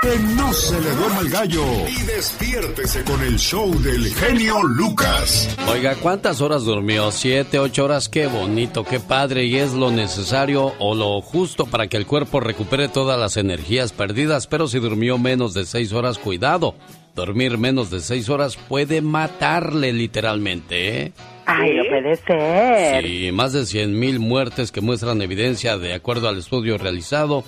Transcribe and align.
Que 0.00 0.16
no 0.36 0.52
se 0.52 0.80
le 0.80 0.90
duerma 0.92 1.20
el 1.22 1.28
gallo. 1.28 1.64
Y 1.88 2.02
despiértese 2.06 3.02
con 3.02 3.20
el 3.20 3.36
show 3.36 3.68
del 3.82 4.14
genio 4.14 4.62
Lucas. 4.62 5.56
Oiga, 5.68 5.96
¿cuántas 5.96 6.40
horas 6.40 6.64
durmió? 6.64 7.10
Siete, 7.10 7.58
ocho 7.58 7.86
horas. 7.86 8.08
Qué 8.08 8.28
bonito, 8.28 8.84
qué 8.84 9.00
padre. 9.00 9.46
Y 9.46 9.56
es 9.56 9.72
lo 9.72 9.90
necesario 9.90 10.72
o 10.78 10.94
lo 10.94 11.20
justo 11.20 11.66
para 11.66 11.88
que 11.88 11.96
el 11.96 12.06
cuerpo 12.06 12.38
recupere 12.38 12.86
todas 12.88 13.18
las 13.18 13.36
energías 13.36 13.92
perdidas. 13.92 14.46
Pero 14.46 14.68
si 14.68 14.78
durmió 14.78 15.18
menos 15.18 15.52
de 15.52 15.64
seis 15.64 15.92
horas, 15.92 16.18
cuidado. 16.18 16.76
Dormir 17.16 17.58
menos 17.58 17.90
de 17.90 17.98
seis 17.98 18.28
horas 18.28 18.56
puede 18.56 19.00
matarle 19.00 19.92
literalmente, 19.92 21.02
¿eh? 21.02 21.12
Ay, 21.46 21.74
no 21.74 21.82
puede 21.88 22.14
ser. 22.14 23.04
Sí, 23.04 23.32
más 23.32 23.52
de 23.52 23.66
100 23.66 23.98
mil 23.98 24.20
muertes 24.20 24.70
que 24.70 24.80
muestran 24.82 25.22
evidencia 25.22 25.76
de 25.78 25.94
acuerdo 25.94 26.28
al 26.28 26.38
estudio 26.38 26.78
realizado 26.78 27.42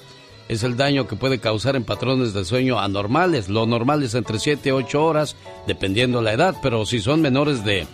es 0.50 0.64
el 0.64 0.76
daño 0.76 1.06
que 1.06 1.14
puede 1.14 1.38
causar 1.38 1.76
en 1.76 1.84
patrones 1.84 2.34
de 2.34 2.44
sueño 2.44 2.80
anormales. 2.80 3.48
Lo 3.48 3.66
normal 3.66 4.02
es 4.02 4.16
entre 4.16 4.40
7 4.40 4.68
y 4.68 4.72
8 4.72 5.04
horas, 5.04 5.36
dependiendo 5.68 6.22
la 6.22 6.32
edad, 6.32 6.56
pero 6.60 6.84
si 6.86 6.98
son 6.98 7.20
menores 7.20 7.64
de 7.64 7.86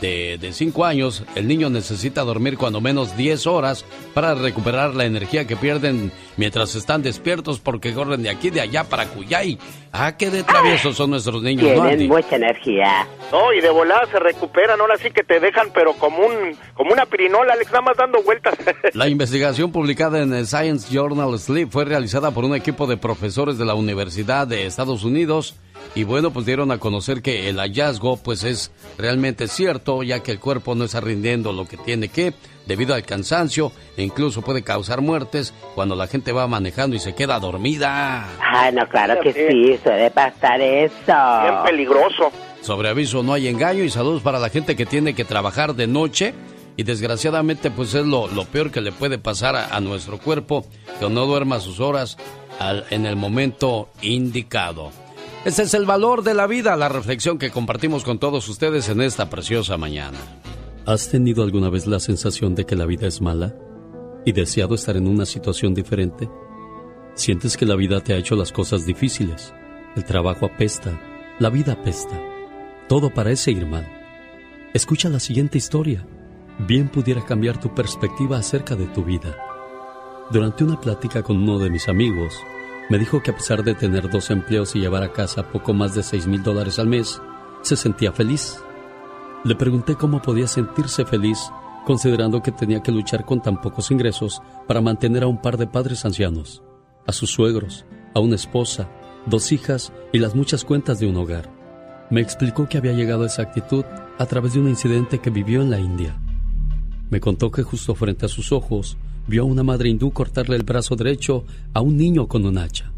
de 0.00 0.52
5 0.52 0.84
años, 0.84 1.24
el 1.34 1.46
niño 1.46 1.70
necesita 1.70 2.22
dormir 2.22 2.58
cuando 2.58 2.80
menos 2.80 3.16
10 3.16 3.46
horas 3.46 3.84
para 4.14 4.34
recuperar 4.34 4.94
la 4.94 5.04
energía 5.04 5.46
que 5.46 5.56
pierden 5.56 6.12
mientras 6.36 6.74
están 6.74 7.02
despiertos 7.02 7.60
porque 7.60 7.92
corren 7.92 8.22
de 8.22 8.30
aquí 8.30 8.50
de 8.50 8.60
allá 8.60 8.84
para 8.84 9.06
Cuyay. 9.06 9.58
Ah, 9.92 10.16
qué 10.16 10.30
de 10.30 10.42
traviesos 10.42 10.96
son 10.96 11.10
nuestros 11.10 11.42
niños, 11.42 11.70
Tienen 11.70 12.08
mucha 12.08 12.36
energía. 12.36 13.06
No, 13.30 13.52
y 13.52 13.60
de 13.60 13.70
volada 13.70 14.06
se 14.10 14.18
recuperan, 14.18 14.80
ahora 14.80 14.96
sí 14.96 15.10
que 15.10 15.22
te 15.22 15.38
dejan, 15.38 15.68
pero 15.74 15.92
como 15.94 16.26
un 16.26 16.56
como 16.74 16.92
una 16.92 17.06
pirinola, 17.06 17.52
Alex, 17.52 17.70
nada 17.70 17.82
más 17.82 17.96
dando 17.96 18.22
vueltas. 18.22 18.56
La 18.94 19.08
investigación 19.08 19.70
publicada 19.70 20.22
en 20.22 20.32
el 20.32 20.46
Science 20.46 20.92
Journal 20.92 21.38
Sleep 21.38 21.70
fue 21.70 21.84
realizada 21.84 22.30
por 22.30 22.44
un 22.44 22.54
equipo 22.54 22.86
de 22.86 22.96
profesores 22.96 23.58
de 23.58 23.64
la 23.64 23.74
Universidad 23.74 24.46
de 24.46 24.66
Estados 24.66 25.04
Unidos 25.04 25.56
y 25.94 26.04
bueno, 26.04 26.32
pues 26.32 26.46
dieron 26.46 26.70
a 26.70 26.78
conocer 26.78 27.22
que 27.22 27.48
el 27.48 27.58
hallazgo 27.58 28.16
pues 28.16 28.44
es 28.44 28.70
realmente 28.98 29.46
cierto, 29.48 30.02
ya 30.02 30.20
que 30.20 30.32
el 30.32 30.40
cuerpo 30.40 30.74
no 30.74 30.84
está 30.84 31.00
rindiendo 31.00 31.52
lo 31.52 31.66
que 31.66 31.76
tiene 31.76 32.08
que 32.08 32.32
debido 32.66 32.94
al 32.94 33.02
cansancio 33.02 33.72
e 33.96 34.02
incluso 34.02 34.42
puede 34.42 34.62
causar 34.62 35.00
muertes 35.00 35.52
cuando 35.74 35.96
la 35.96 36.06
gente 36.06 36.32
va 36.32 36.46
manejando 36.46 36.96
y 36.96 36.98
se 36.98 37.14
queda 37.14 37.38
dormida. 37.38 38.26
Ah, 38.40 38.70
no, 38.72 38.88
claro 38.88 39.20
que 39.20 39.32
sí, 39.32 39.78
suele 39.82 40.10
pasar 40.10 40.60
eso. 40.60 40.92
Bien 41.06 41.62
peligroso. 41.64 42.32
Sobre 42.62 42.88
aviso 42.88 43.22
no 43.22 43.32
hay 43.32 43.48
engaño 43.48 43.82
y 43.82 43.90
saludos 43.90 44.22
para 44.22 44.38
la 44.38 44.48
gente 44.48 44.76
que 44.76 44.86
tiene 44.86 45.14
que 45.14 45.24
trabajar 45.24 45.74
de 45.74 45.86
noche 45.86 46.32
y 46.76 46.84
desgraciadamente 46.84 47.70
pues 47.70 47.94
es 47.94 48.06
lo, 48.06 48.28
peor 48.50 48.70
que 48.70 48.80
le 48.80 48.92
puede 48.92 49.18
pasar 49.18 49.56
a, 49.56 49.80
nuestro 49.80 50.18
cuerpo 50.18 50.64
que 50.98 51.10
no 51.10 51.26
duerma 51.26 51.60
sus 51.60 51.80
horas 51.80 52.16
en 52.90 53.06
el 53.06 53.16
momento 53.16 53.88
indicado. 54.00 54.90
Ese 55.44 55.64
es 55.64 55.74
el 55.74 55.86
valor 55.86 56.22
de 56.22 56.34
la 56.34 56.46
vida, 56.46 56.76
la 56.76 56.88
reflexión 56.88 57.36
que 57.36 57.50
compartimos 57.50 58.04
con 58.04 58.20
todos 58.20 58.48
ustedes 58.48 58.88
en 58.88 59.00
esta 59.00 59.28
preciosa 59.28 59.76
mañana. 59.76 60.18
¿Has 60.86 61.08
tenido 61.08 61.42
alguna 61.42 61.68
vez 61.68 61.88
la 61.88 61.98
sensación 61.98 62.54
de 62.54 62.64
que 62.64 62.76
la 62.76 62.86
vida 62.86 63.08
es 63.08 63.20
mala 63.20 63.52
y 64.24 64.30
deseado 64.30 64.76
estar 64.76 64.96
en 64.96 65.08
una 65.08 65.26
situación 65.26 65.74
diferente? 65.74 66.30
¿Sientes 67.14 67.56
que 67.56 67.66
la 67.66 67.74
vida 67.74 68.00
te 68.00 68.14
ha 68.14 68.18
hecho 68.18 68.36
las 68.36 68.52
cosas 68.52 68.86
difíciles? 68.86 69.52
El 69.96 70.04
trabajo 70.04 70.46
apesta, 70.46 71.00
la 71.40 71.50
vida 71.50 71.72
apesta. 71.72 72.20
Todo 72.88 73.12
parece 73.12 73.50
ir 73.50 73.66
mal. 73.66 73.86
Escucha 74.74 75.08
la 75.08 75.18
siguiente 75.18 75.58
historia. 75.58 76.06
Bien 76.68 76.88
pudiera 76.88 77.24
cambiar 77.24 77.58
tu 77.58 77.74
perspectiva 77.74 78.38
acerca 78.38 78.76
de 78.76 78.86
tu 78.86 79.02
vida. 79.02 79.36
Durante 80.30 80.62
una 80.62 80.80
plática 80.80 81.24
con 81.24 81.36
uno 81.38 81.58
de 81.58 81.68
mis 81.68 81.88
amigos, 81.88 82.32
me 82.90 82.98
dijo 82.98 83.22
que 83.22 83.30
a 83.30 83.34
pesar 83.34 83.62
de 83.62 83.74
tener 83.74 84.10
dos 84.10 84.30
empleos 84.30 84.74
y 84.76 84.80
llevar 84.80 85.02
a 85.02 85.12
casa 85.12 85.50
poco 85.50 85.72
más 85.72 85.94
de 85.94 86.02
seis 86.02 86.26
mil 86.26 86.42
dólares 86.42 86.78
al 86.78 86.88
mes, 86.88 87.20
se 87.62 87.76
sentía 87.76 88.12
feliz. 88.12 88.58
Le 89.44 89.54
pregunté 89.54 89.94
cómo 89.94 90.20
podía 90.22 90.46
sentirse 90.46 91.04
feliz 91.04 91.38
considerando 91.84 92.42
que 92.42 92.52
tenía 92.52 92.82
que 92.82 92.92
luchar 92.92 93.24
con 93.24 93.40
tan 93.40 93.60
pocos 93.60 93.90
ingresos 93.90 94.40
para 94.66 94.80
mantener 94.80 95.24
a 95.24 95.26
un 95.26 95.40
par 95.40 95.56
de 95.56 95.66
padres 95.66 96.04
ancianos, 96.04 96.62
a 97.06 97.12
sus 97.12 97.30
suegros, 97.30 97.84
a 98.14 98.20
una 98.20 98.36
esposa, 98.36 98.88
dos 99.26 99.52
hijas 99.52 99.92
y 100.12 100.18
las 100.18 100.34
muchas 100.34 100.64
cuentas 100.64 100.98
de 100.98 101.06
un 101.06 101.16
hogar. 101.16 101.50
Me 102.10 102.20
explicó 102.20 102.68
que 102.68 102.78
había 102.78 102.92
llegado 102.92 103.24
a 103.24 103.26
esa 103.26 103.42
actitud 103.42 103.84
a 104.18 104.26
través 104.26 104.54
de 104.54 104.60
un 104.60 104.68
incidente 104.68 105.18
que 105.18 105.30
vivió 105.30 105.62
en 105.62 105.70
la 105.70 105.80
India. 105.80 106.20
Me 107.10 107.20
contó 107.20 107.50
que 107.50 107.62
justo 107.62 107.94
frente 107.94 108.26
a 108.26 108.28
sus 108.28 108.52
ojos 108.52 108.96
vio 109.32 109.44
a 109.44 109.46
una 109.46 109.62
madre 109.62 109.88
hindú 109.88 110.10
cortarle 110.10 110.56
el 110.56 110.62
brazo 110.62 110.94
derecho 110.94 111.46
a 111.72 111.80
un 111.80 111.96
niño 111.96 112.28
con 112.28 112.44
un 112.44 112.58
hacha. 112.58 112.92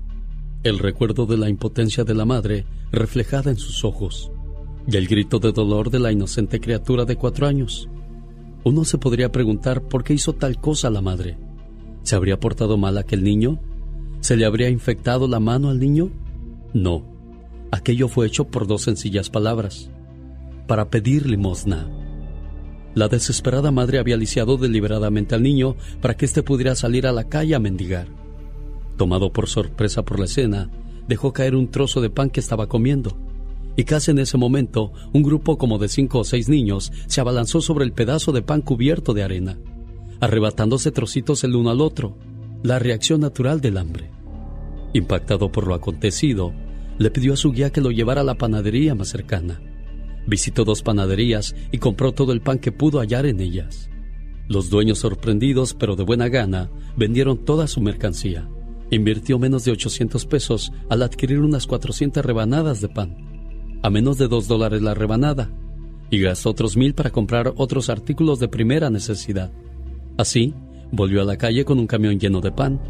El 0.64 0.80
recuerdo 0.80 1.26
de 1.26 1.36
la 1.36 1.48
impotencia 1.48 2.02
de 2.02 2.12
la 2.12 2.24
madre 2.24 2.66
reflejada 2.90 3.52
en 3.52 3.56
sus 3.56 3.84
ojos 3.84 4.32
y 4.84 4.96
el 4.96 5.06
grito 5.06 5.38
de 5.38 5.52
dolor 5.52 5.90
de 5.90 6.00
la 6.00 6.10
inocente 6.10 6.58
criatura 6.58 7.04
de 7.04 7.14
cuatro 7.14 7.46
años. 7.46 7.88
Uno 8.64 8.84
se 8.84 8.98
podría 8.98 9.30
preguntar 9.30 9.82
por 9.82 10.02
qué 10.02 10.14
hizo 10.14 10.32
tal 10.32 10.60
cosa 10.60 10.90
la 10.90 11.00
madre. 11.00 11.38
¿Se 12.02 12.16
habría 12.16 12.40
portado 12.40 12.76
mal 12.78 12.98
aquel 12.98 13.22
niño? 13.22 13.60
¿Se 14.18 14.36
le 14.36 14.44
habría 14.44 14.70
infectado 14.70 15.28
la 15.28 15.38
mano 15.38 15.68
al 15.68 15.78
niño? 15.78 16.10
No. 16.72 17.04
Aquello 17.70 18.08
fue 18.08 18.26
hecho 18.26 18.48
por 18.48 18.66
dos 18.66 18.82
sencillas 18.82 19.30
palabras. 19.30 19.88
Para 20.66 20.90
pedir 20.90 21.26
limosna. 21.26 21.88
La 22.94 23.08
desesperada 23.08 23.72
madre 23.72 23.98
había 23.98 24.16
lisiado 24.16 24.56
deliberadamente 24.56 25.34
al 25.34 25.42
niño 25.42 25.76
para 26.00 26.16
que 26.16 26.24
éste 26.24 26.42
pudiera 26.42 26.74
salir 26.76 27.06
a 27.06 27.12
la 27.12 27.24
calle 27.24 27.54
a 27.54 27.58
mendigar. 27.60 28.06
Tomado 28.96 29.32
por 29.32 29.48
sorpresa 29.48 30.04
por 30.04 30.20
la 30.20 30.26
escena, 30.26 30.70
dejó 31.08 31.32
caer 31.32 31.56
un 31.56 31.68
trozo 31.68 32.00
de 32.00 32.10
pan 32.10 32.30
que 32.30 32.40
estaba 32.40 32.68
comiendo. 32.68 33.16
Y 33.76 33.84
casi 33.84 34.12
en 34.12 34.20
ese 34.20 34.38
momento, 34.38 34.92
un 35.12 35.24
grupo 35.24 35.58
como 35.58 35.78
de 35.78 35.88
cinco 35.88 36.20
o 36.20 36.24
seis 36.24 36.48
niños 36.48 36.92
se 37.06 37.20
abalanzó 37.20 37.60
sobre 37.60 37.84
el 37.84 37.92
pedazo 37.92 38.30
de 38.30 38.42
pan 38.42 38.60
cubierto 38.60 39.12
de 39.12 39.24
arena, 39.24 39.58
arrebatándose 40.20 40.92
trocitos 40.92 41.42
el 41.42 41.56
uno 41.56 41.70
al 41.70 41.80
otro, 41.80 42.16
la 42.62 42.78
reacción 42.78 43.20
natural 43.20 43.60
del 43.60 43.76
hambre. 43.76 44.10
Impactado 44.92 45.50
por 45.50 45.66
lo 45.66 45.74
acontecido, 45.74 46.52
le 46.98 47.10
pidió 47.10 47.32
a 47.32 47.36
su 47.36 47.50
guía 47.50 47.70
que 47.70 47.80
lo 47.80 47.90
llevara 47.90 48.20
a 48.20 48.24
la 48.24 48.36
panadería 48.36 48.94
más 48.94 49.08
cercana. 49.08 49.60
Visitó 50.26 50.64
dos 50.64 50.82
panaderías 50.82 51.54
y 51.70 51.78
compró 51.78 52.12
todo 52.12 52.32
el 52.32 52.40
pan 52.40 52.58
que 52.58 52.72
pudo 52.72 53.00
hallar 53.00 53.26
en 53.26 53.40
ellas. 53.40 53.90
Los 54.48 54.70
dueños 54.70 54.98
sorprendidos, 54.98 55.74
pero 55.74 55.96
de 55.96 56.04
buena 56.04 56.28
gana, 56.28 56.70
vendieron 56.96 57.44
toda 57.44 57.66
su 57.66 57.80
mercancía. 57.80 58.48
Invirtió 58.90 59.38
menos 59.38 59.64
de 59.64 59.72
800 59.72 60.26
pesos 60.26 60.72
al 60.88 61.02
adquirir 61.02 61.40
unas 61.40 61.66
400 61.66 62.24
rebanadas 62.24 62.80
de 62.80 62.88
pan, 62.88 63.16
a 63.82 63.90
menos 63.90 64.18
de 64.18 64.28
2 64.28 64.46
dólares 64.46 64.82
la 64.82 64.94
rebanada, 64.94 65.50
y 66.10 66.20
gastó 66.20 66.50
otros 66.50 66.76
mil 66.76 66.94
para 66.94 67.10
comprar 67.10 67.52
otros 67.56 67.88
artículos 67.90 68.38
de 68.38 68.48
primera 68.48 68.90
necesidad. 68.90 69.50
Así, 70.16 70.54
volvió 70.92 71.22
a 71.22 71.24
la 71.24 71.36
calle 71.36 71.64
con 71.64 71.78
un 71.78 71.86
camión 71.86 72.18
lleno 72.18 72.40
de 72.40 72.52
pan. 72.52 72.80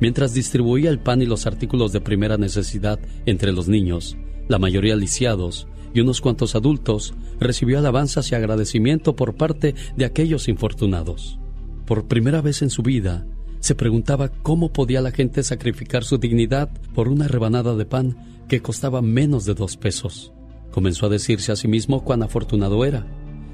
Mientras 0.00 0.34
distribuía 0.34 0.90
el 0.90 0.98
pan 0.98 1.22
y 1.22 1.26
los 1.26 1.46
artículos 1.46 1.92
de 1.92 2.00
primera 2.00 2.36
necesidad 2.36 2.98
entre 3.26 3.52
los 3.52 3.68
niños, 3.68 4.16
la 4.48 4.58
mayoría 4.58 4.96
lisiados, 4.96 5.68
y 5.94 6.00
unos 6.00 6.20
cuantos 6.20 6.54
adultos, 6.54 7.14
recibió 7.40 7.78
alabanzas 7.78 8.30
y 8.30 8.34
agradecimiento 8.34 9.16
por 9.16 9.36
parte 9.36 9.74
de 9.96 10.04
aquellos 10.04 10.48
infortunados. 10.48 11.38
Por 11.86 12.06
primera 12.06 12.42
vez 12.42 12.60
en 12.62 12.70
su 12.70 12.82
vida, 12.82 13.26
se 13.60 13.74
preguntaba 13.74 14.28
cómo 14.28 14.72
podía 14.72 15.00
la 15.00 15.12
gente 15.12 15.42
sacrificar 15.42 16.04
su 16.04 16.18
dignidad 16.18 16.68
por 16.94 17.08
una 17.08 17.28
rebanada 17.28 17.74
de 17.76 17.86
pan 17.86 18.16
que 18.48 18.60
costaba 18.60 19.00
menos 19.00 19.46
de 19.46 19.54
dos 19.54 19.76
pesos. 19.76 20.32
Comenzó 20.70 21.06
a 21.06 21.08
decirse 21.08 21.52
a 21.52 21.56
sí 21.56 21.68
mismo 21.68 22.04
cuán 22.04 22.22
afortunado 22.22 22.84
era, 22.84 23.06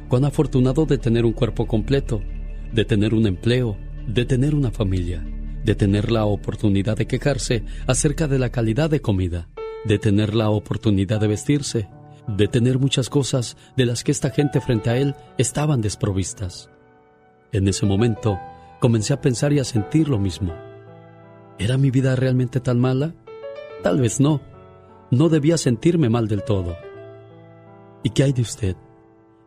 cuán 0.08 0.24
afortunado 0.24 0.86
de 0.86 0.98
tener 0.98 1.24
un 1.24 1.32
cuerpo 1.32 1.66
completo, 1.66 2.22
de 2.72 2.84
tener 2.84 3.14
un 3.14 3.26
empleo, 3.26 3.76
de 4.08 4.24
tener 4.24 4.54
una 4.54 4.70
familia, 4.70 5.24
de 5.64 5.74
tener 5.74 6.10
la 6.10 6.24
oportunidad 6.24 6.96
de 6.96 7.06
quejarse 7.06 7.64
acerca 7.86 8.26
de 8.26 8.38
la 8.38 8.50
calidad 8.50 8.90
de 8.90 9.00
comida, 9.00 9.48
de 9.84 9.98
tener 9.98 10.34
la 10.34 10.50
oportunidad 10.50 11.20
de 11.20 11.28
vestirse, 11.28 11.88
de 12.26 12.48
tener 12.48 12.78
muchas 12.78 13.08
cosas 13.08 13.56
de 13.76 13.86
las 13.86 14.04
que 14.04 14.12
esta 14.12 14.30
gente 14.30 14.60
frente 14.60 14.90
a 14.90 14.96
él 14.96 15.14
estaban 15.38 15.80
desprovistas. 15.80 16.70
En 17.52 17.66
ese 17.68 17.86
momento 17.86 18.38
comencé 18.80 19.12
a 19.12 19.20
pensar 19.20 19.52
y 19.52 19.58
a 19.58 19.64
sentir 19.64 20.08
lo 20.08 20.18
mismo. 20.18 20.54
¿Era 21.58 21.76
mi 21.76 21.90
vida 21.90 22.16
realmente 22.16 22.60
tan 22.60 22.78
mala? 22.78 23.14
Tal 23.82 24.00
vez 24.00 24.20
no. 24.20 24.40
No 25.10 25.28
debía 25.28 25.58
sentirme 25.58 26.08
mal 26.08 26.28
del 26.28 26.44
todo. 26.44 26.76
¿Y 28.02 28.10
qué 28.10 28.22
hay 28.22 28.32
de 28.32 28.42
usted? 28.42 28.76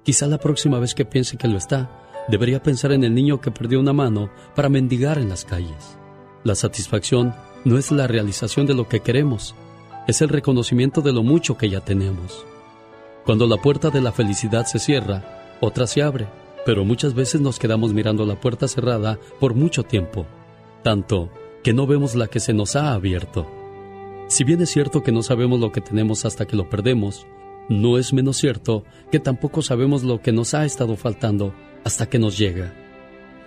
Quizá 0.04 0.28
la 0.28 0.38
próxima 0.38 0.80
vez 0.80 0.94
que 0.94 1.06
piense 1.06 1.38
que 1.38 1.48
lo 1.48 1.58
está, 1.58 1.90
debería 2.28 2.62
pensar 2.62 2.92
en 2.92 3.04
el 3.04 3.16
niño 3.16 3.42
que 3.42 3.52
perdió 3.52 3.80
una 3.80 3.94
mano 3.94 4.30
para 4.56 4.70
mendigar 4.70 5.18
en 5.18 5.30
las 5.30 5.46
calles. 5.46 5.98
La 6.44 6.56
satisfacción 6.56 7.34
no 7.64 7.78
es 7.78 7.92
la 7.92 8.08
realización 8.08 8.66
de 8.66 8.74
lo 8.74 8.88
que 8.90 9.00
queremos, 9.00 9.56
es 10.08 10.22
el 10.22 10.30
reconocimiento 10.30 11.02
de 11.02 11.14
lo 11.14 11.24
mucho 11.24 11.58
que 11.58 11.70
ya 11.70 11.80
tenemos. 11.80 12.46
Cuando 13.26 13.48
la 13.48 13.56
puerta 13.56 13.90
de 13.90 14.02
la 14.02 14.12
felicidad 14.12 14.66
se 14.66 14.80
cierra, 14.80 15.58
otra 15.62 15.88
se 15.88 16.04
abre, 16.04 16.28
pero 16.66 16.84
muchas 16.84 17.14
veces 17.14 17.40
nos 17.40 17.58
quedamos 17.58 17.94
mirando 17.94 18.26
la 18.26 18.40
puerta 18.40 18.68
cerrada 18.68 19.18
por 19.40 19.54
mucho 19.54 19.84
tiempo, 19.84 20.26
tanto 20.84 21.30
que 21.64 21.72
no 21.72 21.88
vemos 21.88 22.16
la 22.16 22.28
que 22.28 22.42
se 22.42 22.54
nos 22.54 22.76
ha 22.76 22.94
abierto. 22.94 23.48
Si 24.28 24.44
bien 24.44 24.62
es 24.62 24.72
cierto 24.72 25.04
que 25.04 25.14
no 25.14 25.24
sabemos 25.24 25.62
lo 25.62 25.72
que 25.72 25.80
tenemos 25.80 26.26
hasta 26.26 26.46
que 26.46 26.58
lo 26.58 26.70
perdemos, 26.70 27.26
no 27.70 27.98
es 27.98 28.12
menos 28.12 28.36
cierto 28.36 28.84
que 29.10 29.20
tampoco 29.20 29.62
sabemos 29.62 30.04
lo 30.04 30.22
que 30.22 30.34
nos 30.34 30.54
ha 30.54 30.66
estado 30.66 30.98
faltando 30.98 31.54
hasta 31.86 32.10
que 32.10 32.20
nos 32.20 32.38
llega. 32.38 32.74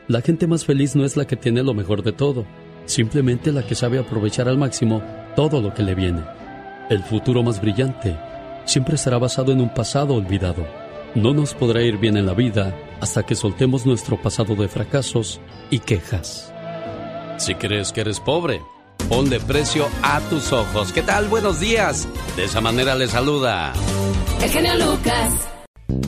La 0.08 0.22
gente 0.22 0.46
más 0.46 0.64
feliz 0.64 0.96
no 0.96 1.04
es 1.04 1.18
la 1.18 1.26
que 1.26 1.36
tiene 1.36 1.62
lo 1.62 1.74
mejor 1.74 2.02
de 2.02 2.12
todo, 2.12 2.46
simplemente 2.86 3.52
la 3.52 3.66
que 3.66 3.74
sabe 3.74 3.98
aprovechar 3.98 4.48
al 4.48 4.56
máximo 4.56 5.02
todo 5.34 5.60
lo 5.60 5.74
que 5.74 5.82
le 5.82 5.94
viene. 5.94 6.22
El 6.88 7.02
futuro 7.02 7.42
más 7.42 7.60
brillante 7.60 8.16
siempre 8.66 8.98
será 8.98 9.18
basado 9.18 9.52
en 9.52 9.60
un 9.60 9.72
pasado 9.72 10.14
olvidado. 10.14 10.66
No 11.14 11.32
nos 11.32 11.54
podrá 11.54 11.80
ir 11.80 11.96
bien 11.96 12.18
en 12.18 12.26
la 12.26 12.34
vida 12.34 12.74
hasta 13.00 13.24
que 13.24 13.34
soltemos 13.34 13.86
nuestro 13.86 14.20
pasado 14.20 14.54
de 14.54 14.68
fracasos 14.68 15.40
y 15.70 15.78
quejas. 15.78 16.52
Si 17.38 17.54
crees 17.54 17.92
que 17.92 18.02
eres 18.02 18.20
pobre, 18.20 18.60
ponle 19.08 19.40
precio 19.40 19.86
a 20.02 20.20
tus 20.28 20.52
ojos. 20.52 20.92
¿Qué 20.92 21.02
tal? 21.02 21.28
Buenos 21.28 21.60
días. 21.60 22.06
De 22.36 22.44
esa 22.44 22.60
manera 22.60 22.94
le 22.94 23.08
saluda. 23.08 23.72
El 24.42 24.50
genio 24.50 24.74
Lucas. 24.74 25.48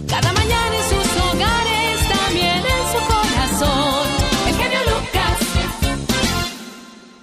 Cada 0.09 0.33
mañana 0.33 0.77
en 0.77 0.85
sus 0.85 1.23
hogares, 1.23 2.09
también 2.09 2.59
en 2.59 2.85
su 2.93 2.99
corazón. 3.07 4.09
El 4.47 4.55
genio 4.55 4.79
Lucas. 4.85 5.39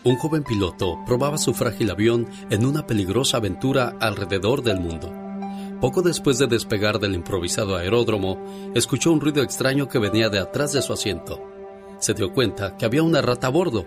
Un 0.03 0.15
joven 0.17 0.43
piloto 0.43 0.99
probaba 1.05 1.37
su 1.37 1.53
frágil 1.53 1.91
avión 1.91 2.27
en 2.49 2.65
una 2.65 2.87
peligrosa 2.87 3.37
aventura 3.37 3.95
alrededor 3.99 4.63
del 4.63 4.79
mundo. 4.79 5.24
Poco 5.81 6.01
después 6.01 6.37
de 6.37 6.47
despegar 6.47 6.99
del 6.99 7.15
improvisado 7.15 7.75
aeródromo, 7.75 8.71
escuchó 8.73 9.11
un 9.11 9.19
ruido 9.19 9.43
extraño 9.43 9.89
que 9.89 9.99
venía 9.99 10.29
de 10.29 10.39
atrás 10.39 10.71
de 10.71 10.81
su 10.81 10.93
asiento. 10.93 11.41
Se 11.99 12.13
dio 12.13 12.31
cuenta 12.31 12.77
que 12.77 12.85
había 12.85 13.03
una 13.03 13.21
rata 13.21 13.47
a 13.47 13.51
bordo 13.51 13.85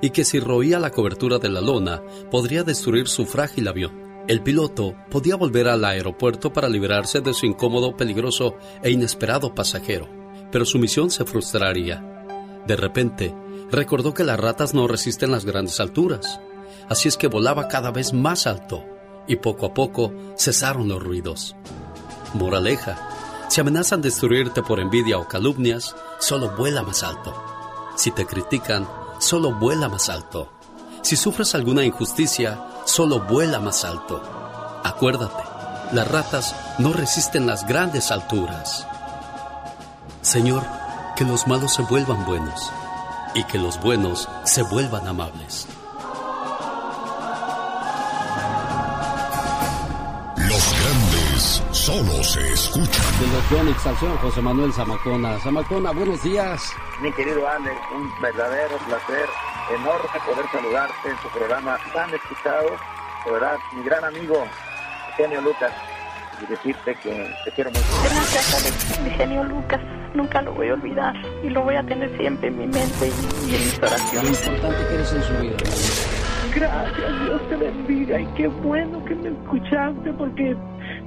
y 0.00 0.10
que 0.10 0.24
si 0.24 0.40
roía 0.40 0.78
la 0.78 0.90
cobertura 0.90 1.38
de 1.38 1.50
la 1.50 1.60
lona 1.60 2.02
podría 2.30 2.62
destruir 2.62 3.08
su 3.08 3.26
frágil 3.26 3.68
avión. 3.68 4.08
El 4.26 4.42
piloto 4.42 4.94
podía 5.10 5.36
volver 5.36 5.68
al 5.68 5.84
aeropuerto 5.84 6.52
para 6.52 6.68
liberarse 6.68 7.20
de 7.20 7.34
su 7.34 7.46
incómodo, 7.46 7.96
peligroso 7.96 8.56
e 8.82 8.90
inesperado 8.90 9.54
pasajero, 9.54 10.08
pero 10.50 10.64
su 10.64 10.78
misión 10.78 11.10
se 11.10 11.24
frustraría. 11.24 12.26
De 12.66 12.76
repente, 12.76 13.34
recordó 13.70 14.14
que 14.14 14.24
las 14.24 14.40
ratas 14.40 14.74
no 14.74 14.86
resisten 14.86 15.30
las 15.30 15.44
grandes 15.44 15.80
alturas, 15.80 16.40
así 16.88 17.08
es 17.08 17.16
que 17.16 17.26
volaba 17.26 17.68
cada 17.68 17.90
vez 17.90 18.12
más 18.12 18.46
alto 18.46 18.84
y 19.28 19.36
poco 19.36 19.66
a 19.66 19.74
poco 19.74 20.12
cesaron 20.36 20.88
los 20.88 21.02
ruidos. 21.02 21.54
Moraleja, 22.34 23.46
si 23.48 23.60
amenazan 23.60 24.02
destruirte 24.02 24.62
por 24.62 24.80
envidia 24.80 25.18
o 25.18 25.28
calumnias, 25.28 25.94
solo 26.18 26.50
vuela 26.56 26.82
más 26.82 27.02
alto. 27.02 27.34
Si 27.96 28.10
te 28.10 28.26
critican, 28.26 28.88
solo 29.18 29.52
vuela 29.52 29.88
más 29.88 30.08
alto. 30.08 30.50
Si 31.02 31.16
sufres 31.16 31.54
alguna 31.54 31.84
injusticia, 31.84 32.66
solo 32.84 33.20
vuela 33.20 33.60
más 33.60 33.84
alto. 33.84 34.22
Acuérdate, 34.84 35.42
las 35.92 36.08
ratas 36.08 36.54
no 36.78 36.92
resisten 36.92 37.46
las 37.46 37.66
grandes 37.66 38.10
alturas. 38.10 38.86
Señor, 40.22 40.62
que 41.16 41.24
los 41.24 41.46
malos 41.46 41.74
se 41.74 41.82
vuelvan 41.82 42.24
buenos 42.26 42.70
y 43.34 43.44
que 43.44 43.58
los 43.58 43.80
buenos 43.80 44.28
se 44.44 44.62
vuelvan 44.62 45.08
amables. 45.08 45.66
Solo 51.88 52.22
se 52.22 52.52
escuchan. 52.52 53.06
De 53.18 53.26
los 53.32 53.50
Yonix 53.50 53.86
al 53.86 53.96
señor 53.96 54.18
José 54.18 54.42
Manuel 54.42 54.70
Zamacona. 54.74 55.38
Zamacona, 55.38 55.90
buenos 55.92 56.22
días. 56.22 56.70
Mi 57.00 57.10
querido 57.12 57.48
Alex, 57.48 57.76
un 57.96 58.10
verdadero 58.20 58.76
placer, 58.86 59.26
enorme 59.74 60.18
poder 60.26 60.44
saludarte 60.52 61.08
en 61.08 61.16
tu 61.16 61.28
programa 61.30 61.78
tan 61.94 62.12
escuchado. 62.12 62.68
De 63.24 63.32
verdad, 63.32 63.56
mi 63.74 63.82
gran 63.84 64.04
amigo, 64.04 64.44
Eugenio 65.12 65.40
Lucas, 65.40 65.72
y 66.42 66.46
decirte 66.50 66.94
que 67.02 67.30
te 67.46 67.50
quiero 67.52 67.70
mucho. 67.70 67.86
Gracias, 68.04 68.54
Alex. 68.62 69.00
Mi 69.00 69.10
genio 69.10 69.44
Lucas. 69.44 69.80
Nunca 70.14 70.42
lo 70.42 70.52
voy 70.52 70.68
a 70.68 70.74
olvidar 70.74 71.14
y 71.42 71.48
lo 71.50 71.62
voy 71.62 71.76
a 71.76 71.82
tener 71.84 72.14
siempre 72.18 72.48
en 72.48 72.58
mi 72.58 72.66
mente 72.66 73.08
y, 73.08 73.50
y 73.50 73.54
en 73.54 73.60
mis 73.62 73.78
Lo 73.78 73.86
oraciones. 73.86 74.46
importante 74.46 74.86
que 74.88 74.94
eres 74.94 75.12
en 75.12 75.22
su 75.22 75.32
vida. 75.38 75.56
Gracias, 76.54 77.24
Dios 77.24 77.48
te 77.50 77.56
bendiga 77.56 78.20
y 78.20 78.26
qué 78.34 78.46
bueno 78.48 79.04
que 79.04 79.14
me 79.14 79.28
escuchaste 79.28 80.12
porque 80.14 80.56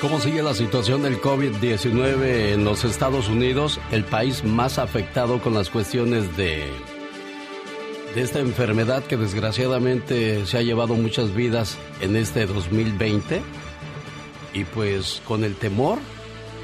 ¿Cómo 0.00 0.20
sigue 0.20 0.42
la 0.42 0.52
situación 0.52 1.02
del 1.02 1.20
COVID-19 1.22 2.52
en 2.52 2.64
los 2.66 2.84
Estados 2.84 3.28
Unidos? 3.28 3.80
El 3.90 4.04
país 4.04 4.44
más 4.44 4.78
afectado 4.78 5.40
con 5.40 5.54
las 5.54 5.70
cuestiones 5.70 6.36
de, 6.36 6.68
esta 8.14 8.40
enfermedad 8.40 9.04
que 9.04 9.16
desgraciadamente 9.16 10.44
se 10.44 10.58
ha 10.58 10.62
llevado 10.62 10.94
muchas 10.94 11.34
vidas 11.34 11.78
en 12.02 12.14
este 12.14 12.44
2020. 12.44 13.40
Y 14.52 14.64
pues 14.64 15.22
con 15.26 15.44
el 15.44 15.56
temor 15.56 15.98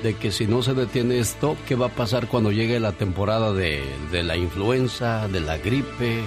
de 0.02 0.14
que 0.14 0.30
si 0.30 0.46
no 0.46 0.62
se 0.62 0.74
detiene 0.74 1.18
esto, 1.18 1.56
¿qué 1.66 1.74
va 1.74 1.86
a 1.86 1.94
pasar 1.94 2.28
cuando 2.28 2.52
llegue 2.52 2.80
la 2.80 2.92
temporada 2.92 3.54
de 3.54 3.82
la 4.22 4.36
influenza, 4.36 5.26
de 5.28 5.40
la 5.40 5.56
gripe, 5.56 6.22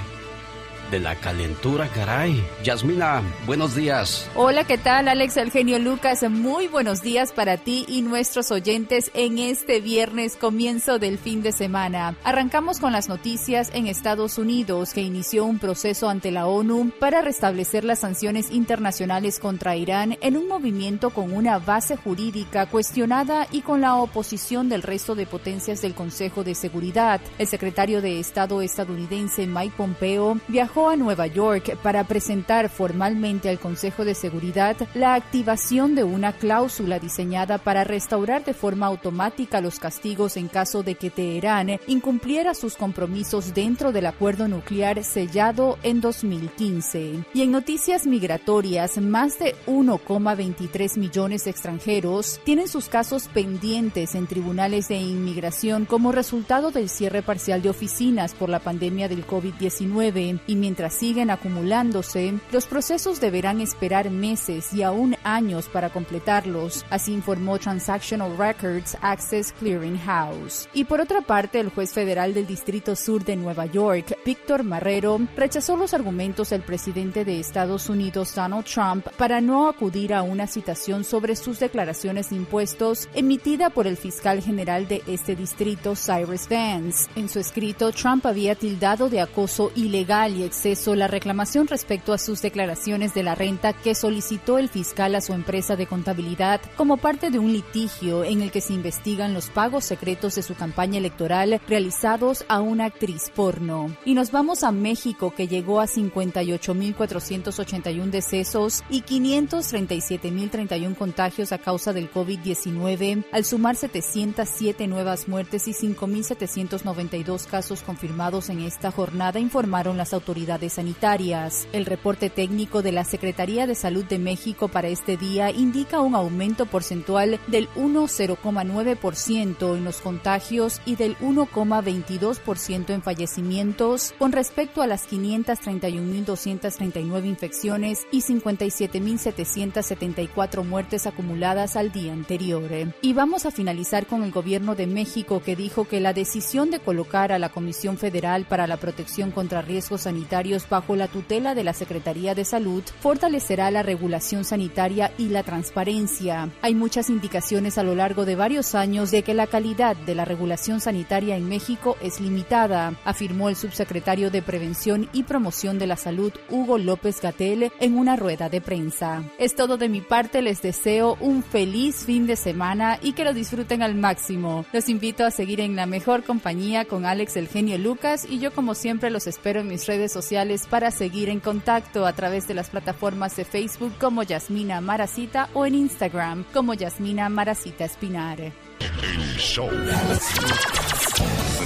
de 0.91 0.99
la 0.99 1.15
calentura, 1.15 1.87
caray? 1.87 2.43
Yasmina, 2.63 3.21
buenos 3.45 3.75
días. 3.75 4.29
Hola, 4.35 4.65
¿qué 4.65 4.77
tal? 4.77 5.07
Alex 5.07 5.37
El 5.37 5.51
Genio 5.51 5.79
Lucas, 5.79 6.23
muy 6.29 6.67
buenos 6.67 7.01
días 7.01 7.31
para 7.31 7.57
ti 7.57 7.85
y 7.87 8.01
nuestros 8.01 8.51
oyentes 8.51 9.09
en 9.13 9.39
este 9.39 9.81
viernes 9.81 10.35
comienzo 10.35 10.99
del 10.99 11.17
fin 11.17 11.41
de 11.41 11.51
semana. 11.51 12.15
Arrancamos 12.23 12.79
con 12.79 12.91
las 12.91 13.09
noticias 13.09 13.71
en 13.73 13.87
Estados 13.87 14.37
Unidos 14.37 14.93
que 14.93 15.01
inició 15.01 15.45
un 15.45 15.59
proceso 15.59 16.09
ante 16.09 16.31
la 16.31 16.47
ONU 16.47 16.91
para 16.99 17.21
restablecer 17.21 17.83
las 17.83 17.99
sanciones 17.99 18.51
internacionales 18.51 19.39
contra 19.39 19.75
Irán 19.75 20.17
en 20.21 20.37
un 20.37 20.47
movimiento 20.47 21.09
con 21.09 21.33
una 21.33 21.57
base 21.59 21.95
jurídica 21.97 22.67
cuestionada 22.67 23.47
y 23.51 23.61
con 23.61 23.81
la 23.81 23.95
oposición 23.95 24.69
del 24.69 24.83
resto 24.83 25.15
de 25.15 25.25
potencias 25.25 25.81
del 25.81 25.95
Consejo 25.95 26.43
de 26.43 26.53
Seguridad. 26.53 27.21
El 27.39 27.47
secretario 27.47 28.01
de 28.01 28.19
Estado 28.19 28.61
estadounidense 28.61 29.47
Mike 29.47 29.73
Pompeo 29.75 30.37
viajó 30.47 30.74
a 30.75 30.97
Nueva 30.97 31.25
York 31.27 31.77
para 31.81 32.03
presentar 32.03 32.67
formalmente 32.67 33.47
al 33.47 33.59
Consejo 33.59 34.03
de 34.03 34.13
Seguridad 34.13 34.75
la 34.93 35.13
activación 35.13 35.95
de 35.95 36.03
una 36.03 36.33
cláusula 36.33 36.99
diseñada 36.99 37.57
para 37.57 37.85
restaurar 37.85 38.43
de 38.43 38.53
forma 38.53 38.85
automática 38.85 39.61
los 39.61 39.79
castigos 39.79 40.35
en 40.35 40.49
caso 40.49 40.83
de 40.83 40.95
que 40.95 41.09
Teherán 41.09 41.79
incumpliera 41.87 42.53
sus 42.53 42.75
compromisos 42.75 43.53
dentro 43.53 43.93
del 43.93 44.05
acuerdo 44.05 44.49
nuclear 44.49 45.01
sellado 45.05 45.77
en 45.81 46.01
2015. 46.01 47.23
Y 47.33 47.41
en 47.41 47.51
noticias 47.51 48.05
migratorias, 48.05 48.97
más 48.97 49.39
de 49.39 49.55
1,23 49.67 50.99
millones 50.99 51.45
de 51.45 51.51
extranjeros 51.51 52.41
tienen 52.43 52.67
sus 52.67 52.89
casos 52.89 53.29
pendientes 53.29 54.13
en 54.13 54.27
tribunales 54.27 54.89
de 54.89 54.97
inmigración 54.97 55.85
como 55.85 56.11
resultado 56.11 56.71
del 56.71 56.89
cierre 56.89 57.21
parcial 57.21 57.61
de 57.61 57.69
oficinas 57.69 58.33
por 58.33 58.49
la 58.49 58.59
pandemia 58.59 59.07
del 59.07 59.25
COVID-19 59.25 60.41
y 60.45 60.64
mientras 60.65 60.95
siguen 60.95 61.29
acumulándose, 61.29 62.33
los 62.51 62.65
procesos 62.65 63.21
deberán 63.21 63.61
esperar 63.61 64.09
meses 64.09 64.73
y 64.73 64.81
aún 64.81 65.15
años 65.23 65.69
para 65.71 65.91
completarlos, 65.91 66.83
así 66.89 67.13
informó 67.13 67.59
Transactional 67.59 68.35
Records 68.35 68.97
Access 68.99 69.53
Clearinghouse. 69.59 70.67
Y 70.73 70.85
por 70.85 71.01
otra 71.01 71.21
parte, 71.21 71.59
el 71.59 71.69
juez 71.69 71.93
federal 71.93 72.33
del 72.33 72.47
Distrito 72.47 72.95
Sur 72.95 73.23
de 73.23 73.35
Nueva 73.35 73.67
York, 73.67 74.17
Víctor 74.25 74.63
Marrero, 74.63 75.19
rechazó 75.37 75.77
los 75.77 75.93
argumentos 75.93 76.49
del 76.49 76.63
presidente 76.63 77.23
de 77.25 77.39
Estados 77.39 77.87
Unidos, 77.87 78.33
Donald 78.33 78.65
Trump, 78.65 79.05
para 79.17 79.41
no 79.41 79.69
acudir 79.69 80.15
a 80.15 80.23
una 80.23 80.47
citación 80.47 81.03
sobre 81.03 81.35
sus 81.35 81.59
declaraciones 81.59 82.31
de 82.31 82.37
impuestos 82.37 83.07
emitida 83.13 83.69
por 83.69 83.85
el 83.85 83.97
fiscal 83.97 84.41
general 84.41 84.87
de 84.87 85.03
este 85.05 85.35
distrito, 85.35 85.93
Cyrus 85.95 86.49
Vance. 86.49 87.07
En 87.15 87.29
su 87.29 87.37
escrito, 87.37 87.91
Trump 87.91 88.25
había 88.25 88.55
tildado 88.55 89.09
de 89.09 89.21
acoso 89.21 89.71
ilegal 89.75 90.35
y 90.35 90.54
exceso 90.55 90.95
la 90.95 91.07
reclamación 91.07 91.67
respecto 91.67 92.13
a 92.13 92.17
sus 92.17 92.41
declaraciones 92.41 93.13
de 93.13 93.23
la 93.23 93.35
renta 93.35 93.73
que 93.73 93.93
solicitó 93.93 94.57
el 94.57 94.69
fiscal 94.69 95.13
a 95.15 95.19
su 95.19 95.33
empresa 95.33 95.75
de 95.75 95.85
contabilidad 95.85 96.61
como 96.77 96.95
parte 96.95 97.29
de 97.29 97.39
un 97.39 97.51
litigio 97.51 98.23
en 98.23 98.41
el 98.41 98.51
que 98.51 98.61
se 98.61 98.71
investigan 98.71 99.33
los 99.33 99.49
pagos 99.49 99.83
secretos 99.83 100.35
de 100.35 100.43
su 100.43 100.55
campaña 100.55 100.97
electoral 100.97 101.59
realizados 101.67 102.45
a 102.47 102.61
una 102.61 102.85
actriz 102.85 103.29
porno. 103.35 103.93
Y 104.05 104.13
nos 104.13 104.31
vamos 104.31 104.63
a 104.63 104.71
México 104.71 105.33
que 105.35 105.49
llegó 105.49 105.81
a 105.81 105.87
58.481 105.87 108.09
decesos 108.09 108.85
y 108.89 109.01
537.031 109.01 110.95
contagios 110.95 111.51
a 111.51 111.57
causa 111.57 111.91
del 111.91 112.09
COVID-19, 112.09 113.25
al 113.33 113.43
sumar 113.43 113.75
707 113.75 114.87
nuevas 114.87 115.27
muertes 115.27 115.67
y 115.67 115.73
5.792 115.73 117.45
casos 117.45 117.81
confirmados 117.81 118.49
en 118.49 118.61
esta 118.61 118.91
jornada, 118.91 119.41
informaron 119.41 119.97
las 119.97 120.13
autoridades 120.13 120.44
sanitarias. 120.69 121.67
El 121.73 121.85
reporte 121.85 122.29
técnico 122.29 122.81
de 122.81 122.91
la 122.91 123.03
Secretaría 123.03 123.67
de 123.67 123.75
Salud 123.75 124.05
de 124.05 124.17
México 124.19 124.67
para 124.67 124.87
este 124.87 125.17
día 125.17 125.51
indica 125.51 126.01
un 126.01 126.15
aumento 126.15 126.65
porcentual 126.65 127.39
del 127.47 127.69
1,09% 127.75 129.77
en 129.77 129.83
los 129.83 130.01
contagios 130.01 130.81
y 130.85 130.95
del 130.95 131.17
1,22% 131.17 132.93
en 132.93 133.01
fallecimientos 133.01 134.13
con 134.17 134.31
respecto 134.31 134.81
a 134.81 134.87
las 134.87 135.09
531.239 135.09 137.25
infecciones 137.25 138.07
y 138.11 138.21
57.774 138.21 140.63
muertes 140.63 141.07
acumuladas 141.07 141.75
al 141.75 141.91
día 141.91 142.13
anterior. 142.13 142.69
Y 143.01 143.13
vamos 143.13 143.45
a 143.45 143.51
finalizar 143.51 144.05
con 144.05 144.23
el 144.23 144.31
gobierno 144.31 144.75
de 144.75 144.87
México 144.87 145.41
que 145.43 145.55
dijo 145.55 145.85
que 145.85 145.99
la 145.99 146.13
decisión 146.13 146.71
de 146.71 146.79
colocar 146.79 147.31
a 147.31 147.39
la 147.39 147.49
Comisión 147.49 147.97
Federal 147.97 148.45
para 148.45 148.67
la 148.67 148.77
Protección 148.77 149.31
contra 149.31 149.61
Riesgos 149.61 150.01
Sanitarios 150.01 150.34
bajo 150.69 150.97
la 150.97 151.07
tutela 151.07 151.55
de 151.55 151.63
la 151.63 151.73
Secretaría 151.73 152.35
de 152.35 152.43
Salud 152.43 152.83
fortalecerá 152.99 153.71
la 153.71 153.83
regulación 153.83 154.43
sanitaria 154.43 155.13
y 155.17 155.29
la 155.29 155.43
transparencia. 155.43 156.49
Hay 156.61 156.75
muchas 156.75 157.09
indicaciones 157.09 157.77
a 157.77 157.83
lo 157.83 157.95
largo 157.95 158.25
de 158.25 158.35
varios 158.35 158.75
años 158.75 159.11
de 159.11 159.23
que 159.23 159.33
la 159.33 159.47
calidad 159.47 159.95
de 159.95 160.13
la 160.13 160.25
regulación 160.25 160.81
sanitaria 160.81 161.37
en 161.37 161.47
México 161.47 161.95
es 162.01 162.19
limitada, 162.19 162.95
afirmó 163.05 163.47
el 163.47 163.55
subsecretario 163.55 164.29
de 164.29 164.41
Prevención 164.41 165.07
y 165.13 165.23
Promoción 165.23 165.79
de 165.79 165.87
la 165.87 165.95
Salud, 165.95 166.33
Hugo 166.49 166.77
López 166.79 167.21
Gatel, 167.21 167.71
en 167.79 167.97
una 167.97 168.17
rueda 168.17 168.49
de 168.49 168.59
prensa. 168.59 169.23
Es 169.39 169.55
todo 169.55 169.77
de 169.77 169.87
mi 169.87 170.01
parte, 170.01 170.41
les 170.41 170.61
deseo 170.61 171.15
un 171.21 171.43
feliz 171.43 172.03
fin 172.05 172.27
de 172.27 172.35
semana 172.35 172.99
y 173.01 173.13
que 173.13 173.23
lo 173.23 173.33
disfruten 173.33 173.81
al 173.83 173.95
máximo. 173.95 174.65
Los 174.73 174.89
invito 174.89 175.23
a 175.23 175.31
seguir 175.31 175.61
en 175.61 175.77
la 175.77 175.85
mejor 175.85 176.23
compañía 176.23 176.83
con 176.83 177.05
Alex 177.05 177.37
el 177.37 177.47
genio 177.47 177.77
Lucas 177.77 178.27
y 178.29 178.39
yo 178.39 178.53
como 178.53 178.75
siempre 178.75 179.09
los 179.09 179.27
espero 179.27 179.61
en 179.61 179.69
mis 179.69 179.85
redes 179.85 180.11
sociales 180.11 180.24
para 180.69 180.89
seguir 180.91 181.29
en 181.29 181.39
contacto 181.39 182.05
a 182.05 182.13
través 182.13 182.47
de 182.47 182.55
las 182.55 182.69
plataformas 182.69 183.35
de 183.35 183.45
Facebook 183.45 183.93
como 183.99 184.23
Yasmina 184.23 184.81
Maracita 184.81 185.49
o 185.53 185.65
en 185.65 185.75
Instagram 185.75 186.45
como 186.51 186.73
Yasmina 186.73 187.29
Maracita 187.29 187.85
Espinar. 187.85 188.39
El 188.39 189.37
show. 189.37 189.69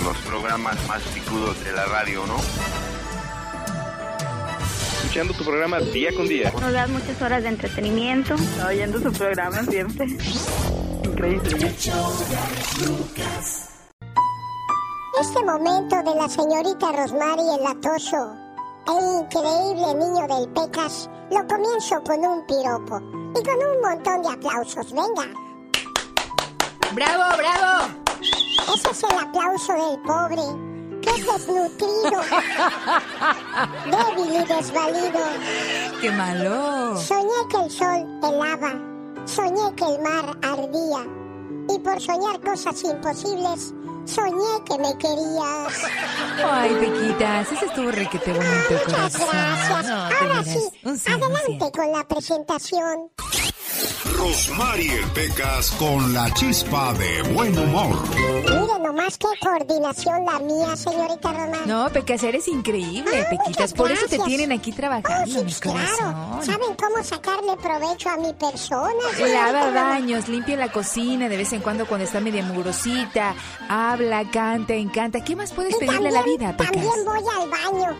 Los 0.03 0.17
programas 0.27 0.75
más 0.87 1.01
picudos 1.13 1.63
de 1.63 1.71
la 1.71 1.85
radio, 1.85 2.25
¿no? 2.27 2.35
Escuchando 4.97 5.33
tu 5.33 5.43
programa 5.45 5.79
día 5.79 6.09
con 6.15 6.27
día. 6.27 6.51
Nos 6.59 6.73
das 6.73 6.89
muchas 6.89 7.21
horas 7.21 7.43
de 7.43 7.49
entretenimiento. 7.49 8.35
Oyendo 8.67 8.99
su 8.99 9.11
programa 9.13 9.63
siempre. 9.63 10.05
Increíble. 11.03 11.75
Este 15.19 15.43
momento 15.43 15.97
de 15.97 16.15
la 16.15 16.29
señorita 16.29 16.91
Rosmary 16.93 17.41
el 17.57 17.63
latoso, 17.63 18.37
increíble 18.93 19.93
niño 19.95 20.27
del 20.27 20.49
Pecas, 20.49 21.09
lo 21.31 21.47
comienzo 21.47 22.01
con 22.03 22.19
un 22.25 22.45
piropo 22.45 22.99
y 23.37 23.43
con 23.43 23.55
un 23.55 23.81
montón 23.81 24.21
de 24.23 24.29
aplausos. 24.29 24.91
Venga. 24.91 25.27
¡Bravo, 26.93 27.37
bravo! 27.37 27.93
Ese 28.73 28.89
es 28.89 29.03
el 29.03 29.19
aplauso 29.19 29.73
del 29.73 30.01
pobre, 30.01 30.41
que 31.01 31.09
es 31.09 31.25
desnutrido, 31.25 32.21
débil 33.85 34.33
y 34.33 34.45
desvalido. 34.45 35.19
¡Qué 36.01 36.11
malo! 36.11 36.97
Soñé 36.97 37.47
que 37.49 37.57
el 37.57 37.71
sol 37.71 38.19
helaba, 38.23 38.73
soñé 39.25 39.75
que 39.75 39.85
el 39.85 40.01
mar 40.01 40.37
ardía, 40.41 41.05
y 41.69 41.79
por 41.79 42.01
soñar 42.01 42.41
cosas 42.41 42.83
imposibles, 42.83 43.73
soñé 44.09 44.63
que 44.65 44.77
me 44.77 44.97
querías. 44.97 45.83
Ay, 46.43 46.75
Pequitas, 46.79 47.51
ese 47.51 47.65
estuvo 47.65 47.91
requete 47.91 48.33
bonito, 48.33 48.83
corazón. 48.85 49.27
Gracias. 49.31 49.87
No, 49.87 49.95
Ahora 49.95 50.43
sí, 50.43 50.59
adelante 51.05 51.71
con 51.71 51.91
la 51.91 52.07
presentación. 52.07 53.11
Rosmarie 54.17 55.01
Pecas 55.13 55.71
con 55.71 56.13
la 56.13 56.31
chispa 56.33 56.93
de 56.93 57.21
buen 57.33 57.57
humor. 57.57 57.97
Mire 58.17 58.79
nomás 58.83 59.17
qué 59.17 59.27
coordinación 59.41 60.25
la 60.25 60.39
mía, 60.39 60.75
señorita 60.75 61.31
Román. 61.31 61.61
No, 61.65 61.89
Pecas, 61.89 62.23
eres 62.23 62.47
increíble, 62.47 63.11
Ay, 63.29 63.37
Pequitas. 63.37 63.73
Por 63.73 63.91
eso 63.91 64.05
te 64.07 64.19
tienen 64.19 64.51
aquí 64.51 64.71
trabajando, 64.71 65.39
Oh, 65.39 65.43
mi 65.43 65.51
sí, 65.51 65.59
claro. 65.61 66.39
¿Saben 66.41 66.75
cómo 66.77 67.03
sacarle 67.03 67.55
provecho 67.57 68.09
a 68.09 68.17
mi 68.17 68.33
persona? 68.33 68.91
Lava 69.19 69.71
baños, 69.71 70.27
limpia 70.27 70.57
la 70.57 70.69
cocina 70.71 71.29
de 71.29 71.37
vez 71.37 71.53
en 71.53 71.61
cuando 71.61 71.85
cuando 71.87 72.05
está 72.05 72.19
media 72.19 72.43
mugrosita, 72.43 73.33
habla, 73.69 74.29
canta, 74.29 74.73
encanta. 74.73 75.23
¿Qué 75.23 75.35
más 75.35 75.51
puedes 75.53 75.75
Y 75.75 75.79
pedirle 75.85 76.09
a 76.09 76.11
la 76.11 76.23
vida, 76.23 76.57
Pecas? 76.57 76.73
También 76.73 77.05
voy 77.05 77.19
al 77.41 77.49
baño. 77.49 77.99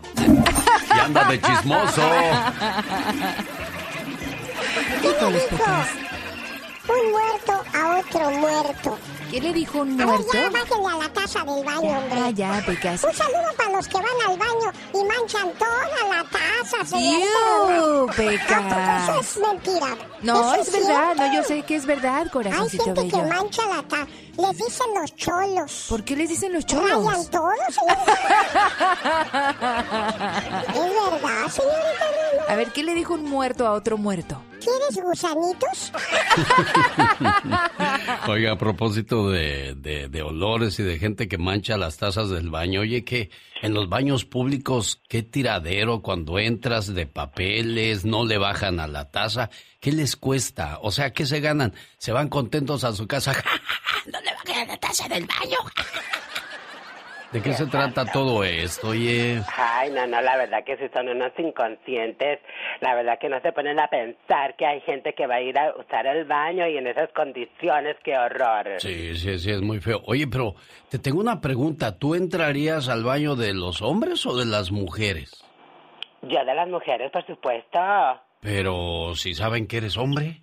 Y 0.96 1.00
anda 1.00 1.24
de 1.26 1.42
chismoso. 1.42 2.02
¿Qué 5.02 5.08
le 5.08 5.14
dijo? 5.34 5.58
Pecas. 5.58 5.88
Un 6.90 7.12
muerto 7.12 7.54
a 7.78 7.80
otro 8.00 8.32
muerto. 8.32 8.98
¿Qué 9.30 9.40
le 9.40 9.54
dijo 9.54 9.82
un 9.82 10.02
A 10.02 10.06
ver, 10.08 10.16
muerto? 10.16 10.34
ya 10.34 10.50
bájenle 10.50 10.88
a 10.92 10.98
la 10.98 11.10
taza 11.14 11.44
del 11.44 11.64
baño, 11.64 12.00
hombre. 12.00 12.20
Ah, 12.20 12.32
ya, 12.32 12.64
Pecas. 12.66 13.04
Un 13.04 13.14
saludo 13.14 13.54
para 13.56 13.70
los 13.74 13.88
que 13.88 13.98
van 13.98 14.06
al 14.28 14.36
baño 14.40 14.72
y 14.96 15.04
manchan 15.04 15.52
toda 15.54 15.88
la 16.10 16.24
taza, 16.32 16.84
señorita 16.88 17.28
¡Iu, 17.28 18.08
Román. 18.08 18.16
Pecas! 18.16 18.64
Ah, 18.72 19.04
porque 19.06 19.20
Eso 19.20 19.20
es 19.20 19.38
mentira. 19.48 19.96
No, 20.24 20.56
es 20.56 20.72
verdad, 20.72 21.14
cierto. 21.14 21.22
no, 21.28 21.34
yo 21.36 21.44
sé 21.44 21.62
que 21.62 21.76
es 21.76 21.86
verdad, 21.86 22.22
Hay 22.24 22.30
corazoncito 22.30 22.84
gente 22.86 23.08
que 23.08 23.16
bello. 23.18 23.28
mancha 23.28 23.62
la 23.68 23.84
taza. 23.84 24.08
Les 24.38 24.58
dicen 24.58 24.88
los 25.00 25.16
cholos. 25.16 25.86
¿Por 25.90 26.04
qué 26.04 26.16
les 26.16 26.30
dicen 26.30 26.52
los 26.54 26.64
Rayan 26.66 27.04
cholos? 27.04 27.30
todo, 27.30 27.52
señorita. 27.70 28.14
es 30.70 30.76
verdad, 30.76 31.48
señorita. 31.52 32.06
A 32.48 32.56
ver, 32.56 32.72
¿qué 32.72 32.84
le 32.84 32.94
dijo 32.96 33.14
un 33.14 33.24
muerto 33.26 33.66
a 33.68 33.72
otro 33.74 33.98
muerto? 33.98 34.42
¿Quieres 34.60 35.02
gusanitos? 35.04 35.92
Oiga, 38.28 38.52
a 38.54 38.58
propósito 38.58 39.30
de, 39.30 39.76
de- 39.76 40.10
de 40.10 40.22
olores 40.22 40.80
y 40.80 40.84
de 40.84 41.00
gente 41.00 41.28
que 41.28 41.38
mancha 41.38 41.78
las 41.78 41.98
tazas 41.98 42.30
del 42.30 42.50
baño, 42.50 42.82
oye, 42.82 43.04
que 43.04 43.30
en 43.62 43.74
los 43.74 43.90
baños 43.90 44.26
públicos, 44.26 45.02
qué 45.08 45.24
tiradero 45.24 46.02
cuando 46.02 46.40
entras 46.40 46.94
de 46.94 47.06
papeles, 47.06 48.06
no 48.06 48.26
le 48.26 48.38
bajan 48.38 48.80
a 48.80 48.88
la 48.88 49.10
taza, 49.12 49.50
¿qué 49.80 49.92
les 49.92 50.16
cuesta? 50.16 50.78
O 50.82 50.92
sea, 50.92 51.12
¿qué 51.14 51.26
se 51.26 51.40
ganan? 51.40 51.74
Se 51.98 52.12
van 52.12 52.30
contentos 52.30 52.84
a 52.84 52.94
su 52.94 53.08
casa, 53.08 53.34
no 54.12 54.20
le 54.22 54.32
bajan 54.34 54.64
a 54.70 54.72
la 54.74 54.78
taza 54.78 55.08
del 55.08 55.26
baño. 55.26 55.58
¿De 57.32 57.44
qué 57.44 57.54
se 57.54 57.68
trata 57.68 58.06
todo 58.06 58.44
esto, 58.44 58.88
oye? 58.90 59.40
Ay, 59.56 59.92
no, 59.92 60.08
no, 60.08 60.20
la 60.20 60.36
verdad 60.36 60.64
que 60.64 60.78
si 60.78 60.90
son 60.90 61.10
unos 61.10 61.32
inconscientes, 61.38 62.40
la 62.82 62.96
verdad 62.96 63.20
que 63.20 63.30
no 63.30 63.40
se 63.42 63.52
ponen 63.52 63.80
a 63.80 63.88
pensar 63.88 64.56
que 64.56 64.66
hay 64.66 64.82
gente 64.82 65.14
que 65.14 65.28
va 65.28 65.36
a 65.36 65.42
ir 65.42 65.56
a 65.60 65.76
usar 65.78 66.08
el 66.08 66.26
baño 66.26 66.68
y 66.68 66.78
en 66.78 66.88
esas 66.88 67.10
condiciones, 67.14 67.98
qué 68.04 68.18
horror. 68.18 68.80
Sí, 68.80 69.16
sí, 69.16 69.38
sí, 69.38 69.52
es 69.52 69.62
muy 69.62 69.80
feo. 69.80 70.02
Oye, 70.08 70.26
pero 70.26 70.56
te 70.90 70.98
tengo 70.98 71.20
una 71.20 71.40
pregunta. 71.40 72.00
¿Tú 72.00 72.16
entrarías 72.16 72.90
al 72.90 73.04
baño 73.04 73.36
de 73.36 73.54
los 73.54 73.84
hombres 73.84 74.26
o 74.26 74.36
de 74.36 74.48
las 74.48 74.72
mujeres? 74.72 75.44
Yo 76.24 76.44
de 76.44 76.56
las 76.56 76.68
mujeres, 76.68 77.12
por 77.12 77.26
supuesto. 77.28 77.80
Pero 78.42 79.14
si 79.14 79.36
saben 79.36 79.68
que 79.68 79.78
eres 79.78 79.98
hombre. 79.98 80.42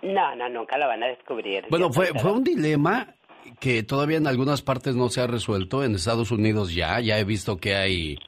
No, 0.00 0.34
no, 0.36 0.48
nunca 0.48 0.78
lo 0.78 0.88
van 0.88 1.02
a 1.02 1.08
descubrir. 1.08 1.66
Bueno, 1.68 1.92
fue, 1.92 2.06
fue 2.18 2.32
un 2.32 2.44
dilema 2.44 3.14
que 3.60 3.82
todavía 3.82 4.18
en 4.18 4.26
algunas 4.26 4.62
partes 4.62 4.94
no 4.94 5.08
se 5.08 5.20
ha 5.20 5.26
resuelto. 5.26 5.84
En 5.84 5.94
Estados 5.94 6.30
Unidos 6.30 6.74
ya, 6.74 7.00
ya 7.00 7.18
he 7.18 7.24
visto 7.24 7.56
que 7.56 7.74
hay 7.74 8.18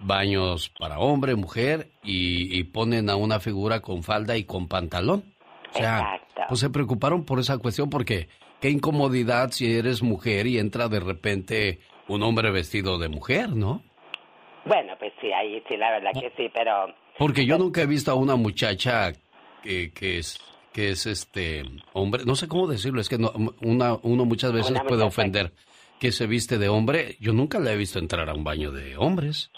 baños 0.00 0.70
para 0.78 0.98
hombre, 0.98 1.34
mujer 1.34 1.88
y, 2.02 2.56
y 2.56 2.64
ponen 2.64 3.10
a 3.10 3.16
una 3.16 3.40
figura 3.40 3.80
con 3.80 4.02
falda 4.02 4.36
y 4.36 4.44
con 4.44 4.68
pantalón. 4.68 5.24
O 5.70 5.78
sea, 5.78 5.98
Exacto. 5.98 6.42
pues 6.48 6.60
se 6.60 6.70
preocuparon 6.70 7.24
por 7.24 7.40
esa 7.40 7.58
cuestión 7.58 7.90
porque 7.90 8.28
qué 8.60 8.70
incomodidad 8.70 9.50
si 9.50 9.76
eres 9.76 10.02
mujer 10.02 10.46
y 10.46 10.58
entra 10.58 10.88
de 10.88 11.00
repente 11.00 11.78
un 12.06 12.22
hombre 12.22 12.50
vestido 12.50 12.98
de 12.98 13.08
mujer, 13.08 13.50
¿no? 13.50 13.82
Bueno, 14.64 14.94
pues 14.98 15.12
sí, 15.20 15.32
ahí 15.32 15.62
sí, 15.68 15.76
la 15.76 15.90
verdad 15.90 16.10
que 16.12 16.32
sí, 16.36 16.50
pero 16.54 16.94
Porque 17.18 17.46
yo 17.46 17.58
nunca 17.58 17.82
he 17.82 17.86
visto 17.86 18.10
a 18.10 18.14
una 18.14 18.36
muchacha 18.36 19.12
que, 19.62 19.92
que 19.92 20.18
es 20.18 20.38
que 20.78 20.90
es 20.90 21.06
este 21.06 21.64
hombre, 21.92 22.22
no 22.24 22.36
sé 22.36 22.46
cómo 22.46 22.68
decirlo, 22.68 23.00
es 23.00 23.08
que 23.08 23.18
no, 23.18 23.32
una, 23.62 23.96
uno 24.04 24.24
muchas 24.24 24.52
veces 24.52 24.70
Una 24.70 24.84
puede 24.84 25.02
ofender 25.02 25.50
que 25.98 26.12
se 26.12 26.28
viste 26.28 26.56
de 26.56 26.68
hombre. 26.68 27.16
Yo 27.18 27.32
nunca 27.32 27.58
la 27.58 27.72
he 27.72 27.76
visto 27.76 27.98
entrar 27.98 28.28
a 28.28 28.34
un 28.34 28.44
baño 28.44 28.70
de 28.70 28.96
hombres. 28.96 29.50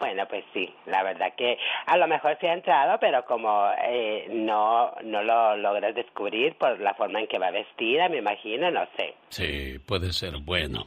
Bueno, 0.00 0.26
pues 0.28 0.44
sí, 0.52 0.68
la 0.86 1.04
verdad 1.04 1.32
que 1.36 1.56
a 1.86 1.96
lo 1.96 2.08
mejor 2.08 2.36
sí 2.40 2.48
ha 2.48 2.54
entrado, 2.54 2.98
pero 3.00 3.24
como 3.24 3.70
eh, 3.86 4.26
no, 4.32 4.90
no 5.04 5.22
lo 5.22 5.56
logras 5.58 5.94
descubrir 5.94 6.56
por 6.56 6.80
la 6.80 6.92
forma 6.94 7.20
en 7.20 7.28
que 7.28 7.38
va 7.38 7.52
vestida, 7.52 8.08
me 8.08 8.18
imagino, 8.18 8.68
no 8.72 8.88
sé. 8.96 9.14
Sí, 9.28 9.78
puede 9.78 10.12
ser 10.12 10.38
bueno. 10.38 10.86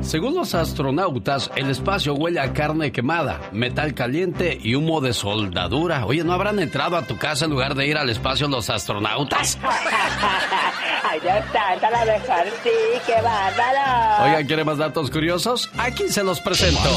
Según 0.00 0.34
los 0.34 0.54
astronautas, 0.54 1.50
el 1.56 1.70
espacio 1.70 2.14
huele 2.14 2.40
a 2.40 2.52
carne 2.52 2.92
quemada, 2.92 3.40
metal 3.52 3.94
caliente 3.94 4.58
y 4.60 4.74
humo 4.74 5.00
de 5.00 5.12
soldadura. 5.12 6.06
Oye, 6.06 6.24
¿no 6.24 6.32
habrán 6.32 6.58
entrado 6.58 6.96
a 6.96 7.02
tu 7.02 7.16
casa 7.16 7.44
en 7.44 7.52
lugar 7.52 7.74
de 7.74 7.86
ir 7.86 7.96
al 7.96 8.10
espacio 8.10 8.48
los 8.48 8.70
astronautas? 8.70 9.58
Ay, 11.02 11.20
Dios 11.20 11.36
santo, 11.52 11.86
a 11.86 12.04
lo 12.04 12.12
mejor 12.12 12.44
sí, 12.62 12.70
qué 13.06 13.20
bárbaro. 13.22 14.24
Oigan, 14.24 14.46
¿quiere 14.46 14.64
más 14.64 14.78
datos 14.78 15.10
curiosos? 15.10 15.70
Aquí 15.78 16.08
se 16.08 16.22
los 16.22 16.40
presento. 16.40 16.88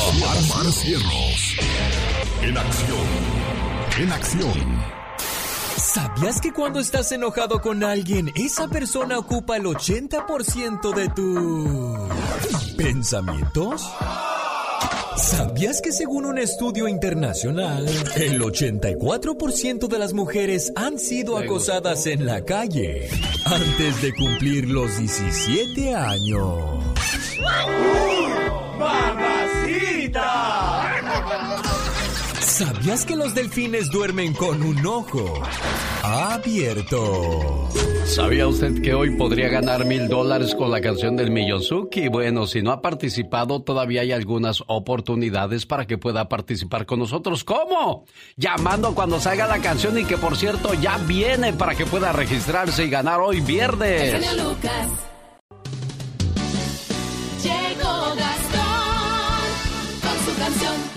Cierros. 0.72 1.58
En 2.42 2.58
acción. 2.58 3.08
En 4.00 4.12
acción. 4.12 4.99
¿Sabías 5.80 6.42
que 6.42 6.52
cuando 6.52 6.80
estás 6.80 7.10
enojado 7.14 7.62
con 7.62 7.84
alguien, 7.86 8.32
esa 8.36 8.68
persona 8.68 9.18
ocupa 9.18 9.56
el 9.56 9.64
80% 9.64 10.94
de 10.94 11.08
tus 11.10 12.74
pensamientos? 12.76 13.90
¿Sabías 15.16 15.82
que 15.82 15.94
según 15.94 16.26
un 16.26 16.38
estudio 16.38 16.90
internacional, 16.90 17.88
el 18.18 18.42
84% 18.42 19.88
de 19.88 20.00
las 20.00 20.14
mujeres 20.14 20.74
han 20.76 21.00
sido 21.00 21.38
acosadas 21.38 22.08
en 22.08 22.26
la 22.26 22.44
calle 22.44 23.10
antes 23.46 24.02
de 24.02 24.14
cumplir 24.14 24.68
los 24.70 24.98
17 24.98 25.96
años? 25.96 26.84
¿Sabías 32.60 33.06
que 33.06 33.16
los 33.16 33.34
delfines 33.34 33.90
duermen 33.90 34.34
con 34.34 34.62
un 34.62 34.86
ojo 34.86 35.42
abierto? 36.04 37.70
¿Sabía 38.04 38.50
usted 38.50 38.82
que 38.82 38.94
hoy 38.94 39.12
podría 39.16 39.48
ganar 39.48 39.86
mil 39.86 40.10
dólares 40.10 40.56
con 40.56 40.70
la 40.70 40.82
canción 40.82 41.16
del 41.16 41.32
Miyosuki? 41.32 42.10
Bueno, 42.10 42.48
si 42.48 42.62
no 42.62 42.74
ha 42.74 42.82
participado, 42.82 43.62
todavía 43.62 44.02
hay 44.02 44.12
algunas 44.12 44.62
oportunidades 44.68 45.66
para 45.66 45.88
que 45.88 45.98
pueda 45.98 46.28
participar 46.28 46.86
con 46.86 47.00
nosotros. 47.00 47.46
¿Cómo? 47.46 48.04
Llamando 48.36 48.94
cuando 48.94 49.22
salga 49.22 49.48
la 49.48 49.60
canción 49.60 49.98
y 49.98 50.04
que 50.04 50.18
por 50.18 50.36
cierto 50.36 50.74
ya 50.74 50.98
viene 50.98 51.54
para 51.54 51.76
que 51.76 51.86
pueda 51.86 52.12
registrarse 52.12 52.84
y 52.84 52.90
ganar 52.90 53.22
hoy 53.22 53.40
viernes. 53.40 54.22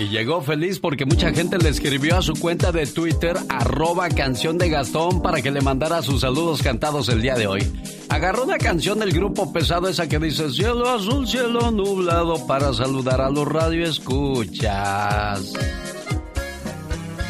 Y 0.02 0.08
llegó 0.08 0.42
feliz 0.42 0.80
porque 0.80 1.04
mucha 1.04 1.32
gente 1.32 1.58
le 1.58 1.68
escribió 1.68 2.18
a 2.18 2.22
su 2.22 2.34
cuenta 2.34 2.72
de 2.72 2.88
Twitter, 2.88 3.36
arroba 3.48 4.08
canción 4.08 4.58
de 4.58 4.68
Gastón, 4.68 5.22
para 5.22 5.40
que 5.40 5.52
le 5.52 5.60
mandara 5.60 6.02
sus 6.02 6.22
saludos 6.22 6.60
cantados 6.60 7.08
el 7.08 7.22
día 7.22 7.36
de 7.36 7.46
hoy. 7.46 7.72
Agarró 8.08 8.42
una 8.42 8.58
canción 8.58 8.98
del 8.98 9.12
grupo 9.12 9.52
pesado, 9.52 9.88
esa 9.88 10.08
que 10.08 10.18
dice 10.18 10.50
cielo 10.50 10.88
azul, 10.88 11.28
cielo 11.28 11.70
nublado, 11.70 12.48
para 12.48 12.72
saludar 12.72 13.20
a 13.20 13.30
los 13.30 13.46
radioescuchas. 13.46 15.52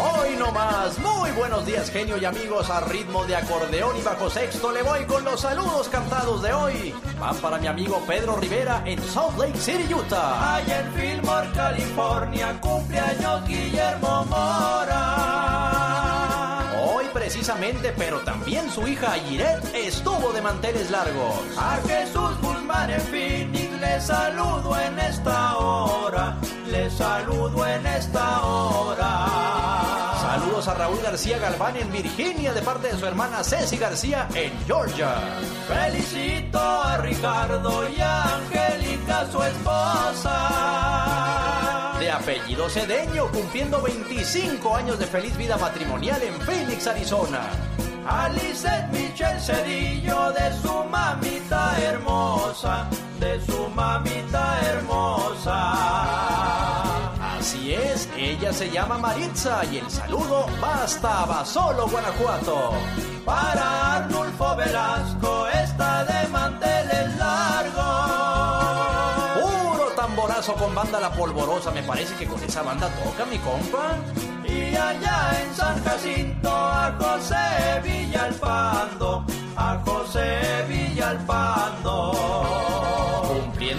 Hoy 0.02 0.34
no 0.36 0.50
más, 0.50 0.98
muy 0.98 1.30
buenos 1.30 1.64
días 1.64 1.88
genio 1.88 2.16
y 2.16 2.24
amigos 2.24 2.68
a 2.70 2.80
ritmo 2.80 3.24
de 3.24 3.36
acordeón 3.36 3.96
y 3.96 4.02
bajo 4.02 4.28
sexto 4.28 4.72
le 4.72 4.82
voy 4.82 5.04
con 5.04 5.22
los 5.24 5.40
saludos 5.40 5.88
cantados 5.88 6.42
de 6.42 6.52
hoy. 6.52 6.92
Van 7.20 7.36
para 7.36 7.58
mi 7.58 7.68
amigo 7.68 8.02
Pedro 8.04 8.34
Rivera 8.36 8.82
en 8.84 9.00
Salt 9.00 9.38
Lake 9.38 9.56
City, 9.58 9.94
Utah. 9.94 10.56
Allá 10.56 10.80
en 10.80 10.92
Fillmore, 10.94 11.48
California, 11.54 12.58
cumpleaños 12.60 13.46
Guillermo 13.46 14.24
Mora. 14.24 15.52
Hoy 16.84 17.06
precisamente, 17.12 17.94
pero 17.96 18.18
también 18.20 18.68
su 18.70 18.84
hija 18.88 19.16
Yiret 19.18 19.72
estuvo 19.72 20.32
de 20.32 20.42
manteles 20.42 20.90
largos. 20.90 21.44
A 21.56 21.78
Jesús 21.86 22.40
Guzmán 22.42 22.90
en 22.90 23.00
Phoenix 23.02 23.80
le 23.80 24.00
saludo 24.00 24.76
en 24.80 24.98
esta 24.98 25.58
hora, 25.58 26.36
le 26.66 26.90
saludo 26.90 27.64
en 27.68 27.86
esta 27.86 28.42
hora. 28.44 29.51
Saludos 30.62 30.68
a 30.68 30.86
Raúl 30.86 31.02
García 31.02 31.38
Galván 31.38 31.76
en 31.76 31.90
Virginia 31.90 32.52
de 32.52 32.62
parte 32.62 32.86
de 32.86 32.96
su 32.96 33.04
hermana 33.04 33.42
Ceci 33.42 33.76
García 33.76 34.28
en 34.32 34.52
Georgia. 34.64 35.16
Felicito 35.66 36.60
a 36.60 36.98
Ricardo 36.98 37.88
y 37.88 38.00
a 38.00 38.36
Angélica, 38.36 39.26
su 39.32 39.42
esposa. 39.42 40.38
De 41.98 42.08
apellido 42.08 42.70
Cedeño, 42.70 43.28
cumpliendo 43.32 43.82
25 43.82 44.76
años 44.76 45.00
de 45.00 45.06
feliz 45.06 45.36
vida 45.36 45.56
matrimonial 45.56 46.22
en 46.22 46.34
Phoenix, 46.42 46.86
Arizona. 46.86 47.40
A 48.06 48.28
Lizeth 48.28 48.88
Michelle 48.92 49.40
Cedillo 49.40 50.30
de 50.30 50.52
su 50.62 50.84
mamita 50.84 51.76
hermosa, 51.80 52.86
de 53.18 53.40
su 53.46 53.68
mamita 53.68 54.60
hermosa. 54.62 56.31
Así 57.52 57.74
es, 57.74 58.08
ella 58.16 58.50
se 58.50 58.70
llama 58.70 58.96
Maritza 58.96 59.62
y 59.70 59.76
el 59.76 59.90
saludo 59.90 60.46
va 60.64 60.84
hasta 60.84 61.26
Basolo, 61.26 61.86
Guanajuato. 61.86 62.72
Para 63.26 63.96
Arnulfo 63.96 64.56
Velasco 64.56 65.46
está 65.48 66.02
de 66.02 66.28
manteles 66.28 67.14
largos. 67.18 67.76
Puro 69.42 69.84
tamborazo 69.94 70.54
con 70.54 70.74
banda 70.74 70.98
La 70.98 71.12
Polvorosa, 71.12 71.70
me 71.72 71.82
parece 71.82 72.14
que 72.14 72.26
con 72.26 72.42
esa 72.42 72.62
banda 72.62 72.88
toca 72.88 73.26
mi 73.26 73.36
compa. 73.40 73.96
Y 74.48 74.74
allá 74.74 75.42
en 75.42 75.54
San 75.54 75.84
Jacinto 75.84 76.48
a 76.48 76.96
José 76.98 77.82
Villalpando, 77.84 79.26
a 79.56 79.78
José 79.84 80.64
Villalpando. 80.66 82.51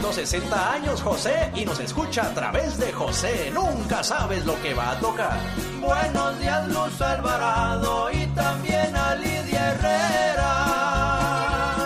Cumpliendo 0.03 0.11
60 0.11 0.73
años 0.73 1.01
José 1.01 1.49
y 1.55 1.63
nos 1.63 1.79
escucha 1.79 2.23
a 2.23 2.33
través 2.33 2.77
de 2.77 2.91
José. 2.91 3.49
Nunca 3.53 4.03
sabes 4.03 4.45
lo 4.45 4.61
que 4.61 4.73
va 4.73 4.91
a 4.91 4.99
tocar. 4.99 5.39
Buenos 5.79 6.37
días 6.41 6.67
Luz 6.67 7.01
Alvarado 7.01 8.11
y 8.11 8.25
también 8.35 8.93
a 8.93 9.15
Lidia 9.15 9.71
Herrera. 9.71 10.43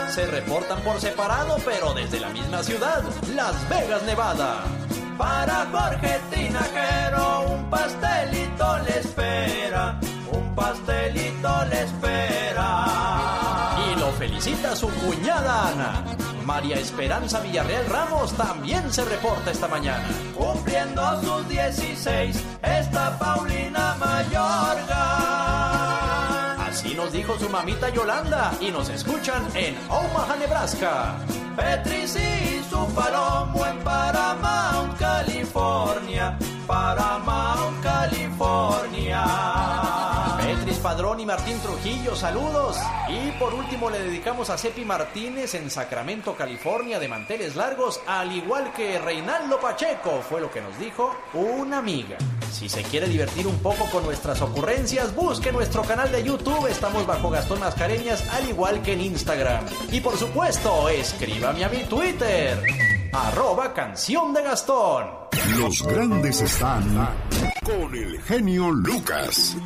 Se 0.09 0.25
reportan 0.25 0.81
por 0.81 0.99
separado 0.99 1.57
pero 1.63 1.93
desde 1.93 2.19
la 2.19 2.29
misma 2.29 2.63
ciudad, 2.63 3.03
Las 3.35 3.69
Vegas, 3.69 4.01
Nevada. 4.01 4.63
Para 5.15 5.67
Jorge 5.71 6.19
Tinajero 6.31 7.41
un 7.49 7.69
pastelito 7.69 8.79
le 8.79 8.97
espera, 8.99 9.99
un 10.31 10.55
pastelito 10.55 11.65
le 11.65 11.83
espera. 11.83 12.87
Y 13.91 13.99
lo 13.99 14.11
felicita 14.13 14.75
su 14.75 14.89
cuñada 14.89 15.69
Ana. 15.69 16.26
María 16.47 16.79
Esperanza 16.79 17.41
Villarreal 17.41 17.85
Ramos 17.87 18.31
también 18.37 18.93
se 18.93 19.03
reporta 19.03 19.51
esta 19.51 19.67
mañana. 19.67 20.07
Cumpliendo 20.33 21.21
sus 21.21 21.49
16, 21.49 22.41
está 22.63 23.19
Paulina 23.19 23.97
Mayorga. 23.99 25.07
Así 26.65 26.95
nos 26.95 27.11
dijo 27.11 27.37
su 27.37 27.49
mamita 27.49 27.89
Yolanda 27.89 28.53
y 28.61 28.71
nos 28.71 28.87
escuchan 28.87 29.45
en 29.55 29.75
Omaha, 29.89 30.37
Nebraska. 30.37 31.17
Petris 31.57 32.15
y 32.15 32.63
su 32.69 32.87
palomo 32.95 33.65
en 33.65 33.79
Paramount, 33.79 34.97
California. 34.97 36.37
Paramount, 36.65 37.26
Padrón 40.87 41.19
y 41.19 41.25
Martín 41.25 41.59
Trujillo, 41.59 42.15
saludos. 42.15 42.77
Y 43.09 43.31
por 43.37 43.53
último 43.53 43.89
le 43.89 43.99
dedicamos 43.99 44.49
a 44.49 44.57
Cepi 44.57 44.85
Martínez 44.85 45.53
en 45.53 45.69
Sacramento, 45.69 46.33
California, 46.33 46.97
de 46.97 47.09
manteles 47.09 47.57
largos, 47.57 47.99
al 48.07 48.31
igual 48.31 48.71
que 48.71 48.97
Reinaldo 48.97 49.59
Pacheco, 49.59 50.21
fue 50.21 50.39
lo 50.39 50.49
que 50.49 50.61
nos 50.61 50.79
dijo 50.79 51.13
una 51.33 51.79
amiga. 51.79 52.17
Si 52.49 52.69
se 52.69 52.83
quiere 52.83 53.09
divertir 53.09 53.47
un 53.47 53.59
poco 53.59 53.83
con 53.91 54.05
nuestras 54.05 54.41
ocurrencias, 54.41 55.13
busque 55.13 55.51
nuestro 55.51 55.81
canal 55.81 56.09
de 56.09 56.23
YouTube, 56.23 56.67
estamos 56.67 57.05
bajo 57.05 57.29
Gastón 57.31 57.59
Mascareñas, 57.59 58.25
al 58.29 58.47
igual 58.47 58.81
que 58.81 58.93
en 58.93 59.01
Instagram. 59.01 59.65
Y 59.91 59.99
por 59.99 60.15
supuesto, 60.15 60.87
escríbame 60.87 61.65
a 61.65 61.69
mi 61.69 61.83
Twitter, 61.83 62.63
arroba 63.11 63.73
canción 63.73 64.33
de 64.33 64.41
Gastón. 64.41 65.05
Los 65.59 65.83
grandes 65.83 66.39
están 66.39 67.13
con 67.65 67.93
el 67.93 68.21
genio 68.21 68.71
Lucas. 68.71 69.57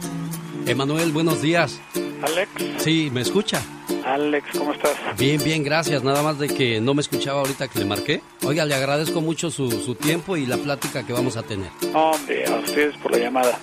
Emanuel, 0.66 1.12
buenos 1.12 1.42
días. 1.42 1.80
Alex. 2.22 2.50
Sí, 2.78 3.10
¿me 3.12 3.22
escucha? 3.22 3.62
Alex, 4.06 4.48
¿cómo 4.58 4.74
estás? 4.74 4.94
Bien, 5.18 5.42
bien, 5.44 5.64
gracias. 5.64 6.04
Nada 6.04 6.24
más 6.24 6.40
de 6.40 6.48
que 6.48 6.82
no 6.82 6.94
me 6.94 7.02
escuchaba 7.02 7.40
ahorita 7.42 7.68
que 7.68 7.80
le 7.80 7.86
marqué. 7.86 8.22
Oiga, 8.44 8.66
le 8.66 8.76
agradezco 8.76 9.22
mucho 9.22 9.52
su, 9.52 9.70
su 9.72 9.96
tiempo 9.96 10.38
y 10.38 10.46
la 10.46 10.58
plática 10.58 11.06
que 11.06 11.14
vamos 11.14 11.38
a 11.38 11.44
tener. 11.44 11.70
Hombre, 11.94 12.46
a 12.48 12.56
ustedes 12.56 12.96
por 12.98 13.12
la 13.12 13.18
llamada. 13.20 13.60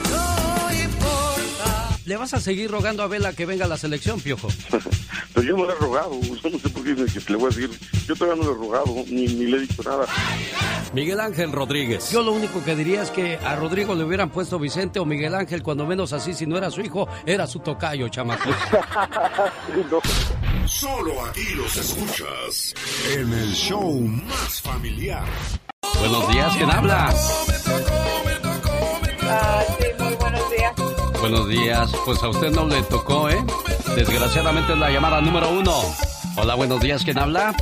¿Le 2.09 2.17
vas 2.17 2.33
a 2.33 2.41
seguir 2.41 2.71
rogando 2.71 3.03
a 3.03 3.07
Vela 3.07 3.35
que 3.35 3.45
venga 3.45 3.67
a 3.67 3.69
la 3.69 3.77
selección, 3.77 4.19
Piojo? 4.19 4.49
Pero 5.35 5.47
yo 5.47 5.55
no 5.59 5.67
le 5.67 5.75
he 5.75 5.77
rogado, 5.77 6.19
yo 6.23 6.49
no 6.49 6.59
sé 6.59 6.71
por 6.71 6.83
qué 6.83 6.95
le 6.95 7.37
voy 7.37 7.45
a 7.45 7.55
decir. 7.55 7.71
Yo 8.07 8.17
todavía 8.17 8.43
no 8.43 8.49
le 8.49 8.57
he 8.57 8.59
rogado, 8.59 8.95
ni, 9.11 9.27
ni 9.27 9.45
le 9.45 9.59
he 9.59 9.61
dicho 9.61 9.83
nada. 9.83 10.07
Miguel 10.95 11.21
Ángel 11.21 11.53
Rodríguez. 11.53 12.11
Yo 12.11 12.23
lo 12.23 12.33
único 12.33 12.65
que 12.65 12.75
diría 12.75 13.03
es 13.03 13.11
que 13.11 13.37
a 13.37 13.57
Rodrigo 13.57 13.95
le 13.95 14.05
hubieran 14.05 14.31
puesto 14.31 14.59
Vicente 14.59 14.99
o 14.99 15.05
Miguel 15.05 15.35
Ángel, 15.35 15.63
cuando 15.63 15.85
menos 15.85 16.15
así, 16.15 16.33
si 16.33 16.47
no 16.47 16.57
era 16.57 16.71
su 16.71 16.81
hijo, 16.81 17.07
era 17.27 17.47
su 17.47 17.59
tocayo, 17.59 18.09
chamaco. 18.09 18.49
Solo 20.65 21.27
aquí 21.27 21.55
los 21.57 21.77
escuchas 21.77 22.75
en 23.15 23.35
el 23.35 23.53
show 23.53 24.01
más 24.01 24.63
familiar. 24.63 25.27
Buenos 26.01 26.27
días, 26.33 26.57
¿quién 26.57 26.71
habla? 26.71 27.15
Ah, 29.31 29.63
sí, 29.79 29.85
muy 29.99 29.99
buenos 29.99 29.99
días. 29.99 30.08
Buenos 31.21 31.49
días, 31.49 31.91
pues 32.05 32.23
a 32.23 32.29
usted 32.29 32.51
no 32.53 32.67
le 32.67 32.83
tocó, 32.83 33.29
¿eh? 33.29 33.45
Desgraciadamente 33.97 34.73
es 34.73 34.79
la 34.79 34.91
llamada 34.91 35.21
número 35.21 35.51
uno. 35.51 35.75
Hola, 36.37 36.55
buenos 36.55 36.81
días, 36.81 37.03
¿quién 37.05 37.19
habla? 37.19 37.55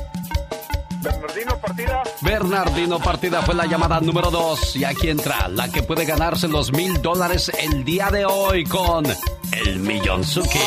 Bernardino 1.01 1.59
Partida. 1.61 2.03
Bernardino 2.21 2.99
Partida 2.99 3.43
fue 3.43 3.55
la 3.55 3.67
llamada 3.67 4.01
número 4.01 4.31
dos. 4.31 4.77
Y 4.77 4.85
aquí 4.85 5.09
entra 5.09 5.49
la 5.49 5.71
que 5.71 5.83
puede 5.83 6.05
ganarse 6.05 6.49
los 6.49 6.73
mil 6.73 7.01
dólares 7.01 7.51
el 7.59 7.85
día 7.85 8.11
de 8.11 8.27
hoy 8.27 8.65
con 8.65 9.07
el 9.53 9.79
Millonzuki. 9.81 10.59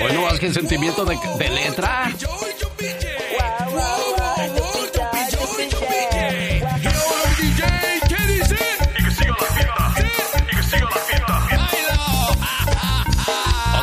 Bueno, 0.00 0.22
más 0.22 0.38
que 0.38 0.52
sentimiento 0.52 1.04
de, 1.04 1.16
de 1.38 1.50
letra. 1.50 2.10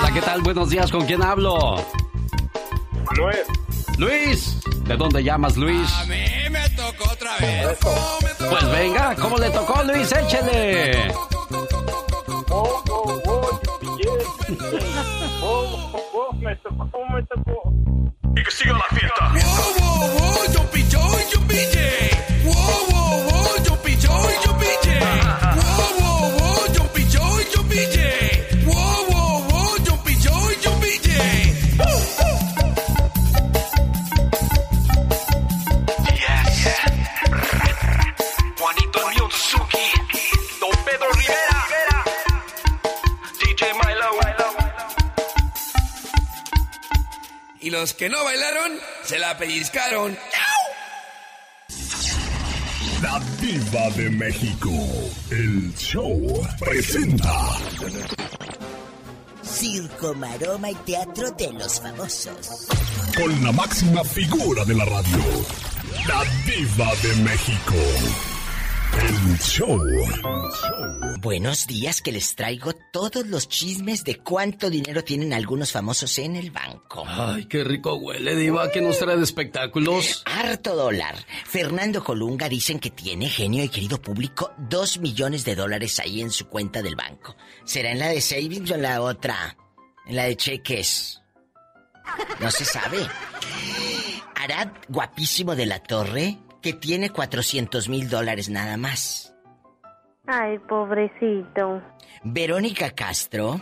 Hola, 0.10 0.20
¿qué 0.20 0.26
tal? 0.26 0.42
Buenos 0.42 0.70
días, 0.72 0.92
¿con 0.92 1.06
quién 1.06 1.22
hablo? 1.22 1.76
Luis. 3.16 3.46
Luis, 4.00 4.60
¿de 4.86 4.98
dónde 4.98 5.24
llamas, 5.24 5.56
Luis? 5.56 5.88
A 5.94 6.06
mí 6.06 6.26
me 6.50 6.68
tocó 6.72 7.12
otra 7.12 7.38
vez. 7.38 7.78
Pues 8.40 8.72
venga, 8.72 9.16
¿cómo 9.22 9.38
le 9.38 9.52
tocó, 9.52 9.84
Luis? 9.84 10.12
Échele. 10.12 11.14
Oh, 11.14 11.28
oh, 12.50 13.22
oh, 13.28 13.60
oh, 15.44 15.92
oh, 15.94 16.02
oh, 16.16 16.34
me 16.38 16.56
tocó, 16.56 17.06
me 17.14 17.24
tocó. 17.24 17.72
Y 18.36 18.44
que 18.44 18.50
siga 18.50 18.74
la 18.74 18.98
fiesta. 18.98 19.32
Wow, 19.32 19.42
wow, 19.80 20.08
wow, 20.18 20.54
yupi, 20.54 20.84
joy, 20.90 21.24
yupi, 21.32 22.09
Y 47.70 47.72
los 47.72 47.94
que 47.94 48.10
no 48.10 48.24
bailaron, 48.24 48.80
se 49.04 49.20
la 49.20 49.38
pellizcaron. 49.38 50.18
La 53.04 53.22
Diva 53.40 53.90
de 53.92 54.10
México. 54.10 54.72
El 55.30 55.72
show 55.76 56.48
presenta. 56.60 57.32
Circo, 59.44 60.16
maroma 60.16 60.72
y 60.72 60.76
teatro 60.78 61.30
de 61.30 61.54
los 61.54 61.80
famosos. 61.80 62.70
Con 63.16 63.44
la 63.44 63.52
máxima 63.52 64.04
figura 64.04 64.66
de 64.66 64.74
la 64.74 64.86
radio. 64.86 65.24
La 66.08 66.24
Diva 66.48 66.96
de 67.04 67.16
México. 67.22 68.29
El 68.98 69.38
show. 69.40 69.80
Buenos 71.20 71.68
días 71.68 72.02
que 72.02 72.12
les 72.12 72.36
traigo 72.36 72.74
todos 72.92 73.28
los 73.28 73.48
chismes 73.48 74.04
de 74.04 74.18
cuánto 74.18 74.70
dinero 74.70 75.04
tienen 75.04 75.34
algunos 75.34 75.72
famosos 75.72 76.18
en 76.20 76.36
el 76.36 76.52
banco. 76.52 77.04
Ay, 77.08 77.46
qué 77.46 77.64
rico 77.64 77.96
huele, 77.96 78.36
Diva, 78.36 78.72
que 78.72 78.82
nos 78.82 78.98
trae 78.98 79.18
de 79.18 79.24
espectáculos. 79.24 80.24
Harto 80.26 80.76
dólar. 80.76 81.16
Fernando 81.46 82.04
Colunga 82.04 82.50
dicen 82.50 82.80
que 82.80 82.90
tiene, 82.90 83.30
genio 83.30 83.64
y 83.64 83.70
querido 83.70 84.02
público, 84.02 84.54
dos 84.58 85.00
millones 85.00 85.46
de 85.46 85.56
dólares 85.56 86.00
ahí 86.00 86.22
en 86.22 86.32
su 86.32 86.48
cuenta 86.48 86.82
del 86.82 86.96
banco. 86.96 87.36
¿Será 87.66 87.92
en 87.92 88.00
la 88.00 88.08
de 88.08 88.22
savings 88.22 88.72
o 88.72 88.76
en 88.76 88.82
la 88.82 89.02
otra? 89.02 89.58
En 90.08 90.16
la 90.16 90.24
de 90.24 90.36
cheques. 90.36 91.22
No 92.40 92.50
se 92.50 92.66
sabe. 92.66 93.00
Arad, 94.36 94.70
guapísimo 94.88 95.56
de 95.56 95.66
la 95.66 95.84
torre, 95.84 96.38
que 96.62 96.74
tiene 96.74 97.10
400 97.10 97.90
mil 97.90 98.10
dólares 98.10 98.50
nada 98.50 98.78
más. 98.78 99.34
Ay, 100.26 100.60
pobrecito. 100.60 101.82
Verónica 102.24 102.92
Castro, 102.92 103.60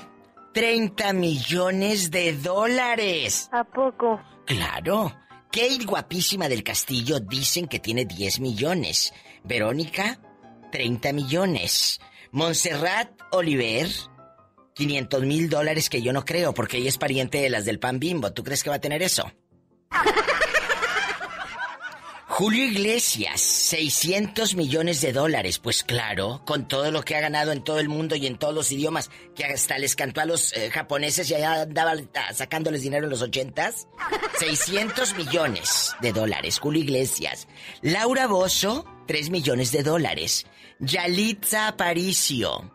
30 0.53 1.13
millones 1.13 2.11
de 2.11 2.33
dólares. 2.33 3.49
¿A 3.51 3.63
poco? 3.63 4.19
Claro. 4.45 5.13
Kate, 5.51 5.85
guapísima 5.85 6.49
del 6.49 6.63
castillo, 6.63 7.19
dicen 7.19 7.67
que 7.67 7.79
tiene 7.79 8.05
10 8.05 8.41
millones. 8.41 9.13
Verónica, 9.43 10.19
30 10.71 11.13
millones. 11.13 12.01
Montserrat 12.31 13.09
Oliver, 13.31 13.87
500 14.73 15.23
mil 15.23 15.49
dólares 15.49 15.89
que 15.89 16.01
yo 16.01 16.11
no 16.11 16.25
creo 16.25 16.53
porque 16.53 16.77
ella 16.77 16.89
es 16.89 16.97
pariente 16.97 17.39
de 17.39 17.49
las 17.49 17.65
del 17.65 17.79
pan 17.79 17.99
bimbo. 17.99 18.33
¿Tú 18.33 18.43
crees 18.43 18.63
que 18.63 18.69
va 18.69 18.75
a 18.75 18.81
tener 18.81 19.01
eso? 19.01 19.31
Julio 22.37 22.65
Iglesias, 22.65 23.41
600 23.41 24.53
millones 24.53 25.01
de 25.01 25.11
dólares. 25.11 25.57
Pues 25.57 25.83
claro, 25.83 26.43
con 26.45 26.67
todo 26.67 26.91
lo 26.91 27.01
que 27.01 27.15
ha 27.15 27.19
ganado 27.19 27.51
en 27.51 27.63
todo 27.63 27.79
el 27.79 27.89
mundo 27.89 28.15
y 28.15 28.27
en 28.27 28.37
todos 28.37 28.53
los 28.53 28.71
idiomas, 28.71 29.09
que 29.33 29.43
hasta 29.43 29.79
les 29.79 29.95
cantó 29.95 30.21
a 30.21 30.25
los 30.25 30.55
eh, 30.55 30.69
japoneses 30.69 31.31
y 31.31 31.33
allá 31.33 31.63
andaba 31.63 31.95
sacándoles 32.35 32.83
dinero 32.83 33.05
en 33.05 33.09
los 33.09 33.23
ochentas. 33.23 33.87
600 34.37 35.15
millones 35.15 35.95
de 35.99 36.13
dólares, 36.13 36.59
Julio 36.59 36.83
Iglesias. 36.83 37.47
Laura 37.81 38.27
Bozo, 38.27 38.85
3 39.07 39.31
millones 39.31 39.71
de 39.71 39.81
dólares. 39.81 40.45
Yalitza 40.77 41.69
Aparicio, 41.69 42.71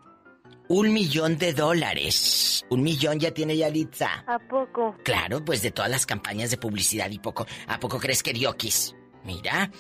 un 0.67 0.93
millón 0.93 1.39
de 1.39 1.53
dólares. 1.53 2.65
Un 2.69 2.83
millón 2.83 3.21
ya 3.21 3.31
tiene 3.31 3.57
Yalitza. 3.57 4.25
¿A 4.27 4.41
poco? 4.41 4.97
Claro, 5.05 5.45
pues 5.45 5.63
de 5.63 5.71
todas 5.71 5.89
las 5.89 6.05
campañas 6.05 6.51
de 6.51 6.57
publicidad 6.57 7.09
y 7.13 7.21
poco. 7.21 7.47
¿A 7.69 7.79
poco 7.79 8.01
crees 8.01 8.25
que 8.25 8.33
Diokis? 8.33 8.97
Mira. 9.25 9.71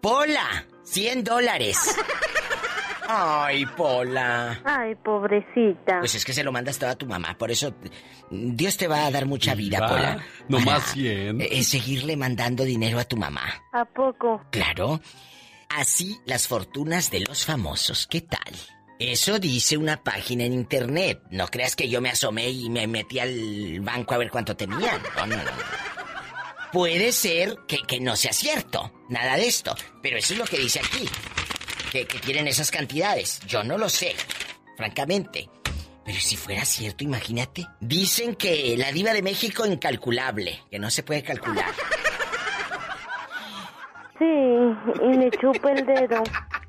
Pola, 0.00 0.66
100 0.84 1.24
dólares. 1.24 1.78
Ay, 3.08 3.66
Pola. 3.66 4.60
Ay, 4.64 4.94
pobrecita. 4.94 5.98
Pues 6.00 6.14
es 6.14 6.24
que 6.24 6.32
se 6.32 6.42
lo 6.42 6.52
mandas 6.52 6.78
todo 6.78 6.88
a 6.90 6.94
tu 6.96 7.04
mamá, 7.06 7.36
por 7.36 7.50
eso 7.50 7.74
Dios 8.30 8.76
te 8.78 8.88
va 8.88 9.04
a 9.06 9.10
dar 9.10 9.26
mucha 9.26 9.54
vida, 9.54 9.80
Va, 9.80 9.88
Pola. 9.88 10.24
nomás 10.48 10.80
Para, 10.80 10.92
100. 10.94 11.40
eh, 11.42 11.64
seguirle 11.64 12.16
mandando 12.16 12.64
dinero 12.64 12.98
a 12.98 13.04
tu 13.04 13.16
mamá. 13.18 13.42
¿A 13.72 13.84
poco? 13.84 14.42
Claro. 14.50 15.00
Así 15.68 16.18
las 16.24 16.48
fortunas 16.48 17.10
de 17.10 17.20
los 17.20 17.44
famosos. 17.44 18.06
¿Qué 18.06 18.22
tal? 18.22 18.54
Eso 18.98 19.38
dice 19.38 19.76
una 19.76 20.02
página 20.02 20.44
en 20.44 20.52
internet. 20.54 21.20
No 21.30 21.48
creas 21.48 21.76
que 21.76 21.88
yo 21.88 22.00
me 22.00 22.10
asomé 22.10 22.48
y 22.48 22.70
me 22.70 22.86
metí 22.86 23.18
al 23.18 23.80
banco 23.80 24.14
a 24.14 24.18
ver 24.18 24.30
cuánto 24.30 24.56
tenían. 24.56 25.02
No, 25.16 25.26
no, 25.26 25.36
no. 25.36 25.42
Puede 26.74 27.12
ser 27.12 27.56
que, 27.68 27.78
que 27.86 28.00
no 28.00 28.16
sea 28.16 28.32
cierto. 28.32 28.92
Nada 29.08 29.36
de 29.36 29.46
esto. 29.46 29.76
Pero 30.02 30.18
eso 30.18 30.32
es 30.32 30.40
lo 30.40 30.44
que 30.44 30.58
dice 30.58 30.80
aquí. 30.80 31.08
Que, 31.92 32.04
que 32.04 32.18
tienen 32.18 32.48
esas 32.48 32.72
cantidades. 32.72 33.38
Yo 33.46 33.62
no 33.62 33.78
lo 33.78 33.88
sé. 33.88 34.16
Francamente. 34.76 35.48
Pero 36.04 36.18
si 36.18 36.34
fuera 36.34 36.64
cierto, 36.64 37.04
imagínate. 37.04 37.64
Dicen 37.80 38.34
que 38.34 38.76
la 38.76 38.90
diva 38.90 39.12
de 39.12 39.22
México 39.22 39.64
incalculable. 39.64 40.64
Que 40.68 40.80
no 40.80 40.90
se 40.90 41.04
puede 41.04 41.22
calcular. 41.22 41.72
Sí, 44.18 44.24
y 44.24 45.16
le 45.16 45.30
chupa 45.30 45.70
el 45.70 45.86
dedo. 45.86 46.24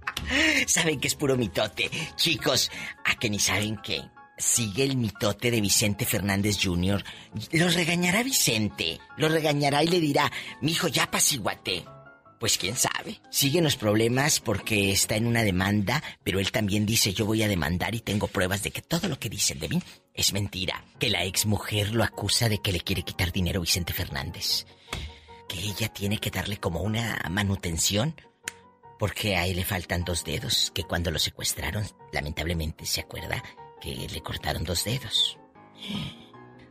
Saben 0.68 1.00
que 1.00 1.08
es 1.08 1.16
puro 1.16 1.36
mitote. 1.36 1.90
Chicos, 2.16 2.72
a 3.06 3.16
que 3.16 3.32
ni 3.32 3.40
saben 3.40 3.78
que 3.78 4.04
sigue 4.38 4.84
el 4.84 4.98
mitote 4.98 5.52
de 5.52 5.62
Vicente 5.62 6.06
Fernández 6.06 6.58
Jr. 6.62 7.04
Los 7.52 7.76
regañará 7.76 8.24
Vicente. 8.24 9.00
Lo 9.18 9.30
regañará 9.30 9.84
y 9.84 9.88
le 9.88 10.00
dirá, 10.00 10.32
mijo, 10.62 10.88
ya 10.88 11.10
pasiguate. 11.10 11.86
Pues 12.40 12.58
quién 12.58 12.76
sabe. 12.76 13.22
Siguen 13.32 13.64
los 13.64 13.78
problemas 13.78 14.40
porque 14.42 14.92
está 14.92 15.16
en 15.16 15.26
una 15.26 15.44
demanda, 15.44 16.04
pero 16.24 16.40
él 16.40 16.52
también 16.52 16.86
dice 16.86 17.14
yo 17.14 17.26
voy 17.26 17.44
a 17.44 17.48
demandar 17.48 17.96
y 17.96 18.02
tengo 18.02 18.28
pruebas 18.28 18.62
de 18.62 18.72
que 18.72 18.82
todo 18.82 19.08
lo 19.08 19.18
que 19.18 19.30
dicen 19.30 19.60
de 19.60 19.70
mí 19.70 19.82
es 20.14 20.34
mentira. 20.34 20.84
Que 21.00 21.10
la 21.10 21.24
ex 21.24 21.46
mujer 21.46 21.96
lo 21.96 22.04
acusa 22.04 22.50
de 22.50 22.60
que 22.60 22.74
le 22.74 22.82
quiere 22.82 23.04
quitar 23.04 23.32
dinero 23.32 23.60
a 23.60 23.62
Vicente 23.62 23.94
Fernández. 23.94 24.66
Que 25.48 25.60
ella 25.60 25.88
tiene 25.88 26.18
que 26.18 26.32
darle 26.32 26.58
como 26.58 26.82
una 26.82 27.22
manutención 27.30 28.16
Porque 28.98 29.36
a 29.36 29.46
él 29.46 29.58
le 29.58 29.66
faltan 29.66 30.04
dos 30.06 30.24
dedos, 30.24 30.72
que 30.74 30.84
cuando 30.84 31.12
lo 31.12 31.20
secuestraron, 31.20 31.86
lamentablemente 32.14 32.86
se 32.86 33.02
acuerda 33.02 33.44
le 33.94 34.22
cortaron 34.22 34.64
dos 34.64 34.84
dedos. 34.84 35.38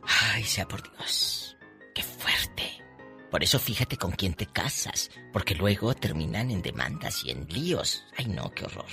Ay, 0.03 0.43
sea 0.43 0.67
por 0.67 0.83
Dios. 0.83 1.55
Qué 1.93 2.03
fuerte. 2.03 2.83
Por 3.31 3.43
eso 3.43 3.59
fíjate 3.59 3.97
con 3.97 4.11
quién 4.11 4.33
te 4.33 4.45
casas, 4.45 5.09
porque 5.33 5.55
luego 5.55 5.93
terminan 5.93 6.51
en 6.51 6.61
demandas 6.61 7.23
y 7.23 7.31
en 7.31 7.47
líos. 7.47 8.05
Ay, 8.17 8.25
no, 8.27 8.51
qué 8.51 8.65
horror. 8.65 8.85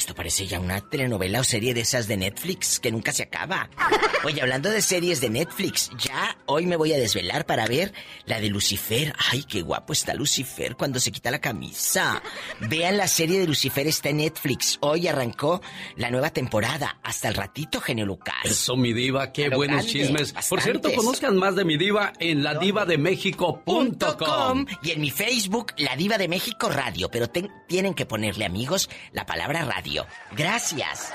Esto 0.00 0.14
parece 0.14 0.46
ya 0.46 0.58
una 0.60 0.80
telenovela 0.80 1.40
o 1.40 1.44
serie 1.44 1.74
de 1.74 1.82
esas 1.82 2.08
de 2.08 2.16
Netflix 2.16 2.80
que 2.80 2.90
nunca 2.90 3.12
se 3.12 3.22
acaba. 3.22 3.68
Oye, 4.24 4.40
hablando 4.40 4.70
de 4.70 4.80
series 4.80 5.20
de 5.20 5.28
Netflix, 5.28 5.90
ya 5.98 6.38
hoy 6.46 6.64
me 6.64 6.76
voy 6.76 6.94
a 6.94 6.96
desvelar 6.98 7.44
para 7.44 7.66
ver 7.66 7.92
la 8.24 8.40
de 8.40 8.48
Lucifer. 8.48 9.12
Ay, 9.30 9.42
qué 9.44 9.60
guapo 9.60 9.92
está 9.92 10.14
Lucifer 10.14 10.74
cuando 10.76 11.00
se 11.00 11.12
quita 11.12 11.30
la 11.30 11.38
camisa. 11.38 12.22
Vean 12.60 12.96
la 12.96 13.08
serie 13.08 13.40
de 13.40 13.46
Lucifer, 13.46 13.86
está 13.86 14.08
en 14.08 14.16
Netflix. 14.16 14.78
Hoy 14.80 15.06
arrancó 15.06 15.60
la 15.96 16.10
nueva 16.10 16.30
temporada. 16.30 16.98
Hasta 17.02 17.28
el 17.28 17.34
ratito, 17.34 17.78
genio 17.82 18.06
Lucas. 18.06 18.36
Eso, 18.44 18.76
mi 18.76 18.94
diva, 18.94 19.32
qué 19.32 19.50
buenos 19.50 19.84
grande, 19.84 19.92
chismes. 19.92 20.32
Por 20.48 20.62
cierto, 20.62 20.90
conozcan 20.94 21.36
más 21.36 21.56
de 21.56 21.66
mi 21.66 21.76
diva 21.76 22.14
en 22.20 22.42
ladivademexico.com. 22.42 23.98
com 23.98 24.66
y 24.82 24.92
en 24.92 25.00
mi 25.02 25.10
Facebook, 25.10 25.74
La 25.76 25.94
Diva 25.94 26.16
de 26.16 26.26
México 26.28 26.70
Radio. 26.70 27.10
Pero 27.10 27.28
ten- 27.28 27.50
tienen 27.68 27.92
que 27.92 28.06
ponerle, 28.06 28.46
amigos, 28.46 28.88
la 29.12 29.26
palabra 29.26 29.64
radio. 29.66 29.89
Gracias. 30.32 31.12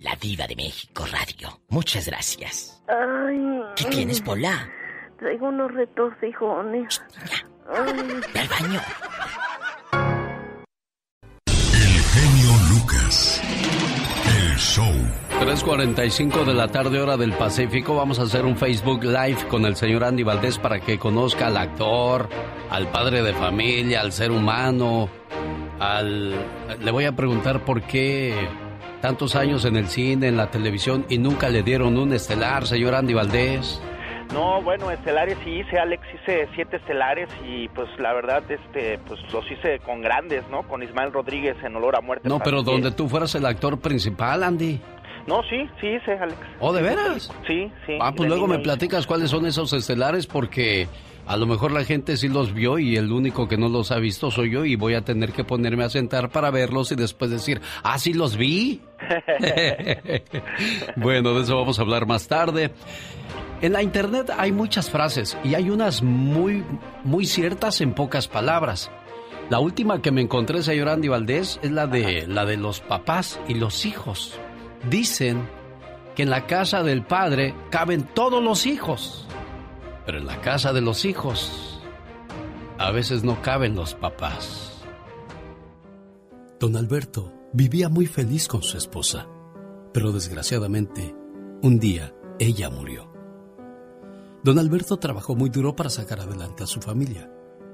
La 0.00 0.14
Diva 0.16 0.46
de 0.46 0.56
México 0.56 1.04
Radio. 1.10 1.60
Muchas 1.68 2.06
gracias. 2.06 2.82
Ay. 2.88 3.60
¿Qué 3.76 3.84
tienes, 3.86 4.20
Pola? 4.20 4.68
Traigo 5.18 5.48
unos 5.48 5.72
retorcijones. 5.72 7.02
Ve 8.32 8.40
al 8.40 8.48
baño. 8.48 8.80
genio 12.12 12.52
Lucas. 12.70 13.42
El 14.26 14.56
show. 14.56 14.92
3.45 15.40 16.44
de 16.44 16.54
la 16.54 16.68
tarde 16.68 17.00
hora 17.00 17.16
del 17.16 17.32
Pacífico. 17.32 17.96
Vamos 17.96 18.18
a 18.18 18.22
hacer 18.22 18.44
un 18.44 18.56
Facebook 18.56 19.04
Live 19.04 19.46
con 19.48 19.64
el 19.64 19.76
señor 19.76 20.04
Andy 20.04 20.22
Valdés 20.22 20.58
para 20.58 20.80
que 20.80 20.98
conozca 20.98 21.48
al 21.48 21.56
actor, 21.56 22.28
al 22.70 22.90
padre 22.90 23.22
de 23.22 23.32
familia, 23.34 24.00
al 24.00 24.12
ser 24.12 24.30
humano, 24.30 25.08
al... 25.78 26.34
Le 26.80 26.90
voy 26.90 27.04
a 27.04 27.12
preguntar 27.12 27.64
por 27.64 27.82
qué 27.82 28.34
tantos 29.00 29.36
años 29.36 29.64
en 29.64 29.76
el 29.76 29.86
cine, 29.88 30.28
en 30.28 30.36
la 30.36 30.50
televisión 30.50 31.06
y 31.08 31.18
nunca 31.18 31.48
le 31.48 31.62
dieron 31.62 31.96
un 31.98 32.12
estelar, 32.12 32.66
señor 32.66 32.94
Andy 32.94 33.14
Valdés. 33.14 33.80
No, 34.32 34.60
bueno, 34.60 34.90
estelares 34.90 35.38
sí 35.42 35.50
hice, 35.60 35.78
Alex, 35.78 36.02
hice 36.14 36.48
siete 36.54 36.76
estelares 36.76 37.30
y 37.46 37.68
pues 37.68 37.88
la 37.98 38.12
verdad, 38.12 38.42
este, 38.50 38.98
pues 39.06 39.20
los 39.32 39.50
hice 39.50 39.78
con 39.78 40.02
grandes, 40.02 40.46
¿no? 40.50 40.64
Con 40.64 40.82
Ismael 40.82 41.12
Rodríguez 41.12 41.56
en 41.64 41.76
Olor 41.76 41.96
a 41.96 42.02
Muerte. 42.02 42.28
No, 42.28 42.38
pero 42.38 42.62
donde 42.62 42.90
tú 42.90 43.08
fueras 43.08 43.34
el 43.36 43.46
actor 43.46 43.80
principal, 43.80 44.42
Andy. 44.42 44.80
No, 45.26 45.42
sí, 45.44 45.68
sí 45.80 45.88
hice, 45.88 46.12
Alex. 46.12 46.38
¿Oh, 46.60 46.72
de 46.72 46.82
veras? 46.82 47.30
Sí, 47.46 47.70
sí. 47.86 47.98
Ah, 48.00 48.12
pues 48.14 48.28
luego 48.28 48.46
me 48.46 48.58
platicas 48.58 49.06
cuáles 49.06 49.30
son 49.30 49.46
esos 49.46 49.72
estelares 49.72 50.26
porque 50.26 50.88
a 51.28 51.36
lo 51.36 51.46
mejor 51.46 51.72
la 51.72 51.84
gente 51.84 52.16
sí 52.16 52.28
los 52.28 52.54
vio 52.54 52.78
y 52.78 52.96
el 52.96 53.12
único 53.12 53.48
que 53.48 53.58
no 53.58 53.68
los 53.68 53.92
ha 53.92 53.98
visto 53.98 54.30
soy 54.30 54.50
yo 54.50 54.64
y 54.64 54.76
voy 54.76 54.94
a 54.94 55.02
tener 55.02 55.32
que 55.32 55.44
ponerme 55.44 55.84
a 55.84 55.90
sentar 55.90 56.30
para 56.30 56.50
verlos 56.50 56.90
y 56.90 56.94
después 56.94 57.30
decir, 57.30 57.60
ah, 57.82 57.98
sí 57.98 58.14
los 58.14 58.38
vi. 58.38 58.80
bueno, 60.96 61.34
de 61.34 61.42
eso 61.42 61.56
vamos 61.56 61.78
a 61.78 61.82
hablar 61.82 62.06
más 62.06 62.28
tarde. 62.28 62.72
En 63.60 63.74
la 63.74 63.82
internet 63.82 64.30
hay 64.38 64.52
muchas 64.52 64.88
frases 64.88 65.36
y 65.44 65.54
hay 65.54 65.68
unas 65.68 66.02
muy, 66.02 66.64
muy 67.04 67.26
ciertas 67.26 67.82
en 67.82 67.92
pocas 67.92 68.26
palabras. 68.26 68.90
La 69.50 69.60
última 69.60 70.00
que 70.00 70.10
me 70.10 70.22
encontré, 70.22 70.62
señor 70.62 70.88
Andy 70.88 71.08
Valdés, 71.08 71.60
es 71.62 71.70
la 71.70 71.86
de, 71.86 72.26
la 72.26 72.46
de 72.46 72.56
los 72.56 72.80
papás 72.80 73.38
y 73.48 73.54
los 73.54 73.84
hijos. 73.84 74.40
Dicen 74.88 75.46
que 76.16 76.22
en 76.22 76.30
la 76.30 76.46
casa 76.46 76.82
del 76.82 77.02
padre 77.02 77.54
caben 77.68 78.04
todos 78.14 78.42
los 78.42 78.64
hijos, 78.64 79.27
pero 80.08 80.20
en 80.20 80.26
la 80.26 80.40
casa 80.40 80.72
de 80.72 80.80
los 80.80 81.04
hijos 81.04 81.82
a 82.78 82.90
veces 82.92 83.24
no 83.24 83.42
caben 83.42 83.76
los 83.76 83.94
papás. 83.94 84.80
Don 86.58 86.76
Alberto 86.76 87.30
vivía 87.52 87.90
muy 87.90 88.06
feliz 88.06 88.48
con 88.48 88.62
su 88.62 88.78
esposa, 88.78 89.28
pero 89.92 90.10
desgraciadamente, 90.10 91.14
un 91.60 91.78
día 91.78 92.14
ella 92.38 92.70
murió. 92.70 93.12
Don 94.42 94.58
Alberto 94.58 94.96
trabajó 94.96 95.36
muy 95.36 95.50
duro 95.50 95.76
para 95.76 95.90
sacar 95.90 96.20
adelante 96.20 96.64
a 96.64 96.66
su 96.66 96.80
familia. 96.80 97.30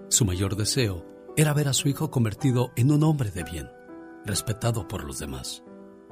Su 0.09 0.25
mayor 0.25 0.57
deseo 0.57 1.07
era 1.37 1.55
ver 1.55 1.69
a 1.69 1.73
su 1.73 1.89
hijo 1.89 2.11
convertido 2.11 2.73
en 2.75 2.91
un 2.91 3.05
hombre 3.05 3.31
de 3.31 3.45
bien, 3.45 3.71
respetado 4.25 4.89
por 4.89 5.05
los 5.05 5.21
demás. 5.21 5.63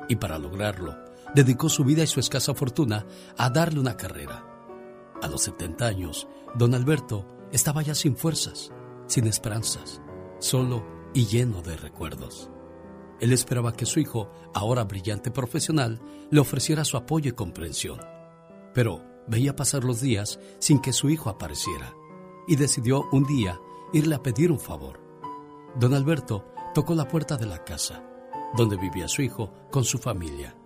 Y 0.09 0.15
para 0.15 0.39
lograrlo, 0.39 0.97
dedicó 1.35 1.69
su 1.69 1.83
vida 1.83 2.05
y 2.05 2.07
su 2.07 2.21
escasa 2.21 2.55
fortuna 2.55 3.07
a 3.37 3.51
darle 3.51 3.81
una 3.81 3.97
carrera. 3.97 4.52
A 5.23 5.29
los 5.29 5.43
70 5.43 5.87
años, 5.87 6.27
don 6.57 6.75
Alberto 6.75 7.25
estaba 7.53 7.81
ya 7.83 7.95
sin 7.95 8.17
fuerzas, 8.17 8.73
sin 9.07 9.29
esperanzas, 9.29 10.03
solo 10.41 10.85
y 11.15 11.27
lleno 11.27 11.63
de 11.63 11.77
recuerdos. 11.77 12.51
Él 13.21 13.33
esperaba 13.33 13.73
que 13.73 13.87
su 13.87 14.01
hijo, 14.01 14.33
ahora 14.53 14.83
brillante 14.83 15.31
profesional, 15.31 16.03
le 16.31 16.41
ofreciera 16.41 16.85
su 16.85 16.97
apoyo 16.97 17.31
y 17.31 17.35
comprensión. 17.35 18.01
Pero 18.75 19.05
veía 19.29 19.55
pasar 19.55 19.85
los 19.85 20.01
días 20.01 20.41
sin 20.59 20.81
que 20.81 20.93
su 20.93 21.09
hijo 21.09 21.31
apareciera 21.31 21.95
y 22.49 22.57
decidió 22.57 23.05
un 23.13 23.25
día 23.25 23.61
irle 23.93 24.17
a 24.17 24.23
pedir 24.25 24.51
un 24.51 24.59
favor. 24.59 25.01
Don 25.77 25.95
Alberto 25.95 26.47
tocó 26.75 26.97
la 26.97 27.07
puerta 27.07 27.37
de 27.37 27.47
la 27.47 27.63
casa, 27.63 28.03
donde 28.57 28.77
vivía 28.77 29.07
su 29.07 29.23
hijo 29.23 29.53
con 29.71 29.85
su 29.85 29.99
familia. 29.99 30.57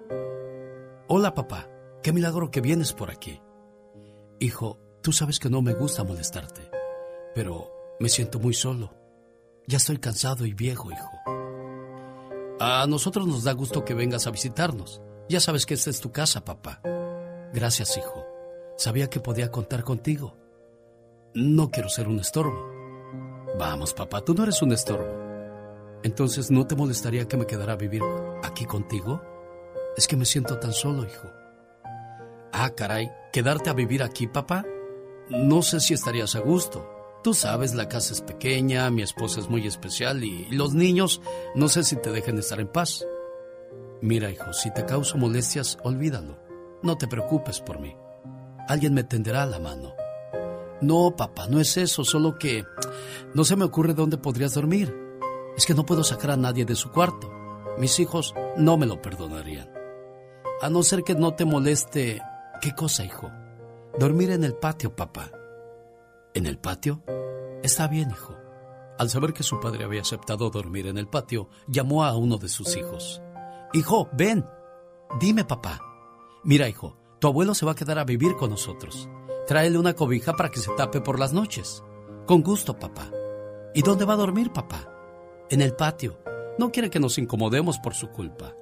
Hola 1.08 1.34
papá, 1.34 1.68
qué 2.02 2.10
milagro 2.10 2.50
que 2.50 2.62
vienes 2.62 2.94
por 2.94 3.10
aquí. 3.10 3.42
Hijo, 4.38 4.78
tú 5.02 5.12
sabes 5.12 5.38
que 5.38 5.48
no 5.48 5.62
me 5.62 5.72
gusta 5.72 6.04
molestarte, 6.04 6.70
pero 7.34 7.72
me 7.98 8.10
siento 8.10 8.38
muy 8.38 8.52
solo. 8.52 8.92
Ya 9.66 9.78
estoy 9.78 9.96
cansado 9.98 10.44
y 10.44 10.52
viejo, 10.52 10.90
hijo. 10.92 11.10
A 12.60 12.86
nosotros 12.86 13.26
nos 13.26 13.44
da 13.44 13.52
gusto 13.52 13.84
que 13.84 13.94
vengas 13.94 14.26
a 14.26 14.30
visitarnos. 14.30 15.00
Ya 15.28 15.40
sabes 15.40 15.64
que 15.64 15.74
esta 15.74 15.88
es 15.88 16.00
tu 16.00 16.12
casa, 16.12 16.44
papá. 16.44 16.82
Gracias, 17.54 17.96
hijo. 17.96 18.26
Sabía 18.76 19.08
que 19.08 19.20
podía 19.20 19.50
contar 19.50 19.84
contigo. 19.84 20.36
No 21.34 21.70
quiero 21.70 21.88
ser 21.88 22.06
un 22.06 22.18
estorbo. 22.18 22.70
Vamos, 23.58 23.94
papá, 23.94 24.22
tú 24.22 24.34
no 24.34 24.42
eres 24.42 24.60
un 24.60 24.72
estorbo. 24.72 25.26
Entonces, 26.02 26.50
¿no 26.50 26.66
te 26.66 26.76
molestaría 26.76 27.26
que 27.26 27.38
me 27.38 27.46
quedara 27.46 27.72
a 27.72 27.76
vivir 27.76 28.02
aquí 28.42 28.66
contigo? 28.66 29.22
Es 29.96 30.06
que 30.06 30.16
me 30.16 30.26
siento 30.26 30.58
tan 30.58 30.74
solo, 30.74 31.04
hijo. 31.04 31.28
Ah, 32.52 32.70
caray, 32.76 33.10
¿quedarte 33.36 33.68
a 33.68 33.74
vivir 33.74 34.02
aquí, 34.02 34.26
papá? 34.26 34.64
No 35.28 35.60
sé 35.60 35.78
si 35.80 35.92
estarías 35.92 36.34
a 36.36 36.40
gusto. 36.40 36.88
Tú 37.22 37.34
sabes, 37.34 37.74
la 37.74 37.86
casa 37.86 38.14
es 38.14 38.22
pequeña, 38.22 38.90
mi 38.90 39.02
esposa 39.02 39.40
es 39.40 39.50
muy 39.50 39.66
especial 39.66 40.24
y 40.24 40.46
los 40.52 40.72
niños 40.72 41.20
no 41.54 41.68
sé 41.68 41.84
si 41.84 41.96
te 41.96 42.10
dejen 42.12 42.38
estar 42.38 42.60
en 42.60 42.68
paz. 42.68 43.04
Mira, 44.00 44.30
hijo, 44.30 44.54
si 44.54 44.72
te 44.72 44.86
causo 44.86 45.18
molestias, 45.18 45.76
olvídalo. 45.82 46.38
No 46.82 46.96
te 46.96 47.08
preocupes 47.08 47.60
por 47.60 47.78
mí. 47.78 47.94
Alguien 48.68 48.94
me 48.94 49.04
tenderá 49.04 49.44
la 49.44 49.58
mano. 49.58 49.92
No, 50.80 51.14
papá, 51.14 51.46
no 51.46 51.60
es 51.60 51.76
eso, 51.76 52.06
solo 52.06 52.38
que 52.38 52.64
no 53.34 53.44
se 53.44 53.56
me 53.56 53.66
ocurre 53.66 53.92
dónde 53.92 54.16
podrías 54.16 54.54
dormir. 54.54 54.96
Es 55.58 55.66
que 55.66 55.74
no 55.74 55.84
puedo 55.84 56.04
sacar 56.04 56.30
a 56.30 56.36
nadie 56.38 56.64
de 56.64 56.74
su 56.74 56.90
cuarto. 56.90 57.30
Mis 57.76 58.00
hijos 58.00 58.34
no 58.56 58.78
me 58.78 58.86
lo 58.86 59.02
perdonarían. 59.02 59.70
A 60.62 60.70
no 60.70 60.82
ser 60.82 61.02
que 61.02 61.14
no 61.14 61.34
te 61.34 61.44
moleste... 61.44 62.22
¿Qué 62.66 62.74
cosa, 62.74 63.04
hijo? 63.04 63.30
Dormir 63.96 64.32
en 64.32 64.42
el 64.42 64.56
patio, 64.56 64.96
papá. 64.96 65.30
¿En 66.34 66.46
el 66.46 66.58
patio? 66.58 67.00
Está 67.62 67.86
bien, 67.86 68.10
hijo. 68.10 68.34
Al 68.98 69.08
saber 69.08 69.32
que 69.32 69.44
su 69.44 69.60
padre 69.60 69.84
había 69.84 70.00
aceptado 70.00 70.50
dormir 70.50 70.88
en 70.88 70.98
el 70.98 71.06
patio, 71.06 71.48
llamó 71.68 72.02
a 72.02 72.16
uno 72.16 72.38
de 72.38 72.48
sus 72.48 72.76
hijos. 72.76 73.22
Hijo, 73.72 74.08
ven. 74.14 74.44
Dime, 75.20 75.44
papá. 75.44 75.80
Mira, 76.42 76.68
hijo, 76.68 76.96
tu 77.20 77.28
abuelo 77.28 77.54
se 77.54 77.64
va 77.64 77.70
a 77.70 77.76
quedar 77.76 78.00
a 78.00 78.04
vivir 78.04 78.34
con 78.34 78.50
nosotros. 78.50 79.08
Tráele 79.46 79.78
una 79.78 79.94
cobija 79.94 80.34
para 80.34 80.50
que 80.50 80.58
se 80.58 80.72
tape 80.72 81.00
por 81.00 81.20
las 81.20 81.32
noches. 81.32 81.84
Con 82.26 82.42
gusto, 82.42 82.76
papá. 82.80 83.12
¿Y 83.76 83.82
dónde 83.82 84.04
va 84.04 84.14
a 84.14 84.16
dormir, 84.16 84.52
papá? 84.52 84.90
En 85.50 85.62
el 85.62 85.76
patio. 85.76 86.18
No 86.58 86.72
quiere 86.72 86.90
que 86.90 86.98
nos 86.98 87.16
incomodemos 87.16 87.78
por 87.78 87.94
su 87.94 88.08
culpa. 88.08 88.56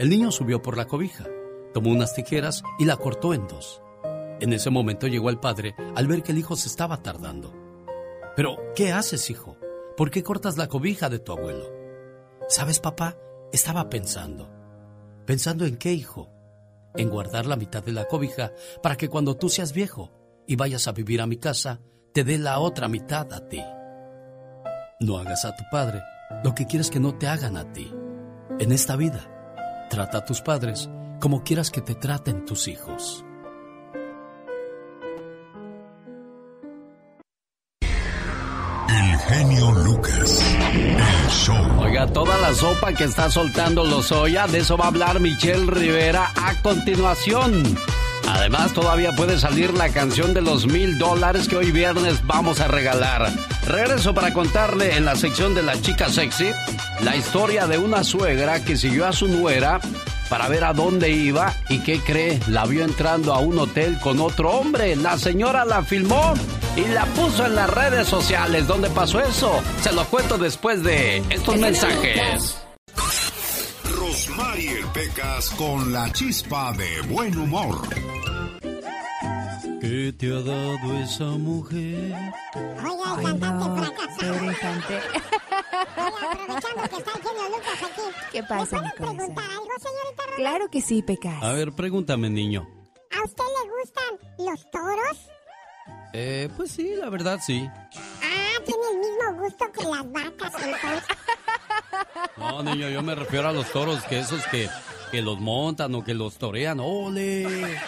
El 0.00 0.10
niño 0.10 0.32
subió 0.32 0.62
por 0.62 0.76
la 0.76 0.88
cobija, 0.88 1.26
tomó 1.76 1.90
unas 1.90 2.14
tijeras 2.14 2.62
y 2.78 2.86
la 2.86 2.96
cortó 2.96 3.34
en 3.34 3.46
dos. 3.46 3.82
En 4.40 4.54
ese 4.54 4.70
momento 4.70 5.08
llegó 5.08 5.28
el 5.28 5.38
padre 5.38 5.74
al 5.94 6.06
ver 6.06 6.22
que 6.22 6.32
el 6.32 6.38
hijo 6.38 6.56
se 6.56 6.68
estaba 6.68 7.02
tardando. 7.02 7.52
Pero, 8.34 8.56
¿qué 8.74 8.92
haces, 8.92 9.28
hijo? 9.28 9.58
¿Por 9.94 10.10
qué 10.10 10.22
cortas 10.22 10.56
la 10.56 10.68
cobija 10.68 11.10
de 11.10 11.18
tu 11.18 11.32
abuelo? 11.32 11.70
¿Sabes, 12.48 12.80
papá? 12.80 13.18
Estaba 13.52 13.90
pensando. 13.90 14.48
¿Pensando 15.26 15.66
en 15.66 15.76
qué, 15.76 15.92
hijo? 15.92 16.30
En 16.94 17.10
guardar 17.10 17.44
la 17.44 17.56
mitad 17.56 17.82
de 17.84 17.92
la 17.92 18.08
cobija 18.08 18.52
para 18.82 18.96
que 18.96 19.10
cuando 19.10 19.36
tú 19.36 19.50
seas 19.50 19.74
viejo 19.74 20.10
y 20.46 20.56
vayas 20.56 20.88
a 20.88 20.92
vivir 20.92 21.20
a 21.20 21.26
mi 21.26 21.36
casa, 21.36 21.82
te 22.14 22.24
dé 22.24 22.38
la 22.38 22.58
otra 22.58 22.88
mitad 22.88 23.30
a 23.34 23.46
ti. 23.50 23.62
No 25.00 25.18
hagas 25.18 25.44
a 25.44 25.54
tu 25.54 25.64
padre 25.70 26.00
lo 26.42 26.54
que 26.54 26.64
quieres 26.64 26.88
que 26.88 27.00
no 27.00 27.18
te 27.18 27.28
hagan 27.28 27.58
a 27.58 27.70
ti. 27.74 27.92
En 28.60 28.72
esta 28.72 28.96
vida, 28.96 29.86
trata 29.90 30.16
a 30.16 30.24
tus 30.24 30.40
padres 30.40 30.88
como 31.20 31.42
quieras 31.42 31.70
que 31.70 31.80
te 31.80 31.94
traten 31.94 32.44
tus 32.44 32.68
hijos. 32.68 33.24
El 38.88 39.18
genio 39.18 39.72
Lucas. 39.72 40.56
El 40.70 41.30
show. 41.30 41.80
Oiga, 41.80 42.06
toda 42.06 42.38
la 42.38 42.52
sopa 42.54 42.92
que 42.92 43.04
está 43.04 43.30
soltando 43.30 43.84
Lozoya, 43.84 44.46
de 44.46 44.58
eso 44.58 44.76
va 44.76 44.84
a 44.84 44.88
hablar 44.88 45.20
Michelle 45.20 45.66
Rivera 45.70 46.32
a 46.36 46.60
continuación. 46.62 47.62
Además, 48.28 48.72
todavía 48.72 49.12
puede 49.12 49.38
salir 49.38 49.72
la 49.72 49.88
canción 49.88 50.34
de 50.34 50.42
los 50.42 50.66
mil 50.66 50.98
dólares 50.98 51.48
que 51.48 51.56
hoy 51.56 51.70
viernes 51.70 52.26
vamos 52.26 52.60
a 52.60 52.68
regalar. 52.68 53.32
Regreso 53.66 54.14
para 54.14 54.32
contarle 54.32 54.96
en 54.96 55.04
la 55.04 55.16
sección 55.16 55.54
de 55.54 55.62
la 55.62 55.80
chica 55.80 56.08
sexy 56.08 56.50
la 57.02 57.16
historia 57.16 57.66
de 57.66 57.78
una 57.78 58.04
suegra 58.04 58.64
que 58.64 58.76
siguió 58.76 59.06
a 59.06 59.12
su 59.12 59.28
nuera 59.28 59.80
para 60.28 60.48
ver 60.48 60.64
a 60.64 60.72
dónde 60.72 61.10
iba 61.10 61.54
y 61.68 61.78
qué 61.80 62.00
cree, 62.00 62.40
la 62.48 62.66
vio 62.66 62.84
entrando 62.84 63.34
a 63.34 63.38
un 63.38 63.58
hotel 63.58 63.98
con 64.00 64.20
otro 64.20 64.50
hombre. 64.50 64.96
La 64.96 65.18
señora 65.18 65.64
la 65.64 65.82
filmó 65.82 66.34
y 66.76 66.86
la 66.88 67.04
puso 67.06 67.46
en 67.46 67.54
las 67.54 67.70
redes 67.70 68.08
sociales. 68.08 68.66
¿Dónde 68.66 68.90
pasó 68.90 69.20
eso? 69.20 69.62
Se 69.80 69.92
lo 69.92 70.04
cuento 70.06 70.38
después 70.38 70.82
de 70.82 71.18
estos 71.30 71.56
mensajes. 71.58 72.56
Rosmarie 73.84 74.84
Pecas 74.92 75.50
con 75.50 75.92
la 75.92 76.12
chispa 76.12 76.72
de 76.72 77.00
buen 77.12 77.36
humor. 77.36 77.80
¿Qué 79.80 80.12
te 80.18 80.26
ha 80.28 80.40
dado 80.40 80.98
esa 81.02 81.24
mujer? 81.24 82.14
Oiga, 82.54 83.16
el 83.16 83.22
cantante 83.22 83.80
fracasado. 83.80 85.06
Aprovechando 85.80 86.82
que 86.88 86.96
está 86.96 87.10
el 87.12 87.22
genio 87.22 87.48
Lucas 87.48 87.82
aquí. 87.82 88.02
¿Qué 88.32 88.42
pasa, 88.42 88.76
¿Me 88.76 88.82
mi 88.82 88.88
puede 88.88 88.96
corazón? 88.98 89.16
preguntar 89.16 89.44
algo, 89.50 89.68
señorita 89.78 90.22
Rosa? 90.24 90.36
Claro 90.36 90.70
que 90.70 90.80
sí, 90.80 91.02
Pecas. 91.02 91.42
A 91.42 91.52
ver, 91.52 91.72
pregúntame, 91.72 92.30
niño. 92.30 92.66
¿A 93.18 93.24
usted 93.24 93.44
le 93.44 93.70
gustan 93.80 94.46
los 94.46 94.70
toros? 94.70 95.18
Eh, 96.12 96.48
pues 96.56 96.70
sí, 96.72 96.94
la 96.96 97.08
verdad 97.10 97.40
sí. 97.44 97.68
Ah, 98.22 98.60
tiene 98.64 98.82
el 98.92 98.98
mismo 98.98 99.42
gusto 99.42 99.70
que 99.72 99.84
las 99.84 100.12
vacas, 100.12 100.52
entonces. 100.62 101.16
No, 102.36 102.62
niño, 102.62 102.88
yo 102.88 103.02
me 103.02 103.14
refiero 103.14 103.48
a 103.48 103.52
los 103.52 103.70
toros, 103.70 104.02
que 104.04 104.18
esos 104.18 104.44
que, 104.46 104.68
que 105.10 105.22
los 105.22 105.38
montan 105.40 105.94
o 105.94 106.02
que 106.04 106.14
los 106.14 106.36
torean. 106.36 106.80
¡Ole! 106.80 107.78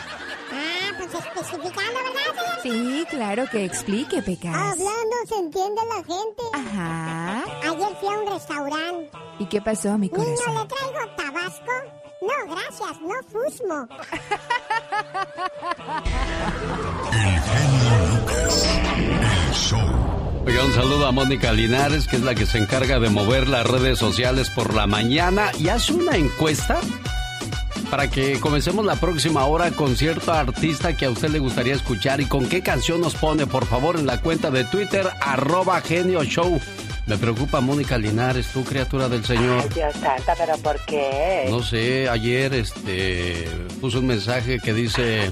Ah, 0.50 0.92
pues 0.96 1.14
especificando, 1.14 1.94
¿verdad, 1.94 2.62
señor? 2.62 2.86
Sí, 2.86 3.06
claro 3.10 3.44
que 3.50 3.64
explique, 3.64 4.22
Pecas. 4.22 4.54
Hablando 4.54 5.16
se 5.28 5.34
entiende 5.36 5.80
la 5.88 5.96
gente. 5.96 6.42
Ajá. 6.52 7.44
Ayer 7.98 8.00
fui 8.00 8.08
a 8.14 8.18
un 8.18 8.32
restaurante. 8.32 9.10
¿Y 9.38 9.46
qué 9.46 9.60
pasó, 9.60 9.96
mi 9.98 10.08
Niño, 10.08 10.24
corazón? 10.24 10.54
¿le 10.54 10.66
traigo 10.66 10.98
tabasco? 11.16 11.72
No, 12.20 12.54
gracias, 12.54 13.00
no 13.00 13.14
fusmo. 13.28 13.88
El 17.12 17.40
genio 17.40 18.18
Lucas. 18.18 18.68
El 19.48 19.54
show. 19.54 20.42
Oiga, 20.46 20.64
un 20.64 20.72
saludo 20.72 21.06
a 21.06 21.12
Mónica 21.12 21.52
Linares, 21.52 22.06
que 22.08 22.16
es 22.16 22.22
la 22.22 22.34
que 22.34 22.46
se 22.46 22.58
encarga 22.58 22.98
de 22.98 23.10
mover 23.10 23.48
las 23.48 23.66
redes 23.66 23.98
sociales 23.98 24.50
por 24.50 24.74
la 24.74 24.86
mañana 24.86 25.50
y 25.58 25.68
hace 25.68 25.92
una 25.92 26.16
encuesta 26.16 26.80
para 27.90 28.10
que 28.10 28.38
comencemos 28.40 28.84
la 28.84 28.96
próxima 28.96 29.44
hora 29.46 29.70
con 29.70 29.96
cierto 29.96 30.32
artista 30.32 30.94
que 30.96 31.06
a 31.06 31.10
usted 31.10 31.28
le 31.30 31.38
gustaría 31.38 31.74
escuchar 31.74 32.20
y 32.20 32.26
con 32.26 32.48
qué 32.48 32.62
canción 32.62 33.00
nos 33.00 33.14
pone, 33.14 33.46
por 33.46 33.64
favor, 33.66 33.96
en 33.98 34.06
la 34.06 34.20
cuenta 34.20 34.50
de 34.50 34.64
Twitter, 34.64 35.08
arroba 35.20 35.80
genio 35.80 36.22
show. 36.24 36.60
Me 37.08 37.16
preocupa 37.16 37.62
Mónica 37.62 37.96
Linares, 37.96 38.48
tú 38.52 38.62
criatura 38.62 39.08
del 39.08 39.24
Señor. 39.24 39.62
Ay, 39.62 39.68
Dios 39.74 39.94
santa, 39.94 40.34
pero 40.36 40.58
¿por 40.58 40.78
qué? 40.84 41.46
No 41.48 41.62
sé, 41.62 42.06
ayer 42.06 42.52
este 42.52 43.48
puso 43.80 44.00
un 44.00 44.08
mensaje 44.08 44.60
que 44.60 44.74
dice 44.74 45.30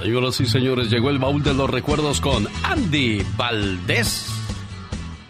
Señoras 0.00 0.40
y 0.40 0.46
señores, 0.46 0.88
llegó 0.88 1.10
el 1.10 1.18
baúl 1.18 1.42
de 1.42 1.52
los 1.54 1.68
recuerdos 1.68 2.20
con 2.20 2.46
Andy 2.62 3.26
Valdés. 3.36 4.26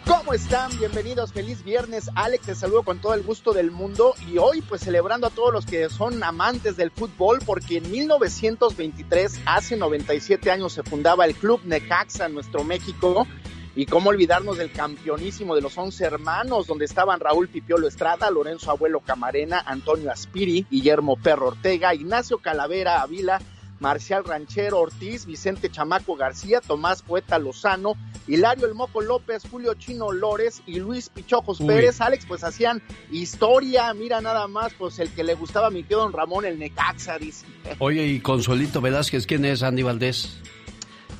¿Cómo 0.05 0.33
están? 0.33 0.77
Bienvenidos, 0.77 1.33
feliz 1.33 1.63
viernes. 1.63 2.11
Alex, 2.13 2.45
te 2.45 2.55
saludo 2.55 2.83
con 2.83 2.99
todo 2.99 3.15
el 3.15 3.23
gusto 3.23 3.53
del 3.53 3.71
mundo 3.71 4.13
y 4.31 4.37
hoy 4.37 4.61
pues 4.61 4.81
celebrando 4.81 5.27
a 5.27 5.29
todos 5.31 5.51
los 5.51 5.65
que 5.65 5.89
son 5.89 6.21
amantes 6.23 6.77
del 6.77 6.91
fútbol 6.91 7.39
porque 7.43 7.77
en 7.77 7.89
1923, 7.89 9.41
hace 9.45 9.77
97 9.77 10.51
años, 10.51 10.73
se 10.73 10.83
fundaba 10.83 11.25
el 11.25 11.33
Club 11.33 11.61
Necaxa 11.63 12.27
en 12.27 12.33
nuestro 12.35 12.63
México. 12.63 13.25
Y 13.75 13.87
cómo 13.87 14.11
olvidarnos 14.11 14.57
del 14.57 14.71
campeonísimo 14.71 15.55
de 15.55 15.61
los 15.61 15.77
once 15.77 16.05
hermanos, 16.05 16.67
donde 16.67 16.85
estaban 16.85 17.19
Raúl 17.19 17.47
Pipiolo 17.47 17.87
Estrada, 17.87 18.29
Lorenzo 18.29 18.69
Abuelo 18.69 18.99
Camarena, 18.99 19.59
Antonio 19.65 20.11
Aspiri, 20.11 20.67
Guillermo 20.69 21.17
Perro 21.17 21.47
Ortega, 21.47 21.95
Ignacio 21.95 22.37
Calavera 22.37 23.01
Avila, 23.01 23.41
Marcial 23.79 24.23
Ranchero 24.23 24.79
Ortiz, 24.79 25.25
Vicente 25.25 25.69
Chamaco 25.69 26.15
García, 26.15 26.61
Tomás 26.61 27.01
Poeta 27.01 27.37
Lozano, 27.37 27.95
Hilario 28.27 28.65
El 28.65 28.75
Moco 28.75 29.01
López, 29.01 29.43
Julio 29.49 29.73
Chino 29.73 30.11
Lores 30.11 30.61
y 30.65 30.79
Luis 30.79 31.09
Pichojos 31.09 31.59
Uy. 31.59 31.67
Pérez. 31.67 31.99
Alex, 31.99 32.25
pues 32.25 32.43
hacían 32.43 32.81
historia, 33.11 33.93
mira 33.93 34.21
nada 34.21 34.47
más, 34.47 34.73
pues 34.75 34.99
el 34.99 35.09
que 35.09 35.23
le 35.23 35.33
gustaba 35.33 35.67
a 35.67 35.69
mi 35.69 35.83
tío 35.83 35.97
don 35.97 36.13
Ramón, 36.13 36.45
el 36.45 36.59
Necaxa, 36.59 37.17
dice. 37.17 37.45
Oye, 37.79 38.05
y 38.07 38.19
Consuelito 38.21 38.79
Velázquez, 38.79 39.25
¿quién 39.25 39.43
es 39.43 39.63
Andy 39.63 39.83
Valdés? 39.83 40.39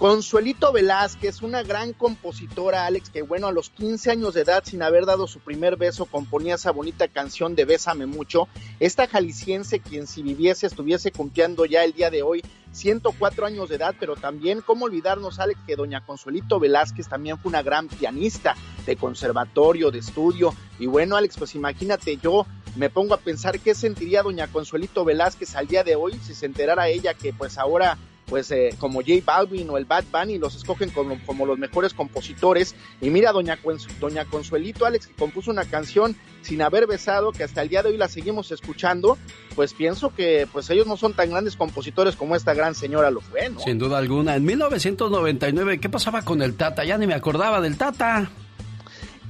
Consuelito 0.03 0.73
Velázquez, 0.73 1.43
una 1.43 1.63
gran 1.63 1.93
compositora, 1.93 2.85
Alex, 2.85 3.09
que 3.09 3.21
bueno, 3.21 3.47
a 3.47 3.53
los 3.53 3.69
15 3.69 4.11
años 4.11 4.33
de 4.33 4.41
edad, 4.41 4.61
sin 4.65 4.83
haber 4.83 5.05
dado 5.05 5.27
su 5.27 5.39
primer 5.39 5.77
beso, 5.77 6.03
componía 6.03 6.55
esa 6.55 6.71
bonita 6.71 7.07
canción 7.07 7.55
de 7.55 7.63
Bésame 7.63 8.05
mucho. 8.05 8.49
Esta 8.81 9.07
jalisciense, 9.07 9.79
quien 9.79 10.05
si 10.05 10.21
viviese, 10.21 10.67
estuviese 10.67 11.13
cumpliendo 11.13 11.63
ya 11.63 11.85
el 11.85 11.93
día 11.93 12.09
de 12.09 12.21
hoy 12.21 12.43
104 12.73 13.45
años 13.45 13.69
de 13.69 13.75
edad, 13.75 13.95
pero 13.97 14.17
también, 14.17 14.59
¿cómo 14.59 14.83
olvidarnos, 14.83 15.39
Alex, 15.39 15.61
que 15.65 15.77
doña 15.77 16.05
Consuelito 16.05 16.59
Velázquez 16.59 17.07
también 17.07 17.39
fue 17.39 17.47
una 17.47 17.63
gran 17.63 17.87
pianista 17.87 18.57
de 18.85 18.97
conservatorio, 18.97 19.89
de 19.89 19.99
estudio? 19.99 20.53
Y 20.79 20.87
bueno, 20.87 21.15
Alex, 21.15 21.37
pues 21.37 21.55
imagínate, 21.55 22.17
yo 22.17 22.45
me 22.75 22.89
pongo 22.89 23.13
a 23.13 23.19
pensar 23.19 23.57
qué 23.61 23.73
sentiría 23.73 24.21
doña 24.21 24.51
Consuelito 24.51 25.05
Velázquez 25.05 25.55
al 25.55 25.67
día 25.67 25.85
de 25.85 25.95
hoy 25.95 26.19
si 26.21 26.35
se 26.35 26.45
enterara 26.45 26.89
ella 26.89 27.13
que 27.13 27.31
pues 27.31 27.57
ahora 27.57 27.97
pues 28.25 28.51
eh, 28.51 28.75
como 28.79 29.01
J 29.01 29.13
Balvin 29.25 29.69
o 29.69 29.77
el 29.77 29.85
Bad 29.85 30.05
Bunny 30.11 30.37
los 30.37 30.55
escogen 30.55 30.89
como, 30.89 31.17
como 31.25 31.45
los 31.45 31.57
mejores 31.57 31.93
compositores 31.93 32.75
y 33.01 33.09
mira 33.09 33.31
doña, 33.31 33.59
doña 33.99 34.25
Consuelito 34.25 34.85
Alex 34.85 35.07
que 35.07 35.13
compuso 35.13 35.51
una 35.51 35.65
canción 35.65 36.15
sin 36.41 36.61
haber 36.61 36.87
besado 36.87 37.31
que 37.31 37.43
hasta 37.43 37.61
el 37.61 37.69
día 37.69 37.83
de 37.83 37.89
hoy 37.89 37.97
la 37.97 38.07
seguimos 38.07 38.51
escuchando 38.51 39.17
pues 39.55 39.73
pienso 39.73 40.13
que 40.13 40.47
pues 40.51 40.69
ellos 40.69 40.87
no 40.87 40.97
son 40.97 41.13
tan 41.13 41.29
grandes 41.29 41.55
compositores 41.55 42.15
como 42.15 42.35
esta 42.35 42.53
gran 42.53 42.75
señora 42.75 43.11
lo 43.11 43.21
fue 43.21 43.49
¿no? 43.49 43.59
Sin 43.59 43.77
duda 43.77 43.97
alguna. 43.97 44.35
En 44.35 44.45
1999, 44.45 45.79
¿qué 45.79 45.89
pasaba 45.89 46.23
con 46.23 46.41
el 46.41 46.55
Tata? 46.55 46.83
Ya 46.83 46.97
ni 46.97 47.07
me 47.07 47.13
acordaba 47.13 47.61
del 47.61 47.77
Tata. 47.77 48.29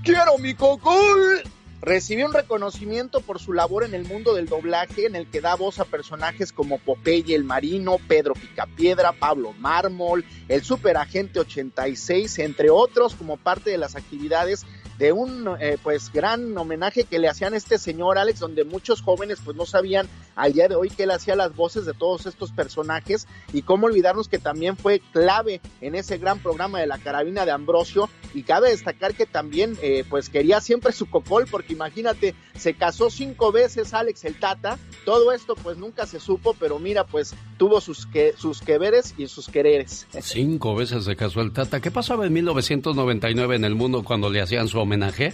quiero 0.03 0.37
mi 0.39 0.53
cocol. 0.53 1.41
Recibió 1.85 2.27
un 2.27 2.33
reconocimiento 2.33 3.19
por 3.19 3.39
su 3.39 3.51
labor 3.51 3.83
en 3.83 3.93
el 3.93 4.05
mundo 4.05 4.33
del 4.33 4.45
doblaje, 4.45 5.05
en 5.05 5.17
el 5.17 5.29
que 5.29 5.41
da 5.41 5.55
voz 5.55 5.79
a 5.79 5.85
personajes 5.85 6.53
como 6.53 6.79
Popeye 6.79 7.35
el 7.35 7.43
Marino, 7.43 7.97
Pedro 8.07 8.35
Picapiedra, 8.35 9.11
Pablo 9.11 9.51
Mármol, 9.59 10.23
el 10.47 10.63
Superagente 10.63 11.41
86, 11.41 12.39
entre 12.39 12.69
otros, 12.69 13.15
como 13.15 13.35
parte 13.35 13.69
de 13.69 13.77
las 13.77 13.97
actividades 13.97 14.65
de 14.97 15.11
un 15.11 15.47
eh, 15.59 15.77
pues 15.81 16.11
gran 16.11 16.57
homenaje 16.57 17.03
que 17.05 17.19
le 17.19 17.29
hacían 17.29 17.53
a 17.53 17.57
este 17.57 17.77
señor 17.77 18.17
Alex, 18.17 18.39
donde 18.39 18.63
muchos 18.63 19.01
jóvenes 19.01 19.39
pues 19.43 19.57
no 19.57 19.65
sabían 19.65 20.07
al 20.35 20.53
día 20.53 20.67
de 20.67 20.75
hoy 20.75 20.89
que 20.89 21.03
él 21.03 21.11
hacía 21.11 21.35
las 21.35 21.55
voces 21.55 21.85
de 21.85 21.93
todos 21.93 22.25
estos 22.25 22.51
personajes 22.51 23.27
y 23.51 23.61
cómo 23.61 23.87
olvidarnos 23.87 24.27
que 24.27 24.39
también 24.39 24.77
fue 24.77 25.01
clave 25.11 25.61
en 25.81 25.95
ese 25.95 26.17
gran 26.17 26.39
programa 26.39 26.79
de 26.79 26.87
la 26.87 26.97
carabina 26.97 27.45
de 27.45 27.51
Ambrosio. 27.51 28.09
Y 28.33 28.43
cabe 28.43 28.69
destacar 28.69 29.13
que 29.13 29.27
también 29.27 29.77
eh, 29.83 30.03
pues 30.09 30.29
quería 30.29 30.59
siempre 30.59 30.91
su 30.91 31.07
cocol 31.07 31.45
porque 31.49 31.73
imagínate 31.73 32.33
se 32.55 32.73
casó 32.73 33.11
cinco 33.11 33.51
veces 33.51 33.93
Alex 33.93 34.25
el 34.25 34.39
Tata. 34.39 34.79
Todo 35.05 35.31
esto 35.31 35.55
pues 35.55 35.77
nunca 35.77 36.07
se 36.07 36.19
supo 36.19 36.55
pero 36.59 36.79
mira 36.79 37.05
pues 37.05 37.35
tuvo 37.57 37.79
sus 37.79 38.07
que 38.07 38.33
sus 38.35 38.61
que 38.61 38.79
veres 38.79 39.13
y 39.17 39.27
sus 39.27 39.47
quereres. 39.47 40.07
Cinco 40.21 40.75
veces 40.75 41.05
se 41.05 41.15
casó 41.15 41.41
el 41.41 41.51
Tata. 41.51 41.79
¿qué 41.79 41.91
pasaba 41.91 42.25
en 42.25 42.33
1999 42.33 43.55
en 43.55 43.65
el 43.65 43.75
mundo 43.75 44.03
cuando 44.03 44.29
le 44.29 44.41
hacían 44.41 44.67
su 44.67 44.79
homenaje? 44.83 45.33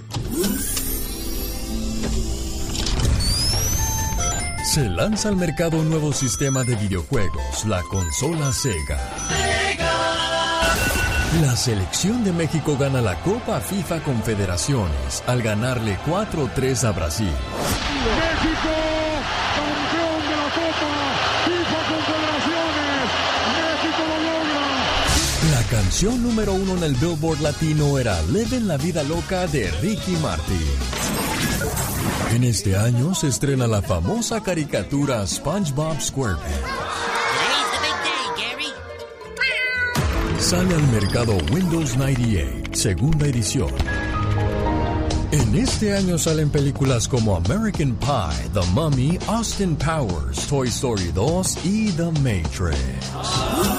Se 4.63 4.87
lanza 4.87 5.29
al 5.29 5.35
mercado 5.35 5.77
un 5.77 5.89
nuevo 5.89 6.13
sistema 6.13 6.63
de 6.63 6.75
videojuegos, 6.75 7.65
la 7.65 7.81
consola 7.83 8.53
Sega. 8.53 8.99
La 11.41 11.55
selección 11.55 12.23
de 12.23 12.31
México 12.31 12.77
gana 12.77 13.01
la 13.01 13.15
Copa 13.21 13.59
FIFA 13.59 14.01
Confederaciones 14.03 15.23
al 15.25 15.41
ganarle 15.41 15.97
4-3 16.05 16.83
a 16.83 16.91
Brasil. 16.91 17.27
México, 17.27 18.69
campeón 19.55 20.21
de 20.29 20.35
la 20.37 20.49
Copa 20.59 20.91
FIFA 21.45 21.79
Confederaciones. 21.89 23.05
México 23.57 24.01
lo 24.07 24.17
logra. 24.17 25.28
La 25.47 25.63
canción 25.69 26.21
número 26.21 26.53
uno 26.53 26.75
en 26.75 26.83
el 26.83 26.95
Billboard 26.95 27.39
Latino 27.39 27.97
era 27.97 28.21
Leven 28.23 28.67
la 28.67 28.75
vida 28.75 29.03
loca 29.03 29.47
de 29.47 29.71
Ricky 29.81 30.11
Martin. 30.21 30.61
En 32.31 32.43
este 32.43 32.75
año 32.75 33.15
se 33.15 33.29
estrena 33.29 33.65
la 33.65 33.81
famosa 33.81 34.43
caricatura 34.43 35.25
SpongeBob 35.25 36.01
SquarePants. 36.01 36.89
Sale 40.39 40.75
al 40.75 40.87
mercado 40.89 41.37
Windows 41.53 41.95
98, 41.95 42.71
segunda 42.73 43.25
edición. 43.25 43.73
En 45.31 45.55
este 45.55 45.95
año 45.95 46.17
salen 46.17 46.49
películas 46.49 47.07
como 47.07 47.37
American 47.37 47.95
Pie, 47.95 48.49
The 48.53 48.65
Mummy, 48.73 49.17
Austin 49.27 49.77
Powers, 49.77 50.47
Toy 50.47 50.67
Story 50.67 51.11
2 51.13 51.65
y 51.65 51.91
The 51.93 52.11
Matrix. 52.11 53.78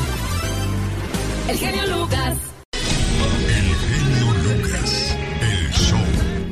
El 1.51 1.57
genio 1.57 1.85
Lucas. 1.87 2.37
El 5.41 5.71
show. 5.73 5.99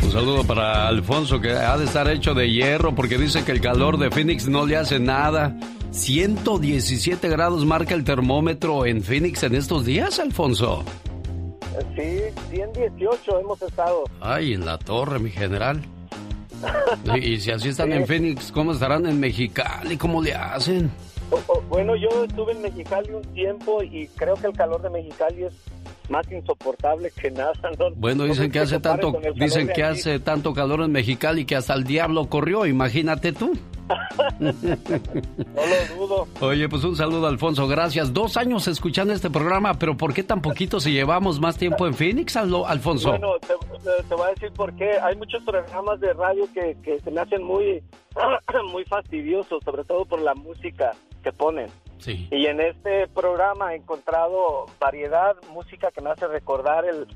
Un 0.04 0.12
saludo 0.12 0.44
para 0.44 0.90
Alfonso 0.90 1.40
que 1.40 1.52
ha 1.54 1.78
de 1.78 1.86
estar 1.86 2.10
hecho 2.10 2.34
de 2.34 2.52
hierro 2.52 2.94
porque 2.94 3.18
dice 3.18 3.46
que 3.46 3.54
el 3.54 3.62
calor 3.62 3.98
de 3.98 4.12
Phoenix 4.12 4.50
no 4.50 4.66
le 4.66 4.76
hace 4.76 5.00
nada. 5.00 5.56
117 5.92 7.30
grados 7.30 7.66
marca 7.66 7.96
el 7.96 8.04
termómetro 8.04 8.86
en 8.86 9.02
Phoenix 9.02 9.42
en 9.44 9.56
estos 9.56 9.86
días, 9.86 10.20
Alfonso. 10.20 10.84
Sí, 11.96 12.20
118 12.52 13.40
hemos 13.40 13.62
estado. 13.62 14.04
Ay, 14.20 14.52
en 14.56 14.66
la 14.66 14.78
torre, 14.78 15.18
mi 15.20 15.30
general. 15.30 15.82
Y, 17.16 17.36
y 17.36 17.40
si 17.40 17.52
así 17.52 17.70
están 17.70 17.94
en 17.94 18.06
Phoenix, 18.06 18.52
¿cómo 18.52 18.74
estarán 18.74 19.06
en 19.06 19.18
Mexicali? 19.18 19.96
¿Cómo 19.96 20.22
le 20.22 20.36
hacen? 20.36 20.92
Bueno, 21.70 21.96
yo 21.96 22.24
estuve 22.24 22.54
en 22.54 22.62
Mexicali 22.62 23.12
un 23.12 23.24
tiempo 23.34 23.84
y 23.84 24.08
creo 24.16 24.36
que 24.36 24.48
el 24.48 24.54
calor 24.54 24.82
de 24.82 24.90
Mexicali 24.90 25.44
es 25.44 25.54
más 26.10 26.30
insoportable 26.32 27.12
que 27.12 27.32
nada. 27.32 27.54
¿no? 27.78 27.92
Bueno, 27.96 28.24
No 28.24 28.30
dicen 28.30 28.52
que 28.52 28.60
hace 28.60 28.80
tanto, 28.80 29.20
dicen 29.36 29.68
que 29.68 29.84
hace 29.84 30.20
tanto 30.20 30.54
calor 30.54 30.82
en 30.82 30.92
Mexicali 30.92 31.46
que 31.46 31.56
hasta 31.56 31.74
el 31.74 31.84
diablo 31.84 32.28
corrió, 32.30 32.66
imagínate 32.66 33.32
tú. 33.32 33.54
No 34.40 35.62
lo 35.66 35.96
dudo. 35.96 36.28
Oye, 36.42 36.70
pues 36.70 36.84
un 36.84 36.96
saludo, 36.96 37.28
Alfonso, 37.28 37.68
gracias. 37.68 38.14
Dos 38.14 38.38
años 38.38 38.68
escuchando 38.68 39.14
este 39.14 39.30
programa, 39.30 39.74
pero 39.80 39.98
¿por 39.98 40.14
qué 40.14 40.24
tan 40.24 40.42
poquito 40.42 40.80
si 40.80 40.92
llevamos 40.92 41.40
más 41.40 41.58
tiempo 41.58 41.88
en 41.88 41.94
Phoenix, 41.94 42.36
Alfonso? 42.38 43.10
Bueno, 43.10 43.34
te, 43.40 44.16
voy 44.16 44.28
a 44.28 44.30
decir 44.30 44.52
por 44.54 44.76
qué. 44.76 45.00
Hay 45.00 45.16
muchos 45.16 45.44
programas 45.44 46.00
de 46.00 46.14
radio 46.14 46.48
que, 46.54 46.78
que 46.84 47.00
se 47.00 47.12
me 47.12 47.22
hacen 47.22 47.44
muy, 47.44 47.82
muy 48.72 48.86
fastidiosos, 48.86 49.64
sobre 49.64 49.84
todo 49.84 50.06
por 50.06 50.22
la 50.22 50.36
música 50.36 50.92
que 51.24 51.32
ponen. 51.32 51.68
Sí. 51.98 52.28
Y 52.32 52.46
en 52.46 52.62
este 52.62 53.08
programa 53.08 53.74
he 53.74 53.78
encontrado 53.78 54.68
variedad, 54.80 55.36
música 55.52 55.92
que 55.92 56.02
me 56.02 56.12
hace 56.12 56.28
recordar 56.28 56.86
el 56.86 57.08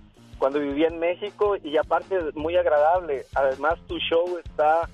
cuando 0.44 0.60
vivía 0.60 0.88
en 0.88 1.00
México 1.00 1.56
y 1.64 1.78
aparte 1.78 2.20
muy 2.36 2.58
agradable. 2.58 3.26
Además 3.34 3.80
tu 3.88 3.98
show 4.00 4.38
está 4.44 4.90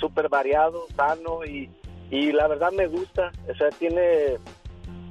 súper 0.00 0.28
variado, 0.28 0.86
sano 0.96 1.44
y, 1.44 1.70
y 2.10 2.32
la 2.32 2.48
verdad 2.48 2.72
me 2.72 2.86
gusta. 2.86 3.30
O 3.48 3.54
sea, 3.54 3.68
tiene, 3.78 4.38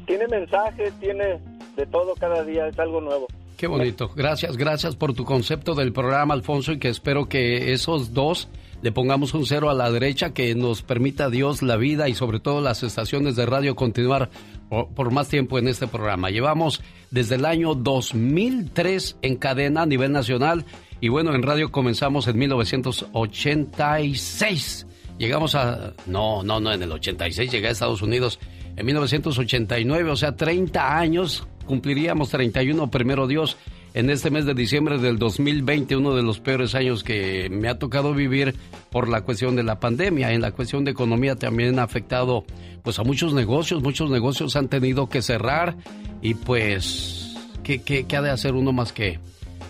tiene 0.06 0.28
mensajes, 0.28 0.94
tiene 1.00 1.40
de 1.76 1.86
todo 1.86 2.16
cada 2.16 2.44
día, 2.44 2.68
es 2.68 2.78
algo 2.80 3.00
nuevo. 3.00 3.28
Qué 3.56 3.68
bonito. 3.68 4.10
Gracias, 4.16 4.56
gracias 4.56 4.96
por 4.96 5.14
tu 5.14 5.26
concepto 5.26 5.76
del 5.76 5.92
programa, 5.92 6.34
Alfonso, 6.34 6.72
y 6.72 6.80
que 6.80 6.88
espero 6.88 7.28
que 7.28 7.74
esos 7.74 8.14
dos 8.14 8.48
le 8.82 8.94
pongamos 8.94 9.34
un 9.34 9.46
cero 9.46 9.70
a 9.70 9.74
la 9.74 9.92
derecha, 9.92 10.34
que 10.34 10.56
nos 10.56 10.82
permita 10.82 11.30
Dios 11.30 11.62
la 11.62 11.76
vida 11.76 12.08
y 12.08 12.14
sobre 12.14 12.40
todo 12.40 12.62
las 12.62 12.84
estaciones 12.84 13.36
de 13.36 13.46
radio 13.46 13.76
continuar 13.76 14.30
por, 14.70 15.12
más 15.12 15.28
tiempo 15.28 15.60
en 15.60 15.68
este 15.68 15.88
programa. 15.88 16.30
Llevamos 16.30 16.82
desde 17.12 17.36
el 17.36 17.46
año 17.46 17.76
2003 17.76 19.18
en 19.22 19.36
cadena 19.36 19.82
a 19.82 19.86
nivel 19.86 20.14
nacional 20.14 20.64
y 21.02 21.10
bueno, 21.10 21.36
en 21.36 21.44
radio 21.44 21.72
comenzamos 21.72 22.28
en 22.28 22.38
1986. 22.38 24.86
Llegamos 25.18 25.56
a... 25.56 25.94
No, 26.06 26.44
no, 26.44 26.60
no, 26.60 26.74
en 26.74 26.84
el 26.84 26.92
86 26.92 27.50
llegué 27.52 27.68
a 27.68 27.72
Estados 27.72 28.02
Unidos 28.02 28.40
en 28.76 28.86
1989, 28.86 30.12
o 30.12 30.16
sea, 30.16 30.36
30 30.36 30.98
años, 30.98 31.48
cumpliríamos 31.66 32.30
31, 32.30 32.90
primero 32.90 33.28
Dios, 33.28 33.58
en 33.94 34.10
este 34.10 34.32
mes 34.32 34.46
de 34.46 34.54
diciembre 34.54 35.00
del 35.00 35.20
2020, 35.20 35.98
uno 35.98 36.16
de 36.16 36.24
los 36.24 36.40
peores 36.40 36.76
años 36.76 37.04
que 37.04 37.50
me 37.50 37.68
ha 37.68 37.78
tocado 37.78 38.14
vivir 38.14 38.56
por 38.90 39.10
la 39.10 39.20
cuestión 39.22 39.58
de 39.58 39.64
la 39.64 39.80
pandemia. 39.80 40.32
En 40.32 40.42
la 40.42 40.52
cuestión 40.52 40.86
de 40.86 40.92
economía 40.92 41.36
también 41.36 41.78
ha 41.80 41.84
afectado 41.84 42.46
pues 42.84 43.00
a 43.00 43.04
muchos 43.04 43.34
negocios, 43.34 43.84
muchos 43.84 44.10
negocios 44.10 44.56
han 44.56 44.70
tenido 44.70 45.10
que 45.10 45.22
cerrar 45.22 45.76
y 46.22 46.36
pues, 46.36 47.36
¿qué, 47.64 47.82
qué, 47.82 48.06
qué 48.06 48.16
ha 48.16 48.22
de 48.22 48.30
hacer 48.30 48.54
uno 48.54 48.72
más 48.72 48.94
que 48.94 49.20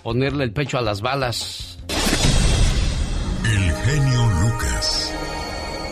ponerle 0.09 0.43
el 0.43 0.51
pecho 0.51 0.79
a 0.79 0.81
las 0.81 1.01
balas? 1.01 1.77
El 3.45 3.71
genio 3.71 4.27
Lucas. 4.41 5.13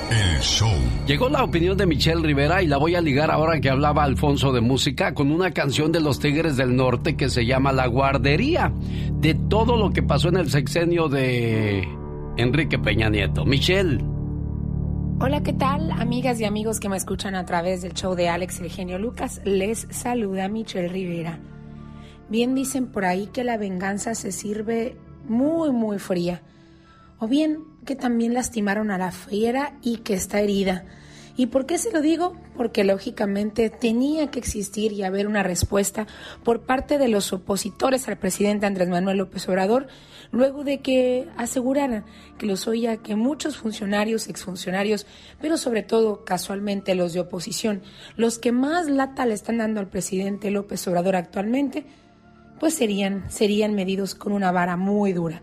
El 0.09 0.39
show. 0.39 0.73
Llegó 1.05 1.29
la 1.29 1.43
opinión 1.43 1.77
de 1.77 1.85
Michelle 1.85 2.23
Rivera 2.23 2.63
y 2.63 2.67
la 2.67 2.77
voy 2.77 2.95
a 2.95 3.01
ligar 3.01 3.29
ahora 3.29 3.61
que 3.61 3.69
hablaba 3.69 4.03
Alfonso 4.03 4.51
de 4.51 4.61
música 4.61 5.13
con 5.13 5.31
una 5.31 5.51
canción 5.51 5.91
de 5.91 5.99
los 5.99 6.19
Tigres 6.19 6.57
del 6.57 6.75
Norte 6.75 7.15
que 7.15 7.29
se 7.29 7.45
llama 7.45 7.71
La 7.71 7.85
Guardería, 7.85 8.73
de 9.19 9.35
todo 9.35 9.77
lo 9.77 9.91
que 9.91 10.01
pasó 10.01 10.29
en 10.29 10.37
el 10.37 10.49
sexenio 10.49 11.09
de 11.09 11.87
Enrique 12.37 12.79
Peña 12.79 13.11
Nieto. 13.11 13.45
Michelle. 13.45 14.03
Hola, 15.19 15.43
¿qué 15.43 15.53
tal? 15.53 15.91
Amigas 15.91 16.41
y 16.41 16.45
amigos 16.45 16.79
que 16.79 16.89
me 16.89 16.97
escuchan 16.97 17.35
a 17.35 17.45
través 17.45 17.83
del 17.83 17.93
show 17.93 18.15
de 18.15 18.29
Alex 18.29 18.61
el 18.61 18.71
genio 18.71 18.97
Lucas, 18.97 19.41
les 19.45 19.85
saluda 19.91 20.49
Michelle 20.49 20.87
Rivera. 20.87 21.39
Bien 22.29 22.55
dicen 22.55 22.87
por 22.87 23.05
ahí 23.05 23.27
que 23.27 23.43
la 23.43 23.57
venganza 23.57 24.15
se 24.15 24.31
sirve 24.31 24.97
muy, 25.27 25.71
muy 25.71 25.99
fría. 25.99 26.41
O 27.19 27.27
bien 27.27 27.63
que 27.85 27.95
también 27.95 28.33
lastimaron 28.33 28.91
a 28.91 28.97
la 28.97 29.11
fiera 29.11 29.77
y 29.81 29.97
que 29.97 30.13
está 30.13 30.41
herida. 30.41 30.85
¿Y 31.37 31.45
por 31.47 31.67
qué 31.67 31.77
se 31.77 31.91
lo 31.91 32.01
digo? 32.01 32.35
Porque 32.55 32.83
lógicamente 32.83 33.69
tenía 33.69 34.31
que 34.31 34.39
existir 34.39 34.91
y 34.91 35.03
haber 35.03 35.27
una 35.27 35.43
respuesta 35.43 36.07
por 36.43 36.61
parte 36.61 36.97
de 36.97 37.07
los 37.07 37.31
opositores 37.31 38.07
al 38.07 38.17
presidente 38.17 38.65
Andrés 38.65 38.89
Manuel 38.89 39.17
López 39.17 39.47
Obrador, 39.47 39.85
luego 40.31 40.63
de 40.63 40.79
que 40.79 41.29
aseguraran 41.37 42.05
que 42.39 42.47
los 42.47 42.67
oía 42.67 42.97
que 42.97 43.15
muchos 43.15 43.55
funcionarios, 43.55 44.27
exfuncionarios, 44.29 45.05
pero 45.39 45.57
sobre 45.57 45.83
todo 45.83 46.25
casualmente 46.25 46.95
los 46.95 47.13
de 47.13 47.19
oposición, 47.19 47.83
los 48.15 48.39
que 48.39 48.51
más 48.51 48.89
lata 48.89 49.27
le 49.27 49.35
están 49.35 49.59
dando 49.59 49.79
al 49.79 49.89
presidente 49.89 50.49
López 50.49 50.87
Obrador 50.87 51.15
actualmente, 51.15 51.85
pues 52.59 52.73
serían, 52.73 53.29
serían 53.29 53.73
medidos 53.73 54.15
con 54.15 54.33
una 54.33 54.51
vara 54.51 54.75
muy 54.75 55.13
dura. 55.13 55.41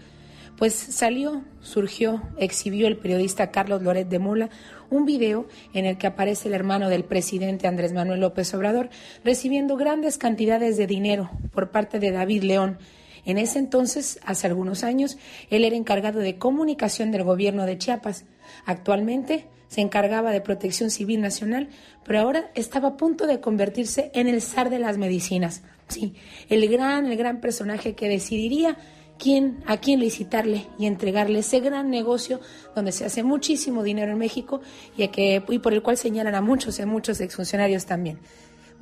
Pues 0.56 0.74
salió, 0.74 1.42
surgió, 1.60 2.22
exhibió 2.38 2.86
el 2.86 2.96
periodista 2.96 3.50
Carlos 3.50 3.82
Loret 3.82 4.08
de 4.08 4.20
Mola 4.20 4.50
un 4.88 5.04
video 5.04 5.46
en 5.72 5.86
el 5.86 5.98
que 5.98 6.06
aparece 6.06 6.48
el 6.48 6.54
hermano 6.54 6.88
del 6.88 7.04
presidente 7.04 7.66
Andrés 7.66 7.92
Manuel 7.92 8.20
López 8.20 8.54
Obrador 8.54 8.90
recibiendo 9.24 9.76
grandes 9.76 10.18
cantidades 10.18 10.76
de 10.76 10.86
dinero 10.86 11.30
por 11.52 11.70
parte 11.70 11.98
de 11.98 12.12
David 12.12 12.44
León. 12.44 12.78
En 13.24 13.38
ese 13.38 13.58
entonces, 13.58 14.20
hace 14.24 14.46
algunos 14.46 14.84
años, 14.84 15.18
él 15.50 15.64
era 15.64 15.76
encargado 15.76 16.20
de 16.20 16.38
comunicación 16.38 17.10
del 17.10 17.24
gobierno 17.24 17.66
de 17.66 17.78
Chiapas. 17.78 18.24
Actualmente 18.66 19.46
se 19.68 19.80
encargaba 19.80 20.30
de 20.30 20.40
protección 20.40 20.90
civil 20.90 21.20
nacional, 21.20 21.68
pero 22.04 22.20
ahora 22.20 22.50
estaba 22.54 22.90
a 22.90 22.96
punto 22.96 23.26
de 23.26 23.40
convertirse 23.40 24.10
en 24.14 24.28
el 24.28 24.42
zar 24.42 24.70
de 24.70 24.78
las 24.78 24.98
medicinas. 24.98 25.62
Sí, 25.88 26.14
el 26.48 26.68
gran, 26.68 27.06
el 27.06 27.16
gran 27.16 27.40
personaje 27.40 27.94
que 27.94 28.08
decidiría 28.08 28.78
quién, 29.18 29.62
a 29.66 29.78
quién 29.78 30.00
licitarle 30.00 30.66
y 30.78 30.86
entregarle 30.86 31.40
ese 31.40 31.60
gran 31.60 31.90
negocio 31.90 32.40
donde 32.74 32.92
se 32.92 33.04
hace 33.04 33.22
muchísimo 33.22 33.82
dinero 33.82 34.12
en 34.12 34.18
México 34.18 34.60
y, 34.96 35.08
que, 35.08 35.42
y 35.48 35.58
por 35.58 35.72
el 35.72 35.82
cual 35.82 35.96
señalan 35.96 36.34
a 36.34 36.40
muchos, 36.40 36.78
a 36.80 36.86
muchos 36.86 37.20
exfuncionarios 37.20 37.86
también. 37.86 38.18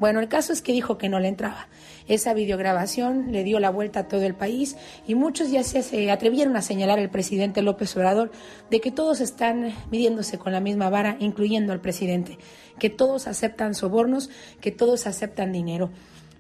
Bueno, 0.02 0.18
el 0.18 0.26
caso 0.26 0.52
es 0.52 0.62
que 0.62 0.72
dijo 0.72 0.98
que 0.98 1.08
no 1.08 1.20
le 1.20 1.28
entraba. 1.28 1.68
Esa 2.08 2.34
videograbación 2.34 3.30
le 3.30 3.44
dio 3.44 3.60
la 3.60 3.70
vuelta 3.70 4.00
a 4.00 4.08
todo 4.08 4.22
el 4.22 4.34
país 4.34 4.76
y 5.06 5.14
muchos 5.14 5.52
ya 5.52 5.62
se, 5.62 6.10
atrevieron 6.10 6.56
a 6.56 6.62
señalar 6.62 6.98
al 6.98 7.08
presidente 7.08 7.62
López 7.62 7.96
Obrador 7.96 8.32
de 8.68 8.80
que 8.80 8.90
todos 8.90 9.20
están 9.20 9.72
midiéndose 9.92 10.38
con 10.38 10.50
la 10.52 10.58
misma 10.58 10.90
vara, 10.90 11.16
incluyendo 11.20 11.72
al 11.72 11.80
presidente, 11.80 12.38
que 12.80 12.90
todos 12.90 13.28
aceptan 13.28 13.76
sobornos, 13.76 14.28
que 14.60 14.72
todos 14.72 15.06
aceptan 15.06 15.52
dinero. 15.52 15.90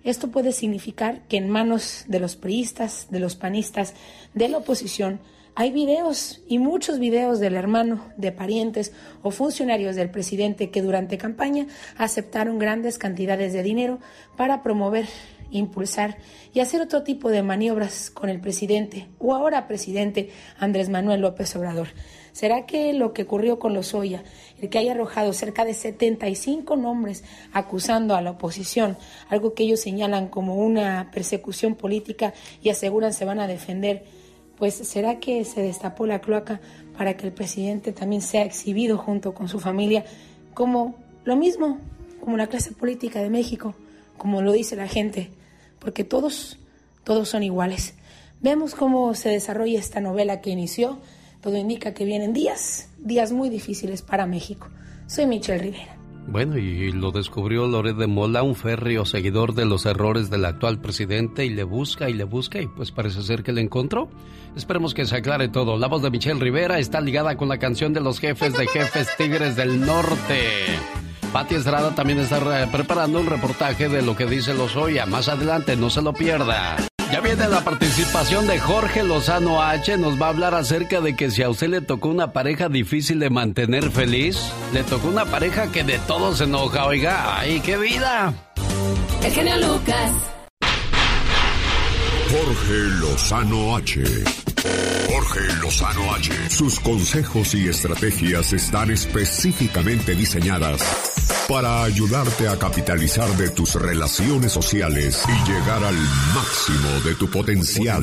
Esto 0.02 0.32
puede 0.32 0.50
significar 0.50 1.20
que 1.28 1.36
en 1.36 1.48
manos 1.48 2.04
de 2.08 2.18
los 2.18 2.34
priistas, 2.34 3.06
de 3.10 3.20
los 3.20 3.36
panistas, 3.36 3.94
de 4.34 4.48
la 4.48 4.56
oposición, 4.56 5.20
hay 5.54 5.70
videos 5.70 6.40
y 6.48 6.58
muchos 6.58 6.98
videos 6.98 7.38
del 7.38 7.56
hermano, 7.56 8.06
de 8.16 8.32
parientes 8.32 8.92
o 9.22 9.30
funcionarios 9.30 9.96
del 9.96 10.10
presidente 10.10 10.70
que 10.70 10.82
durante 10.82 11.18
campaña 11.18 11.66
aceptaron 11.96 12.58
grandes 12.58 12.98
cantidades 12.98 13.52
de 13.52 13.62
dinero 13.62 13.98
para 14.36 14.62
promover, 14.62 15.06
impulsar 15.50 16.16
y 16.54 16.60
hacer 16.60 16.80
otro 16.80 17.02
tipo 17.02 17.28
de 17.28 17.42
maniobras 17.42 18.10
con 18.10 18.30
el 18.30 18.40
presidente 18.40 19.08
o 19.18 19.34
ahora 19.34 19.68
presidente 19.68 20.30
Andrés 20.58 20.88
Manuel 20.88 21.20
López 21.20 21.54
Obrador. 21.54 21.88
¿Será 22.32 22.64
que 22.64 22.94
lo 22.94 23.12
que 23.12 23.24
ocurrió 23.24 23.58
con 23.58 23.74
Lozoya, 23.74 24.24
el 24.58 24.70
que 24.70 24.78
haya 24.78 24.92
arrojado 24.92 25.34
cerca 25.34 25.66
de 25.66 25.74
75 25.74 26.76
nombres 26.76 27.24
acusando 27.52 28.16
a 28.16 28.22
la 28.22 28.30
oposición, 28.30 28.96
algo 29.28 29.52
que 29.52 29.64
ellos 29.64 29.80
señalan 29.80 30.28
como 30.28 30.54
una 30.54 31.10
persecución 31.12 31.74
política 31.74 32.32
y 32.62 32.70
aseguran 32.70 33.12
se 33.12 33.26
van 33.26 33.38
a 33.38 33.46
defender, 33.46 34.06
pues 34.62 34.74
será 34.74 35.18
que 35.18 35.44
se 35.44 35.60
destapó 35.60 36.06
la 36.06 36.20
cloaca 36.20 36.60
para 36.96 37.16
que 37.16 37.26
el 37.26 37.32
presidente 37.32 37.90
también 37.90 38.22
sea 38.22 38.44
exhibido 38.44 38.96
junto 38.96 39.34
con 39.34 39.48
su 39.48 39.58
familia 39.58 40.04
como 40.54 40.94
lo 41.24 41.34
mismo, 41.34 41.80
como 42.20 42.36
la 42.36 42.46
clase 42.46 42.70
política 42.70 43.20
de 43.20 43.28
México, 43.28 43.74
como 44.16 44.40
lo 44.40 44.52
dice 44.52 44.76
la 44.76 44.86
gente, 44.86 45.30
porque 45.80 46.04
todos, 46.04 46.60
todos 47.02 47.28
son 47.28 47.42
iguales. 47.42 47.94
Vemos 48.40 48.76
cómo 48.76 49.14
se 49.14 49.30
desarrolla 49.30 49.80
esta 49.80 50.00
novela 50.00 50.40
que 50.40 50.50
inició 50.50 51.00
todo 51.40 51.56
indica 51.56 51.92
que 51.92 52.04
vienen 52.04 52.32
días, 52.32 52.88
días 52.98 53.32
muy 53.32 53.50
difíciles 53.50 54.00
para 54.00 54.26
México. 54.26 54.68
Soy 55.08 55.26
Michelle 55.26 55.58
Rivera. 55.58 56.01
Bueno, 56.26 56.56
y 56.56 56.92
lo 56.92 57.10
descubrió 57.10 57.66
Loret 57.66 57.96
de 57.96 58.06
Mola, 58.06 58.42
un 58.42 58.54
férreo 58.54 59.04
seguidor 59.04 59.54
de 59.54 59.66
los 59.66 59.84
errores 59.86 60.30
del 60.30 60.44
actual 60.44 60.80
presidente, 60.80 61.44
y 61.44 61.50
le 61.50 61.64
busca 61.64 62.08
y 62.08 62.14
le 62.14 62.24
busca, 62.24 62.60
y 62.60 62.68
pues 62.68 62.90
parece 62.90 63.22
ser 63.22 63.42
que 63.42 63.52
le 63.52 63.60
encontró. 63.60 64.08
Esperemos 64.56 64.94
que 64.94 65.04
se 65.04 65.16
aclare 65.16 65.48
todo. 65.48 65.76
La 65.76 65.88
voz 65.88 66.02
de 66.02 66.10
Michelle 66.10 66.40
Rivera 66.40 66.78
está 66.78 67.00
ligada 67.00 67.36
con 67.36 67.48
la 67.48 67.58
canción 67.58 67.92
de 67.92 68.00
los 68.00 68.18
jefes 68.18 68.56
de 68.56 68.66
jefes 68.66 69.08
Tigres 69.16 69.56
del 69.56 69.80
Norte. 69.80 70.78
Pati 71.32 71.54
Estrada 71.54 71.94
también 71.94 72.18
está 72.18 72.70
preparando 72.70 73.18
un 73.18 73.26
reportaje 73.26 73.88
de 73.88 74.02
lo 74.02 74.14
que 74.14 74.26
dice 74.26 74.52
Lozoya. 74.52 75.06
Más 75.06 75.28
adelante, 75.28 75.76
no 75.76 75.88
se 75.88 76.02
lo 76.02 76.12
pierda. 76.12 76.76
Ya 77.12 77.20
viene 77.20 77.46
la 77.46 77.60
participación 77.60 78.46
de 78.46 78.58
Jorge 78.58 79.02
Lozano 79.04 79.62
H. 79.62 79.98
Nos 79.98 80.18
va 80.20 80.26
a 80.26 80.28
hablar 80.30 80.54
acerca 80.54 81.02
de 81.02 81.14
que 81.14 81.30
si 81.30 81.42
a 81.42 81.50
usted 81.50 81.68
le 81.68 81.82
tocó 81.82 82.08
una 82.08 82.32
pareja 82.32 82.70
difícil 82.70 83.18
de 83.18 83.28
mantener 83.28 83.90
feliz, 83.90 84.50
le 84.72 84.82
tocó 84.82 85.08
una 85.08 85.26
pareja 85.26 85.70
que 85.70 85.84
de 85.84 85.98
todo 85.98 86.34
se 86.34 86.44
enoja. 86.44 86.86
Oiga, 86.86 87.38
¡ay, 87.38 87.60
qué 87.60 87.76
vida! 87.76 88.32
El 89.22 89.30
genio 89.30 89.58
Lucas. 89.58 90.31
Jorge 92.32 92.78
Lozano 92.98 93.76
H. 93.76 94.02
Jorge 95.06 95.40
Lozano 95.60 96.14
H. 96.14 96.32
Sus 96.48 96.80
consejos 96.80 97.54
y 97.54 97.68
estrategias 97.68 98.54
están 98.54 98.90
específicamente 98.90 100.14
diseñadas 100.14 100.80
para 101.46 101.84
ayudarte 101.84 102.48
a 102.48 102.58
capitalizar 102.58 103.28
de 103.36 103.50
tus 103.50 103.74
relaciones 103.74 104.50
sociales 104.50 105.22
y 105.28 105.50
llegar 105.50 105.84
al 105.84 105.98
máximo 106.34 107.00
de 107.04 107.14
tu 107.16 107.28
potencial. 107.28 108.02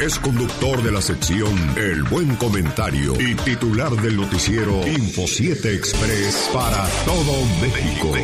Es 0.00 0.18
conductor 0.18 0.82
de 0.82 0.90
la 0.90 1.02
sección 1.02 1.54
El 1.76 2.04
Buen 2.04 2.34
Comentario 2.36 3.12
y 3.20 3.34
titular 3.34 3.90
del 3.90 4.16
noticiero 4.16 4.88
Info 4.88 5.26
7 5.26 5.74
Express 5.74 6.48
para 6.54 6.88
todo 7.04 7.44
México 7.60 8.14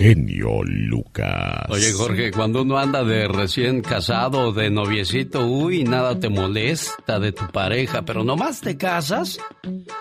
genio 0.00 0.62
Lucas. 0.64 1.66
Oye, 1.68 1.92
Jorge, 1.92 2.30
cuando 2.30 2.62
uno 2.62 2.78
anda 2.78 3.04
de 3.04 3.28
recién 3.28 3.82
casado 3.82 4.48
o 4.48 4.52
de 4.52 4.70
noviecito, 4.70 5.46
uy, 5.46 5.84
nada 5.84 6.18
te 6.18 6.30
molesta 6.30 7.20
de 7.20 7.32
tu 7.32 7.46
pareja, 7.48 8.00
pero 8.00 8.24
nomás 8.24 8.62
te 8.62 8.78
casas, 8.78 9.38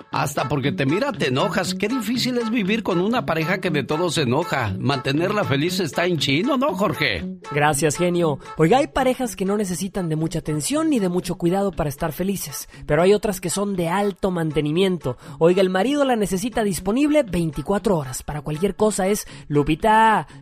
hasta 0.10 0.48
porque 0.48 0.72
te 0.72 0.86
mira 0.86 1.12
te 1.12 1.28
enojas. 1.28 1.74
Qué 1.74 1.90
difícil 1.90 2.38
es 2.38 2.50
vivir 2.50 2.82
con 2.82 3.02
una 3.02 3.26
pareja 3.26 3.60
que 3.60 3.72
de 3.72 3.84
todo 3.84 4.10
se 4.10 4.22
enoja. 4.22 4.74
Mantenerla 4.80 5.44
feliz 5.44 5.82
está 5.82 6.06
en 6.06 6.18
chino, 6.18 6.56
¿no, 6.56 6.76
Jorge? 6.76 7.26
Gracias, 7.52 7.98
genio. 7.98 8.40
Oiga, 8.56 8.78
hay 8.78 8.88
parejas 8.88 9.36
que 9.36 9.44
no 9.44 9.58
necesitan 9.58 10.08
de 10.08 10.16
mucha 10.16 10.40
atención 10.40 10.90
ni 10.90 11.00
de 11.00 11.10
mucho 11.10 11.36
cuidado 11.36 11.74
para 11.74 11.90
estar 11.90 12.14
felices, 12.14 12.70
pero 12.86 13.02
hay 13.02 13.14
otras 13.14 13.42
que 13.42 13.50
son 13.50 13.76
de 13.76 13.90
alto 13.90 14.32
mantenimiento. 14.32 15.18
Oiga, 15.40 15.62
el 15.62 15.70
marido 15.70 16.06
la 16.06 16.16
necesita 16.16 16.64
disponible 16.64 17.24
24 17.24 17.98
horas. 17.98 18.24
Para 18.24 18.42
cualquier 18.42 18.76
cosa 18.76 19.08
es 19.08 19.28
Lupita 19.50 19.89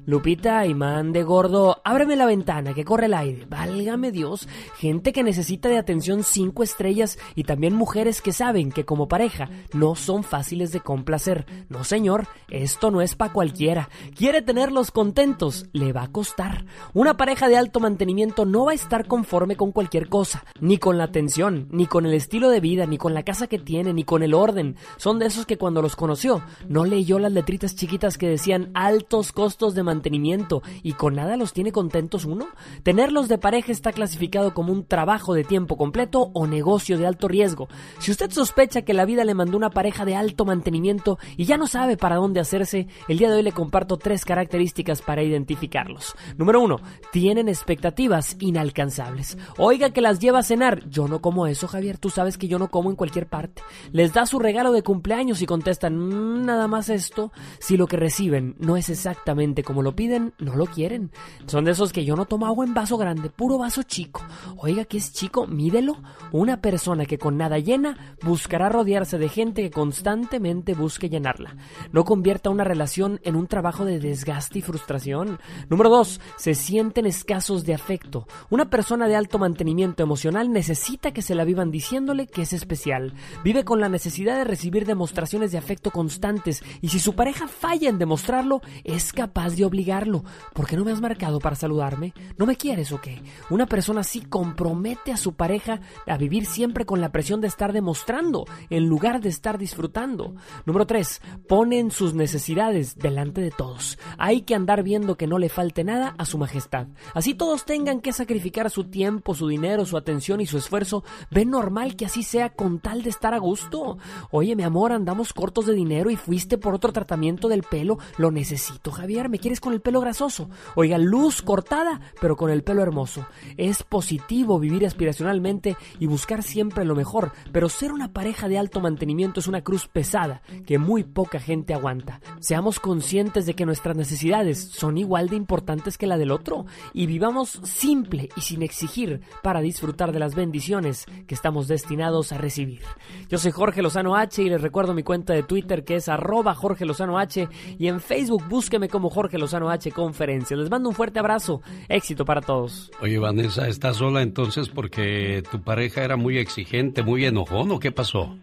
Lupita, 0.06 0.66
imán 0.66 1.14
de 1.14 1.24
gordo, 1.24 1.82
ábreme 1.86 2.16
la 2.16 2.26
ventana, 2.26 2.74
que 2.74 2.84
corre 2.84 3.06
el 3.06 3.14
aire. 3.14 3.46
Válgame 3.50 4.12
Dios, 4.12 4.48
gente 4.78 5.14
que 5.14 5.24
necesita 5.24 5.70
de 5.70 5.78
atención 5.78 6.24
cinco 6.24 6.64
estrellas 6.64 7.18
y 7.34 7.44
también 7.44 7.74
mujeres 7.74 8.22
que 8.22 8.34
saben 8.34 8.72
que 8.72 8.84
como 8.84 9.08
pareja 9.08 9.50
no 9.74 9.96
son 9.96 10.24
fáciles 10.24 10.72
de 10.72 10.82
complacer. 10.82 11.46
No 11.70 11.86
señor, 11.86 12.28
esto 12.50 12.92
no 12.92 13.02
es 13.02 13.16
para 13.16 13.32
cualquiera. 13.32 13.90
Quiere 14.16 14.42
tenerlos 14.42 14.92
contentos, 14.92 15.68
le 15.72 15.94
va 15.94 16.04
a 16.04 16.12
costar. 16.12 16.66
Una 16.94 17.16
pareja 17.16 17.48
de 17.48 17.58
alto 17.58 17.80
mantenimiento 17.80 18.46
no 18.46 18.66
va 18.66 18.72
a 18.72 18.76
estar 18.76 19.08
conforme 19.08 19.56
con 19.56 19.72
cualquier 19.72 20.10
cosa, 20.10 20.44
ni 20.60 20.78
con 20.78 20.98
la 20.98 21.06
atención, 21.06 21.68
ni 21.72 21.86
con 21.86 22.06
el 22.06 22.14
estilo 22.14 22.50
de 22.50 22.60
vida, 22.60 22.86
ni 22.86 22.98
con 22.98 23.14
la 23.14 23.24
casa 23.24 23.48
que 23.48 23.60
tiene, 23.60 23.94
ni 23.94 24.04
con 24.04 24.24
el 24.24 24.34
orden. 24.34 24.76
Son 24.98 25.20
de 25.20 25.28
esos 25.28 25.46
que 25.46 25.58
cuando 25.58 25.82
los 25.82 25.96
conoció 25.96 26.42
no 26.68 26.84
leyó 26.84 27.18
las 27.20 27.32
letritas 27.32 27.76
chiquitas 27.76 28.18
que 28.18 28.28
decían 28.28 28.72
altos 28.74 29.32
costos 29.38 29.76
de 29.76 29.84
mantenimiento 29.84 30.64
y 30.82 30.94
con 30.94 31.14
nada 31.14 31.38
los 31.38 31.54
tiene 31.54 31.72
contentos 31.72 32.26
uno? 32.26 32.48
Tenerlos 32.82 33.28
de 33.28 33.38
pareja 33.38 33.72
está 33.72 33.92
clasificado 33.92 34.56
como 34.56 34.74
un 34.74 34.84
trabajo 34.84 35.36
de 35.36 35.44
tiempo 35.44 35.78
completo 35.78 36.32
o 36.34 36.48
negocio 36.48 36.98
de 36.98 37.06
alto 37.06 37.28
riesgo. 37.28 37.68
Si 38.00 38.10
usted 38.10 38.32
sospecha 38.32 38.82
que 38.82 38.96
la 38.96 39.06
vida 39.06 39.24
le 39.26 39.36
mandó 39.36 39.56
una 39.56 39.70
pareja 39.70 40.06
de 40.06 40.16
alto 40.16 40.44
mantenimiento 40.44 41.20
y 41.36 41.46
ya 41.46 41.56
no 41.56 41.68
sabe 41.68 41.98
para 41.98 42.16
dónde 42.16 42.40
hacerse, 42.40 42.88
el 43.08 43.20
día 43.20 43.30
de 43.30 43.36
hoy 43.36 43.44
le 43.44 43.52
comparto 43.52 43.98
tres 43.98 44.26
características 44.26 45.04
para 45.04 45.22
identificarlos. 45.22 46.16
Número 46.36 46.60
uno, 46.60 46.78
tienen 47.12 47.48
expectativas 47.48 48.38
inalcanzables. 48.40 49.38
Oiga 49.60 49.92
que 49.92 50.02
las 50.02 50.18
lleva 50.18 50.40
a 50.40 50.44
cenar. 50.44 50.90
Yo 50.90 51.08
no 51.08 51.22
como 51.22 51.46
eso, 51.46 51.68
Javier. 51.68 52.00
Tú 52.00 52.10
sabes 52.10 52.40
que 52.40 52.48
yo 52.48 52.58
no 52.58 52.72
como 52.72 52.90
en 52.90 52.96
cualquier 52.96 53.28
parte. 53.28 53.62
Les 53.92 54.14
da 54.14 54.26
su 54.26 54.40
regalo 54.40 54.72
de 54.72 54.82
cumpleaños 54.82 55.44
y 55.44 55.46
contestan, 55.46 55.96
mm, 55.96 56.44
nada 56.44 56.68
más 56.68 56.90
esto. 56.90 57.32
Si 57.60 57.78
lo 57.78 57.86
que 57.86 57.98
reciben 57.98 58.56
no 58.58 58.78
es 58.78 58.90
exacto 58.90 59.17
como 59.64 59.82
lo 59.82 59.96
piden, 59.96 60.34
no 60.40 60.56
lo 60.56 60.66
quieren. 60.66 61.12
Son 61.48 61.66
de 61.66 61.72
esos 61.72 61.92
que 61.92 62.06
yo 62.06 62.16
no 62.16 62.26
tomo 62.26 62.46
agua 62.46 62.66
en 62.66 62.74
vaso 62.74 62.98
grande, 62.98 63.30
puro 63.30 63.58
vaso 63.58 63.84
chico. 63.84 64.24
Oiga, 64.58 64.86
que 64.86 64.98
es 64.98 65.12
chico, 65.12 65.48
mídelo. 65.48 65.98
Una 66.32 66.62
persona 66.62 67.06
que 67.06 67.18
con 67.18 67.38
nada 67.38 67.60
llena 67.60 68.16
buscará 68.24 68.70
rodearse 68.70 69.18
de 69.18 69.28
gente 69.28 69.64
que 69.64 69.72
constantemente 69.72 70.74
busque 70.74 71.10
llenarla. 71.10 71.58
No 71.92 72.06
convierta 72.06 72.50
una 72.50 72.64
relación 72.64 73.20
en 73.24 73.36
un 73.36 73.48
trabajo 73.48 73.84
de 73.84 74.00
desgaste 74.00 74.60
y 74.60 74.62
frustración. 74.62 75.40
Número 75.70 75.90
dos, 75.90 76.22
se 76.38 76.56
sienten 76.56 77.06
escasos 77.06 77.66
de 77.66 77.74
afecto. 77.74 78.28
Una 78.50 78.70
persona 78.70 79.08
de 79.08 79.16
alto 79.16 79.40
mantenimiento 79.40 80.04
emocional 80.04 80.52
necesita 80.54 81.12
que 81.12 81.22
se 81.22 81.36
la 81.36 81.44
vivan 81.44 81.70
diciéndole 81.70 82.28
que 82.28 82.44
es 82.44 82.54
especial. 82.54 83.14
Vive 83.44 83.66
con 83.66 83.82
la 83.82 83.90
necesidad 83.90 84.38
de 84.38 84.46
recibir 84.46 84.86
demostraciones 84.86 85.52
de 85.52 85.58
afecto 85.58 85.92
constantes 85.92 86.64
y 86.82 86.90
si 86.90 87.00
su 87.00 87.14
pareja 87.14 87.48
falla 87.48 87.90
en 87.90 88.00
demostrarlo, 88.00 88.62
es 88.84 89.07
capaz 89.14 89.56
de 89.56 89.66
obligarlo. 89.66 90.24
¿Por 90.54 90.68
qué 90.68 90.76
no 90.76 90.86
me 90.86 90.92
has 90.92 91.02
marcado 91.02 91.40
para 91.40 91.56
saludarme? 91.56 92.14
¿No 92.38 92.46
me 92.46 92.56
quieres 92.56 92.92
o 92.92 93.02
qué? 93.02 93.22
Una 93.50 93.66
persona 93.66 94.02
así 94.02 94.22
compromete 94.22 95.12
a 95.12 95.18
su 95.18 95.34
pareja 95.34 95.82
a 96.06 96.18
vivir 96.18 96.46
siempre 96.46 96.86
con 96.86 97.02
la 97.02 97.12
presión 97.12 97.42
de 97.42 97.48
estar 97.48 97.74
demostrando 97.74 98.46
en 98.70 98.88
lugar 98.88 99.22
de 99.22 99.30
estar 99.30 99.58
disfrutando. 99.58 100.36
Número 100.66 100.86
3. 100.86 101.22
Ponen 101.48 101.92
sus 101.92 102.14
necesidades 102.14 102.98
delante 102.98 103.42
de 103.42 103.52
todos. 103.52 103.98
Hay 104.18 104.42
que 104.42 104.56
andar 104.56 104.84
viendo 104.84 105.18
que 105.18 105.28
no 105.28 105.40
le 105.40 105.50
falte 105.50 105.84
nada 105.84 106.16
a 106.18 106.26
su 106.26 106.38
majestad. 106.38 106.88
Así 107.14 107.34
todos 107.34 107.66
tengan 107.66 108.02
que 108.02 108.14
sacrificar 108.14 108.70
su 108.70 108.86
tiempo, 108.86 109.34
su 109.34 109.48
dinero, 109.48 109.86
su 109.86 109.98
atención 109.98 110.42
y 110.42 110.46
su 110.46 110.58
esfuerzo. 110.58 111.04
¿Ven 111.32 111.50
normal 111.50 111.96
que 111.96 112.06
así 112.06 112.24
sea 112.24 112.50
con 112.50 112.80
tal 112.80 113.04
de 113.04 113.10
estar 113.10 113.34
a 113.34 113.40
gusto? 113.40 113.98
Oye, 114.32 114.56
mi 114.56 114.64
amor, 114.64 114.92
andamos 114.92 115.34
cortos 115.34 115.66
de 115.66 115.74
dinero 115.74 116.10
y 116.10 116.16
fuiste 116.16 116.58
por 116.58 116.74
otro 116.74 116.92
tratamiento 116.92 117.48
del 117.48 117.64
pelo. 117.64 117.98
Lo 118.18 118.32
necesito, 118.32 118.92
Javier. 118.98 119.30
¿Me 119.30 119.40
quieres 119.40 119.62
con 119.62 119.74
el 119.74 119.82
pelo 119.82 120.02
grasoso? 120.02 120.50
Oiga, 120.76 120.98
luz 120.98 121.42
cortada, 121.42 122.02
pero 122.20 122.36
con 122.36 122.50
el 122.50 122.64
pelo 122.64 122.82
hermoso. 122.82 123.26
Es 123.56 123.84
positivo 123.84 124.60
vivir 124.60 124.86
aspiracionalmente 124.86 125.78
y 126.00 126.08
buscar 126.08 126.44
siempre 126.44 126.86
lo 126.86 126.96
mejor, 126.96 127.32
pero 127.52 127.70
ser 127.70 127.92
una 127.92 128.12
pareja 128.12 128.48
de 128.48 128.58
alto 128.58 128.82
mantenimiento 128.82 129.40
es 129.40 129.48
una 129.48 129.62
cruz 129.62 129.88
pesada 129.88 130.42
que 130.66 130.78
muy 130.78 131.04
poca 131.04 131.40
gente 131.40 131.74
aguanta. 131.74 132.20
Seamos 132.40 132.80
conscientes 132.80 133.46
de 133.46 133.54
que 133.54 133.66
nuestras 133.66 133.96
necesidades 133.96 134.60
son 134.60 134.98
igual 134.98 135.30
de 135.30 135.36
importantes 135.36 135.98
que 135.98 136.08
la 136.08 136.18
del 136.18 136.32
otro 136.32 136.66
y 136.94 137.06
vivamos 137.06 137.60
simple 137.64 138.30
y 138.36 138.42
sin 138.42 138.64
exigir 138.64 139.22
para 139.44 139.62
disfrutar 139.62 140.12
de 140.12 140.20
las 140.20 140.36
bendiciones 140.36 141.06
que 141.28 141.36
estamos 141.36 141.68
destinados 141.68 142.32
a 142.32 142.38
recibir. 142.38 142.82
Yo 143.30 143.38
soy 143.38 143.52
Jorge 143.52 143.82
Lozano 143.82 144.16
H 144.16 144.42
y 144.42 144.50
les 144.50 144.62
recuerdo 144.62 144.94
mi 144.94 145.04
cuenta 145.04 145.34
de 145.34 145.44
Twitter 145.44 145.84
que 145.84 145.96
es 145.96 146.10
arroba 146.10 146.56
Jorge 146.56 146.86
Lozano 146.86 147.20
H 147.20 147.48
y 147.78 147.88
en 147.88 148.00
Facebook 148.00 148.44
búsqueme 148.48 148.87
como 148.90 149.10
Jorge 149.10 149.38
Lozano 149.38 149.70
H 149.70 149.92
Conferencias. 149.92 150.60
Les 150.60 150.70
mando 150.70 150.90
un 150.90 150.96
fuerte 150.96 151.20
abrazo. 151.20 151.62
Éxito 151.90 152.26
para 152.26 152.42
todos. 152.42 152.92
Oye, 153.02 153.18
Vanessa, 153.18 153.68
¿estás 153.68 153.98
sola 153.98 154.22
entonces 154.22 154.70
porque 154.70 155.44
tu 155.52 155.62
pareja 155.62 156.04
era 156.04 156.16
muy 156.16 156.38
exigente, 156.38 157.04
muy 157.04 157.26
enojón 157.26 157.72
o 157.72 157.80
qué 157.80 157.92
pasó? 157.92 158.38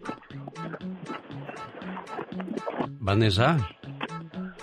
Vanessa. 2.99 3.57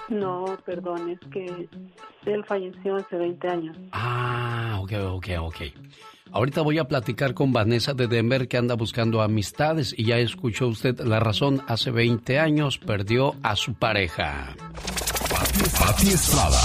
No, 0.09 0.45
perdón, 0.67 1.11
es 1.11 1.21
que 1.31 1.69
él 2.27 2.45
falleció 2.45 2.97
hace 2.97 3.17
20 3.17 3.49
años. 3.49 3.77
Ah, 3.93 4.79
ok, 4.83 4.93
ok, 5.15 5.27
ok. 5.41 5.57
Ahorita 6.33 6.63
voy 6.63 6.79
a 6.79 6.85
platicar 6.85 7.35
con 7.35 7.53
Vanessa 7.53 7.93
de 7.93 8.07
Denver 8.07 8.49
que 8.49 8.57
anda 8.57 8.75
buscando 8.75 9.21
amistades 9.21 9.95
y 9.97 10.05
ya 10.05 10.19
escuchó 10.19 10.67
usted 10.69 10.99
la 11.01 11.21
razón. 11.21 11.63
Hace 11.67 11.91
20 11.91 12.39
años 12.39 12.79
perdió 12.79 13.35
a 13.43 13.55
su 13.55 13.75
pareja. 13.75 14.55
Pati 15.85 16.11
Estrada. 16.11 16.61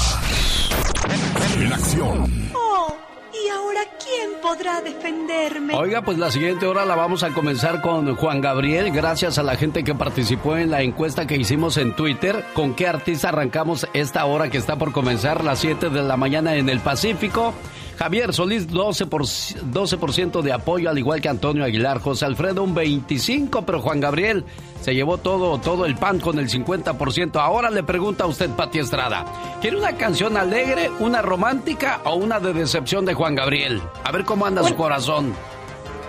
En 1.59 1.73
acción. 1.73 2.51
Oh, 2.53 2.95
¿y 3.33 3.49
ahora 3.49 3.81
quién 3.97 4.39
podrá 4.43 4.79
defenderme? 4.81 5.73
Oiga, 5.73 6.03
pues 6.03 6.19
la 6.19 6.29
siguiente 6.29 6.67
hora 6.67 6.85
la 6.85 6.93
vamos 6.93 7.23
a 7.23 7.33
comenzar 7.33 7.81
con 7.81 8.15
Juan 8.15 8.41
Gabriel, 8.41 8.91
gracias 8.91 9.39
a 9.39 9.43
la 9.43 9.55
gente 9.55 9.83
que 9.83 9.95
participó 9.95 10.55
en 10.57 10.69
la 10.69 10.83
encuesta 10.83 11.25
que 11.25 11.35
hicimos 11.35 11.77
en 11.77 11.95
Twitter. 11.95 12.45
¿Con 12.53 12.75
qué 12.75 12.85
artista 12.85 13.29
arrancamos 13.29 13.87
esta 13.93 14.23
hora 14.25 14.51
que 14.51 14.59
está 14.59 14.75
por 14.75 14.91
comenzar, 14.91 15.43
las 15.43 15.57
7 15.57 15.89
de 15.89 16.03
la 16.03 16.15
mañana 16.15 16.53
en 16.53 16.69
el 16.69 16.79
Pacífico? 16.79 17.55
Javier 17.97 18.31
Solís, 18.31 18.69
12%, 18.69 19.09
por, 19.09 19.23
12 19.23 20.41
de 20.43 20.53
apoyo, 20.53 20.89
al 20.89 20.99
igual 20.99 21.19
que 21.19 21.29
Antonio 21.29 21.63
Aguilar. 21.63 21.99
José 21.99 22.25
Alfredo, 22.25 22.63
un 22.63 22.75
25%, 22.75 23.63
pero 23.65 23.81
Juan 23.81 23.99
Gabriel 23.99 24.45
se 24.81 24.93
llevó 24.93 25.17
todo, 25.17 25.59
todo 25.59 25.85
el 25.85 25.95
pan 25.95 26.19
con 26.19 26.37
el 26.37 26.47
50%. 26.47 27.37
Ahora 27.41 27.71
le 27.71 27.83
pregunta 27.83 28.25
a 28.25 28.27
usted, 28.27 28.49
Pati 28.51 28.79
Estrada, 28.79 29.25
¿quiere 29.61 29.77
una 29.77 29.97
canción 29.97 30.37
alegre, 30.37 30.91
una 30.99 31.23
romántica 31.23 32.01
o 32.05 32.15
una 32.15 32.39
de 32.39 32.53
decepción 32.53 33.03
de 33.05 33.15
Juan 33.15 33.33
Gabriel? 33.33 33.81
A 34.03 34.11
ver 34.11 34.25
cómo 34.25 34.45
anda 34.45 34.63
su 34.63 34.75
corazón. 34.75 35.33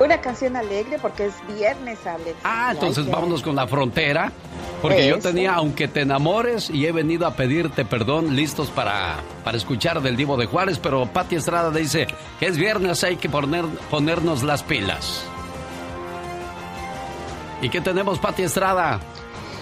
Una 0.01 0.21
canción 0.21 0.57
alegre 0.57 0.99
porque 1.01 1.27
es 1.27 1.35
viernes, 1.57 2.07
Alex. 2.07 2.37
Ah, 2.45 2.71
entonces 2.73 3.11
vámonos 3.11 3.43
con 3.43 3.57
la 3.57 3.67
frontera. 3.67 4.33
Porque 4.81 5.09
yo 5.09 5.19
tenía, 5.19 5.55
aunque 5.55 5.89
te 5.89 6.03
enamores, 6.03 6.71
y 6.71 6.87
he 6.87 6.93
venido 6.93 7.27
a 7.27 7.33
pedirte 7.33 7.85
perdón, 7.85 8.37
listos 8.37 8.71
para, 8.71 9.17
para 9.43 9.57
escuchar 9.57 10.01
del 10.03 10.17
Divo 10.17 10.37
de 10.37 10.47
Juárez, 10.47 10.79
pero 10.79 11.07
Pati 11.07 11.35
Estrada 11.35 11.73
dice 11.73 12.07
que 12.39 12.47
es 12.47 12.57
viernes, 12.57 13.03
hay 13.03 13.17
que 13.17 13.29
poner, 13.29 13.65
ponernos 13.91 14.45
las 14.45 14.63
pilas. 14.63 15.25
¿Y 17.61 17.71
qué 17.71 17.81
tenemos, 17.81 18.21
Pati 18.21 18.45
Estrada? 18.45 19.01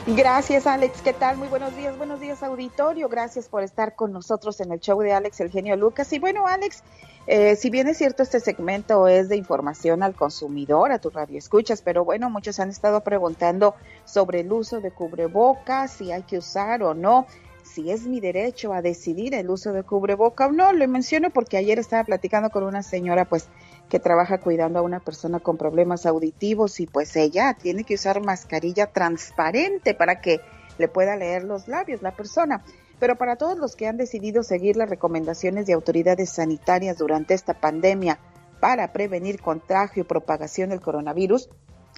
Gracias, 0.09 0.69
Alex. 0.69 1.03
¿Qué 1.03 1.13
tal? 1.13 1.37
Muy 1.37 1.49
buenos 1.49 1.75
días. 1.75 1.99
Buenos 1.99 2.21
días, 2.21 2.41
auditorio. 2.45 3.09
Gracias 3.09 3.49
por 3.49 3.65
estar 3.65 3.97
con 3.97 4.13
nosotros 4.13 4.61
en 4.61 4.71
el 4.71 4.79
show 4.79 5.01
de 5.01 5.13
Alex, 5.13 5.41
el 5.41 5.51
genio 5.51 5.75
Lucas. 5.75 6.13
Y 6.13 6.21
bueno, 6.21 6.47
Alex, 6.47 6.85
eh, 7.27 7.57
si 7.57 7.71
bien 7.71 7.89
es 7.89 7.99
cierto, 7.99 8.23
este 8.23 8.39
segmento 8.39 9.09
es 9.09 9.29
de 9.29 9.37
información 9.37 10.05
al 10.05 10.15
consumidor, 10.15 10.93
a 10.93 11.01
tu 11.01 11.11
radio 11.11 11.37
escuchas, 11.37 11.83
pero 11.83 12.05
bueno, 12.05 12.31
muchos 12.31 12.61
han 12.61 12.71
estado 12.71 13.01
preguntando 13.01 13.75
sobre 14.05 14.41
el 14.41 14.53
uso 14.53 14.81
de 14.81 14.93
cubrebocas, 14.93 15.91
si 15.91 16.13
hay 16.13 16.23
que 16.23 16.39
usar 16.39 16.85
o 16.85 16.95
no, 16.95 17.27
si 17.65 17.91
es 17.91 18.07
mi 18.07 18.21
derecho 18.21 18.73
a 18.73 18.83
decidir 18.83 19.35
el 19.35 19.51
uso 19.51 19.73
de 19.73 19.83
cubreboca 19.83 20.47
o 20.47 20.53
no. 20.53 20.73
Lo 20.73 20.87
menciono 20.87 21.31
porque 21.31 21.57
ayer 21.57 21.81
estaba 21.81 22.05
platicando 22.05 22.51
con 22.51 22.63
una 22.63 22.85
señora, 22.85 23.25
pues, 23.25 23.49
que 23.89 24.01
trabaja 24.01 24.39
cuidando 24.39 24.79
a 24.79 24.83
una 24.83 25.01
persona 25.01 25.41
con 25.41 25.57
problemas 25.57 26.07
auditivos 26.07 26.81
y 26.81 26.87
pues 26.87 27.15
ella 27.17 27.57
tiene 27.61 27.85
que 27.85 27.95
usar 27.95 28.21
mascarilla 28.21 28.87
transparente 28.87 29.95
para 29.95 30.21
que 30.21 30.41
le 30.79 30.89
pueda 30.89 31.17
leer 31.17 31.45
los 31.45 31.69
labios 31.69 32.03
la 32.03 32.17
persona. 32.17 32.65
Pero 32.99 33.17
para 33.17 33.37
todos 33.37 33.59
los 33.59 33.77
que 33.77 33.87
han 33.87 33.97
decidido 33.97 34.43
seguir 34.43 34.77
las 34.77 34.89
recomendaciones 34.89 35.67
de 35.67 35.75
autoridades 35.75 36.31
sanitarias 36.31 36.99
durante 36.99 37.35
esta 37.35 37.55
pandemia 37.55 38.19
para 38.61 38.93
prevenir 38.93 39.41
contagio 39.41 40.03
y 40.03 40.07
propagación 40.07 40.71
del 40.71 40.81
coronavirus, 40.81 41.51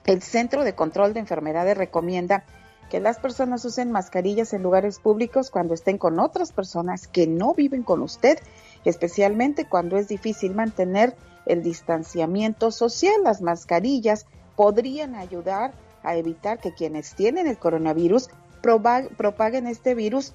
el 0.07 0.23
Centro 0.23 0.65
de 0.65 0.75
Control 0.75 1.15
de 1.15 1.21
Enfermedades 1.21 1.79
recomienda 1.79 2.45
que 2.91 3.01
las 3.01 3.19
personas 3.19 3.65
usen 3.65 3.93
mascarillas 3.93 4.53
en 4.55 4.63
lugares 4.63 4.99
públicos 4.99 5.51
cuando 5.51 5.75
estén 5.75 5.99
con 5.99 6.19
otras 6.19 6.53
personas 6.53 7.07
que 7.07 7.27
no 7.27 7.55
viven 7.55 7.83
con 7.83 8.03
usted, 8.03 8.39
especialmente 8.85 9.67
cuando 9.67 9.99
es 9.99 10.09
difícil 10.09 10.55
mantener 10.55 11.15
el 11.49 11.63
distanciamiento 11.63 12.71
social. 12.71 13.23
Las 13.25 13.41
mascarillas 13.41 14.27
podrían 14.57 15.15
ayudar 15.15 15.73
a 16.03 16.17
evitar 16.17 16.59
que 16.59 16.73
quienes 16.73 17.15
tienen 17.15 17.47
el 17.47 17.59
coronavirus 17.59 18.29
propaguen 18.61 19.67
este 19.67 19.95
virus 19.95 20.33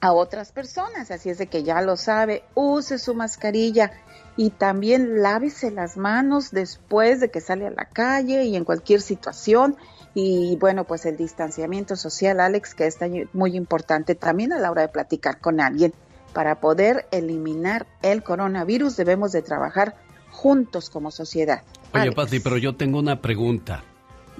a 0.00 0.12
otras 0.12 0.52
personas. 0.52 1.10
Así 1.10 1.30
es 1.30 1.38
de 1.38 1.46
que 1.46 1.62
ya 1.62 1.82
lo 1.82 1.96
sabe, 1.96 2.42
use 2.54 2.98
su 2.98 3.14
mascarilla 3.14 3.92
y 4.36 4.50
también 4.50 5.22
lávese 5.22 5.70
las 5.70 5.96
manos 5.96 6.50
después 6.50 7.20
de 7.20 7.30
que 7.30 7.40
sale 7.40 7.66
a 7.66 7.70
la 7.70 7.84
calle 7.84 8.44
y 8.44 8.56
en 8.56 8.64
cualquier 8.64 9.00
situación. 9.00 9.76
Y 10.14 10.56
bueno, 10.56 10.84
pues 10.84 11.06
el 11.06 11.16
distanciamiento 11.16 11.94
social, 11.96 12.40
Alex, 12.40 12.74
que 12.74 12.86
es 12.86 12.98
muy 13.32 13.56
importante 13.56 14.14
también 14.14 14.52
a 14.52 14.58
la 14.58 14.70
hora 14.70 14.82
de 14.82 14.88
platicar 14.88 15.40
con 15.40 15.60
alguien. 15.60 15.92
Para 16.32 16.60
poder 16.60 17.06
eliminar 17.10 17.86
el 18.02 18.22
coronavirus 18.22 18.96
debemos 18.96 19.32
de 19.32 19.42
trabajar 19.42 19.96
juntos 20.40 20.90
como 20.90 21.10
sociedad. 21.10 21.62
Oye, 21.92 22.12
Pati, 22.12 22.40
pero 22.40 22.56
yo 22.56 22.74
tengo 22.74 22.98
una 22.98 23.20
pregunta. 23.20 23.84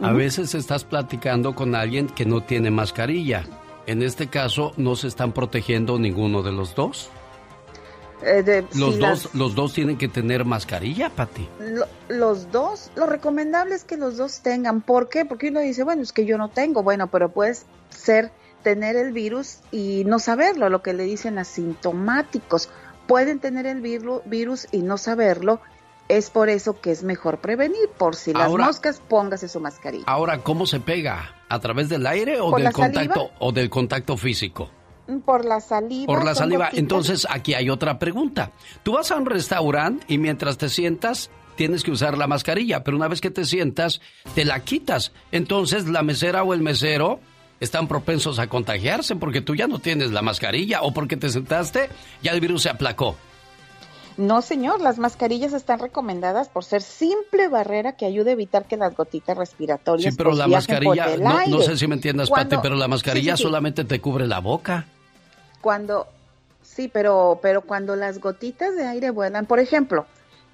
A 0.03 0.13
veces 0.13 0.55
estás 0.55 0.85
platicando 0.85 1.55
con 1.55 1.75
alguien 1.75 2.07
que 2.07 2.25
no 2.25 2.43
tiene 2.43 2.71
mascarilla 2.71 3.45
en 3.91 4.03
este 4.03 4.29
caso, 4.29 4.73
¿no 4.77 4.95
se 4.95 5.09
están 5.09 5.33
protegiendo 5.33 5.99
ninguno 5.99 6.43
de 6.43 6.53
los 6.53 6.77
dos? 6.77 7.11
Eh, 8.23 8.65
los, 8.75 9.01
dos 9.01 9.35
los 9.35 9.55
dos 9.57 9.73
tienen 9.73 9.99
que 9.99 10.07
tener 10.07 10.45
mascarilla, 10.45 11.11
Pati. 11.11 11.49
los 12.09 12.53
dos, 12.53 12.93
lo 12.95 13.07
recomendable 13.07 13.75
es 13.75 13.83
que 13.83 13.97
los 13.97 14.17
dos 14.17 14.43
tengan. 14.43 14.83
¿Por 14.83 15.09
qué? 15.09 15.25
Porque 15.25 15.49
uno 15.49 15.59
dice, 15.59 15.83
bueno, 15.83 16.03
es 16.03 16.13
que 16.13 16.25
yo 16.25 16.39
no 16.39 16.51
tengo. 16.51 16.85
Bueno, 16.85 17.09
pero 17.09 17.31
puedes 17.31 17.67
ser, 17.89 18.31
tener 18.63 18.95
el 18.95 19.13
virus 19.13 19.59
y 19.73 20.05
no 20.07 20.21
saberlo, 20.21 20.69
lo 20.69 20.83
que 20.83 20.93
le 20.93 21.03
dicen 21.03 21.39
asintomáticos. 21.39 22.69
Pueden 23.09 23.41
tener 23.41 23.67
el 23.67 23.81
virus 23.81 24.69
y 24.71 24.83
no 24.83 24.99
saberlo 24.99 25.61
es 26.11 26.29
por 26.29 26.49
eso 26.49 26.81
que 26.81 26.91
es 26.91 27.05
mejor 27.05 27.39
prevenir. 27.39 27.89
Por 27.97 28.17
si 28.17 28.33
las 28.33 28.51
moscas, 28.51 29.01
póngase 29.09 29.49
su 29.49 29.61
mascarilla. 29.61 30.05
Ahora, 30.07 30.39
¿cómo 30.43 30.67
se 30.67 30.81
pega? 30.81 31.37
¿A 31.49 31.59
través 31.61 31.89
del 31.89 32.07
aire 32.07 32.41
o 32.41 32.51
del 32.57 32.73
contacto 32.73 33.31
o 33.39 33.53
del 33.53 33.71
contacto 33.71 34.17
físico? 34.17 34.71
Por 35.25 35.45
la 35.45 35.61
saliva. 35.61 36.07
Por 36.07 36.25
la 36.25 36.35
saliva. 36.35 36.71
Entonces, 36.73 37.27
aquí 37.31 37.55
hay 37.55 37.71
otra 37.71 37.99
pregunta. 37.99 38.53
Tú 38.83 38.93
vas 38.93 39.11
a 39.11 39.17
un 39.17 39.27
restaurante 39.27 40.05
y 40.09 40.19
mientras 40.19 40.59
te 40.59 40.69
sientas, 40.69 41.31
tienes 41.57 41.83
que 41.85 41.91
usar 41.91 42.19
la 42.19 42.27
mascarilla, 42.27 42.83
pero 42.83 42.97
una 42.97 43.09
vez 43.09 43.21
que 43.21 43.31
te 43.31 43.45
sientas, 43.45 44.01
te 44.35 44.45
la 44.45 44.61
quitas. 44.61 45.13
Entonces 45.31 45.89
la 45.89 46.03
mesera 46.03 46.43
o 46.43 46.55
el 46.55 46.61
mesero 46.61 47.21
están 47.61 47.87
propensos 47.87 48.39
a 48.39 48.49
contagiarse 48.49 49.15
porque 49.17 49.43
tú 49.43 49.55
ya 49.55 49.67
no 49.67 49.79
tienes 49.79 50.11
la 50.11 50.23
mascarilla 50.23 50.83
o 50.83 50.93
porque 50.93 51.17
te 51.17 51.29
sentaste, 51.29 51.91
ya 52.23 52.33
el 52.33 52.41
virus 52.41 52.63
se 52.63 52.71
aplacó. 52.71 53.17
No, 54.21 54.43
señor, 54.43 54.81
las 54.83 54.99
mascarillas 54.99 55.55
están 55.55 55.79
recomendadas 55.79 56.49
por 56.51 56.63
ser 56.65 56.83
simple 56.83 57.49
barrera 57.49 57.93
que 57.93 58.05
ayuda 58.05 58.31
a 58.31 58.33
evitar 58.35 58.67
que 58.67 58.77
las 58.77 58.95
gotitas 58.95 59.37
respiratorias 59.37 60.13
Sí, 60.13 60.19
pero 60.19 60.33
la 60.33 60.45
por 60.45 60.53
mascarilla, 60.53 61.15
el 61.15 61.23
no, 61.23 61.47
no 61.47 61.63
sé 61.63 61.77
si 61.79 61.87
me 61.87 61.95
entiendas, 61.95 62.29
Cuando- 62.29 62.51
Pati, 62.57 62.63
pero 62.63 62.77
la 62.77 62.87
mascarilla 62.87 63.33
Sí, 63.33 63.39
sí, 63.39 63.43
sí. 63.43 63.49
solamente 63.49 63.85
te 63.85 63.99
cubre 64.01 64.27
la 64.27 64.41
boca. 64.41 64.85
Cuando, 65.63 66.07
sí, 66.63 66.89
pero, 66.89 67.39
pero 67.41 67.63
cuando 67.63 67.97
las 67.97 68.21
gotitas 68.21 68.77
de 68.77 68.87
aire 68.87 69.11
vuelan, 69.11 69.47
por 69.47 69.59
ejemplo, 69.59 70.05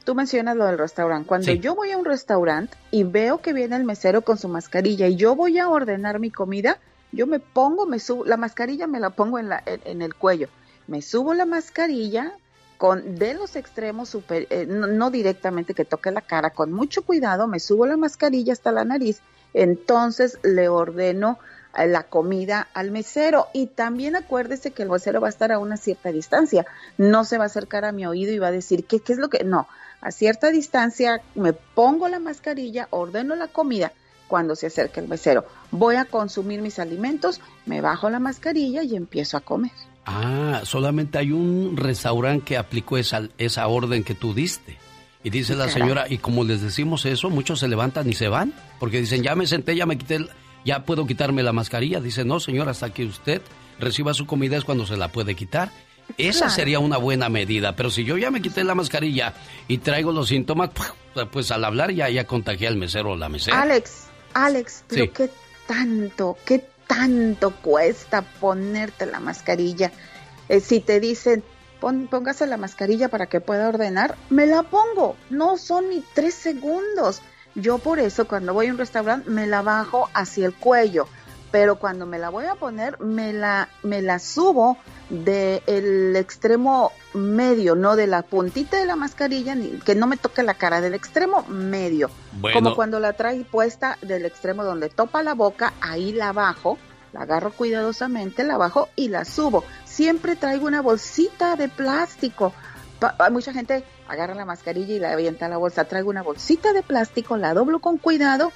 tú 0.04 0.14
mencionas 0.14 0.56
lo 0.56 0.64
del 0.66 0.78
restaurante. 0.78 1.26
Cuando 1.26 1.46
Sí. 1.46 1.58
yo 1.58 1.74
voy 1.74 1.90
a 1.90 1.98
un 1.98 2.04
restaurante 2.04 2.76
y 2.92 3.02
veo 3.02 3.38
que 3.42 3.52
viene 3.52 3.74
el 3.74 3.82
mesero 3.84 4.22
con 4.22 4.38
su 4.38 4.48
mascarilla 4.48 5.08
y 5.08 5.16
yo 5.16 5.34
voy 5.34 5.58
a 5.58 5.68
ordenar 5.68 6.20
mi 6.20 6.30
comida, 6.30 6.78
yo 7.10 7.26
me 7.26 7.40
pongo, 7.40 7.84
me 7.86 7.98
subo, 7.98 8.24
la 8.24 8.36
mascarilla 8.36 8.86
me 8.86 9.00
la 9.00 9.10
pongo 9.10 9.40
en, 9.40 9.48
la, 9.48 9.60
en, 9.66 9.80
en 9.84 10.02
el 10.02 10.14
cuello. 10.14 10.48
Me 10.86 11.02
subo 11.02 11.34
la 11.34 11.46
mascarilla 11.46 12.32
con 12.77 13.16
de 13.16 13.35
los 13.35 13.57
extremos 13.57 14.16
eh, 14.31 14.66
no, 14.68 14.87
no 14.87 15.11
directamente 15.11 15.74
que 15.74 15.85
toque 15.85 16.11
la 16.11 16.20
cara, 16.20 16.51
con 16.51 16.72
mucho 16.72 17.03
cuidado, 17.03 17.47
me 17.47 17.61
subo 17.61 17.87
la 17.87 17.97
mascarilla 17.97 18.53
hasta 18.53 18.72
la 18.72 18.85
nariz, 18.85 19.20
entonces 19.55 20.39
le 20.43 20.68
ordeno 20.68 21.39
eh, 21.77 21.87
la 21.87 22.05
comida 22.05 22.68
al 22.74 22.91
mesero. 22.91 23.47
Y 23.53 23.66
también 23.66 24.16
acuérdese 24.16 24.72
que 24.72 24.83
el 24.83 24.91
mesero 24.91 25.20
va 25.20 25.29
a 25.29 25.31
estar 25.31 25.53
a 25.53 25.59
una 25.59 25.77
cierta 25.77 26.12
distancia, 26.12 26.66
no 26.99 27.24
se 27.24 27.39
va 27.39 27.45
a 27.45 27.47
acercar 27.47 27.85
a 27.85 27.93
mi 27.93 28.07
oído 28.07 28.33
y 28.33 28.39
va 28.39 28.49
a 28.49 28.53
decir 28.53 28.85
qué, 28.87 29.01
qué 29.01 29.12
es 29.12 29.18
lo 29.18 29.29
que 29.29 29.45
no, 29.45 29.68
a 30.01 30.11
cierta 30.11 30.51
distancia 30.51 31.22
me 31.35 31.53
pongo 31.53 32.09
la 32.09 32.18
mascarilla, 32.18 32.89
ordeno 32.91 33.35
la 33.35 33.49
comida 33.49 33.93
cuando 34.29 34.57
se 34.57 34.66
acerque 34.66 35.01
el 35.01 35.09
mesero, 35.09 35.47
voy 35.70 35.97
a 35.97 36.05
consumir 36.05 36.61
mis 36.61 36.79
alimentos, 36.79 37.41
me 37.64 37.81
bajo 37.81 38.11
la 38.11 38.18
mascarilla 38.18 38.83
y 38.83 38.97
empiezo 38.97 39.37
a 39.37 39.41
comer. 39.41 39.72
Ah, 40.07 40.61
solamente 40.64 41.18
hay 41.18 41.32
un 41.32 41.76
restaurante 41.76 42.44
que 42.44 42.57
aplicó 42.57 42.96
esa, 42.96 43.28
esa 43.38 43.66
orden 43.66 44.04
que 44.04 44.14
tú 44.14 44.32
diste. 44.34 44.78
Y 45.24 45.30
dice 45.30 45.57
la 45.57 45.68
señora, 45.68 46.07
y 46.09 46.18
como 46.18 46.44
les 46.44 46.62
decimos 46.62 47.04
eso, 47.04 47.28
muchos 47.30 47.59
se 47.59 47.66
levantan 47.66 48.09
y 48.09 48.12
se 48.12 48.28
van, 48.28 48.54
porque 48.78 49.00
dicen, 49.00 49.24
ya 49.24 49.34
me 49.34 49.46
senté, 49.48 49.74
ya 49.74 49.84
me 49.84 49.98
quité, 49.98 50.14
el- 50.16 50.30
ya 50.64 50.84
puedo 50.84 51.07
quitarme 51.07 51.42
la 51.42 51.52
mascarilla. 51.52 52.00
Dice, 52.00 52.24
no, 52.24 52.38
señora, 52.38 52.70
hasta 52.70 52.90
que 52.90 53.04
usted 53.04 53.42
reciba 53.80 54.14
su 54.14 54.26
comida 54.26 54.57
es 54.57 54.64
cuando 54.64 54.86
se 54.86 54.96
la 54.96 55.09
puede 55.09 55.34
quitar. 55.34 55.70
Esa 56.18 56.40
Claro. 56.46 56.54
sería 56.54 56.78
una 56.78 56.98
buena 56.98 57.28
medida, 57.28 57.74
pero 57.74 57.90
si 57.90 58.04
yo 58.04 58.16
ya 58.16 58.30
me 58.30 58.40
quité 58.40 58.62
la 58.62 58.76
mascarilla 58.76 59.34
y 59.66 59.78
traigo 59.78 60.12
los 60.12 60.28
síntomas, 60.28 60.70
pues 61.32 61.50
al 61.50 61.64
hablar 61.64 61.90
ya, 61.90 62.09
ya 62.09 62.24
contagié 62.28 62.68
al 62.68 62.76
mesero 62.76 63.12
o 63.12 63.16
la 63.16 63.28
mesera. 63.28 63.61
Alex, 63.62 64.04
Alex, 64.34 64.84
pero 64.86 65.04
Sí. 65.07 65.11
qué 65.12 65.30
tanto, 65.66 66.36
qué 66.46 66.64
tanto 66.87 67.55
cuesta 67.55 68.22
ponerte 68.22 69.07
la 69.07 69.20
mascarilla. 69.20 69.93
Eh, 70.49 70.61
si 70.61 70.80
te 70.80 71.01
dicen, 71.01 71.45
pon, 71.80 72.09
póngase 72.09 72.47
la 72.47 72.57
mascarilla 72.57 73.09
para 73.09 73.26
que 73.26 73.41
pueda 73.41 73.68
ordenar, 73.68 74.16
me 74.30 74.47
la 74.47 74.62
pongo. 74.62 75.16
No 75.30 75.57
son 75.57 75.91
ni 75.91 76.03
tres 76.14 76.34
segundos. 76.34 77.22
Yo 77.55 77.78
por 77.78 77.99
eso 77.99 78.28
cuando 78.28 78.53
voy 78.53 78.66
a 78.66 78.72
un 78.72 78.78
restaurante 78.78 79.30
me 79.30 79.47
la 79.47 79.62
bajo 79.62 80.11
hacia 80.12 80.47
el 80.47 80.55
cuello, 80.55 81.09
pero 81.51 81.76
cuando 81.76 82.07
me 82.07 82.18
la 82.18 82.28
voy 82.28 82.47
a 82.47 82.55
poner 82.55 83.01
me 83.01 83.32
la 83.32 83.68
me 83.82 84.03
la 84.03 84.18
subo 84.18 84.76
del 85.09 86.16
extremo 86.16 86.92
medio, 87.14 87.74
no 87.74 87.97
de 87.97 88.07
la 88.07 88.22
puntita 88.22 88.76
de 88.78 88.86
la 88.86 88.97
mascarilla, 88.97 89.55
ni, 89.55 89.68
que 89.78 89.94
no 89.94 90.07
me 90.07 90.16
toque 90.16 90.42
la 90.42 90.55
cara, 90.55 90.80
del 90.80 90.94
extremo 90.94 91.44
medio. 91.49 92.11
Bueno. 92.32 92.61
Como 92.61 92.74
cuando 92.74 92.99
la 93.01 93.12
trae 93.12 93.44
puesta 93.44 93.99
del 94.03 94.24
extremo 94.24 94.64
donde 94.64 94.88
topa 94.88 95.22
la 95.22 95.34
boca, 95.34 95.74
ahí 95.80 96.12
la 96.12 96.32
bajo, 96.32 96.76
la 97.12 97.20
agarro 97.20 97.53
cuidadosamente, 97.53 98.42
la 98.44 98.57
bajo 98.57 98.88
y 98.97 99.09
la 99.09 99.24
subo. 99.24 99.64
Siempre 99.84 100.34
traigo 100.36 100.66
una 100.66 100.82
bolsita 100.82 101.55
de 101.57 101.68
plástico. 101.68 102.53
Pa- 102.99 103.14
mucha 103.30 103.53
gente 103.53 103.84
agarra 104.09 104.34
la 104.34 104.44
mascarilla 104.44 104.94
y 104.94 104.99
la 104.99 105.12
avienta 105.12 105.47
a 105.47 105.49
la 105.49 105.57
bolsa. 105.57 105.84
Traigo 105.84 106.11
una 106.11 106.22
bolsita 106.22 106.72
de 106.72 106.82
plástico, 106.82 107.36
la 107.36 107.55
doblo 107.55 107.78
con 107.78 107.99
cuidado 107.99 108.51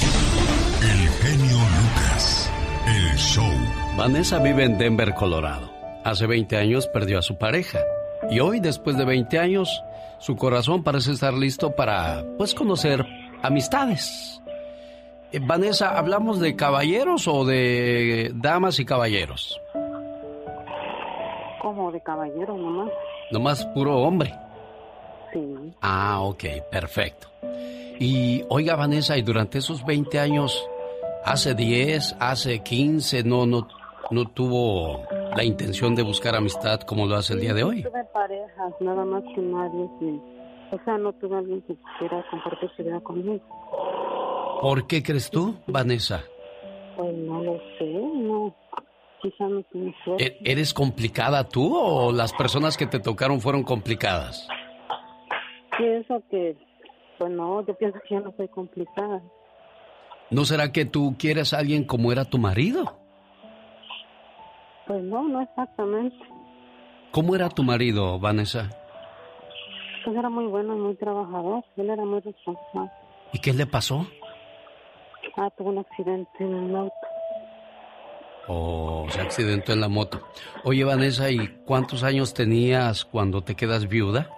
El 0.00 1.08
genio 1.08 1.58
Lucas. 1.58 2.50
El 2.86 3.16
show. 3.16 3.52
Vanessa 3.96 4.38
vive 4.38 4.64
en 4.64 4.78
Denver, 4.78 5.14
Colorado. 5.14 5.70
Hace 6.04 6.26
20 6.26 6.56
años 6.56 6.86
perdió 6.86 7.18
a 7.18 7.22
su 7.22 7.38
pareja. 7.38 7.80
Y 8.30 8.40
hoy, 8.40 8.60
después 8.60 8.96
de 8.96 9.04
20 9.04 9.38
años, 9.38 9.82
su 10.20 10.36
corazón 10.36 10.82
parece 10.82 11.12
estar 11.12 11.34
listo 11.34 11.76
para, 11.76 12.24
pues, 12.36 12.54
conocer 12.54 13.04
amistades. 13.42 14.40
Eh, 15.30 15.40
Vanessa, 15.42 15.98
¿hablamos 15.98 16.40
de 16.40 16.56
caballeros 16.56 17.28
o 17.28 17.44
de 17.44 18.30
damas 18.34 18.78
y 18.80 18.84
caballeros? 18.84 19.60
Como 21.60 21.92
de 21.92 22.00
caballero 22.00 22.56
nomás. 22.56 22.90
Nomás 23.30 23.66
puro 23.66 23.98
hombre. 23.98 24.34
Sí. 25.32 25.74
Ah, 25.82 26.20
ok, 26.22 26.44
perfecto. 26.70 27.28
Y 27.98 28.42
oiga, 28.48 28.76
Vanessa, 28.76 29.18
y 29.18 29.22
durante 29.22 29.58
esos 29.58 29.84
20 29.84 30.18
años, 30.18 30.66
hace 31.24 31.54
10, 31.54 32.16
hace 32.20 32.60
15, 32.60 33.24
no, 33.24 33.44
no, 33.44 33.68
no 34.10 34.28
tuvo 34.28 35.02
la 35.36 35.44
intención 35.44 35.94
de 35.94 36.04
buscar 36.04 36.36
amistad 36.36 36.80
como 36.80 37.06
lo 37.06 37.16
hace 37.16 37.34
el 37.34 37.40
día 37.40 37.52
de 37.52 37.64
hoy. 37.64 37.82
Tuve 37.82 38.04
parejas, 38.14 38.72
nada 38.80 39.04
más 39.04 39.22
que 39.34 39.42
nadie. 39.42 39.88
O 40.70 40.78
sea, 40.84 40.96
no 40.96 41.12
tuve 41.14 41.36
alguien 41.36 41.60
que 41.62 41.74
quisiera 41.76 42.24
compartir 42.30 42.70
su 42.76 42.82
vida 42.82 43.00
conmigo. 43.00 43.40
¿Por 44.60 44.86
qué 44.86 45.02
crees 45.02 45.30
tú, 45.30 45.56
Vanessa? 45.66 46.24
Pues 46.96 47.14
no 47.14 47.42
lo 47.42 47.58
sé, 47.78 47.84
no. 47.86 48.54
Quizá 49.22 49.48
no 49.48 49.62
tuve 49.64 49.94
suerte. 50.04 50.24
¿E- 50.24 50.38
¿Eres 50.52 50.72
complicada 50.72 51.48
tú 51.48 51.76
o 51.76 52.12
las 52.12 52.32
personas 52.32 52.76
que 52.76 52.86
te 52.86 53.00
tocaron 53.00 53.40
fueron 53.40 53.62
complicadas? 53.64 54.46
Pienso 55.76 56.22
que, 56.30 56.56
pues 57.18 57.30
no, 57.30 57.64
yo 57.66 57.74
pienso 57.74 57.98
que 58.08 58.14
yo 58.14 58.20
no 58.20 58.32
soy 58.36 58.48
complicada. 58.48 59.22
¿No 60.30 60.44
será 60.44 60.72
que 60.72 60.84
tú 60.84 61.16
quieres 61.18 61.52
a 61.54 61.58
alguien 61.58 61.84
como 61.84 62.12
era 62.12 62.24
tu 62.24 62.38
marido? 62.38 62.98
Pues 64.86 65.02
no, 65.02 65.28
no 65.28 65.40
exactamente. 65.42 66.16
¿Cómo 67.10 67.34
era 67.34 67.48
tu 67.48 67.62
marido, 67.62 68.18
Vanessa? 68.18 68.70
Pues 70.04 70.16
era 70.16 70.28
muy 70.30 70.46
bueno 70.46 70.74
y 70.76 70.78
muy 70.78 70.94
trabajador. 70.96 71.64
Él 71.76 71.90
era 71.90 72.04
muy 72.04 72.20
responsable. 72.20 72.90
¿Y 73.32 73.40
qué 73.40 73.52
le 73.52 73.66
pasó? 73.66 74.06
Ah, 75.40 75.50
tuvo 75.56 75.68
un 75.70 75.78
accidente 75.78 76.30
en 76.40 76.52
el 76.52 76.76
auto. 76.76 76.94
Oh, 78.48 79.06
se 79.10 79.20
accidentó 79.20 79.72
en 79.72 79.80
la 79.80 79.88
moto. 79.88 80.20
Oye, 80.64 80.82
Vanessa, 80.82 81.30
¿y 81.30 81.46
cuántos 81.64 82.02
años 82.02 82.34
tenías 82.34 83.04
cuando 83.04 83.42
te 83.42 83.54
quedas 83.54 83.86
viuda? 83.88 84.30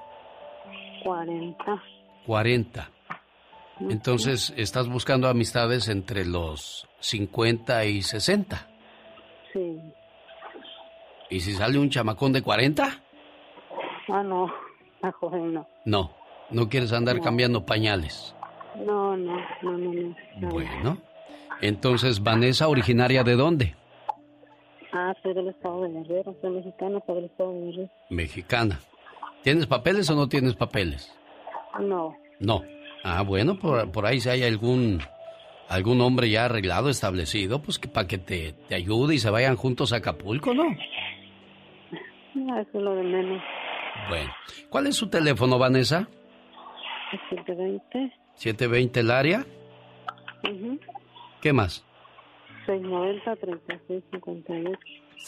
40. 1.05 1.83
40. 2.27 2.91
Entonces, 3.89 4.53
estás 4.57 4.89
buscando 4.89 5.27
amistades 5.29 5.89
entre 5.89 6.27
los 6.27 6.87
50 6.99 7.85
y 7.87 8.03
60. 8.03 8.69
Sí. 9.53 9.81
¿Y 11.31 11.41
si 11.41 11.53
sale 11.55 11.79
un 11.79 11.89
chamacón 11.89 12.33
de 12.33 12.43
40? 12.43 13.03
Ah, 14.09 14.23
no. 14.23 14.53
La 15.01 15.13
joven 15.13 15.55
no. 15.55 15.67
No, 15.87 16.11
no 16.51 16.69
quieres 16.69 16.93
andar 16.93 17.17
No. 17.17 17.23
cambiando 17.23 17.65
pañales. 17.65 18.35
No, 18.77 19.17
no, 19.17 19.37
no, 19.63 19.79
no, 19.79 19.93
no. 19.93 20.17
no. 20.39 20.49
Bueno. 20.49 20.99
Entonces, 21.61 22.23
Vanessa, 22.23 22.69
originaria 22.69 23.23
de 23.23 23.37
dónde? 23.37 23.75
Ah, 24.93 25.13
soy 25.23 25.35
del 25.35 25.49
estado 25.49 25.83
de 25.83 25.91
Guerrero. 25.91 26.35
Soy 26.41 26.51
mexicana, 26.51 27.01
soy 27.07 27.15
del 27.17 27.25
estado 27.27 27.53
de 27.53 27.61
Guerrero. 27.61 27.91
Mexicana. 28.09 28.81
¿Tienes 29.43 29.67
papeles 29.67 30.11
o 30.11 30.15
no 30.15 30.29
tienes 30.29 30.55
papeles? 30.55 31.15
No. 31.81 32.17
No. 32.39 32.63
Ah, 33.05 33.23
bueno, 33.23 33.59
por, 33.59 33.91
por 33.91 34.07
ahí 34.07 34.21
si 34.21 34.29
hay 34.29 34.43
algún 34.43 35.01
algún 35.69 36.01
hombre 36.01 36.29
ya 36.29 36.47
arreglado, 36.47 36.91
establecido, 36.91 37.63
pues 37.63 37.79
que 37.79 37.87
para 37.89 38.09
que 38.09 38.19
te, 38.19 38.53
te 38.69 38.75
ayude 38.75 39.15
y 39.15 39.19
se 39.19 39.31
vayan 39.31 39.55
juntos 39.55 39.93
a 39.93 39.97
Acapulco, 39.97 40.53
¿no? 40.53 40.65
No, 42.35 42.59
eso 42.61 42.71
es 42.75 42.83
lo 42.83 42.95
de 42.97 43.03
menos. 43.05 43.41
Bueno, 44.09 44.33
¿cuál 44.69 44.89
es 44.89 44.97
su 44.97 45.09
teléfono, 45.09 45.59
Vanessa? 45.59 46.09
720. 47.31 48.13
720 48.37 49.01
el 49.01 49.11
área. 49.11 49.45
ujú, 50.45 50.79
¿Qué 51.41 51.53
más? 51.53 51.85
690 52.67 53.37
3658. 53.37 54.79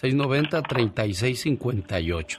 690-3658. 0.01 2.39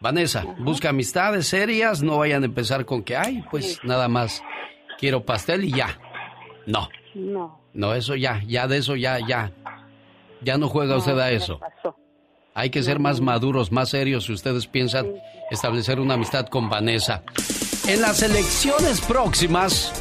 Vanessa, 0.00 0.44
busca 0.58 0.88
amistades 0.90 1.46
serias, 1.46 2.02
no 2.02 2.18
vayan 2.18 2.42
a 2.42 2.46
empezar 2.46 2.84
con 2.84 3.02
que, 3.04 3.16
ay, 3.16 3.44
pues 3.50 3.78
nada 3.84 4.08
más 4.08 4.42
quiero 4.98 5.24
pastel 5.24 5.64
y 5.64 5.70
ya. 5.72 5.98
No, 6.66 6.88
No. 7.14 7.60
no, 7.72 7.94
eso 7.94 8.16
ya, 8.16 8.42
ya 8.46 8.66
de 8.66 8.78
eso 8.78 8.96
ya, 8.96 9.18
ya. 9.26 9.52
Ya 10.42 10.58
no 10.58 10.68
juega 10.68 10.96
usted 10.96 11.16
a 11.18 11.30
eso. 11.30 11.60
Hay 12.54 12.70
que 12.70 12.82
ser 12.82 12.98
más 12.98 13.20
maduros, 13.20 13.70
más 13.70 13.90
serios 13.90 14.24
si 14.24 14.32
ustedes 14.32 14.66
piensan 14.66 15.06
establecer 15.50 16.00
una 16.00 16.14
amistad 16.14 16.46
con 16.48 16.68
Vanessa. 16.68 17.22
En 17.86 18.00
las 18.00 18.22
elecciones 18.22 19.00
próximas, 19.00 19.92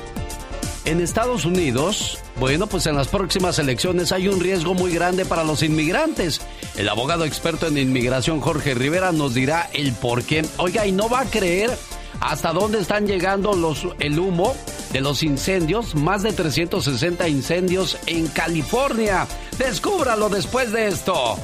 en 0.86 1.02
Estados 1.02 1.46
Unidos, 1.46 2.20
bueno, 2.40 2.68
pues 2.68 2.86
en 2.86 2.96
las 2.96 3.08
próximas 3.08 3.58
elecciones 3.58 4.12
hay 4.12 4.28
un 4.28 4.40
riesgo 4.40 4.76
muy 4.76 4.94
grande 4.94 5.26
para 5.26 5.44
los 5.44 5.64
inmigrantes. 5.64 6.42
El 6.76 6.90
abogado 6.90 7.26
experto 7.26 7.66
en 7.66 7.80
inmigración 7.80 8.40
Jorge 8.40 8.76
Rivera 8.76 9.12
nos 9.12 9.34
dirá 9.34 9.68
el 9.74 9.94
por 9.94 10.24
qué. 10.24 10.46
Oiga, 10.58 10.86
y 10.86 10.92
no 10.92 11.10
va 11.10 11.22
a 11.22 11.26
creer 11.26 11.72
hasta 12.20 12.54
dónde 12.54 12.80
están 12.80 13.08
llegando 13.08 13.54
los, 13.54 13.88
el 13.98 14.20
humo 14.20 14.56
de 14.94 15.02
los 15.02 15.24
incendios, 15.24 15.96
más 15.96 16.22
de 16.22 16.34
360 16.34 17.28
incendios 17.30 17.98
en 18.06 18.28
California. 18.28 19.28
Descúbralo 19.58 20.30
después 20.30 20.72
de 20.72 20.88
esto. 20.88 21.40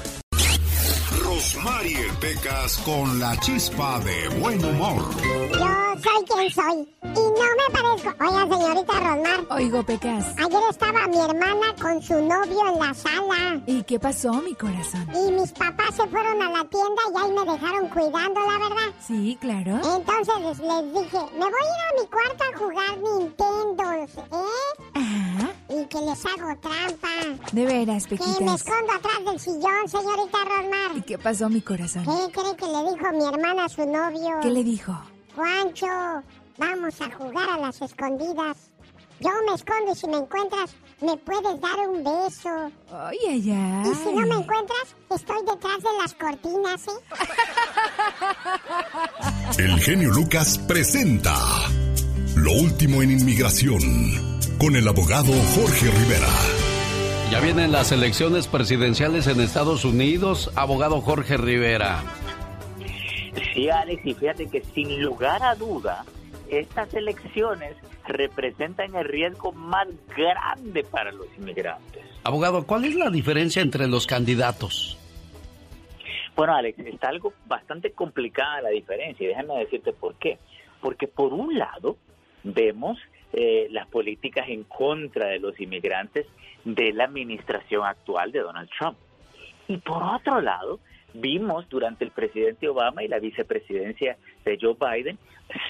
Rosmarie 1.58 2.12
Pecas 2.22 2.78
con 2.86 3.20
la 3.20 3.36
chispa 3.40 4.00
de 4.02 4.30
buen 4.40 4.64
humor. 4.64 5.04
Yo 5.52 6.02
soy 6.04 6.26
quien 6.26 6.52
soy. 6.52 6.88
Y 7.02 7.20
no 7.20 7.48
me 7.58 7.74
parezco. 7.74 8.24
Oiga, 8.24 8.58
señorita 8.58 8.94
Rosmar. 8.94 9.46
Oigo, 9.50 9.84
Pecas. 9.84 10.36
Ayer 10.38 10.62
estaba 10.70 11.08
mi 11.08 11.18
hermana 11.20 11.76
con 11.82 12.02
su 12.02 12.14
novio 12.14 12.68
en 12.74 12.80
la 12.80 12.94
sala. 12.94 13.62
¿Y 13.66 13.82
qué 13.84 14.00
pasó, 14.00 14.34
mi 14.34 14.54
corazón? 14.54 15.08
Y 15.16 15.32
mis 15.32 15.52
papás 15.52 15.96
se 15.96 16.08
fueron 16.08 16.42
a 16.44 16.52
la 16.52 16.64
tienda 16.66 17.02
y 17.12 17.18
ahí 17.18 17.32
me 17.32 17.52
dejaron 17.52 17.90
cuidando, 17.90 18.40
la 18.42 18.58
verdad. 18.60 18.94
Sí, 19.08 19.38
claro. 19.42 19.78
Entonces 19.78 20.36
les, 20.40 20.60
les 20.60 20.94
dije, 20.94 21.20
me 21.34 21.46
voy 21.46 21.64
a 21.64 21.74
ir 21.74 21.82
a 21.88 22.02
mi 22.02 22.08
cuarto 22.08 22.44
a 22.44 22.58
jugar 22.58 22.98
Nintendo, 23.00 23.92
¿eh? 23.94 24.08
Ajá. 24.94 25.50
Y 25.70 25.86
que 25.88 26.00
les 26.00 26.26
hago 26.26 26.56
trampa. 26.62 27.08
De 27.52 27.66
veras, 27.66 28.06
Que 28.08 28.16
me 28.16 28.20
Pequitas. 28.22 28.62
escondo 28.62 28.94
atrás 28.94 29.26
del 29.26 29.40
sillón, 29.40 29.88
señorita 29.88 30.38
Rosmar. 30.46 30.98
¿Y 30.98 31.02
qué 31.02 31.18
pasó, 31.18 31.50
mi 31.50 31.62
corazón? 31.62 32.06
¿Qué 32.06 32.32
cree 32.32 32.56
que 32.56 32.66
le 32.66 32.92
dijo 32.92 33.12
mi 33.14 33.26
hermana 33.26 33.66
a 33.66 33.70
su 33.70 33.86
novio? 33.86 34.40
¿Qué 34.42 34.50
le 34.50 34.64
dijo? 34.64 34.98
Juancho, 35.36 35.88
vamos 36.58 37.02
a 37.02 37.12
jugar 37.12 37.50
a 37.50 37.58
las 37.58 37.82
escondidas. 37.82 38.58
Yo 39.20 39.30
me 39.48 39.56
escondo 39.56 39.92
y 39.92 39.96
si 39.96 40.08
me 40.08 40.18
encuentras, 40.18 40.76
me 41.02 41.18
puedes 41.18 41.60
dar 41.60 41.80
un 41.90 42.04
beso. 42.04 42.50
Ay, 42.92 43.18
ay, 43.30 43.52
ay. 43.52 43.92
Y 43.92 43.96
si 43.96 44.12
no 44.14 44.22
me 44.28 44.36
encuentras, 44.36 44.96
estoy 45.10 45.38
detrás 45.46 45.78
de 45.82 45.90
las 46.02 46.14
cortinas, 46.14 46.88
¿eh? 46.88 46.92
El 49.58 49.80
genio 49.80 50.12
Lucas 50.12 50.58
presenta 50.60 51.36
Lo 52.36 52.52
último 52.54 53.02
en 53.02 53.12
inmigración 53.12 54.37
con 54.60 54.76
el 54.76 54.88
abogado 54.88 55.32
Jorge 55.56 55.92
Rivera. 55.92 56.30
Ya 57.32 57.40
vienen 57.42 57.72
las 57.72 57.92
elecciones 57.92 58.48
presidenciales 58.48 59.28
en 59.28 59.42
Estados 59.42 59.86
Unidos, 59.86 60.52
abogado 60.56 61.02
Jorge 61.02 61.38
Rivera. 61.38 62.02
Sí, 63.54 63.70
Alex, 63.70 64.06
y 64.06 64.14
fíjate 64.14 64.48
que 64.48 64.62
sin 64.64 65.02
lugar 65.02 65.44
a 65.44 65.56
duda, 65.56 66.06
estas 66.50 66.94
elecciones 66.94 67.76
representan 68.08 68.96
el 68.96 69.06
riesgo 69.06 69.52
más 69.52 69.88
grande 70.16 70.84
para 70.84 71.12
los 71.12 71.28
inmigrantes. 71.38 72.04
Abogado, 72.24 72.66
¿cuál 72.66 72.86
es 72.86 72.96
la 72.96 73.10
diferencia 73.10 73.62
entre 73.62 73.88
los 73.88 74.08
candidatos? 74.08 74.98
Bueno, 76.36 76.56
Alex, 76.56 76.80
está 76.80 77.10
algo 77.10 77.34
bastante 77.46 77.92
complicada 77.92 78.62
la 78.62 78.70
diferencia 78.70 79.24
y 79.24 79.28
déjame 79.28 79.60
decirte 79.60 79.92
por 79.92 80.16
qué. 80.16 80.40
Porque 80.82 81.08
por 81.08 81.34
un 81.34 81.58
lado 81.58 81.98
vemos 82.44 82.98
eh, 83.34 83.68
las 83.72 83.88
políticas 83.88 84.48
en 84.50 84.64
contra 84.64 85.28
de 85.28 85.40
los 85.40 85.60
inmigrantes 85.60 86.26
de 86.64 86.94
la 86.94 87.06
administración 87.06 87.86
actual 87.86 88.32
de 88.32 88.40
Donald 88.40 88.70
Trump. 88.78 88.98
Y 89.68 89.78
por 89.78 90.02
otro 90.02 90.42
lado, 90.42 90.80
vimos 91.14 91.68
durante 91.70 92.06
el 92.06 92.12
presidente 92.12 92.68
Obama 92.70 93.04
y 93.04 93.08
la 93.08 93.20
vicepresidencia 93.20 94.18
de 94.46 94.58
Joe 94.62 94.76
Biden, 94.80 95.18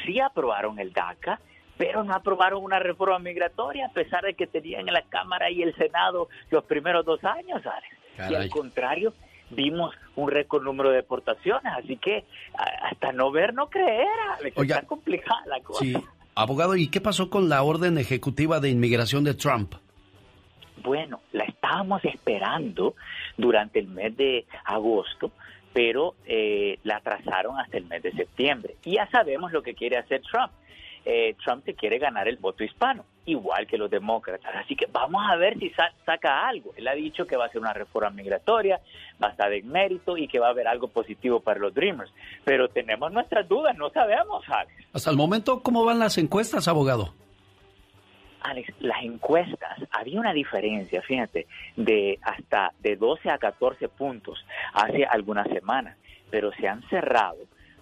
sí 0.05 0.19
aprobaron 0.19 0.79
el 0.79 0.93
DACA, 0.93 1.39
pero 1.77 2.03
no 2.03 2.13
aprobaron 2.13 2.63
una 2.63 2.79
reforma 2.79 3.19
migratoria 3.19 3.87
a 3.87 3.91
pesar 3.91 4.23
de 4.23 4.33
que 4.33 4.47
tenían 4.47 4.87
en 4.87 4.93
la 4.93 5.03
Cámara 5.03 5.49
y 5.51 5.61
el 5.61 5.75
Senado 5.75 6.27
los 6.49 6.63
primeros 6.63 7.05
dos 7.05 7.23
años, 7.23 7.61
Alex. 7.65 8.31
Y 8.31 8.35
al 8.35 8.49
contrario, 8.49 9.13
vimos 9.51 9.93
un 10.15 10.29
récord 10.29 10.63
número 10.63 10.89
de 10.89 10.97
deportaciones, 10.97 11.71
así 11.77 11.97
que 11.97 12.25
hasta 12.81 13.11
no 13.11 13.31
ver, 13.31 13.53
no 13.53 13.69
creer, 13.69 14.07
Alex. 14.39 14.57
Oiga. 14.57 14.75
Está 14.75 14.87
complicada 14.87 15.45
la 15.45 15.59
cosa. 15.61 15.83
Sí, 15.83 15.95
abogado, 16.37 16.75
¿y 16.75 16.87
qué 16.87 17.01
pasó 17.01 17.29
con 17.29 17.49
la 17.49 17.63
orden 17.63 17.97
ejecutiva 17.97 18.59
de 18.59 18.69
inmigración 18.69 19.23
de 19.23 19.33
Trump? 19.33 19.73
Bueno, 20.83 21.21
la 21.33 21.45
estábamos 21.45 22.05
esperando 22.05 22.95
durante 23.37 23.79
el 23.79 23.87
mes 23.87 24.15
de 24.15 24.45
agosto, 24.63 25.31
pero 25.73 26.15
eh, 26.25 26.77
la 26.83 26.97
atrasaron 26.97 27.59
hasta 27.59 27.77
el 27.77 27.85
mes 27.85 28.03
de 28.03 28.11
septiembre. 28.11 28.75
Y 28.83 28.95
ya 28.95 29.09
sabemos 29.09 29.51
lo 29.51 29.63
que 29.63 29.73
quiere 29.73 29.97
hacer 29.97 30.21
Trump. 30.21 30.51
Eh, 31.09 31.35
Trump 31.41 31.63
se 31.63 31.73
quiere 31.73 31.99
ganar 31.99 32.27
el 32.27 32.35
voto 32.35 32.65
hispano, 32.65 33.05
igual 33.25 33.65
que 33.65 33.77
los 33.77 33.89
demócratas. 33.89 34.53
Así 34.57 34.75
que 34.75 34.87
vamos 34.91 35.23
a 35.25 35.37
ver 35.37 35.57
si 35.57 35.69
sa- 35.69 35.93
saca 36.05 36.45
algo. 36.49 36.73
Él 36.75 36.85
ha 36.85 36.95
dicho 36.95 37.25
que 37.25 37.37
va 37.37 37.45
a 37.45 37.47
hacer 37.47 37.61
una 37.61 37.71
reforma 37.71 38.09
migratoria 38.09 38.81
basada 39.17 39.55
en 39.55 39.69
mérito 39.69 40.17
y 40.17 40.27
que 40.27 40.37
va 40.39 40.47
a 40.47 40.49
haber 40.49 40.67
algo 40.67 40.89
positivo 40.89 41.39
para 41.39 41.61
los 41.61 41.73
Dreamers. 41.73 42.11
Pero 42.43 42.67
tenemos 42.67 43.09
nuestras 43.13 43.47
dudas, 43.47 43.77
no 43.77 43.89
sabemos, 43.91 44.43
Alex. 44.49 44.73
Hasta 44.91 45.09
el 45.09 45.15
momento, 45.15 45.63
¿cómo 45.63 45.85
van 45.85 45.99
las 45.99 46.17
encuestas, 46.17 46.67
abogado? 46.67 47.13
Alex, 48.41 48.69
las 48.79 49.01
encuestas, 49.03 49.77
había 49.91 50.19
una 50.19 50.33
diferencia, 50.33 51.01
fíjate, 51.01 51.47
de 51.75 52.19
hasta 52.21 52.71
de 52.79 52.95
12 52.95 53.29
a 53.29 53.37
14 53.37 53.89
puntos 53.89 54.45
hace 54.73 55.05
algunas 55.05 55.47
semanas, 55.47 55.97
pero 56.29 56.51
se 56.53 56.67
han 56.67 56.81
cerrado 56.89 57.37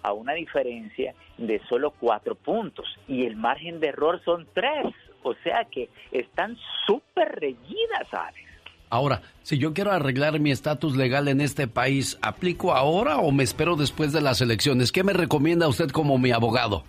a 0.06 0.12
una 0.12 0.34
diferencia 0.34 1.14
de 1.36 1.60
solo 1.68 1.92
4 1.98 2.36
puntos 2.36 2.86
y 3.08 3.26
el 3.26 3.34
margen 3.34 3.80
de 3.80 3.88
error 3.88 4.22
son 4.24 4.46
3, 4.54 4.86
o 5.24 5.34
sea 5.42 5.64
que 5.64 5.88
están 6.12 6.56
súper 6.86 7.40
reñidas, 7.40 8.12
Alex. 8.12 8.46
Ahora, 8.88 9.22
si 9.42 9.58
yo 9.58 9.74
quiero 9.74 9.90
arreglar 9.90 10.38
mi 10.38 10.52
estatus 10.52 10.96
legal 10.96 11.26
en 11.26 11.40
este 11.40 11.66
país, 11.66 12.18
¿aplico 12.22 12.72
ahora 12.72 13.18
o 13.18 13.32
me 13.32 13.42
espero 13.42 13.74
después 13.74 14.12
de 14.12 14.20
las 14.20 14.40
elecciones? 14.40 14.92
¿Qué 14.92 15.02
me 15.02 15.12
recomienda 15.12 15.66
usted 15.66 15.90
como 15.90 16.18
mi 16.18 16.30
abogado? 16.30 16.84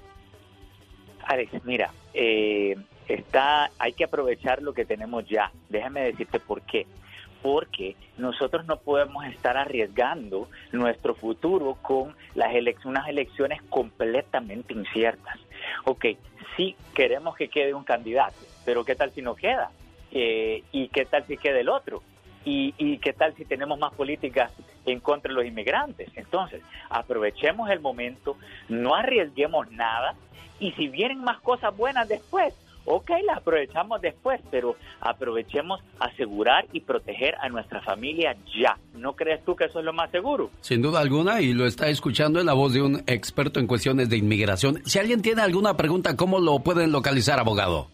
Alex, 1.25 1.51
mira, 1.65 1.89
eh, 2.13 2.75
está, 3.07 3.71
hay 3.79 3.93
que 3.93 4.03
aprovechar 4.03 4.61
lo 4.61 4.73
que 4.73 4.85
tenemos 4.85 5.27
ya. 5.27 5.51
Déjame 5.69 6.01
decirte 6.01 6.39
por 6.39 6.61
qué. 6.61 6.85
Porque 7.49 7.95
nosotros 8.17 8.65
no 8.65 8.75
podemos 8.75 9.25
estar 9.27 9.55
arriesgando 9.55 10.49
nuestro 10.73 11.15
futuro 11.15 11.77
con 11.81 12.13
las 12.35 12.51
elec- 12.51 12.83
unas 12.83 13.07
elecciones 13.07 13.61
completamente 13.69 14.73
inciertas. 14.73 15.37
Ok, 15.85 16.07
sí 16.57 16.75
queremos 16.93 17.37
que 17.37 17.47
quede 17.47 17.73
un 17.73 17.85
candidato, 17.85 18.35
pero 18.65 18.83
¿qué 18.83 18.95
tal 18.95 19.11
si 19.13 19.21
no 19.21 19.33
queda? 19.33 19.71
Eh, 20.11 20.61
¿Y 20.73 20.89
qué 20.89 21.05
tal 21.05 21.25
si 21.25 21.37
queda 21.37 21.57
el 21.61 21.69
otro? 21.69 22.03
¿Y, 22.43 22.73
¿Y 22.77 22.97
qué 22.97 23.13
tal 23.13 23.33
si 23.35 23.45
tenemos 23.45 23.79
más 23.79 23.93
políticas 23.93 24.51
en 24.85 24.99
contra 24.99 25.29
de 25.29 25.35
los 25.35 25.45
inmigrantes? 25.45 26.09
Entonces, 26.17 26.61
aprovechemos 26.89 27.69
el 27.69 27.79
momento, 27.79 28.35
no 28.67 28.93
arriesguemos 28.93 29.71
nada 29.71 30.15
y 30.59 30.73
si 30.73 30.89
vienen 30.89 31.19
más 31.23 31.39
cosas 31.39 31.73
buenas 31.77 32.09
después, 32.09 32.53
ok, 32.87 33.11
las 33.25 33.37
aprovechamos 33.37 34.01
después, 34.01 34.41
pero 34.49 34.75
aprovechemos 35.01 35.79
asegurar 35.99 36.65
y 36.71 36.79
proteger 36.79 37.35
a 37.39 37.49
nuestra 37.49 37.81
familia 37.81 38.35
ya. 38.59 38.75
¿No 38.95 39.13
crees 39.13 39.45
tú 39.45 39.55
que 39.55 39.65
eso 39.65 39.77
es 39.79 39.85
lo 39.85 39.93
más 39.93 40.09
seguro? 40.09 40.49
Sin 40.61 40.81
duda 40.81 41.01
alguna, 41.01 41.41
y 41.41 41.53
lo 41.53 41.65
está 41.65 41.89
escuchando 41.89 42.39
en 42.39 42.45
la 42.45 42.53
voz 42.53 42.71
de 42.73 42.81
un 42.81 43.03
experto 43.05 43.59
en 43.59 43.67
cuestiones 43.67 44.07
de 44.09 44.15
inmigración. 44.17 44.81
Si 44.85 44.99
alguien 44.99 45.21
tiene 45.21 45.41
alguna 45.41 45.75
pregunta, 45.75 46.15
¿cómo 46.15 46.39
lo 46.39 46.59
pueden 46.59 46.93
localizar, 46.93 47.39
abogado? 47.39 47.89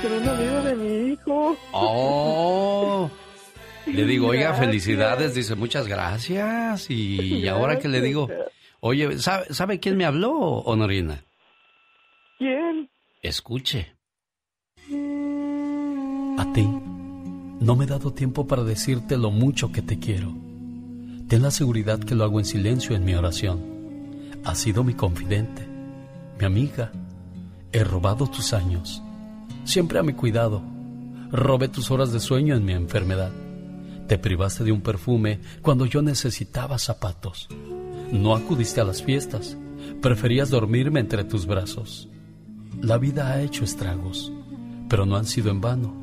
Con 0.00 0.12
un 0.12 0.28
amigo 0.28 0.62
de 0.62 0.74
mi 0.76 1.12
hijo. 1.12 1.56
Oh. 1.72 3.10
Le 3.86 4.04
digo, 4.04 4.28
oiga, 4.28 4.54
felicidades, 4.54 5.34
dice, 5.34 5.54
muchas 5.54 5.86
gracias. 5.86 6.90
Y 6.90 7.46
ahora 7.48 7.78
que 7.78 7.88
le 7.88 8.00
digo, 8.00 8.28
oye, 8.80 9.18
¿sabe, 9.18 9.46
¿sabe 9.50 9.80
quién 9.80 9.96
me 9.96 10.04
habló, 10.04 10.32
Honorina? 10.32 11.24
¿Quién? 12.38 12.90
Escuche. 13.22 13.94
A 16.38 16.52
ti, 16.52 16.68
no 17.60 17.76
me 17.76 17.84
he 17.84 17.88
dado 17.88 18.12
tiempo 18.12 18.46
para 18.46 18.64
decirte 18.64 19.16
lo 19.16 19.30
mucho 19.30 19.72
que 19.72 19.82
te 19.82 19.98
quiero. 19.98 20.34
Ten 21.28 21.42
la 21.42 21.50
seguridad 21.50 21.98
que 21.98 22.14
lo 22.14 22.24
hago 22.24 22.38
en 22.38 22.44
silencio 22.44 22.94
en 22.94 23.04
mi 23.04 23.14
oración. 23.14 23.64
Has 24.44 24.58
sido 24.58 24.84
mi 24.84 24.94
confidente, 24.94 25.66
mi 26.38 26.44
amiga. 26.44 26.92
He 27.72 27.82
robado 27.82 28.28
tus 28.28 28.52
años, 28.52 29.02
siempre 29.64 29.98
a 29.98 30.02
mi 30.02 30.12
cuidado. 30.12 30.62
Robé 31.32 31.68
tus 31.68 31.90
horas 31.90 32.12
de 32.12 32.20
sueño 32.20 32.54
en 32.54 32.64
mi 32.64 32.72
enfermedad. 32.72 33.32
Te 34.06 34.18
privaste 34.18 34.62
de 34.62 34.72
un 34.72 34.82
perfume 34.82 35.40
cuando 35.62 35.84
yo 35.84 36.00
necesitaba 36.00 36.78
zapatos. 36.78 37.48
No 38.12 38.36
acudiste 38.36 38.80
a 38.80 38.84
las 38.84 39.02
fiestas. 39.02 39.56
Preferías 40.00 40.50
dormirme 40.50 41.00
entre 41.00 41.24
tus 41.24 41.46
brazos. 41.46 42.08
La 42.80 42.98
vida 42.98 43.32
ha 43.32 43.40
hecho 43.42 43.64
estragos, 43.64 44.32
pero 44.88 45.06
no 45.06 45.16
han 45.16 45.24
sido 45.24 45.50
en 45.50 45.60
vano, 45.60 45.94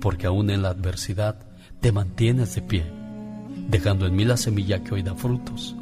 porque 0.00 0.26
aún 0.26 0.50
en 0.50 0.62
la 0.62 0.68
adversidad 0.68 1.40
te 1.80 1.92
mantienes 1.92 2.54
de 2.54 2.62
pie, 2.62 2.84
dejando 3.68 4.06
en 4.06 4.14
mí 4.14 4.24
la 4.24 4.36
semilla 4.36 4.84
que 4.84 4.94
hoy 4.94 5.02
da 5.02 5.14
frutos. 5.14 5.74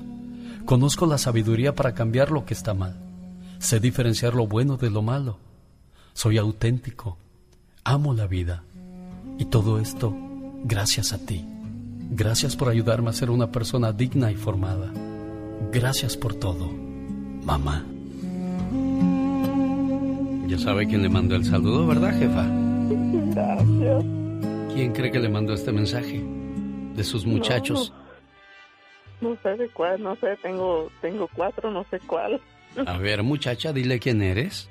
Conozco 0.64 1.06
la 1.06 1.18
sabiduría 1.18 1.74
para 1.74 1.94
cambiar 1.94 2.30
lo 2.30 2.46
que 2.46 2.54
está 2.54 2.72
mal. 2.72 2.96
Sé 3.58 3.80
diferenciar 3.80 4.34
lo 4.34 4.46
bueno 4.46 4.76
de 4.76 4.90
lo 4.90 5.02
malo. 5.02 5.38
Soy 6.14 6.38
auténtico. 6.38 7.18
Amo 7.84 8.14
la 8.14 8.26
vida. 8.26 8.62
Y 9.38 9.46
todo 9.46 9.80
esto 9.80 10.14
gracias 10.64 11.12
a 11.12 11.18
ti. 11.18 11.44
Gracias 12.10 12.56
por 12.56 12.68
ayudarme 12.68 13.10
a 13.10 13.12
ser 13.12 13.30
una 13.30 13.50
persona 13.52 13.92
digna 13.92 14.30
y 14.30 14.34
formada. 14.34 14.90
Gracias 15.70 16.16
por 16.16 16.34
todo, 16.34 16.70
mamá. 17.44 17.84
Ya 20.46 20.58
sabe 20.58 20.86
quién 20.86 21.02
le 21.02 21.10
mandó 21.10 21.36
el 21.36 21.44
saludo, 21.44 21.86
¿verdad, 21.86 22.18
jefa? 22.18 22.46
Gracias. 23.34 24.04
¿Quién 24.74 24.92
cree 24.92 25.12
que 25.12 25.18
le 25.18 25.28
mandó 25.28 25.52
este 25.52 25.70
mensaje? 25.72 26.24
De 26.94 27.04
sus 27.04 27.26
muchachos. 27.26 27.92
No, 29.20 29.36
sé 29.42 29.56
de 29.56 29.68
cuál, 29.68 30.02
no 30.02 30.16
sé, 30.16 30.36
tengo, 30.42 30.90
tengo 31.02 31.28
cuatro, 31.34 31.70
no 31.70 31.84
sé 31.90 32.00
cuál. 32.00 32.40
A 32.86 32.96
ver, 32.96 33.22
muchacha, 33.22 33.72
dile 33.72 33.98
quién 33.98 34.22
eres. 34.22 34.70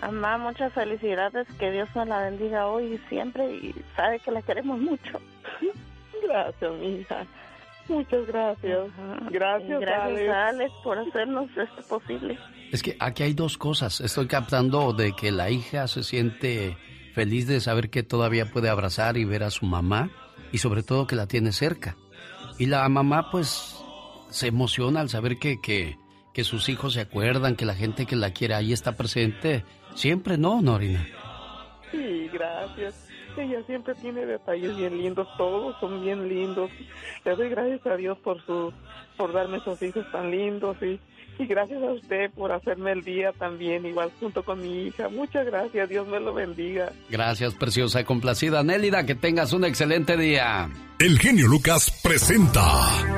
Mamá, 0.00 0.38
muchas 0.38 0.72
felicidades, 0.72 1.48
que 1.58 1.70
Dios 1.72 1.88
me 1.96 2.06
la 2.06 2.22
bendiga 2.22 2.68
hoy 2.68 2.94
y 2.94 3.08
siempre 3.08 3.52
y 3.52 3.74
sabe 3.96 4.20
que 4.20 4.30
la 4.30 4.42
queremos 4.42 4.78
mucho. 4.78 5.18
Gracias, 6.22 6.72
mi 6.74 7.00
hija. 7.00 7.26
Muchas 7.88 8.26
gracias. 8.26 8.88
Gracias, 9.30 9.80
Gracias, 9.80 10.28
Alex. 10.28 10.72
por 10.84 10.98
hacernos 10.98 11.50
esto 11.56 11.82
posible. 11.88 12.38
Es 12.70 12.82
que 12.82 12.96
aquí 13.00 13.24
hay 13.24 13.34
dos 13.34 13.58
cosas. 13.58 14.00
Estoy 14.00 14.28
captando 14.28 14.92
de 14.92 15.12
que 15.12 15.32
la 15.32 15.50
hija 15.50 15.88
se 15.88 16.02
siente 16.02 16.76
feliz 17.12 17.46
de 17.46 17.60
saber 17.60 17.90
que 17.90 18.02
todavía 18.02 18.46
puede 18.46 18.68
abrazar 18.68 19.16
y 19.16 19.24
ver 19.24 19.42
a 19.42 19.50
su 19.50 19.66
mamá 19.66 20.10
y 20.52 20.58
sobre 20.58 20.82
todo 20.82 21.06
que 21.06 21.16
la 21.16 21.26
tiene 21.26 21.52
cerca. 21.52 21.96
Y 22.58 22.66
la 22.66 22.88
mamá 22.88 23.30
pues 23.30 23.76
se 24.30 24.46
emociona 24.46 25.00
al 25.00 25.08
saber 25.10 25.38
que, 25.38 25.60
que, 25.60 25.98
que 26.32 26.44
sus 26.44 26.68
hijos 26.68 26.94
se 26.94 27.00
acuerdan, 27.00 27.56
que 27.56 27.66
la 27.66 27.74
gente 27.74 28.06
que 28.06 28.16
la 28.16 28.30
quiere 28.32 28.54
ahí 28.54 28.72
está 28.72 28.92
presente. 28.96 29.64
Siempre, 29.94 30.38
¿no, 30.38 30.62
Norina? 30.62 31.06
Sí, 31.90 32.30
gracias. 32.32 33.11
Ella 33.36 33.62
siempre 33.66 33.94
tiene 33.94 34.26
detalles 34.26 34.76
bien 34.76 34.98
lindos, 34.98 35.26
todos 35.36 35.74
son 35.80 36.02
bien 36.02 36.28
lindos. 36.28 36.70
Le 37.24 37.34
doy 37.34 37.48
gracias 37.48 37.86
a 37.86 37.96
Dios 37.96 38.18
por 38.18 38.44
su, 38.44 38.72
por 39.16 39.32
darme 39.32 39.58
esos 39.58 39.80
hijos 39.82 40.04
tan 40.12 40.30
lindos 40.30 40.76
y, 40.82 41.00
y 41.38 41.46
gracias 41.46 41.82
a 41.82 41.92
usted 41.92 42.30
por 42.32 42.52
hacerme 42.52 42.92
el 42.92 43.02
día 43.02 43.32
también, 43.32 43.86
igual 43.86 44.10
junto 44.20 44.42
con 44.44 44.60
mi 44.60 44.86
hija. 44.86 45.08
Muchas 45.08 45.46
gracias, 45.46 45.88
Dios 45.88 46.06
me 46.06 46.20
lo 46.20 46.34
bendiga. 46.34 46.92
Gracias, 47.08 47.54
preciosa 47.54 48.00
y 48.00 48.04
complacida. 48.04 48.62
Nélida, 48.62 49.06
que 49.06 49.14
tengas 49.14 49.52
un 49.52 49.64
excelente 49.64 50.16
día. 50.16 50.68
El 50.98 51.18
genio 51.18 51.48
Lucas 51.48 51.90
presenta 52.02 52.62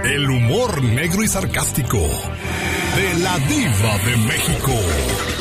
el 0.04 0.28
humor 0.30 0.82
negro 0.82 1.22
y 1.22 1.28
sarcástico 1.28 1.98
de 1.98 3.22
la 3.22 3.38
diva 3.38 3.98
de 3.98 4.16
México. 4.26 5.33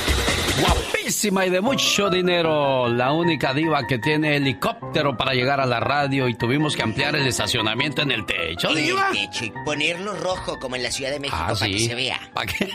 Guapísima 1.03 1.45
y 1.45 1.49
de 1.49 1.59
mucho 1.59 2.09
dinero. 2.09 2.87
La 2.87 3.11
única 3.11 3.53
diva 3.53 3.85
que 3.85 3.99
tiene 3.99 4.37
helicóptero 4.37 5.17
para 5.17 5.33
llegar 5.33 5.59
a 5.59 5.65
la 5.65 5.81
radio 5.81 6.29
y 6.29 6.35
tuvimos 6.35 6.77
que 6.77 6.81
ampliar 6.83 7.13
el 7.17 7.27
estacionamiento 7.27 8.01
en 8.03 8.11
el 8.11 8.25
techo, 8.25 8.69
En 8.71 8.77
el 8.77 8.83
diva. 8.85 9.09
techo 9.11 9.43
y 9.43 9.51
ponerlo 9.65 10.15
rojo 10.15 10.57
como 10.59 10.77
en 10.77 10.83
la 10.83 10.91
Ciudad 10.91 11.11
de 11.11 11.19
México 11.19 11.37
Ah, 11.37 11.53
para 11.53 11.67
que 11.67 11.77
sí. 11.79 11.87
se 11.87 11.95
vea. 11.95 12.19
¿Pa' 12.33 12.45
qué? 12.45 12.69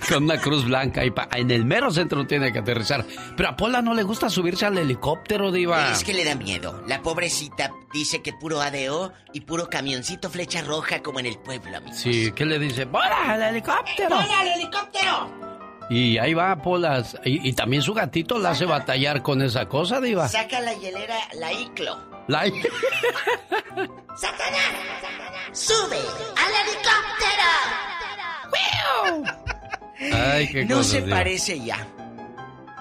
Con 0.08 0.24
una 0.24 0.38
cruz 0.40 0.64
blanca 0.64 1.04
y 1.04 1.12
pa- 1.12 1.28
en 1.32 1.48
el 1.52 1.64
mero 1.64 1.92
centro 1.92 2.26
tiene 2.26 2.52
que 2.52 2.58
aterrizar. 2.58 3.04
Pero 3.36 3.48
a 3.50 3.56
Pola 3.56 3.80
no 3.82 3.94
le 3.94 4.02
gusta 4.02 4.28
subirse 4.28 4.66
al 4.66 4.76
helicóptero, 4.76 5.52
diva. 5.52 5.92
Es 5.92 6.02
que 6.02 6.12
le 6.12 6.24
da 6.24 6.34
miedo. 6.34 6.82
La 6.88 7.02
pobrecita 7.02 7.70
dice 7.92 8.20
que 8.20 8.32
puro 8.32 8.60
ADO 8.62 9.12
y 9.32 9.42
puro 9.42 9.70
camioncito 9.70 10.28
flecha 10.28 10.62
roja 10.62 11.02
como 11.04 11.20
en 11.20 11.26
el 11.26 11.38
pueblo, 11.38 11.76
amigos. 11.76 11.98
Sí, 11.98 12.32
¿qué 12.34 12.44
le 12.44 12.58
dice? 12.58 12.84
¡Pola, 12.86 13.32
al 13.34 13.42
helicóptero! 13.42 14.16
¡Hola, 14.16 14.42
el 14.42 14.60
helicóptero! 14.60 15.43
Y 15.90 16.18
ahí 16.18 16.32
va 16.34 16.56
Pola. 16.56 17.04
Y, 17.24 17.48
y 17.48 17.52
también 17.52 17.82
su 17.82 17.92
gatito 17.94 18.38
la 18.38 18.50
hace 18.50 18.64
batallar 18.64 19.22
con 19.22 19.42
esa 19.42 19.66
cosa, 19.68 20.00
diva. 20.00 20.28
Saca 20.28 20.60
la 20.60 20.72
hielera, 20.74 21.16
la 21.34 21.52
iclo. 21.52 21.98
La- 22.28 22.44
¡Satanás! 24.16 24.72
¡Sube 25.52 25.98
al 26.36 26.52
helicóptero! 26.62 27.50
Ay, 30.14 30.48
qué 30.50 30.64
no 30.64 30.82
se 30.82 31.02
diva. 31.02 31.16
parece 31.18 31.60
ya. 31.60 31.86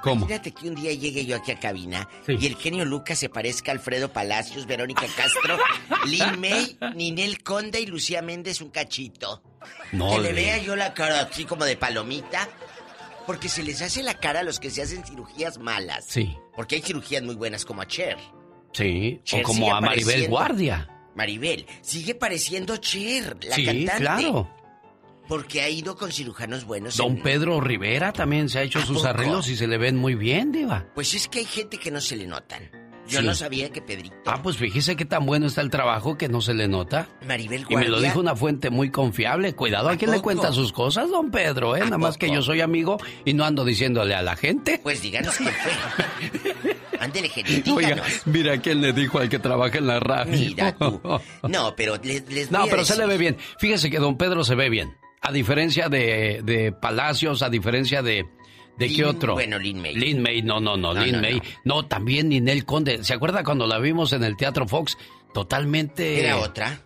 ¿Cómo? 0.01 0.25
Imagínate 0.25 0.51
que 0.51 0.67
un 0.67 0.75
día 0.75 0.91
llegue 0.93 1.25
yo 1.25 1.37
aquí 1.37 1.51
a 1.51 1.59
cabina 1.59 2.09
y 2.27 2.45
el 2.45 2.57
genio 2.57 2.83
Lucas 2.83 3.17
se 3.19 3.29
parezca 3.29 3.71
a 3.71 3.75
Alfredo 3.75 4.11
Palacios, 4.11 4.65
Verónica 4.65 5.05
Castro, 5.15 5.57
Lin 6.07 6.39
May, 6.41 6.77
Ninel 6.95 7.41
Conde 7.41 7.79
y 7.79 7.85
Lucía 7.85 8.21
Méndez 8.21 8.59
un 8.61 8.69
cachito. 8.69 9.41
No, 9.93 10.11
que 10.15 10.19
le 10.19 10.33
vea 10.33 10.57
yo 10.57 10.75
la 10.75 10.93
cara 10.93 11.21
así 11.21 11.45
como 11.45 11.63
de 11.63 11.77
palomita. 11.77 12.49
Porque 13.25 13.47
se 13.49 13.63
les 13.63 13.81
hace 13.81 14.03
la 14.03 14.15
cara 14.19 14.41
a 14.41 14.43
los 14.43 14.59
que 14.59 14.69
se 14.69 14.81
hacen 14.81 15.03
cirugías 15.05 15.57
malas. 15.57 16.05
Sí, 16.07 16.37
Porque 16.55 16.75
hay 16.75 16.81
cirugías 16.81 17.23
muy 17.23 17.35
buenas 17.35 17.63
como 17.65 17.81
a 17.81 17.87
Cher. 17.87 18.17
sí. 18.73 19.19
O 19.21 19.23
Cher 19.23 19.43
como 19.43 19.59
sigue 19.65 19.71
a 19.71 19.81
Maribel. 19.81 20.27
Guardia. 20.29 20.89
Maribel, 21.15 21.65
sigue 21.81 22.15
pareciendo 22.15 22.75
Cher, 22.77 23.37
la 23.45 23.55
sí, 23.55 23.65
cantante. 23.65 24.01
claro. 24.01 24.49
Porque 25.27 25.61
ha 25.61 25.69
ido 25.69 25.95
con 25.95 26.11
cirujanos 26.11 26.65
buenos. 26.65 26.97
Don 26.97 27.13
en- 27.17 27.23
Pedro 27.23 27.61
Rivera 27.61 28.11
también 28.11 28.49
se 28.49 28.59
ha 28.59 28.63
hecho 28.63 28.79
¿A 28.79 28.85
sus 28.85 28.97
poco? 28.97 29.07
arreglos 29.09 29.47
y 29.47 29.55
se 29.55 29.67
le 29.67 29.77
ven 29.77 29.95
muy 29.95 30.15
bien, 30.15 30.51
diva. 30.51 30.85
Pues 30.93 31.13
es 31.13 31.29
que 31.29 31.39
hay 31.39 31.45
gente 31.45 31.77
que 31.77 31.91
no 31.91 32.01
se 32.01 32.17
le 32.17 32.27
notan. 32.27 32.69
Yo 33.07 33.19
Sí. 33.19 33.25
no 33.25 33.35
sabía 33.35 33.69
que 33.69 33.81
Pedrito. 33.81 34.15
Ah, 34.25 34.41
pues 34.41 34.57
fíjese 34.57 34.95
qué 34.95 35.03
tan 35.05 35.25
bueno 35.25 35.47
está 35.47 35.61
el 35.61 35.69
trabajo 35.69 36.17
que 36.17 36.29
no 36.29 36.41
se 36.41 36.53
le 36.53 36.67
nota. 36.67 37.09
Maribel 37.27 37.65
Y 37.69 37.75
me 37.75 37.83
lo 37.85 37.91
Guardia. 37.91 38.09
dijo 38.09 38.19
una 38.21 38.35
fuente 38.35 38.69
muy 38.69 38.91
confiable. 38.91 39.53
Cuidado 39.53 39.89
a, 39.89 39.97
quien 39.97 40.11
le 40.11 40.21
cuenta 40.21 40.51
sus 40.53 40.71
cosas, 40.71 41.09
don 41.09 41.29
Pedro, 41.29 41.75
¿eh? 41.75 41.81
Nada 41.81 41.97
más 41.97 42.17
que 42.17 42.31
yo 42.31 42.41
soy 42.41 42.61
amigo 42.61 42.97
y 43.25 43.33
no 43.33 43.43
ando 43.43 43.65
diciéndole 43.65 44.15
a 44.15 44.21
la 44.21 44.35
gente. 44.37 44.79
Pues 44.81 45.01
díganos 45.01 45.37
qué 45.37 45.43
fue. 45.51 46.73
Ándele, 46.99 47.27
genio, 47.27 47.75
Oiga, 47.75 48.01
mira 48.25 48.57
quién 48.61 48.79
le 48.79 48.93
dijo 48.93 49.19
al 49.19 49.27
que 49.27 49.37
trabaja 49.39 49.77
en 49.77 49.87
la 49.87 49.99
radio. 49.99 50.31
Mira 50.37 50.73
tú. 50.75 51.01
No, 51.49 51.75
pero 51.75 51.97
les, 52.01 52.25
les 52.29 52.49
No, 52.51 52.59
voy 52.59 52.67
a 52.69 52.71
pero 52.71 52.85
se 52.85 52.97
le 52.97 53.05
ve 53.05 53.17
bien. 53.17 53.37
Fíjese 53.59 53.89
que 53.91 53.99
don 53.99 54.17
Pedro 54.17 54.43
se 54.45 54.55
ve 54.55 54.69
bien. 54.69 54.95
A 55.21 55.31
diferencia 55.33 55.89
de, 55.89 56.41
de 56.43 56.71
Palacios, 56.71 57.41
a 57.43 57.49
diferencia 57.49 58.01
de... 58.01 58.25
¿De 58.77 58.91
qué 58.91 59.05
otro? 59.05 59.33
bueno, 59.33 59.59
Lin 59.59 59.81
May. 59.81 59.95
Lin 59.95 60.21
May, 60.21 60.41
no, 60.41 60.59
no, 60.59 60.75
no, 60.77 60.93
No, 60.93 61.03
Lin 61.03 61.15
no, 61.15 61.21
May. 61.21 61.41
No. 61.63 61.85
también 61.85 62.29
Ninel 62.29 62.65
Conde. 62.65 63.03
¿Se 63.03 63.13
acuerda 63.13 63.43
cuando 63.43 63.67
la 63.67 63.79
vimos 63.79 64.13
en 64.13 64.23
el 64.23 64.35
Teatro 64.35 64.67
Fox? 64.67 64.97
Totalmente... 65.33 66.19
Era 66.19 66.37
otra. 66.37 66.81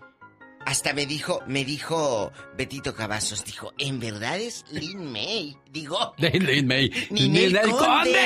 Hasta 0.65 0.91
me 0.93 1.05
dijo, 1.05 1.41
me 1.47 1.63
dijo 1.63 2.31
Betito 2.57 2.93
Cavazos, 2.93 3.45
dijo, 3.45 3.73
¿en 3.77 3.99
verdad 4.01 4.37
es 4.37 4.65
Lin 4.69 5.11
May? 5.11 5.55
Digo, 5.71 6.13
Lin 6.17 6.67
May. 6.67 6.89
Ninel, 7.09 7.53
Ninel 7.53 7.69
Conde. 7.69 7.85
Conde. 7.85 8.19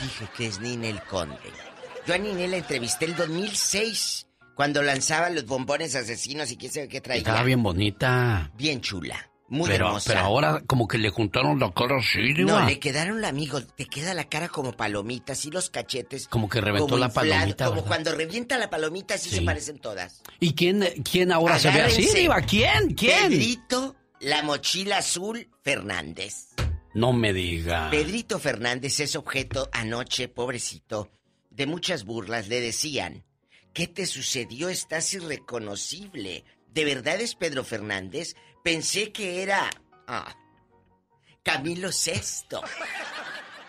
Dije 0.00 0.26
que 0.34 0.46
es 0.46 0.60
Ninel 0.60 1.02
Conde. 1.02 1.36
Yo 2.06 2.14
a 2.14 2.18
Ninel 2.18 2.52
la 2.52 2.56
entrevisté 2.56 3.04
el 3.04 3.16
2006, 3.16 4.26
cuando 4.54 4.82
lanzaba 4.82 5.28
los 5.28 5.44
bombones 5.44 5.94
asesinos 5.94 6.50
y 6.52 6.56
quién 6.56 6.72
sabe 6.72 6.88
qué 6.88 7.02
traía. 7.02 7.18
Estaba 7.18 7.42
bien 7.42 7.62
bonita. 7.62 8.50
Bien 8.56 8.80
chula. 8.80 9.30
Muy 9.48 9.68
pero, 9.68 9.86
hermosa. 9.88 10.10
pero 10.12 10.20
ahora 10.24 10.62
como 10.66 10.88
que 10.88 10.96
le 10.96 11.10
juntaron 11.10 11.60
la 11.60 11.70
cara 11.72 11.98
así, 11.98 12.32
Diva. 12.32 12.60
No, 12.60 12.66
le 12.66 12.78
quedaron 12.80 13.20
la 13.20 13.28
amigo, 13.28 13.62
te 13.62 13.84
queda 13.86 14.14
la 14.14 14.24
cara 14.24 14.48
como 14.48 14.72
palomitas 14.72 15.44
y 15.44 15.50
los 15.50 15.68
cachetes. 15.70 16.28
Como 16.28 16.48
que 16.48 16.60
reventó 16.62 16.86
como 16.86 16.98
la 16.98 17.06
inflado, 17.06 17.28
palomita, 17.30 17.64
Como 17.66 17.74
¿verdad? 17.76 17.88
cuando 17.88 18.14
revienta 18.14 18.56
la 18.58 18.70
palomita, 18.70 19.14
así 19.14 19.28
Sí. 19.28 19.36
se 19.36 19.42
parecen 19.42 19.78
todas. 19.78 20.22
¿Y 20.40 20.54
quién, 20.54 20.82
quién 21.08 21.30
ahora 21.30 21.58
se 21.58 21.70
ve 21.70 21.82
así. 21.82 22.06
Diva? 22.14 22.40
¿Quién? 22.40 22.94
¿Quién? 22.94 23.28
Pedrito, 23.28 23.94
la 24.20 24.42
mochila 24.42 24.98
azul, 24.98 25.48
Fernández. 25.62 26.48
No 26.94 27.12
me 27.12 27.32
diga. 27.32 27.90
Pedrito 27.90 28.38
Fernández 28.38 28.98
es 29.00 29.14
objeto 29.14 29.68
anoche, 29.72 30.28
pobrecito, 30.28 31.10
de 31.50 31.66
muchas 31.66 32.04
burlas. 32.04 32.48
Le 32.48 32.60
decían, 32.60 33.24
¿qué 33.74 33.88
te 33.88 34.06
sucedió? 34.06 34.68
Estás 34.70 35.12
irreconocible. 35.12 36.44
¿De 36.72 36.84
verdad 36.84 37.20
es 37.20 37.34
Pedro 37.34 37.62
Fernández? 37.64 38.36
Pensé 38.64 39.12
que 39.12 39.42
era... 39.42 39.70
Ah, 40.06 40.34
Camilo 41.42 41.90
VI. 41.90 42.56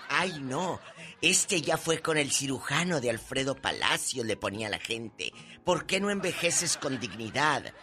Ay, 0.07 0.39
no. 0.39 0.79
Este 1.21 1.61
ya 1.61 1.77
fue 1.77 1.99
con 1.99 2.17
el 2.17 2.31
cirujano 2.31 3.01
de 3.01 3.09
Alfredo 3.09 3.55
Palacio, 3.55 4.23
le 4.23 4.37
ponía 4.37 4.67
a 4.67 4.69
la 4.69 4.79
gente. 4.79 5.33
¿Por 5.65 5.85
qué 5.85 5.99
no 5.99 6.09
envejeces 6.09 6.77
con 6.77 6.97
dignidad? 6.97 7.73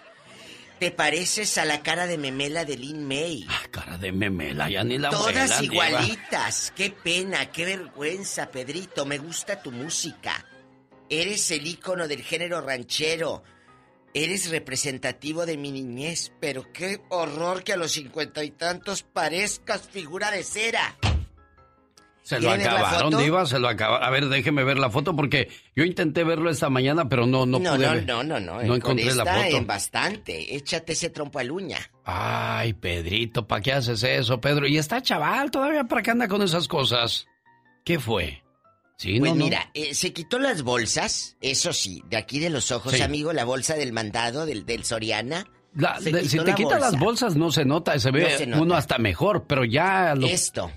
Te 0.78 0.90
pareces 0.90 1.58
a 1.58 1.66
la 1.66 1.82
cara 1.82 2.06
de 2.06 2.16
memela 2.16 2.64
de 2.64 2.78
Lin 2.78 3.06
May. 3.06 3.46
Cara 3.70 3.98
de 3.98 4.10
memela, 4.10 4.70
ya 4.70 4.82
ni 4.82 4.96
la 4.96 5.10
Todas 5.10 5.50
abuela, 5.52 5.64
igualitas. 5.64 6.72
Qué 6.74 6.90
pena, 6.90 7.52
qué 7.52 7.66
vergüenza, 7.66 8.50
Pedrito. 8.50 9.04
Me 9.04 9.18
gusta 9.18 9.62
tu 9.62 9.70
música. 9.70 10.46
Eres 11.10 11.50
el 11.50 11.66
ícono 11.66 12.08
del 12.08 12.22
género 12.22 12.62
ranchero. 12.62 13.42
Eres 14.14 14.50
representativo 14.50 15.46
de 15.46 15.56
mi 15.56 15.72
niñez, 15.72 16.32
pero 16.40 16.70
qué 16.72 17.00
horror 17.08 17.64
que 17.64 17.72
a 17.72 17.76
los 17.76 17.92
cincuenta 17.92 18.44
y 18.44 18.50
tantos 18.50 19.02
parezcas 19.02 19.88
figura 19.88 20.30
de 20.30 20.42
cera. 20.42 20.96
Se 22.22 22.36
lo 22.38 22.50
¿Quiere 22.50 22.62
ver 22.64 22.72
la 22.72 22.78
acabaron? 22.88 23.16
Diva, 23.20 23.46
se 23.46 23.58
lo 23.58 23.68
acabaron. 23.68 24.06
A 24.06 24.10
ver, 24.10 24.28
déjeme 24.28 24.62
ver 24.62 24.78
la 24.78 24.90
foto 24.90 25.16
porque 25.16 25.48
yo 25.74 25.82
intenté 25.82 26.22
verlo 26.22 26.50
esta 26.50 26.68
mañana, 26.70 27.08
pero 27.08 27.26
no, 27.26 27.46
no, 27.46 27.58
No, 27.58 27.74
pude 27.74 27.86
no, 27.86 27.92
ver. 27.94 28.06
no, 28.06 28.22
no, 28.22 28.38
no. 28.38 28.52
No 28.62 28.66
con 28.68 28.76
encontré 28.76 29.06
la 29.06 29.24
esta 29.24 29.42
foto. 29.44 29.56
en 29.56 29.66
bastante. 29.66 30.54
Échate 30.56 30.92
ese 30.92 31.10
trompo 31.10 31.40
al 31.40 31.50
uña. 31.50 31.78
Ay, 32.04 32.74
Pedrito, 32.74 33.48
¿para 33.48 33.60
qué 33.62 33.72
haces 33.72 34.04
eso, 34.04 34.40
Pedro? 34.40 34.68
Y 34.68 34.78
está 34.78 35.02
chaval 35.02 35.50
todavía, 35.50 35.82
¿para 35.84 36.02
qué 36.02 36.12
anda 36.12 36.28
con 36.28 36.42
esas 36.42 36.68
cosas? 36.68 37.26
¿Qué 37.84 37.98
fue? 37.98 38.44
Sí, 39.02 39.18
Pues 39.18 39.32
no, 39.32 39.38
no. 39.38 39.44
mira, 39.46 39.68
eh, 39.74 39.94
se 39.94 40.12
quitó 40.12 40.38
las 40.38 40.62
bolsas, 40.62 41.36
eso 41.40 41.72
sí, 41.72 42.04
de 42.08 42.16
aquí 42.16 42.38
de 42.38 42.50
los 42.50 42.70
ojos, 42.70 42.92
Sí. 42.92 43.02
amigo, 43.02 43.32
la 43.32 43.44
bolsa 43.44 43.74
del 43.74 43.92
mandado, 43.92 44.46
del, 44.46 44.64
del 44.64 44.84
Soriana. 44.84 45.44
La- 45.74 45.98
de- 45.98 46.28
si 46.28 46.38
te 46.38 46.44
las 46.44 46.56
bolsa. 46.92 46.98
bolsas 47.00 47.34
no 47.36 47.50
se 47.50 47.64
nota, 47.64 47.98
se 47.98 48.12
ve 48.12 48.22
No 48.30 48.38
se 48.38 48.46
nota. 48.46 48.62
uno 48.62 48.74
hasta 48.76 48.98
mejor, 48.98 49.46
pero 49.48 49.64
ya 49.64 50.14
lo... 50.14 50.28
Esto. 50.28 50.70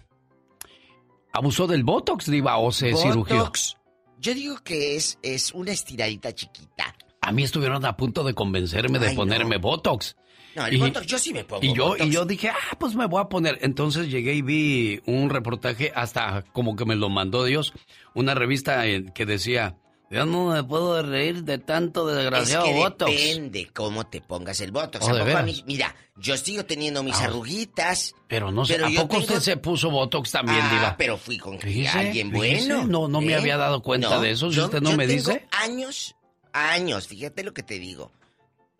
abusó 1.33 1.67
del 1.67 1.83
Botox, 1.83 2.25
Diva, 2.31 2.57
o 2.57 2.71
se 2.71 2.95
cirugió. 2.95 3.37
Botox. 3.37 3.75
Yo 4.19 4.33
digo 4.33 4.55
que 4.63 4.95
es, 4.95 5.19
es 5.21 5.51
una 5.53 5.71
estiradita 5.71 6.33
chiquita. 6.33 6.95
A 7.21 7.31
mí 7.31 7.43
estuvieron 7.43 7.85
a 7.85 7.95
punto 7.97 8.23
de 8.23 8.33
convencerme 8.33 8.97
de 8.99 9.13
ponerme 9.13 9.57
Botox. 9.57 10.15
No, 10.55 10.65
el 10.65 10.73
Y- 10.75 10.77
Botox 10.77 11.05
yo 11.05 11.19
sí 11.19 11.33
me 11.33 11.43
pongo 11.43 11.63
Y 11.65 11.73
yo, 11.75 11.87
Botox. 11.89 12.05
y 12.05 12.11
yo 12.11 12.25
dije, 12.25 12.49
ah, 12.49 12.77
pues 12.79 12.95
me 12.95 13.05
voy 13.07 13.21
a 13.21 13.25
poner. 13.29 13.59
Entonces 13.61 14.09
llegué 14.09 14.33
y 14.35 14.41
vi 14.41 15.01
un 15.05 15.29
reportaje, 15.29 15.91
hasta 15.93 16.43
como 16.53 16.75
que 16.75 16.85
me 16.85 16.95
lo 16.95 17.09
mandó 17.09 17.43
Dios, 17.43 17.73
una 18.13 18.33
revista 18.35 18.85
en- 18.85 19.09
que 19.11 19.25
decía, 19.25 19.75
ya 20.11 20.23
no 20.23 20.51
me 20.53 20.63
puedo 20.63 21.01
reír 21.01 21.43
de 21.43 21.57
tanto 21.57 22.05
desgraciado 22.07 22.65
es 22.65 22.71
que 22.71 22.77
Botox. 22.77 23.11
depende 23.11 23.67
cómo 23.73 24.05
te 24.07 24.21
pongas 24.21 24.61
el 24.61 24.71
Botox. 24.71 25.03
Oh, 25.05 25.09
¿A 25.09 25.13
¿de 25.13 25.19
poco 25.19 25.31
a 25.37 25.41
veras? 25.41 25.45
mí- 25.45 25.63
mira, 25.67 25.95
yo 26.15 26.37
sigo 26.37 26.63
teniendo 26.63 27.03
mis 27.03 27.15
Ah. 27.19 27.25
arruguitas. 27.25 28.13
Pero 28.27 28.51
no 28.51 28.63
sé, 28.65 28.75
Pero 28.75 28.85
¿a 28.85 28.89
yo 28.91 29.01
poco 29.01 29.17
tengo- 29.17 29.23
usted 29.23 29.39
se 29.41 29.57
puso 29.57 29.89
Botox 29.89 30.31
también, 30.31 30.59
Ah, 30.61 30.69
Diva? 30.73 30.95
pero 30.97 31.17
fui 31.17 31.37
con 31.37 31.59
Fíjese, 31.59 31.97
alguien 31.97 32.31
fíjese, 32.31 32.67
bueno. 32.75 32.87
no- 32.87 33.07
no 33.07 33.19
me 33.19 33.33
¿eh? 33.33 33.35
había 33.35 33.57
dado 33.57 33.81
cuenta 33.81 34.19
de 34.21 34.31
eso, 34.31 34.51
si 34.51 34.59
usted 34.61 34.79
no 34.81 34.91
yo 34.91 34.97
me 34.97 35.07
tengo 35.07 35.31
dice. 35.31 35.47
años, 35.51 36.15
años, 36.53 37.07
fíjate 37.07 37.43
lo 37.43 37.53
que 37.53 37.63
te 37.63 37.79
digo, 37.79 38.11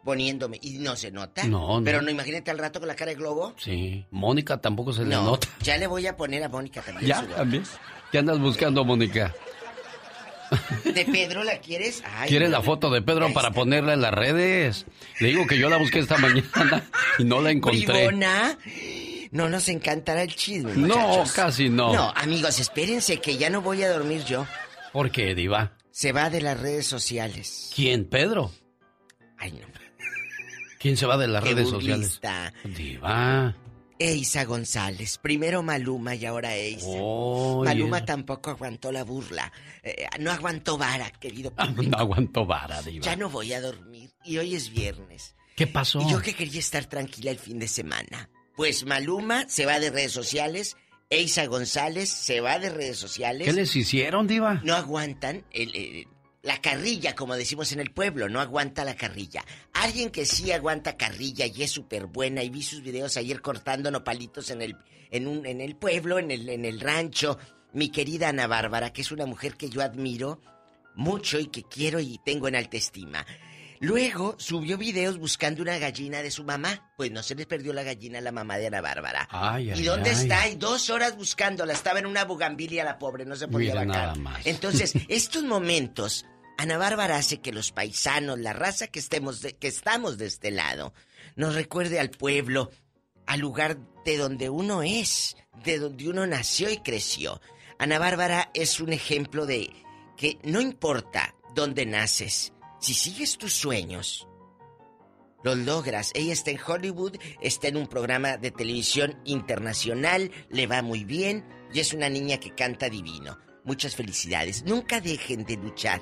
poniéndome, 0.06 0.58
y 0.62 0.78
no 0.78 0.96
se 0.96 1.12
nota. 1.12 1.44
No, 1.46 1.80
no. 1.80 1.84
Pero 1.84 2.02
no, 2.02 2.10
imagínate 2.10 2.50
al 2.52 2.58
rato 2.60 2.80
con 2.80 2.88
la 2.88 2.96
cara 2.96 3.12
de 3.12 3.18
globo. 3.18 3.54
Sí, 3.58 4.06
Mónica 4.12 4.62
tampoco 4.62 4.94
se 4.94 5.04
le 5.04 5.10
No, 5.16 5.24
nota. 5.24 5.50
ya 5.62 5.78
le 5.78 5.88
voy 5.88 6.08
a 6.08 6.16
poner 6.16 6.44
a 6.44 6.48
Mónica 6.48 6.82
también 6.82 7.08
¿Ya? 7.08 7.28
¿También? 7.36 7.64
¿Qué 8.12 8.20
andas 8.20 8.40
buscando, 8.40 8.86
Mónica? 8.86 9.34
¿De 10.86 11.06
Pedro 11.06 11.44
la 11.44 11.58
quieres? 11.58 12.04
Ay, 12.06 12.30
¿Quieres 12.30 12.50
no. 12.52 12.58
la 12.60 12.64
foto 12.64 12.90
de 12.92 13.02
Pedro 13.02 13.34
para 13.34 13.52
ponerla 13.52 13.94
en 13.94 14.02
las 14.02 14.14
redes? 14.14 14.86
Le 15.20 15.30
digo 15.30 15.48
que 15.48 15.58
yo 15.58 15.70
la 15.70 15.78
busqué 15.78 16.00
esta 16.00 16.18
mañana 16.18 16.88
y 17.18 17.24
no 17.24 17.42
la 17.42 17.50
encontré. 17.52 18.08
Bribona. 18.08 18.58
No 19.32 19.50
nos 19.50 19.68
encantará 19.68 20.22
el 20.22 20.34
chisme, 20.34 20.72
No, 20.76 21.24
casi 21.36 21.68
no. 21.68 21.92
No, 21.94 22.14
amigos, 22.16 22.60
espérense 22.60 23.20
que 23.20 23.38
ya 23.38 23.50
no 23.50 23.62
voy 23.62 23.82
a 23.84 23.92
dormir 23.92 24.24
yo. 24.24 24.46
¿Por 24.94 25.12
qué, 25.12 25.36
Diva? 25.36 25.74
Se 25.92 26.12
va 26.14 26.30
de 26.30 26.40
las 26.42 26.58
redes 26.60 26.86
sociales. 26.86 27.72
¿Quién, 27.76 28.06
Pedro? 28.06 28.52
Ay, 29.38 29.52
no. 29.52 29.68
¿Quién 30.80 30.98
se 30.98 31.06
va 31.06 31.18
de 31.18 31.28
las 31.28 31.44
Qué 31.44 31.52
redes 31.54 31.70
sociales? 31.70 31.98
burlista. 32.22 32.54
Diva. 32.64 33.56
Eisa 33.98 34.44
González. 34.44 35.18
Primero 35.20 35.64
Maluma 35.64 36.16
y 36.16 36.26
ahora 36.26 36.56
Eisa. 36.56 36.86
Oh, 36.90 37.64
Maluma 37.64 38.04
tampoco 38.04 38.50
aguantó 38.50 38.92
la 38.92 39.04
burla. 39.04 39.52
Eh, 39.84 40.06
no 40.20 40.32
aguantó 40.32 40.78
vara, 40.78 41.10
querido. 41.12 41.54
No 41.58 41.98
aguantó 41.98 42.46
vara, 42.46 42.82
Diva. 42.82 43.06
Ya 43.06 43.16
no 43.16 43.30
voy 43.30 43.54
a 43.54 43.62
dormir. 43.62 44.12
Y 44.24 44.38
hoy 44.38 44.56
es 44.56 44.70
viernes. 44.70 45.36
¿Qué 45.56 45.68
pasó? 45.68 46.02
Y 46.02 46.12
yo 46.12 46.22
que 46.22 46.34
quería 46.34 46.60
estar 46.60 46.86
tranquila 46.88 47.32
el 47.32 47.40
fin 47.40 47.58
de 47.60 47.70
semana. 47.70 48.30
Pues 48.58 48.86
Maluma 48.86 49.46
se 49.48 49.66
va 49.66 49.80
de 49.80 49.90
redes 49.90 50.12
sociales. 50.12 50.76
Eisa 51.10 51.46
González 51.46 52.10
se 52.10 52.42
va 52.42 52.60
de 52.60 52.70
redes 52.72 52.98
sociales. 52.98 53.46
¿Qué 53.48 53.54
les 53.54 53.74
hicieron, 53.76 54.28
Diva? 54.28 54.60
No 54.66 54.76
aguantan 54.76 55.46
el, 55.52 55.74
el- 55.76 56.08
la 56.46 56.62
carrilla, 56.62 57.16
como 57.16 57.36
decimos 57.36 57.72
en 57.72 57.80
el 57.80 57.92
pueblo, 57.92 58.30
no 58.30 58.40
aguanta 58.40 58.86
la 58.86 58.96
carrilla. 58.96 59.44
Alguien 59.74 60.12
que 60.12 60.26
sí 60.26 60.52
aguanta 60.52 60.96
carrilla 60.96 61.48
y 61.48 61.64
es 61.64 61.72
súper 61.72 62.06
buena, 62.06 62.44
y 62.44 62.50
vi 62.50 62.62
sus 62.62 62.82
videos 62.84 63.18
ayer 63.18 63.42
cortando 63.42 63.90
nopalitos 63.90 64.52
en 64.52 64.62
el, 64.62 64.78
en 65.10 65.28
un, 65.28 65.46
en 65.46 65.60
el 65.60 65.76
pueblo, 65.76 66.20
en 66.20 66.30
el, 66.30 66.48
en 66.48 66.64
el 66.64 66.80
rancho. 66.80 67.38
Mi 67.74 67.90
querida 67.90 68.30
Ana 68.30 68.46
Bárbara, 68.48 68.94
que 68.94 69.02
es 69.02 69.12
una 69.12 69.26
mujer 69.26 69.56
que 69.56 69.70
yo 69.70 69.82
admiro 69.82 70.40
mucho 70.94 71.40
y 71.40 71.48
que 71.48 71.64
quiero 71.64 72.00
y 72.00 72.20
tengo 72.24 72.48
en 72.48 72.56
alta 72.56 72.78
estima. 72.78 73.26
Luego 73.82 74.36
subió 74.40 74.78
videos 74.78 75.18
buscando 75.18 75.62
una 75.62 75.78
gallina 75.78 76.22
de 76.22 76.32
su 76.32 76.44
mamá. 76.46 76.94
Pues 76.96 77.12
no 77.12 77.22
se 77.22 77.36
les 77.36 77.46
perdió 77.46 77.74
la 77.74 77.84
gallina 77.84 78.20
a 78.20 78.22
la 78.22 78.32
mamá 78.32 78.58
de 78.58 78.68
Ana 78.68 78.80
Bárbara. 78.82 79.28
Ay, 79.30 79.72
¿Y 79.76 79.84
dónde 79.84 80.12
ay. 80.12 80.16
está? 80.16 80.48
Y 80.48 80.56
dos 80.56 80.90
horas 80.90 81.18
buscándola. 81.18 81.74
Estaba 81.74 82.00
en 82.00 82.06
una 82.06 82.24
bugambilia 82.24 82.86
la 82.86 82.98
pobre, 82.98 83.26
no 83.26 83.36
se 83.36 83.48
podía 83.50 83.74
Mira 83.74 83.86
vacar. 83.86 84.04
nada 84.04 84.16
más. 84.16 84.46
Entonces, 84.48 84.94
estos 85.10 85.44
momentos, 85.44 86.26
Ana 86.58 86.78
Bárbara 86.78 87.18
hace 87.18 87.42
que 87.42 87.52
los 87.52 87.72
paisanos, 87.72 88.40
la 88.40 88.54
raza 88.54 88.88
que 88.88 89.00
estemos 89.00 89.46
que 89.60 89.68
estamos 89.68 90.18
de 90.18 90.28
este 90.28 90.52
lado, 90.52 90.94
nos 91.36 91.56
recuerde 91.56 92.00
al 92.00 92.12
pueblo, 92.12 92.72
al 93.26 93.42
lugar 93.42 93.78
de 94.06 94.18
donde 94.18 94.50
uno 94.50 94.82
es, 94.82 95.36
de 95.64 95.80
donde 95.80 96.10
uno 96.10 96.26
nació 96.26 96.70
y 96.70 96.78
creció. 96.78 97.42
Ana 97.78 98.00
Bárbara 98.00 98.52
es 98.54 98.80
un 98.80 98.94
ejemplo 98.94 99.46
de 99.46 99.70
que 100.16 100.38
no 100.44 100.62
importa 100.62 101.36
dónde 101.54 101.86
naces, 101.86 102.54
si 102.80 102.94
sigues 102.94 103.38
tus 103.38 103.54
sueños, 103.54 104.28
los 105.44 105.58
logras. 105.58 106.12
Ella 106.16 106.34
está 106.34 106.52
en 106.52 106.60
Hollywood, 106.66 107.18
está 107.42 107.68
en 107.68 107.78
un 107.78 107.88
programa 107.88 108.38
de 108.38 108.52
televisión 108.52 109.22
internacional, 109.26 110.32
le 110.50 110.68
va 110.68 110.82
muy 110.82 111.04
bien 111.04 111.46
y 111.74 111.82
es 111.82 111.94
una 111.94 112.10
niña 112.10 112.40
que 112.40 112.56
canta 112.56 112.90
divino. 112.90 113.38
Muchas 113.64 113.96
felicidades. 113.96 114.64
Nunca 114.64 115.02
dejen 115.02 115.44
de 115.44 115.58
luchar 115.58 116.02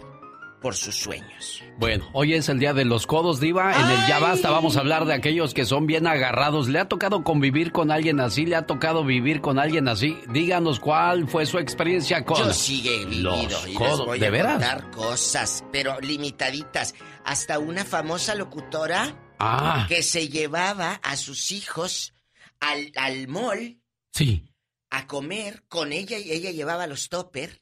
por 0.64 0.76
sus 0.76 0.95
sueños. 0.95 1.61
Bueno, 1.78 2.09
hoy 2.14 2.34
es 2.34 2.49
el 2.49 2.57
día 2.57 2.74
de 2.74 2.86
los 2.86 3.05
codos, 3.05 3.39
Diva. 3.39 3.74
En 3.80 3.86
el 3.91 4.07
Ya 4.07 4.18
Basta 4.20 4.49
vamos 4.49 4.78
a 4.78 4.80
hablar 4.80 5.05
de 5.05 5.14
aquellos 5.14 5.53
que 5.53 5.66
son 5.66 5.86
bien 5.86 6.07
agarrados. 6.07 6.70
¿Le 6.70 6.80
ha 6.80 6.88
tocado 6.88 7.24
convivir 7.24 7.72
con 7.72 7.91
alguien 7.91 8.20
así? 8.20 8.45
¿Le 8.45 8.55
ha 8.55 8.66
tocado 8.66 9.03
vivir 9.03 9.41
con 9.41 9.59
alguien 9.59 9.88
así? 9.89 10.18
Díganos 10.30 10.80
cuál 10.80 11.28
fue 11.28 11.45
su 11.45 11.59
experiencia 11.59 12.24
con 12.26 12.38
Yo 12.39 12.53
sí 12.53 12.82
he 12.88 13.05
vivido 13.05 13.36
los 13.38 13.68
y 13.68 13.70
les 13.70 13.78
codos. 13.78 14.05
voy 14.05 14.20
¿De 14.20 14.28
a 14.28 14.32
veras? 14.32 14.53
contar 14.53 14.89
cosas, 14.91 15.64
pero 15.72 15.99
limitaditas. 15.99 16.95
Hasta 17.26 17.59
una 17.59 17.86
famosa 17.86 18.34
locutora 18.34 19.16
Ah. 19.39 19.86
que 19.89 20.01
se 20.03 20.30
llevaba 20.30 20.93
a 21.03 21.18
sus 21.18 21.51
hijos 21.51 22.14
al, 22.61 22.91
al 22.95 23.28
mall 23.28 23.80
Sí. 24.14 24.45
a 24.89 25.05
comer 25.07 25.64
con 25.68 25.91
ella 25.91 26.18
y 26.18 26.32
ella 26.32 26.51
llevaba 26.51 26.88
los 26.88 27.09
topper. 27.09 27.59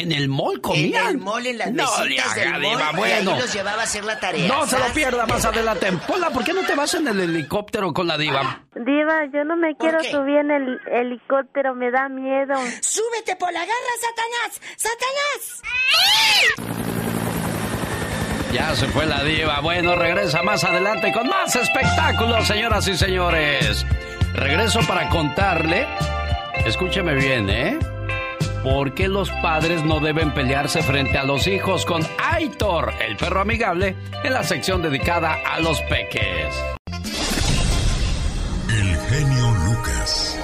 ¿En 0.00 0.12
el 0.12 0.28
mall 0.28 0.60
comían? 0.60 1.02
En 1.04 1.08
el 1.10 1.18
mall, 1.18 1.46
en 1.46 1.58
las 1.58 1.72
No 1.72 2.04
le 2.04 2.10
mesitas 2.10 2.32
haga, 2.32 2.52
del 2.58 2.60
Diva, 2.62 2.78
mall, 2.78 2.94
y 2.94 2.96
bueno. 2.98 3.32
ahí 3.34 3.40
los 3.40 3.52
llevaba 3.52 3.80
a 3.80 3.84
hacer 3.84 4.04
la 4.04 4.20
tarea. 4.20 4.48
No 4.48 4.66
se 4.66 4.78
lo 4.78 4.84
pierda 4.94 5.26
más 5.26 5.44
adelante. 5.44 5.92
Pola, 6.06 6.30
¿por 6.30 6.44
qué 6.44 6.52
no 6.52 6.62
te 6.62 6.74
vas 6.74 6.94
en 6.94 7.08
el 7.08 7.20
helicóptero 7.20 7.92
con 7.92 8.06
la 8.06 8.16
diva? 8.16 8.62
Diva, 8.74 9.24
yo 9.32 9.44
no 9.44 9.56
me 9.56 9.76
quiero 9.76 9.98
qué? 10.00 10.10
subir 10.10 10.36
en 10.36 10.50
el 10.50 10.78
helicóptero, 10.92 11.74
me 11.74 11.90
da 11.90 12.08
miedo. 12.08 12.54
¡Súbete 12.80 13.36
por 13.36 13.52
la 13.52 13.60
garra, 13.60 13.72
Satanás! 14.00 14.60
¡Satanás! 14.76 15.62
Ya 18.52 18.74
se 18.74 18.86
fue 18.86 19.04
la 19.06 19.22
diva. 19.24 19.60
Bueno, 19.60 19.94
regresa 19.96 20.42
más 20.42 20.64
adelante 20.64 21.12
con 21.12 21.28
más 21.28 21.54
espectáculos, 21.54 22.46
señoras 22.46 22.88
y 22.88 22.96
señores. 22.96 23.84
Regreso 24.34 24.80
para 24.86 25.08
contarle, 25.10 25.86
escúcheme 26.64 27.14
bien, 27.14 27.50
¿eh? 27.50 27.78
¿Por 28.62 28.92
qué 28.92 29.08
los 29.08 29.30
padres 29.42 29.84
no 29.84 30.00
deben 30.00 30.34
pelearse 30.34 30.82
frente 30.82 31.16
a 31.16 31.24
los 31.24 31.46
hijos 31.46 31.84
con 31.84 32.02
Aitor, 32.18 32.92
el 33.06 33.16
perro 33.16 33.40
amigable, 33.40 33.94
en 34.24 34.32
la 34.32 34.42
sección 34.42 34.82
dedicada 34.82 35.36
a 35.46 35.60
los 35.60 35.80
peques? 35.82 36.54
El 38.68 38.96
genio 38.96 39.54
Lucas. 39.64 40.38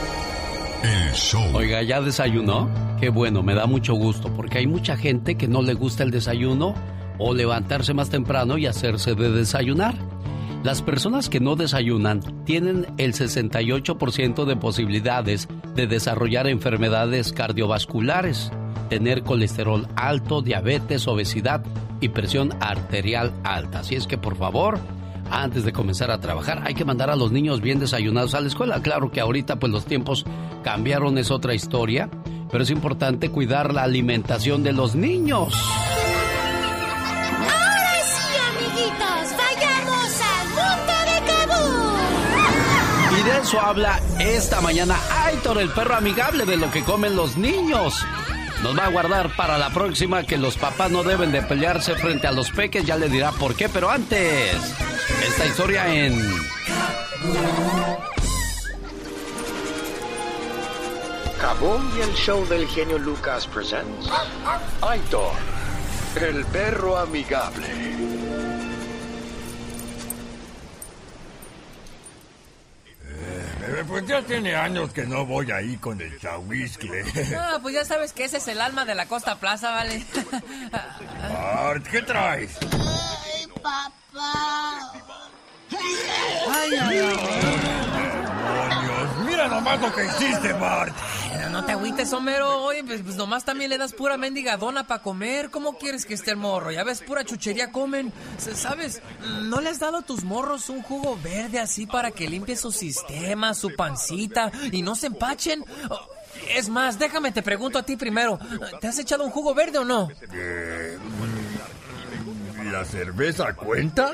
El 0.82 1.12
show. 1.12 1.45
Oiga, 1.55 1.82
¿ya 1.82 2.01
desayunó? 2.01 2.70
Qué 3.01 3.09
bueno, 3.09 3.43
me 3.43 3.55
da 3.55 3.66
mucho 3.66 3.95
gusto, 3.95 4.28
porque 4.35 4.59
hay 4.59 4.69
mucha 4.69 4.97
gente 4.97 5.35
que 5.35 5.49
no 5.49 5.62
le 5.62 5.74
gusta 5.74 6.05
el 6.05 6.12
desayuno 6.12 6.74
o 7.19 7.35
levantarse 7.35 7.95
más 7.95 8.11
temprano 8.11 8.59
y 8.59 8.66
hacerse 8.66 9.15
de 9.15 9.31
desayunar. 9.31 9.95
Las 10.65 10.81
personas 10.81 11.28
que 11.28 11.41
no 11.41 11.57
desayunan 11.57 12.23
tienen 12.47 12.86
el 12.97 13.12
68% 13.12 14.47
de 14.47 14.57
posibilidades 14.57 15.47
de 15.74 15.86
desarrollar 15.86 16.47
enfermedades 16.47 17.35
cardiovasculares, 17.35 18.51
tener 18.89 19.24
colesterol 19.24 19.86
alto, 19.95 20.41
diabetes, 20.41 21.07
obesidad 21.07 21.62
y 22.01 22.09
presión 22.09 22.55
arterial 22.61 23.35
alta. 23.45 23.81
Así 23.81 23.95
es 23.95 24.07
que 24.07 24.16
por 24.16 24.36
favor, 24.36 24.78
antes 25.31 25.65
de 25.65 25.73
comenzar 25.74 26.11
a 26.11 26.20
trabajar, 26.20 26.62
hay 26.65 26.73
que 26.73 26.86
mandar 26.86 27.11
a 27.11 27.16
los 27.16 27.31
niños 27.31 27.61
bien 27.61 27.78
desayunados 27.78 28.35
a 28.35 28.41
la 28.41 28.49
escuela. 28.49 28.81
Claro 28.81 29.11
que 29.11 29.20
ahorita 29.20 29.57
pues 29.57 29.70
los 29.70 29.85
tiempos 29.85 30.24
cambiaron, 30.62 31.19
es 31.19 31.31
otra 31.31 31.55
historia, 31.55 32.09
pero 32.51 32.62
es 32.62 32.70
importante 32.70 33.28
cuidar 33.28 33.74
la 33.74 33.82
alimentación 33.82 34.62
de 34.62 34.73
los 34.73 34.95
niños. 34.95 35.53
Eso 43.40 43.61
habla 43.61 44.01
esta 44.19 44.61
mañana 44.61 44.97
Aitor, 45.24 45.59
el 45.59 45.70
perro 45.70 45.97
amigable 45.97 46.44
de 46.44 46.56
lo 46.56 46.70
que 46.70 46.82
comen 46.82 47.16
los 47.16 47.36
niños. 47.36 48.05
Nos 48.62 48.78
va 48.78 48.86
a 48.86 48.90
guardar 48.90 49.35
para 49.36 49.59
la 49.59 49.70
próxima 49.70 50.23
que 50.23 50.39
los 50.39 50.56
papás 50.56 50.90
no 50.90 51.02
deben 51.02 51.32
de 51.32 51.43
pelearse 51.43 51.94
frente 51.97 52.27
a 52.27 52.32
los 52.32 52.51
peques, 52.51 52.85
ya 52.85 52.97
le 52.97 53.09
dirá 53.09 53.32
por 53.32 53.55
qué, 53.55 53.69
pero 53.69 53.90
antes, 53.90 54.55
esta 55.27 55.47
historia 55.47 55.93
en... 55.93 56.19
Kaboom 61.40 61.98
y 61.98 62.01
el 62.01 62.15
show 62.15 62.47
del 62.47 62.66
genio 62.69 62.98
Lucas 62.98 63.47
presents 63.47 64.09
Aitor, 64.81 65.32
el 66.20 66.44
perro 66.47 66.97
amigable. 66.97 68.24
Eh, 73.66 73.85
Pues 73.86 74.07
ya 74.07 74.23
tiene 74.23 74.55
años 74.55 74.93
que 74.93 75.05
no 75.07 75.24
voy 75.27 75.51
ahí 75.51 75.77
con 75.78 76.01
el 76.01 76.19
chahuiscle. 76.20 77.05
Ah, 77.39 77.59
pues 77.62 77.74
ya 77.74 77.85
sabes 77.85 78.12
que 78.12 78.24
ese 78.24 78.36
es 78.39 78.49
el 78.49 78.61
alma 78.61 78.85
de 78.85 78.95
la 78.95 79.07
Costa 79.07 79.36
Plaza, 79.36 79.70
¿vale? 79.70 80.05
Bart, 81.32 81.86
¿qué 81.86 82.03
traes? 82.03 82.59
Ay, 82.73 83.47
papá. 83.62 83.93
Ay, 85.70 86.70
ay, 86.81 86.99
ay. 86.99 87.16
Demonios, 87.95 89.16
mira 89.27 89.49
nomás 89.49 89.81
lo 89.81 89.95
que 89.95 90.05
hiciste, 90.05 90.53
Bart. 90.55 90.95
No, 91.40 91.48
no 91.51 91.65
te 91.65 91.73
agüites, 91.73 92.12
Homero. 92.12 92.62
Oye, 92.62 92.82
pues, 92.85 93.02
pues 93.02 93.16
nomás 93.16 93.44
también 93.44 93.70
le 93.70 93.78
das 93.78 93.93
pura 93.93 94.16
mendiga 94.16 94.56
dona 94.56 94.86
para 94.86 95.02
comer. 95.02 95.51
¿Cómo 95.51 95.77
quieres 95.78 96.06
que 96.06 96.15
esté 96.15 96.31
el 96.32 96.36
morro? 96.36 96.70
Ya 96.70 96.85
ves, 96.85 97.01
pura 97.02 97.24
chuchería 97.24 97.70
comen. 97.73 98.12
¿Sabes? 98.39 99.01
¿No 99.43 99.61
le 99.61 99.70
has 99.70 99.78
dado 99.78 99.98
a 99.98 100.02
tus 100.02 100.24
morros 100.24 100.69
un 100.69 100.82
jugo 100.82 101.19
verde 101.23 101.59
así 101.61 101.86
para 101.86 102.11
que 102.11 102.28
limpie 102.28 102.56
su 102.56 102.73
sistema, 102.73 103.55
su 103.55 103.74
pancita 103.74 104.51
y 104.73 104.82
no 104.82 104.94
se 104.94 105.09
empachen? 105.09 105.65
Oh, 105.90 106.01
Es 106.55 106.69
más, 106.69 106.98
déjame 106.98 107.32
te 107.32 107.43
pregunto 107.43 107.78
a 107.78 107.82
ti 107.82 107.97
primero. 107.97 108.39
¿Te 108.81 108.89
has 108.89 108.98
echado 108.98 109.24
un 109.24 109.31
jugo 109.31 109.55
verde 109.55 109.78
o 109.78 109.85
no? 109.85 110.09
Eh, 110.32 110.98
¿La 112.70 112.85
cerveza 112.85 113.52
cuenta? 113.55 114.12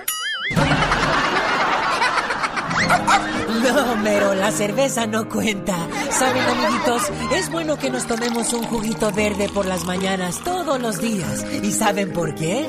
No, 3.63 3.93
Homero, 3.93 4.35
la 4.35 4.51
cerveza 4.53 5.07
no 5.07 5.29
cuenta. 5.29 5.77
Saben, 6.11 6.43
amiguitos, 6.43 7.03
es 7.35 7.51
bueno 7.51 7.77
que 7.79 7.91
nos 7.91 8.07
tomemos 8.07 8.53
un 8.53 8.65
juguito 8.65 9.13
verde 9.13 9.49
por 9.49 9.67
las 9.67 9.85
mañanas 9.85 10.41
todos 10.45 10.81
los 10.81 11.01
días. 11.01 11.45
¿Y 11.63 11.73
saben 11.73 12.13
por 12.13 12.35
qué? 12.35 12.69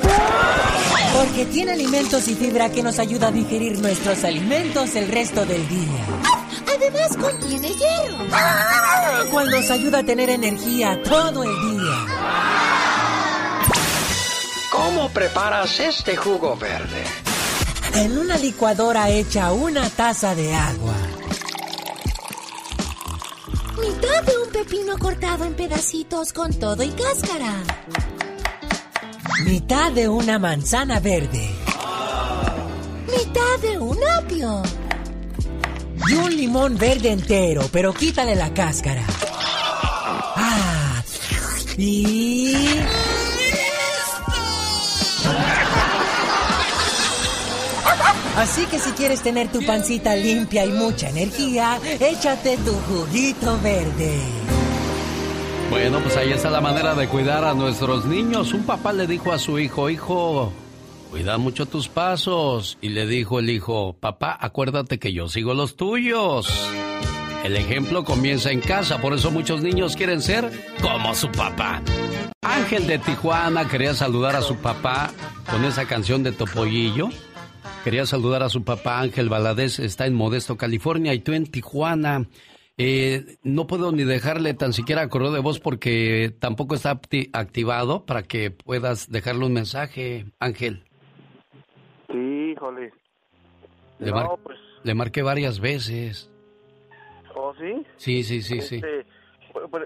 Porque 1.13 1.45
tiene 1.45 1.73
alimentos 1.73 2.27
y 2.27 2.35
fibra 2.35 2.69
que 2.69 2.83
nos 2.83 2.99
ayuda 2.99 3.27
a 3.27 3.31
digerir 3.31 3.79
nuestros 3.79 4.23
alimentos 4.23 4.95
el 4.95 5.07
resto 5.09 5.45
del 5.45 5.67
día. 5.67 6.05
Además 6.75 7.17
contiene 7.17 7.69
hierro. 7.69 8.25
Cual 9.31 9.49
nos 9.49 9.69
ayuda 9.69 9.99
a 9.99 10.03
tener 10.03 10.29
energía 10.29 11.01
todo 11.03 11.43
el 11.43 11.77
día. 11.77 11.95
¿Cómo 14.71 15.09
preparas 15.09 15.79
este 15.79 16.15
jugo 16.15 16.55
verde? 16.55 17.03
En 17.95 18.17
una 18.17 18.37
licuadora 18.37 19.09
echa 19.09 19.51
una 19.51 19.89
taza 19.89 20.33
de 20.33 20.53
agua. 20.53 20.95
Mitad 23.79 24.23
de 24.23 24.37
un 24.37 24.49
pepino 24.51 24.97
cortado 24.97 25.45
en 25.45 25.53
pedacitos 25.53 26.33
con 26.33 26.53
todo 26.53 26.83
y 26.83 26.89
cáscara. 26.89 27.63
Mitad 29.45 29.91
de 29.91 30.07
una 30.07 30.39
manzana 30.39 30.99
verde. 30.99 31.49
Mitad 33.07 33.59
de 33.61 33.77
un 33.77 33.97
apio. 34.19 34.63
Y 36.07 36.13
un 36.13 36.35
limón 36.35 36.77
verde 36.77 37.11
entero, 37.11 37.67
pero 37.71 37.93
quítale 37.93 38.35
la 38.35 38.53
cáscara. 38.53 39.03
Ah, 40.35 41.03
y... 41.77 42.55
Así 48.37 48.65
que 48.65 48.79
si 48.79 48.91
quieres 48.91 49.21
tener 49.21 49.51
tu 49.51 49.65
pancita 49.65 50.15
limpia 50.15 50.65
y 50.65 50.71
mucha 50.71 51.09
energía, 51.09 51.79
échate 51.99 52.57
tu 52.57 52.71
juguito 52.71 53.59
verde. 53.61 54.19
Bueno, 55.69 55.99
pues 55.99 56.17
ahí 56.17 56.31
está 56.31 56.49
la 56.49 56.61
manera 56.61 56.95
de 56.95 57.07
cuidar 57.07 57.43
a 57.43 57.53
nuestros 57.53 58.05
niños. 58.05 58.53
Un 58.53 58.63
papá 58.63 58.93
le 58.93 59.07
dijo 59.07 59.31
a 59.31 59.39
su 59.39 59.59
hijo, 59.59 59.89
hijo, 59.89 60.51
cuida 61.09 61.37
mucho 61.37 61.65
tus 61.65 61.87
pasos. 61.87 62.77
Y 62.81 62.89
le 62.89 63.05
dijo 63.05 63.39
el 63.39 63.49
hijo, 63.49 63.93
papá, 63.99 64.37
acuérdate 64.39 64.97
que 64.97 65.13
yo 65.13 65.27
sigo 65.27 65.53
los 65.53 65.75
tuyos. 65.75 66.49
El 67.43 67.57
ejemplo 67.57 68.03
comienza 68.03 68.51
en 68.51 68.61
casa, 68.61 68.99
por 68.99 69.13
eso 69.13 69.31
muchos 69.31 69.61
niños 69.61 69.95
quieren 69.95 70.21
ser 70.21 70.51
como 70.81 71.15
su 71.15 71.31
papá. 71.31 71.81
Ángel 72.41 72.87
de 72.87 72.99
Tijuana 72.99 73.67
quería 73.67 73.93
saludar 73.93 74.35
a 74.35 74.41
su 74.41 74.57
papá 74.57 75.11
con 75.49 75.65
esa 75.65 75.85
canción 75.85 76.21
de 76.23 76.31
Topollillo. 76.31 77.09
Quería 77.83 78.05
saludar 78.05 78.43
a 78.43 78.49
su 78.49 78.63
papá 78.63 78.99
Ángel 78.99 79.27
Valadez, 79.29 79.79
está 79.79 80.05
en 80.05 80.13
Modesto, 80.13 80.55
California, 80.55 81.13
y 81.13 81.19
tú 81.19 81.33
en 81.33 81.47
Tijuana. 81.47 82.27
Eh, 82.77 83.37
no 83.43 83.67
puedo 83.67 83.91
ni 83.91 84.03
dejarle 84.03 84.53
tan 84.53 84.73
siquiera 84.73 85.07
correo 85.09 85.31
de 85.31 85.39
voz 85.39 85.59
porque 85.59 86.33
tampoco 86.39 86.75
está 86.75 86.99
acti- 86.99 87.29
activado 87.33 88.05
para 88.05 88.23
que 88.23 88.51
puedas 88.51 89.09
dejarle 89.11 89.45
un 89.45 89.53
mensaje, 89.53 90.25
Ángel. 90.39 90.83
Sí, 92.11 92.53
híjole. 92.55 92.93
Le, 93.99 94.09
No, 94.11 94.15
mar- 94.15 94.27
pues- 94.43 94.59
le 94.83 94.93
marqué 94.93 95.21
varias 95.23 95.59
veces. 95.59 96.29
¿Oh, 97.35 97.53
sí? 97.59 97.83
Sí, 97.97 98.23
sí, 98.23 98.41
sí, 98.41 98.61
sí. 98.61 98.75
Este, 98.75 99.05
pues, 99.51 99.65
pues, 99.69 99.83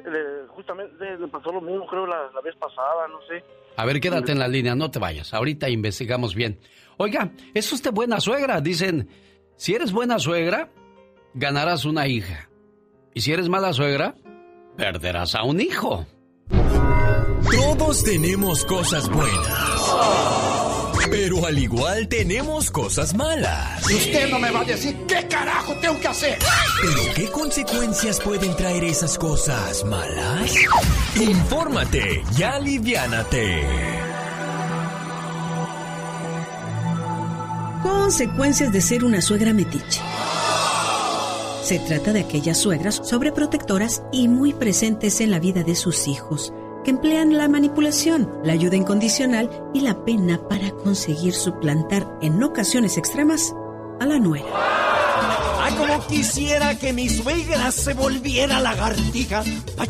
justamente 0.50 1.18
le 1.18 1.28
pasó 1.28 1.52
lo 1.52 1.62
mismo, 1.62 1.86
creo, 1.88 2.06
la, 2.06 2.30
la 2.34 2.42
vez 2.42 2.56
pasada, 2.58 3.08
no 3.10 3.20
sé. 3.28 3.44
A 3.78 3.86
ver, 3.86 4.00
quédate 4.00 4.32
en 4.32 4.40
la 4.40 4.48
línea, 4.48 4.76
no 4.76 4.90
te 4.92 5.00
vayas. 5.00 5.34
Ahorita 5.34 5.70
investigamos 5.70 6.34
bien. 6.36 6.60
Oiga, 6.98 7.32
¿es 7.54 7.72
usted 7.74 7.92
buena 7.92 8.20
suegra? 8.20 8.62
Dicen, 8.62 9.10
si 9.58 9.74
eres 9.74 9.92
buena 9.92 10.20
suegra, 10.20 10.72
ganarás 11.34 11.86
una 11.86 12.08
hija. 12.08 12.50
Y 13.14 13.22
si 13.22 13.32
eres 13.32 13.50
mala 13.50 13.74
suegra, 13.74 14.16
perderás 14.78 15.36
a 15.36 15.44
un 15.44 15.62
hijo. 15.62 16.06
Todos 17.52 18.04
tenemos 18.04 18.66
cosas 18.66 19.10
buenas. 19.10 19.96
Pero 21.10 21.46
al 21.46 21.58
igual 21.58 22.08
tenemos 22.08 22.72
cosas 22.72 23.14
malas. 23.14 23.86
Usted 23.86 24.30
no 24.30 24.40
me 24.40 24.52
va 24.52 24.62
a 24.62 24.66
decir 24.66 24.96
qué 25.08 25.28
carajo 25.28 25.74
tengo 25.80 26.00
que 26.00 26.08
hacer. 26.08 26.40
¿Pero 26.82 27.14
qué 27.16 27.32
consecuencias 27.32 28.20
pueden 28.20 28.56
traer 28.56 28.84
esas 28.84 29.18
cosas 29.18 29.86
malas? 29.86 30.56
Infórmate 31.16 32.24
y 32.38 32.44
aliviánate. 32.44 34.05
Consecuencias 37.86 38.72
de 38.72 38.82
ser 38.82 39.06
una 39.06 39.22
suegra 39.22 39.54
metiche. 39.54 40.02
Se 41.62 41.78
trata 41.78 42.14
de 42.14 42.22
aquellas 42.22 42.58
suegras 42.58 43.00
sobreprotectoras 43.04 44.02
y 44.12 44.28
muy 44.28 44.54
presentes 44.54 45.22
en 45.22 45.30
la 45.30 45.40
vida 45.40 45.62
de 45.62 45.76
sus 45.76 46.08
hijos, 46.08 46.52
que 46.84 46.90
emplean 46.90 47.38
la 47.38 47.48
manipulación, 47.48 48.40
la 48.44 48.54
ayuda 48.54 48.76
incondicional 48.76 49.52
y 49.72 49.82
la 49.82 50.04
pena 50.04 50.48
para 50.50 50.72
conseguir 50.72 51.36
suplantar 51.36 52.08
en 52.24 52.42
ocasiones 52.42 52.98
extremas 52.98 53.54
a 54.00 54.08
la 54.08 54.18
nuera. 54.18 54.48
Ay, 55.62 55.76
como 55.76 56.08
quisiera 56.08 56.74
que 56.80 56.92
mi 56.92 57.08
suegra 57.08 57.72
se 57.72 57.94
volviera 57.94 58.60
lagartija 58.62 59.44
pa' 59.78 59.86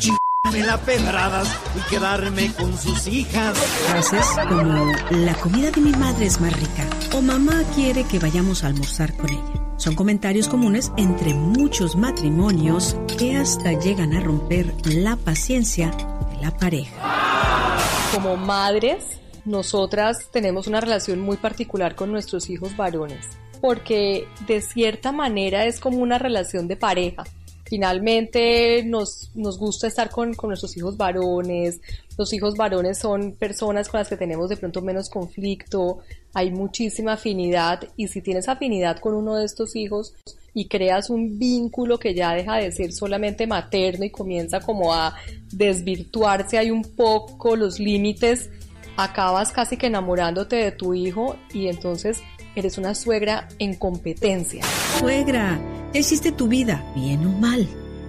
chingarme 0.46 0.66
la 0.66 0.78
pedradas 0.78 1.48
y 1.76 1.90
quedarme 1.90 2.52
con 2.54 2.78
sus 2.78 3.08
hijas. 3.08 3.58
Frases 3.58 4.26
como 4.48 4.94
la 5.12 5.34
comida 5.36 5.72
de 5.72 5.82
mi 5.82 5.92
madre 5.92 6.26
es 6.26 6.40
más 6.40 6.54
rica 6.54 6.88
o 7.14 7.22
mamá 7.22 7.64
quiere 7.74 8.04
que 8.04 8.20
vayamos 8.20 8.64
a 8.64 8.68
almorzar 8.68 9.16
con 9.16 9.30
ella. 9.30 9.62
Son 9.78 9.96
comentarios 9.96 10.48
comunes 10.48 10.92
entre 10.98 11.34
muchos 11.34 11.96
matrimonios 11.96 12.96
que 13.18 13.36
hasta 13.36 13.74
llegan 13.74 14.14
a 14.14 14.22
romper 14.22 14.74
la 14.86 15.16
paciencia 15.18 15.92
de 16.32 16.42
la 16.42 16.52
pareja. 16.52 17.78
Como 18.14 18.38
madres, 18.38 19.20
nosotras 19.44 20.30
tenemos 20.32 20.68
una 20.68 20.80
relación 20.80 21.20
muy 21.20 21.38
particular 21.38 21.96
con 21.96 22.12
nuestros 22.12 22.50
hijos 22.50 22.78
varones, 22.78 23.28
porque 23.62 24.28
de 24.48 24.62
cierta 24.62 25.12
manera 25.12 25.66
es 25.66 25.80
como 25.82 25.98
una 25.98 26.18
relación 26.18 26.68
de 26.68 26.78
pareja. 26.78 27.26
Finalmente 27.66 28.84
nos, 28.86 29.32
nos 29.34 29.58
gusta 29.58 29.88
estar 29.88 30.10
con, 30.10 30.36
con 30.36 30.50
nuestros 30.50 30.78
hijos 30.78 30.98
varones. 30.98 31.82
Los 32.18 32.32
hijos 32.32 32.56
varones 32.56 33.00
son 33.00 33.34
personas 33.34 33.90
con 33.90 34.00
las 34.00 34.08
que 34.08 34.18
tenemos 34.18 34.50
de 34.50 34.58
pronto 34.58 34.82
menos 34.82 35.10
conflicto, 35.10 36.00
hay 36.34 36.52
muchísima 36.52 37.14
afinidad 37.14 37.88
y 37.98 38.08
si 38.08 38.22
tienes 38.22 38.50
afinidad 38.50 39.00
con 39.00 39.16
uno 39.16 39.36
de 39.36 39.46
estos 39.46 39.76
hijos 39.76 40.14
y 40.54 40.68
creas 40.68 41.10
un 41.10 41.40
vínculo 41.40 41.98
que 41.98 42.14
ya 42.14 42.34
deja 42.34 42.58
de 42.58 42.72
ser 42.72 42.94
solamente 42.94 43.48
materno 43.48 44.06
y 44.06 44.10
comienza 44.10 44.60
como 44.60 44.94
a 44.94 45.16
desvirtuarse 45.52 46.58
hay 46.58 46.72
un 46.72 46.84
poco 46.84 47.56
los 47.56 47.80
límites, 47.80 48.50
acabas 48.98 49.52
casi 49.52 49.78
que 49.78 49.88
enamorándote 49.88 50.56
de 50.58 50.72
tu 50.72 50.94
hijo 50.94 51.36
y 51.54 51.68
entonces 51.68 52.22
eres 52.56 52.78
una 52.78 52.96
suegra 52.96 53.48
en 53.60 53.76
competencia. 53.76 54.64
Suegra, 55.00 55.60
ya 55.94 56.00
hiciste 56.00 56.32
tu 56.32 56.48
vida, 56.48 56.86
bien 56.96 57.26
o 57.26 57.32
mal. 57.32 57.68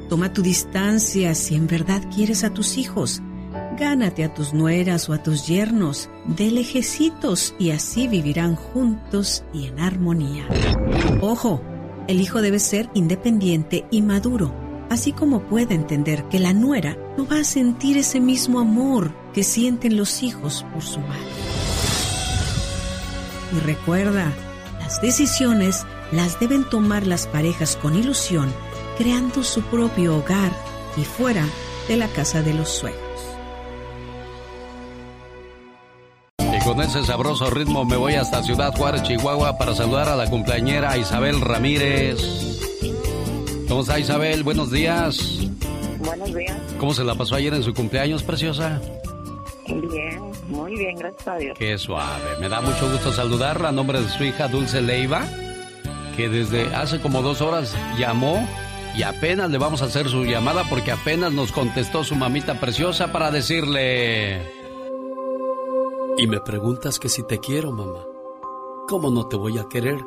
Toma 0.09 0.33
tu 0.33 0.43
distancia 0.43 1.35
si 1.35 1.55
en 1.55 1.67
verdad 1.67 2.03
quieres 2.15 2.45
a 2.45 2.51
tus 2.51 2.79
hijos. 2.79 3.21
Gánate 3.79 4.25
a 4.25 4.33
tus 4.33 4.55
nueras 4.55 5.09
o 5.09 5.13
a 5.13 5.23
tus 5.23 5.47
yernos 5.47 6.09
de 6.25 6.51
lejecitos 6.51 7.55
y 7.59 7.71
así 7.71 8.09
vivirán 8.09 8.57
juntos 8.57 9.45
y 9.53 9.67
en 9.67 9.81
armonía. 9.81 10.47
Ojo, 11.21 11.61
el 12.09 12.21
hijo 12.21 12.41
debe 12.41 12.59
ser 12.59 12.89
independiente 12.95 13.85
y 13.91 14.01
maduro, 14.01 14.55
así 14.89 15.13
como 15.13 15.43
puede 15.43 15.75
entender 15.75 16.25
que 16.29 16.39
la 16.39 16.53
nuera 16.53 16.97
no 17.19 17.27
va 17.27 17.41
a 17.41 17.45
sentir 17.45 17.99
ese 17.99 18.21
mismo 18.21 18.61
amor 18.61 19.13
que 19.35 19.43
sienten 19.43 19.97
los 19.97 20.23
hijos 20.23 20.65
por 20.73 20.83
su 20.83 21.01
madre. 21.01 21.76
Y 23.57 23.61
recuerda, 23.61 24.33
las 24.81 25.01
decisiones 25.01 25.87
las 26.13 26.39
deben 26.39 26.65
tomar 26.65 27.07
las 27.07 27.27
parejas 27.27 27.77
con 27.77 27.95
ilusión, 27.95 28.53
creando 28.99 29.43
su 29.43 29.63
propio 29.63 30.17
hogar 30.17 30.53
y 30.97 31.05
fuera 31.05 31.45
de 31.89 31.97
la 31.97 32.09
casa 32.09 32.43
de 32.43 32.53
los 32.53 32.69
suegros. 32.69 33.01
Y 36.39 36.65
con 36.65 36.81
ese 36.83 37.03
sabroso 37.05 37.49
ritmo 37.49 37.85
me 37.85 37.97
voy 37.97 38.15
hasta 38.15 38.43
Ciudad 38.43 38.75
Juárez, 38.77 39.03
Chihuahua, 39.05 39.57
para 39.57 39.75
saludar 39.75 40.09
a 40.09 40.17
la 40.17 40.29
cumpleañera 40.29 40.99
Isabel 40.99 41.41
Ramírez. 41.41 42.19
¿Cómo 43.69 43.81
está 43.81 43.99
Isabel? 43.99 44.43
Buenos 44.43 44.71
días. 44.71 45.39
Buenos 45.99 46.35
días. 46.35 46.57
¿Cómo 46.79 46.93
se 46.93 47.05
la 47.05 47.15
pasó 47.15 47.37
ayer 47.37 47.55
en 47.55 47.63
su 47.63 47.73
cumpleaños, 47.73 48.23
preciosa? 48.23 48.81
Bien, 49.67 50.26
muy 50.49 50.77
bien, 50.77 50.97
gracias 50.97 51.29
a 51.29 51.37
Dios. 51.37 51.59
Qué 51.59 51.79
suave. 51.79 52.37
Me 52.41 52.49
da 52.49 52.61
mucho 52.61 52.91
gusto 52.91 53.13
saludarla 53.13 53.69
a 53.69 53.73
nombre 53.73 54.01
de 54.01 54.09
su 54.09 54.25
hija 54.25 54.49
Dulce 54.49 54.81
Leiva, 54.81 55.25
que 56.17 56.29
desde 56.29 56.75
hace 56.75 57.01
como 57.01 57.23
dos 57.23 57.41
horas 57.41 57.75
llamó 57.99 58.47
y 58.97 59.03
apenas 59.03 59.51
le 59.51 59.59
vamos 59.59 59.83
a 59.83 59.87
hacer 59.87 60.09
su 60.09 60.25
llamada 60.25 60.65
porque 60.71 60.91
apenas 60.91 61.33
nos 61.33 61.53
contestó 61.53 62.05
su 62.05 62.15
mamita 62.15 62.59
preciosa 62.61 63.13
para 63.13 63.31
decirle... 63.31 64.55
Y 66.19 66.27
me 66.27 66.41
preguntas 66.41 66.99
que 66.99 67.11
si 67.11 67.23
te 67.25 67.39
quiero, 67.39 67.73
mamá. 67.73 68.05
¿Cómo 68.89 69.11
no 69.11 69.27
te 69.27 69.37
voy 69.37 69.59
a 69.59 69.69
querer 69.69 70.01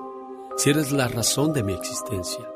si 0.57 0.72
eres 0.72 0.91
la 0.91 1.07
razón 1.07 1.53
de 1.53 1.61
mi 1.61 1.74
existencia? 1.74 2.49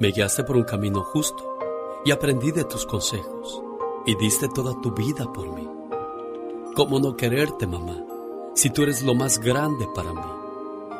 Me 0.00 0.12
guiaste 0.12 0.44
por 0.44 0.56
un 0.56 0.64
camino 0.64 1.02
justo 1.02 1.58
y 2.06 2.10
aprendí 2.10 2.52
de 2.52 2.64
tus 2.64 2.86
consejos 2.86 3.62
y 4.06 4.14
diste 4.16 4.48
toda 4.48 4.80
tu 4.80 4.92
vida 4.92 5.30
por 5.32 5.48
mí. 5.52 5.75
¿Cómo 6.76 7.00
no 7.00 7.16
quererte, 7.16 7.66
mamá, 7.66 7.96
si 8.54 8.68
tú 8.68 8.82
eres 8.82 9.02
lo 9.02 9.14
más 9.14 9.38
grande 9.38 9.88
para 9.94 10.12
mí? 10.12 10.20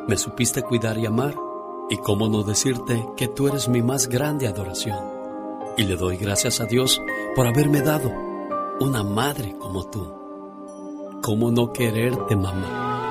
Me 0.09 0.17
supiste 0.17 0.63
cuidar 0.63 0.97
y 0.97 1.05
amar 1.05 1.35
y 1.91 1.99
cómo 1.99 2.31
no 2.31 2.45
decirte 2.45 3.07
que 3.15 3.29
tú 3.29 3.47
eres 3.47 3.69
mi 3.69 3.83
más 3.83 4.09
grande 4.09 4.49
adoración. 4.49 4.99
Y 5.77 5.83
le 5.83 5.97
doy 5.97 6.17
gracias 6.17 6.63
a 6.63 6.65
Dios 6.65 7.03
por 7.35 7.47
haberme 7.47 7.83
dado 7.83 8.11
una 8.81 9.03
madre 9.03 9.55
como 9.59 9.85
tú. 9.85 10.15
¿Cómo 11.23 11.51
no 11.51 11.71
quererte, 11.75 12.35
mamá? 12.37 13.05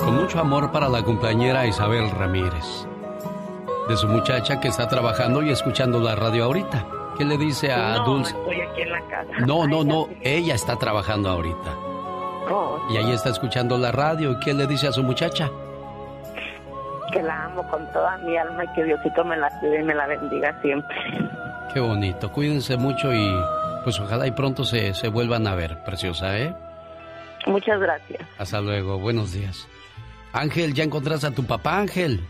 Con 0.00 0.16
mucho 0.16 0.40
amor 0.40 0.72
para 0.72 0.88
la 0.88 1.04
cumpleañera 1.04 1.68
Isabel 1.68 2.10
Ramírez. 2.10 2.88
De 3.88 3.96
su 3.96 4.08
muchacha 4.08 4.58
que 4.58 4.66
está 4.66 4.88
trabajando 4.88 5.44
y 5.44 5.50
escuchando 5.50 6.00
la 6.00 6.16
radio 6.16 6.46
ahorita. 6.46 7.05
¿Qué 7.18 7.24
le 7.24 7.36
dice 7.38 7.72
a 7.72 7.96
no, 7.98 8.04
Dulce? 8.04 8.30
estoy 8.36 8.60
aquí 8.60 8.82
en 8.82 8.92
la 8.92 9.00
casa. 9.08 9.32
No, 9.46 9.66
no, 9.66 9.84
no. 9.84 10.08
Ella 10.22 10.54
está 10.54 10.76
trabajando 10.76 11.30
ahorita. 11.30 11.74
Oh, 12.50 12.78
Y 12.90 12.96
ahí 12.96 13.10
está 13.12 13.30
escuchando 13.30 13.76
la 13.78 13.90
radio. 13.92 14.32
¿Y 14.32 14.40
qué 14.40 14.54
le 14.54 14.66
dice 14.66 14.88
a 14.88 14.92
su 14.92 15.02
muchacha? 15.02 15.50
que 17.12 17.22
la 17.22 17.44
amo 17.44 17.66
con 17.70 17.86
toda 17.92 18.18
mi 18.18 18.36
alma 18.36 18.64
y 18.64 18.68
que 18.74 18.84
Diosito 18.84 19.24
me 19.24 19.36
la 19.38 19.48
cuide 19.60 19.80
y 19.80 19.84
me 19.84 19.94
la 19.94 20.06
bendiga 20.06 20.60
siempre. 20.60 20.96
Qué 21.72 21.80
bonito. 21.80 22.30
Cuídense 22.30 22.76
mucho 22.76 23.14
y 23.14 23.32
pues 23.84 23.98
ojalá 24.00 24.26
y 24.26 24.32
pronto 24.32 24.64
se, 24.64 24.92
se 24.92 25.08
vuelvan 25.08 25.46
a 25.46 25.54
ver, 25.54 25.82
preciosa, 25.84 26.36
¿eh? 26.38 26.54
Muchas 27.46 27.80
gracias. 27.80 28.20
Hasta 28.38 28.60
luego. 28.60 28.98
Buenos 28.98 29.32
días. 29.32 29.66
Ángel, 30.32 30.74
¿ya 30.74 30.84
encontraste 30.84 31.28
a 31.28 31.30
tu 31.30 31.44
papá, 31.44 31.78
Ángel? 31.78 32.20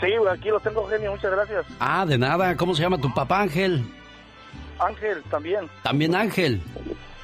Sí, 0.00 0.08
aquí 0.30 0.48
lo 0.50 0.60
tengo, 0.60 0.86
genio, 0.88 1.12
muchas 1.12 1.30
gracias. 1.30 1.66
Ah, 1.80 2.04
de 2.04 2.18
nada. 2.18 2.56
¿Cómo 2.56 2.74
se 2.74 2.82
llama 2.82 2.98
tu 2.98 3.12
papá, 3.14 3.40
Ángel? 3.40 3.82
Ángel, 4.78 5.22
también. 5.30 5.68
También 5.82 6.14
Ángel. 6.14 6.60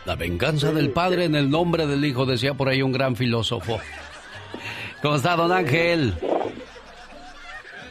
La 0.06 0.16
venganza 0.16 0.72
del 0.72 0.90
padre 0.90 1.26
en 1.26 1.34
el 1.34 1.50
nombre 1.50 1.86
del 1.86 2.04
hijo, 2.04 2.26
decía 2.26 2.54
por 2.54 2.68
ahí 2.68 2.82
un 2.82 2.92
gran 2.92 3.14
filósofo. 3.14 3.78
¿Cómo 5.02 5.16
está, 5.16 5.36
don 5.36 5.52
Ángel? 5.52 6.14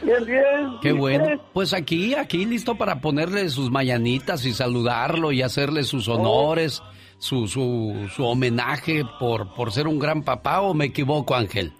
Bien, 0.02 0.24
bien. 0.24 0.78
Qué 0.82 0.92
bueno. 0.92 1.40
Pues 1.52 1.72
aquí, 1.72 2.14
aquí 2.14 2.44
listo 2.44 2.74
para 2.74 3.00
ponerle 3.00 3.48
sus 3.50 3.70
mañanitas 3.70 4.44
y 4.44 4.52
saludarlo 4.52 5.30
y 5.30 5.42
hacerle 5.42 5.84
sus 5.84 6.08
honores, 6.08 6.82
su, 7.18 7.46
su, 7.46 8.08
su 8.14 8.26
homenaje 8.26 9.04
por, 9.20 9.54
por 9.54 9.72
ser 9.72 9.86
un 9.86 9.98
gran 9.98 10.22
papá, 10.22 10.60
¿o 10.60 10.74
me 10.74 10.86
equivoco, 10.86 11.34
Ángel? 11.36 11.72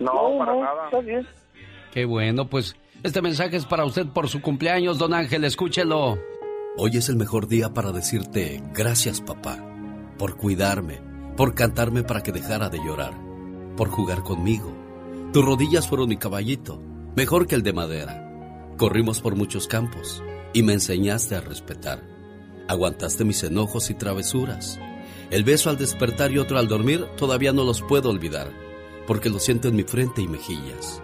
No, 0.00 0.38
para 0.38 0.54
nada. 0.54 0.84
Está 0.86 1.00
bien. 1.00 1.26
Qué 1.94 2.06
bueno, 2.06 2.50
pues 2.50 2.74
este 3.04 3.22
mensaje 3.22 3.56
es 3.56 3.66
para 3.66 3.84
usted 3.84 4.08
por 4.08 4.28
su 4.28 4.42
cumpleaños, 4.42 4.98
don 4.98 5.14
Ángel, 5.14 5.44
escúchelo. 5.44 6.18
Hoy 6.76 6.96
es 6.96 7.08
el 7.08 7.14
mejor 7.14 7.46
día 7.46 7.72
para 7.72 7.92
decirte 7.92 8.60
gracias, 8.74 9.20
papá, 9.20 9.64
por 10.18 10.36
cuidarme, 10.36 11.00
por 11.36 11.54
cantarme 11.54 12.02
para 12.02 12.24
que 12.24 12.32
dejara 12.32 12.68
de 12.68 12.78
llorar, 12.78 13.14
por 13.76 13.90
jugar 13.90 14.24
conmigo. 14.24 14.74
Tus 15.32 15.44
rodillas 15.44 15.86
fueron 15.86 16.08
mi 16.08 16.16
caballito, 16.16 16.82
mejor 17.14 17.46
que 17.46 17.54
el 17.54 17.62
de 17.62 17.72
madera. 17.72 18.74
Corrimos 18.76 19.20
por 19.20 19.36
muchos 19.36 19.68
campos 19.68 20.20
y 20.52 20.64
me 20.64 20.72
enseñaste 20.72 21.36
a 21.36 21.42
respetar. 21.42 22.02
Aguantaste 22.66 23.24
mis 23.24 23.44
enojos 23.44 23.88
y 23.90 23.94
travesuras. 23.94 24.80
El 25.30 25.44
beso 25.44 25.70
al 25.70 25.78
despertar 25.78 26.32
y 26.32 26.38
otro 26.38 26.58
al 26.58 26.66
dormir 26.66 27.06
todavía 27.16 27.52
no 27.52 27.62
los 27.62 27.82
puedo 27.82 28.10
olvidar, 28.10 28.50
porque 29.06 29.30
lo 29.30 29.38
siento 29.38 29.68
en 29.68 29.76
mi 29.76 29.84
frente 29.84 30.22
y 30.22 30.26
mejillas. 30.26 31.03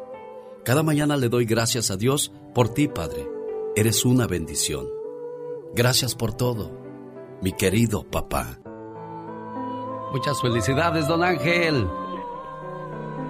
Cada 0.63 0.83
mañana 0.83 1.17
le 1.17 1.27
doy 1.29 1.45
gracias 1.45 1.89
a 1.89 1.97
Dios 1.97 2.31
por 2.53 2.73
ti, 2.73 2.87
Padre. 2.87 3.27
Eres 3.75 4.05
una 4.05 4.27
bendición. 4.27 4.87
Gracias 5.73 6.15
por 6.15 6.33
todo. 6.33 6.79
mi 7.41 7.51
querido 7.53 8.03
papá. 8.03 8.59
Muchas 10.11 10.39
felicidades, 10.41 11.07
don 11.07 11.23
Ángel. 11.23 11.85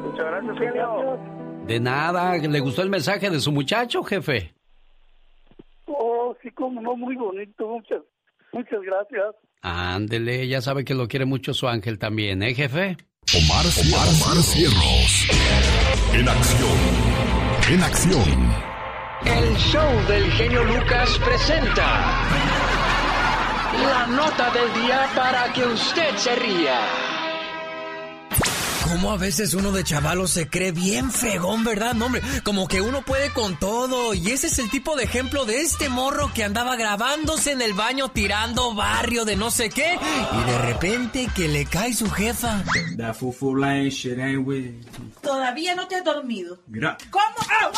Muchas 0.03 0.25
gracias, 0.25 0.57
genio. 0.57 1.19
De 1.67 1.79
nada, 1.79 2.35
¿le 2.37 2.59
gustó 2.59 2.81
el 2.81 2.89
mensaje 2.89 3.29
de 3.29 3.39
su 3.39 3.51
muchacho, 3.53 4.03
jefe? 4.03 4.53
Oh, 5.85 6.35
sí, 6.41 6.51
como 6.51 6.81
no, 6.81 6.97
muy 6.97 7.15
bonito. 7.15 7.67
Muchas, 7.67 8.01
muchas 8.51 8.81
gracias. 8.81 9.35
Ándele, 9.61 10.47
ya 10.47 10.59
sabe 10.59 10.83
que 10.83 10.95
lo 10.95 11.07
quiere 11.07 11.25
mucho 11.25 11.53
su 11.53 11.67
ángel 11.69 11.97
también, 11.99 12.43
¿eh, 12.43 12.53
jefe? 12.53 12.97
Omar, 13.33 13.65
Omar, 13.79 14.07
Omar 14.09 14.43
Cierros. 14.43 15.27
En 16.13 16.27
acción. 16.27 16.77
En 17.69 17.83
acción. 17.83 18.53
El 19.23 19.55
show 19.55 20.07
del 20.09 20.29
genio 20.33 20.63
Lucas 20.65 21.17
presenta 21.23 22.27
la 23.81 24.07
nota 24.07 24.51
del 24.51 24.73
día 24.83 25.09
para 25.15 25.53
que 25.53 25.65
usted 25.65 26.17
se 26.17 26.35
ría. 26.35 27.10
Como 28.91 29.13
a 29.13 29.18
veces 29.18 29.53
uno 29.53 29.72
de 29.72 29.85
chavalo 29.85 30.27
se 30.27 30.49
cree 30.49 30.73
bien 30.73 31.11
fregón, 31.11 31.63
¿verdad? 31.63 31.93
No, 31.93 32.07
hombre, 32.07 32.22
como 32.43 32.68
que 32.68 32.81
uno 32.81 33.03
puede 33.03 33.30
con 33.31 33.57
todo. 33.57 34.13
Y 34.13 34.31
ese 34.31 34.47
es 34.47 34.59
el 34.59 34.69
tipo 34.69 34.97
de 34.97 35.05
ejemplo 35.05 35.45
de 35.45 35.61
este 35.61 35.88
morro 35.88 36.30
que 36.34 36.43
andaba 36.43 36.76
grabándose 36.76 37.53
en 37.53 37.61
el 37.61 37.73
baño 37.73 38.09
tirando 38.09 38.76
barrio 38.76 39.23
de 39.23 39.38
no 39.38 39.49
sé 39.49 39.69
qué. 39.69 39.97
Y 39.97 40.51
de 40.51 40.57
repente 40.57 41.30
que 41.34 41.47
le 41.47 41.65
cae 41.65 41.93
su 41.93 42.11
jefa. 42.11 42.65
Todavía 45.22 45.73
no 45.73 45.88
te 45.88 45.95
has 45.95 46.03
dormido. 46.03 46.59
Mira. 46.68 46.97
¿Cómo? 47.09 47.23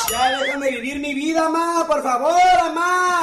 Ya 0.10 0.40
déjame 0.40 0.72
vivir 0.72 1.00
mi 1.00 1.14
vida, 1.14 1.48
ma, 1.48 1.86
por 1.88 2.02
favor, 2.02 2.34
mamá. 2.64 3.22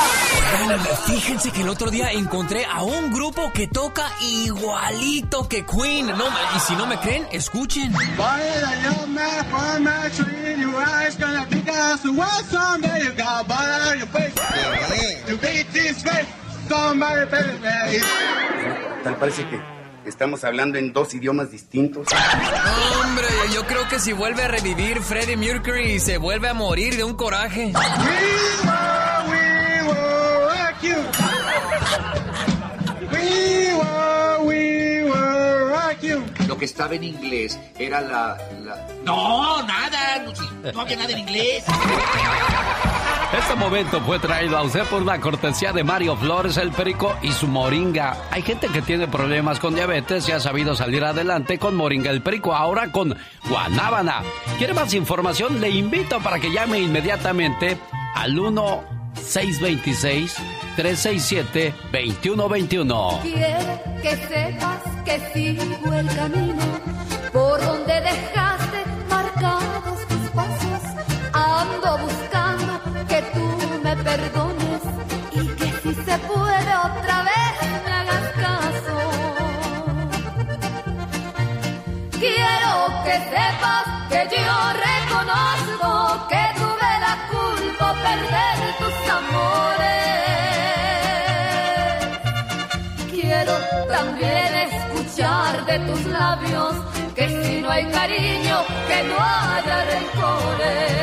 Oigan, 0.63 0.81
Fíjense 1.07 1.51
que 1.51 1.63
el 1.63 1.69
otro 1.69 1.91
día 1.91 2.13
encontré 2.13 2.65
a 2.65 2.85
un 2.85 3.13
grupo 3.13 3.51
que 3.53 3.67
toca 3.67 4.07
igualito 4.21 5.49
que 5.49 5.67
Queen. 5.67 6.07
No, 6.07 6.27
y 6.57 6.61
si 6.61 6.77
no 6.77 6.87
me 6.87 6.99
creen, 7.01 7.27
escuchen. 7.33 7.80
Tal 19.03 19.17
parece 19.17 19.47
que 19.49 19.61
estamos 20.05 20.45
hablando 20.45 20.79
en 20.79 20.93
dos 20.93 21.15
idiomas 21.15 21.51
distintos. 21.51 22.07
Hombre, 23.03 23.27
yo 23.55 23.67
creo 23.67 23.89
que 23.89 23.99
si 23.99 24.13
vuelve 24.13 24.43
a 24.45 24.49
revivir 24.49 25.01
Freddie 25.03 25.37
Mercury 25.37 25.99
se 26.01 26.19
vuelve 26.19 26.49
a 26.49 26.55
morir 26.55 26.97
de 26.97 27.05
un 27.05 27.15
coraje. 27.15 27.73
Lo 36.11 36.40
que 36.61 36.67
estaba 36.67 36.95
en 36.95 37.03
inglés 37.03 37.59
era 37.79 38.03
la... 38.03 38.37
la... 38.63 38.87
No, 39.03 39.63
nada. 39.63 40.23
No, 40.63 40.73
no 40.73 40.81
había 40.83 40.97
nada 40.99 41.11
en 41.11 41.19
inglés. 41.21 41.65
Este 43.37 43.55
momento 43.55 44.01
fue 44.03 44.19
traído 44.19 44.59
a 44.59 44.63
usted 44.63 44.85
por 44.85 45.03
la 45.03 45.19
cortesía 45.21 45.73
de 45.73 45.83
Mario 45.83 46.17
Flores, 46.17 46.59
el 46.59 46.71
perico 46.71 47.17
y 47.23 47.33
su 47.33 47.47
moringa. 47.47 48.17
Hay 48.31 48.43
gente 48.43 48.69
que 48.69 48.83
tiene 48.83 49.09
problemas 49.09 49.59
con 49.59 49.75
diabetes 49.75 50.29
y 50.29 50.33
ha 50.33 50.41
sabido 50.41 50.77
salir 50.77 51.03
adelante 51.03 51.59
con 51.59 51.75
moringa 51.77 52.11
el 52.11 52.21
perico, 52.21 52.55
ahora 52.55 52.93
con 52.93 53.17
guanábana. 53.49 54.23
¿Quiere 54.59 54.75
más 54.75 54.93
información? 54.93 55.61
Le 55.61 55.71
invito 55.71 56.21
para 56.21 56.39
que 56.39 56.53
llame 56.53 56.79
inmediatamente 56.79 57.79
al 58.15 58.39
1 58.39 59.00
626 59.25 60.35
367 60.77 61.75
2121. 61.93 63.21
Quiero 63.23 63.81
que 64.03 64.17
sepas 64.17 64.83
que 65.05 65.21
sigo 65.33 65.93
el 65.93 66.07
camino 66.15 66.65
por 67.33 67.61
donde 67.61 68.01
dejaste 68.01 68.79
marcados 69.09 70.07
tus 70.09 70.31
pasos. 70.31 70.83
Ando 71.33 71.99
buscando 71.99 72.81
que 73.09 73.23
tú 73.35 73.47
me 73.83 73.97
perdones 73.97 74.83
y 75.33 75.47
que 75.49 75.67
si 75.83 75.95
se 75.95 76.19
puede 76.19 76.73
otra 76.89 77.23
vez 77.31 77.55
me 77.85 77.93
hagas 77.93 78.27
caso. 78.47 78.97
Quiero 82.19 82.73
que 83.05 83.17
sepas 83.35 83.85
que 84.11 84.37
yo 84.37 84.57
reconozco 84.89 86.29
que 86.29 86.43
tuve 86.59 86.91
la 87.07 87.15
culpa 87.31 87.95
perder 88.03 88.60
tus 95.91 96.07
labios 96.07 96.75
que 97.15 97.29
si 97.29 97.61
no 97.61 97.71
hay 97.71 97.85
cariño, 97.87 98.65
que 98.89 99.03
no 99.09 99.17
haya 99.19 99.85
rencores. 99.85 101.00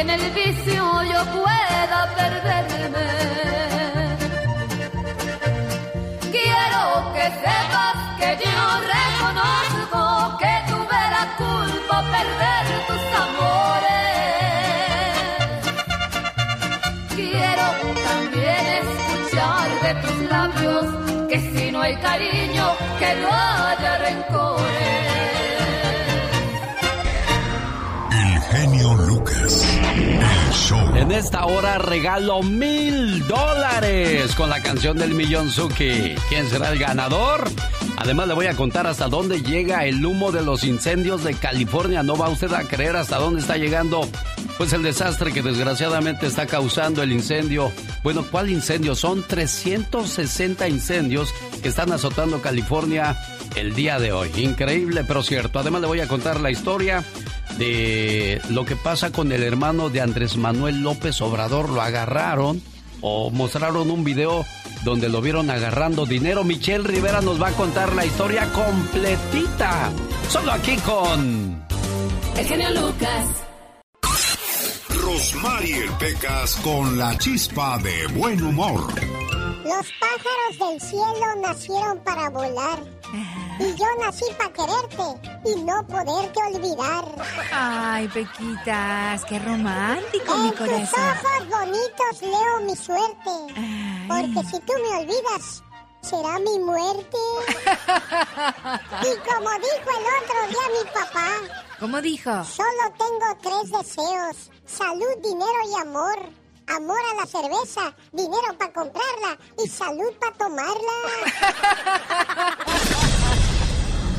Que 0.00 0.02
en 0.02 0.10
el 0.10 0.30
vicio 0.30 1.02
yo 1.02 1.24
pueda 1.38 2.14
perderme. 2.16 3.08
Quiero 6.36 7.12
que 7.14 7.26
sepas 7.44 7.96
que 8.18 8.30
yo 8.44 8.60
reconozco 8.94 10.09
En 30.94 31.12
esta 31.12 31.46
hora 31.46 31.78
regalo 31.78 32.42
mil 32.42 33.26
dólares 33.26 34.34
con 34.34 34.50
la 34.50 34.62
canción 34.62 34.98
del 34.98 35.14
millón 35.14 35.50
Suki. 35.50 36.14
¿Quién 36.28 36.48
será 36.48 36.70
el 36.70 36.78
ganador? 36.78 37.48
Además 37.96 38.28
le 38.28 38.34
voy 38.34 38.46
a 38.46 38.54
contar 38.54 38.86
hasta 38.86 39.08
dónde 39.08 39.42
llega 39.42 39.84
el 39.84 40.04
humo 40.04 40.30
de 40.32 40.42
los 40.42 40.64
incendios 40.64 41.24
de 41.24 41.34
California. 41.34 42.02
No 42.02 42.16
va 42.16 42.28
usted 42.28 42.52
a 42.52 42.64
creer 42.64 42.96
hasta 42.96 43.18
dónde 43.18 43.40
está 43.40 43.56
llegando 43.56 44.06
pues 44.58 44.72
el 44.72 44.82
desastre 44.82 45.32
que 45.32 45.42
desgraciadamente 45.42 46.26
está 46.26 46.46
causando 46.46 47.02
el 47.02 47.12
incendio. 47.12 47.72
Bueno, 48.02 48.24
¿cuál 48.30 48.50
incendio? 48.50 48.94
Son 48.94 49.22
360 49.26 50.68
incendios 50.68 51.32
que 51.62 51.68
están 51.68 51.92
azotando 51.92 52.42
California 52.42 53.16
el 53.56 53.74
día 53.74 53.98
de 53.98 54.12
hoy. 54.12 54.30
Increíble, 54.36 55.04
pero 55.06 55.22
cierto. 55.22 55.58
Además 55.58 55.80
le 55.80 55.86
voy 55.86 56.00
a 56.00 56.08
contar 56.08 56.40
la 56.40 56.50
historia 56.50 57.02
de 57.60 58.40
lo 58.48 58.64
que 58.64 58.74
pasa 58.74 59.12
con 59.12 59.30
el 59.32 59.42
hermano 59.42 59.90
de 59.90 60.00
Andrés 60.00 60.38
Manuel 60.38 60.80
López 60.80 61.20
Obrador. 61.20 61.68
Lo 61.68 61.82
agarraron 61.82 62.62
o 63.02 63.30
mostraron 63.30 63.90
un 63.90 64.02
video 64.02 64.46
donde 64.82 65.10
lo 65.10 65.20
vieron 65.20 65.50
agarrando 65.50 66.06
dinero. 66.06 66.42
Michelle 66.42 66.88
Rivera 66.88 67.20
nos 67.20 67.40
va 67.40 67.48
a 67.48 67.52
contar 67.52 67.94
la 67.94 68.06
historia 68.06 68.50
completita. 68.52 69.92
Solo 70.30 70.52
aquí 70.52 70.74
con... 70.78 71.62
El 72.38 72.46
genio 72.46 72.70
Lucas. 72.70 73.26
Rosmarie 74.88 75.82
Pecas 75.98 76.56
con 76.64 76.96
la 76.96 77.18
chispa 77.18 77.76
de 77.78 78.06
buen 78.18 78.42
humor. 78.42 78.86
Los 79.64 79.86
pájaros 80.00 80.58
del 80.58 80.80
cielo 80.80 81.36
nacieron 81.42 81.98
para 82.04 82.30
volar. 82.30 82.99
Y 83.58 83.74
yo 83.74 83.86
nací 84.00 84.24
para 84.38 84.52
quererte 84.52 85.30
y 85.44 85.60
no 85.62 85.86
poderte 85.86 86.40
olvidar. 86.54 87.04
Ay, 87.52 88.08
Pequitas, 88.08 89.24
qué 89.26 89.38
romántico, 89.38 90.36
mi 90.38 90.48
En 90.48 90.54
tus 90.54 90.60
corazón. 90.66 91.00
ojos 91.00 91.48
bonitos 91.50 92.22
leo 92.22 92.60
mi 92.66 92.76
suerte. 92.76 93.30
Porque 94.08 94.48
si 94.48 94.60
tú 94.60 94.72
me 94.82 94.98
olvidas, 94.98 95.62
será 96.02 96.38
mi 96.38 96.58
muerte. 96.60 97.18
y 99.02 99.28
como 99.28 99.50
dijo 99.50 99.90
el 99.98 100.06
otro 100.22 100.48
día 100.48 100.66
mi 100.78 100.90
papá, 100.92 101.30
¿Cómo 101.78 102.00
dijo? 102.00 102.44
solo 102.44 102.92
tengo 102.96 103.36
tres 103.42 103.70
deseos: 103.72 104.50
salud, 104.66 105.16
dinero 105.22 105.60
y 105.70 105.80
amor. 105.80 106.18
Amor 106.76 106.98
a 107.12 107.20
la 107.20 107.26
cerveza, 107.26 107.94
dinero 108.12 108.56
para 108.56 108.72
comprarla 108.72 109.36
y 109.62 109.68
salud 109.68 110.12
para 110.20 110.36
tomarla. 110.36 110.92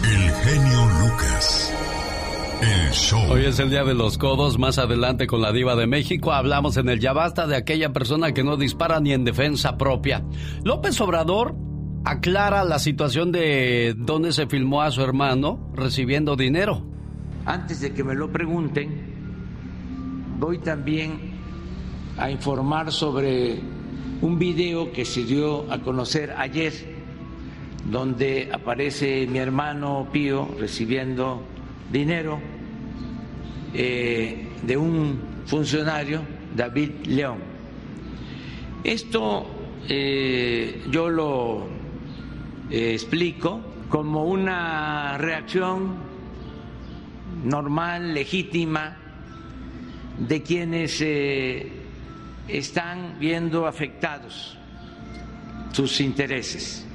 El 0.03 0.31
genio 0.31 0.85
Lucas. 0.99 1.73
El 2.61 3.31
Hoy 3.31 3.45
es 3.45 3.57
el 3.59 3.69
día 3.69 3.85
de 3.85 3.93
los 3.93 4.17
codos. 4.17 4.59
Más 4.59 4.79
adelante 4.79 5.27
con 5.27 5.41
la 5.41 5.53
diva 5.53 5.77
de 5.77 5.87
México 5.87 6.33
hablamos 6.33 6.75
en 6.75 6.89
el 6.89 6.99
ya 6.99 7.13
basta 7.13 7.47
de 7.47 7.55
aquella 7.55 7.93
persona 7.93 8.33
que 8.33 8.43
no 8.43 8.57
dispara 8.57 8.99
ni 8.99 9.13
en 9.13 9.23
defensa 9.23 9.77
propia. 9.77 10.25
López 10.65 10.99
Obrador 10.99 11.55
aclara 12.03 12.65
la 12.65 12.79
situación 12.79 13.31
de 13.31 13.95
dónde 13.97 14.33
se 14.33 14.47
filmó 14.47 14.81
a 14.81 14.91
su 14.91 15.01
hermano 15.01 15.71
recibiendo 15.73 16.35
dinero. 16.35 16.83
Antes 17.45 17.79
de 17.79 17.93
que 17.93 18.03
me 18.03 18.13
lo 18.13 18.29
pregunten, 18.29 19.15
voy 20.37 20.57
también 20.57 21.30
a 22.17 22.29
informar 22.29 22.91
sobre 22.91 23.59
un 24.21 24.37
video 24.37 24.91
que 24.91 25.05
se 25.05 25.23
dio 25.23 25.71
a 25.71 25.79
conocer 25.79 26.31
ayer, 26.37 26.73
donde 27.89 28.49
aparece 28.51 29.25
mi 29.27 29.39
hermano 29.39 30.07
Pío 30.11 30.47
recibiendo 30.59 31.43
dinero 31.91 32.39
eh, 33.73 34.47
de 34.61 34.77
un 34.77 35.19
funcionario, 35.45 36.21
David 36.55 36.91
León. 37.07 37.39
Esto 38.83 39.47
eh, 39.89 40.83
yo 40.91 41.09
lo 41.09 41.65
eh, 42.69 42.93
explico 42.93 43.61
como 43.89 44.25
una 44.25 45.17
reacción 45.17 45.95
normal, 47.43 48.13
legítima, 48.13 48.97
de 50.19 50.43
quienes 50.43 51.01
están 52.47 53.17
viendo 53.19 53.67
afectados 53.67 54.57
sus 55.71 56.01
intereses 56.01 56.85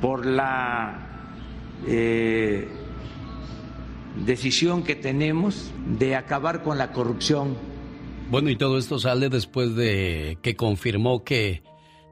por 0.00 0.24
la 0.26 1.00
decisión 4.24 4.82
que 4.84 4.94
tenemos 4.94 5.70
de 5.98 6.16
acabar 6.16 6.62
con 6.62 6.78
la 6.78 6.92
corrupción. 6.92 7.56
Bueno, 8.30 8.48
y 8.50 8.56
todo 8.56 8.78
esto 8.78 8.98
sale 8.98 9.28
después 9.28 9.74
de 9.76 10.38
que 10.42 10.56
confirmó 10.56 11.24
que 11.24 11.62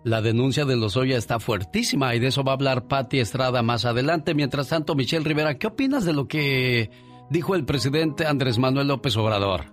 la 0.04 0.20
denuncia 0.20 0.64
de 0.64 0.76
Lozoya 0.76 1.16
está 1.16 1.38
fuertísima 1.38 2.14
y 2.14 2.18
de 2.18 2.26
eso 2.28 2.44
va 2.44 2.52
a 2.52 2.54
hablar 2.56 2.86
Patti 2.86 3.20
Estrada 3.20 3.62
más 3.62 3.84
adelante. 3.84 4.34
Mientras 4.34 4.68
tanto, 4.68 4.94
Michelle 4.94 5.24
Rivera, 5.24 5.58
¿qué 5.58 5.68
opinas 5.68 6.04
de 6.04 6.12
lo 6.12 6.26
que 6.26 6.90
dijo 7.30 7.54
el 7.54 7.64
presidente 7.64 8.26
Andrés 8.26 8.58
Manuel 8.58 8.88
López 8.88 9.16
Obrador? 9.16 9.71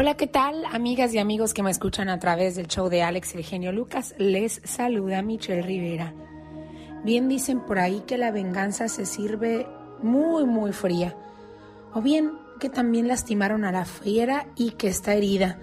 Hola, 0.00 0.16
¿qué 0.16 0.28
tal? 0.28 0.64
Amigas 0.66 1.12
y 1.12 1.18
amigos 1.18 1.52
que 1.52 1.64
me 1.64 1.72
escuchan 1.72 2.08
a 2.08 2.20
través 2.20 2.54
del 2.54 2.68
show 2.68 2.88
de 2.88 3.02
Alex 3.02 3.34
El 3.34 3.42
Genio 3.42 3.72
Lucas, 3.72 4.14
les 4.16 4.60
saluda 4.62 5.22
Michelle 5.22 5.60
Rivera. 5.60 6.14
Bien 7.02 7.28
dicen 7.28 7.66
por 7.66 7.80
ahí 7.80 8.04
que 8.06 8.16
la 8.16 8.30
venganza 8.30 8.86
se 8.86 9.04
sirve 9.04 9.66
muy, 10.00 10.44
muy 10.44 10.72
fría. 10.72 11.16
O 11.92 12.00
bien 12.00 12.30
que 12.60 12.68
también 12.68 13.08
lastimaron 13.08 13.64
a 13.64 13.72
la 13.72 13.84
fiera 13.86 14.46
y 14.54 14.70
que 14.70 14.86
está 14.86 15.14
herida. 15.14 15.58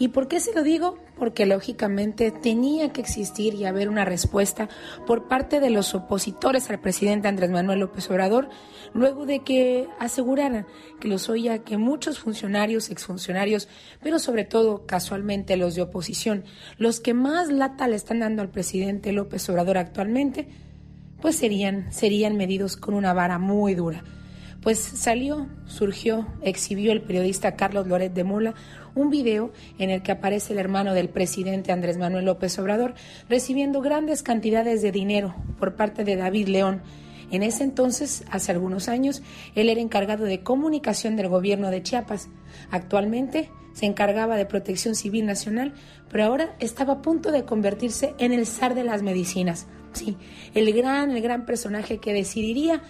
¿Y 0.00 0.08
por 0.08 0.26
qué 0.26 0.40
se 0.40 0.52
lo 0.52 0.64
digo? 0.64 0.98
Porque 1.18 1.46
lógicamente 1.46 2.30
tenía 2.30 2.92
que 2.92 3.00
existir 3.00 3.54
y 3.54 3.64
haber 3.64 3.88
una 3.88 4.04
respuesta 4.04 4.68
por 5.06 5.28
parte 5.28 5.60
de 5.60 5.70
los 5.70 5.94
opositores 5.94 6.68
al 6.68 6.80
presidente 6.80 7.28
Andrés 7.28 7.50
Manuel 7.50 7.80
López 7.80 8.10
Obrador, 8.10 8.48
luego 8.92 9.26
de 9.26 9.40
que 9.40 9.88
aseguraran 9.98 10.66
que 11.00 11.08
los 11.08 11.28
oía 11.28 11.64
que 11.64 11.78
muchos 11.78 12.18
funcionarios, 12.18 12.90
exfuncionarios, 12.90 13.68
pero 14.02 14.18
sobre 14.18 14.44
todo 14.44 14.86
casualmente 14.86 15.56
los 15.56 15.74
de 15.74 15.82
oposición, 15.82 16.44
los 16.78 17.00
que 17.00 17.14
más 17.14 17.48
lata 17.48 17.88
le 17.88 17.96
están 17.96 18.20
dando 18.20 18.42
al 18.42 18.50
presidente 18.50 19.12
López 19.12 19.48
Obrador 19.48 19.78
actualmente, 19.78 20.48
pues 21.20 21.36
serían, 21.36 21.92
serían 21.92 22.36
medidos 22.36 22.76
con 22.76 22.94
una 22.94 23.12
vara 23.12 23.38
muy 23.38 23.74
dura. 23.74 24.04
Pues 24.62 24.78
salió, 24.80 25.46
surgió, 25.66 26.26
exhibió 26.42 26.92
el 26.92 27.02
periodista 27.02 27.54
Carlos 27.54 27.86
Loret 27.86 28.12
de 28.12 28.24
Mola 28.24 28.54
un 28.96 29.10
video 29.10 29.52
en 29.78 29.90
el 29.90 30.02
que 30.02 30.10
aparece 30.10 30.52
el 30.52 30.58
hermano 30.58 30.94
del 30.94 31.08
presidente 31.08 31.70
Andrés 31.70 31.98
Manuel 31.98 32.24
López 32.24 32.58
Obrador 32.58 32.94
recibiendo 33.28 33.80
grandes 33.80 34.24
cantidades 34.24 34.82
de 34.82 34.90
dinero 34.90 35.36
por 35.60 35.76
parte 35.76 36.02
de 36.02 36.16
David 36.16 36.48
León. 36.48 36.82
En 37.30 37.42
ese 37.42 37.64
entonces, 37.64 38.24
hace 38.30 38.52
algunos 38.52 38.88
años, 38.88 39.22
él 39.54 39.68
era 39.68 39.80
encargado 39.80 40.24
de 40.24 40.42
comunicación 40.42 41.16
del 41.16 41.28
gobierno 41.28 41.70
de 41.70 41.82
Chiapas. 41.82 42.28
Actualmente 42.70 43.50
se 43.72 43.86
encargaba 43.86 44.36
de 44.36 44.46
protección 44.46 44.94
civil 44.94 45.26
nacional, 45.26 45.74
pero 46.10 46.24
ahora 46.24 46.56
estaba 46.60 46.94
a 46.94 47.02
punto 47.02 47.32
de 47.32 47.44
convertirse 47.44 48.14
en 48.18 48.32
el 48.32 48.46
zar 48.46 48.74
de 48.74 48.84
las 48.84 49.02
medicinas. 49.02 49.66
Sí, 49.92 50.16
el 50.54 50.72
gran, 50.72 51.10
el 51.10 51.22
gran 51.22 51.46
personaje 51.46 51.98
que 51.98 52.12
decidiría 52.12 52.82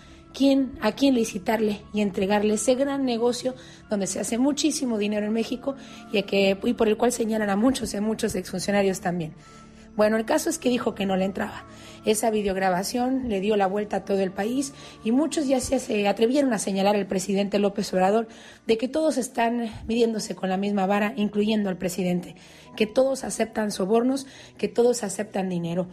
a 0.80 0.92
quién 0.92 1.14
licitarle 1.14 1.82
y 1.92 2.00
entregarle 2.02 2.54
ese 2.54 2.74
gran 2.74 3.04
negocio 3.04 3.54
donde 3.88 4.06
se 4.06 4.20
hace 4.20 4.38
muchísimo 4.38 4.98
dinero 4.98 5.26
en 5.26 5.32
México 5.32 5.76
y, 6.12 6.22
que, 6.24 6.58
y 6.62 6.74
por 6.74 6.88
el 6.88 6.96
cual 6.96 7.12
señalan 7.12 7.50
a 7.50 7.56
muchos 7.56 7.94
y 7.94 7.96
a 7.96 8.00
muchos 8.00 8.34
exfuncionarios 8.34 9.00
también. 9.00 9.32
Bueno, 9.96 10.18
el 10.18 10.26
caso 10.26 10.50
es 10.50 10.58
que 10.58 10.68
dijo 10.68 10.94
que 10.94 11.06
no 11.06 11.16
le 11.16 11.24
entraba. 11.24 11.64
Esa 12.04 12.30
videograbación 12.30 13.30
le 13.30 13.40
dio 13.40 13.56
la 13.56 13.66
vuelta 13.66 13.96
a 13.96 14.04
todo 14.04 14.20
el 14.20 14.30
país 14.30 14.74
y 15.02 15.10
muchos 15.10 15.48
ya 15.48 15.58
se 15.58 16.06
atrevieron 16.06 16.52
a 16.52 16.58
señalar 16.58 16.96
al 16.96 17.06
presidente 17.06 17.58
López 17.58 17.92
Obrador 17.94 18.28
de 18.66 18.76
que 18.76 18.88
todos 18.88 19.16
están 19.16 19.70
midiéndose 19.88 20.34
con 20.34 20.50
la 20.50 20.58
misma 20.58 20.86
vara, 20.86 21.14
incluyendo 21.16 21.70
al 21.70 21.78
presidente, 21.78 22.36
que 22.76 22.86
todos 22.86 23.24
aceptan 23.24 23.72
sobornos, 23.72 24.26
que 24.58 24.68
todos 24.68 25.02
aceptan 25.02 25.48
dinero. 25.48 25.86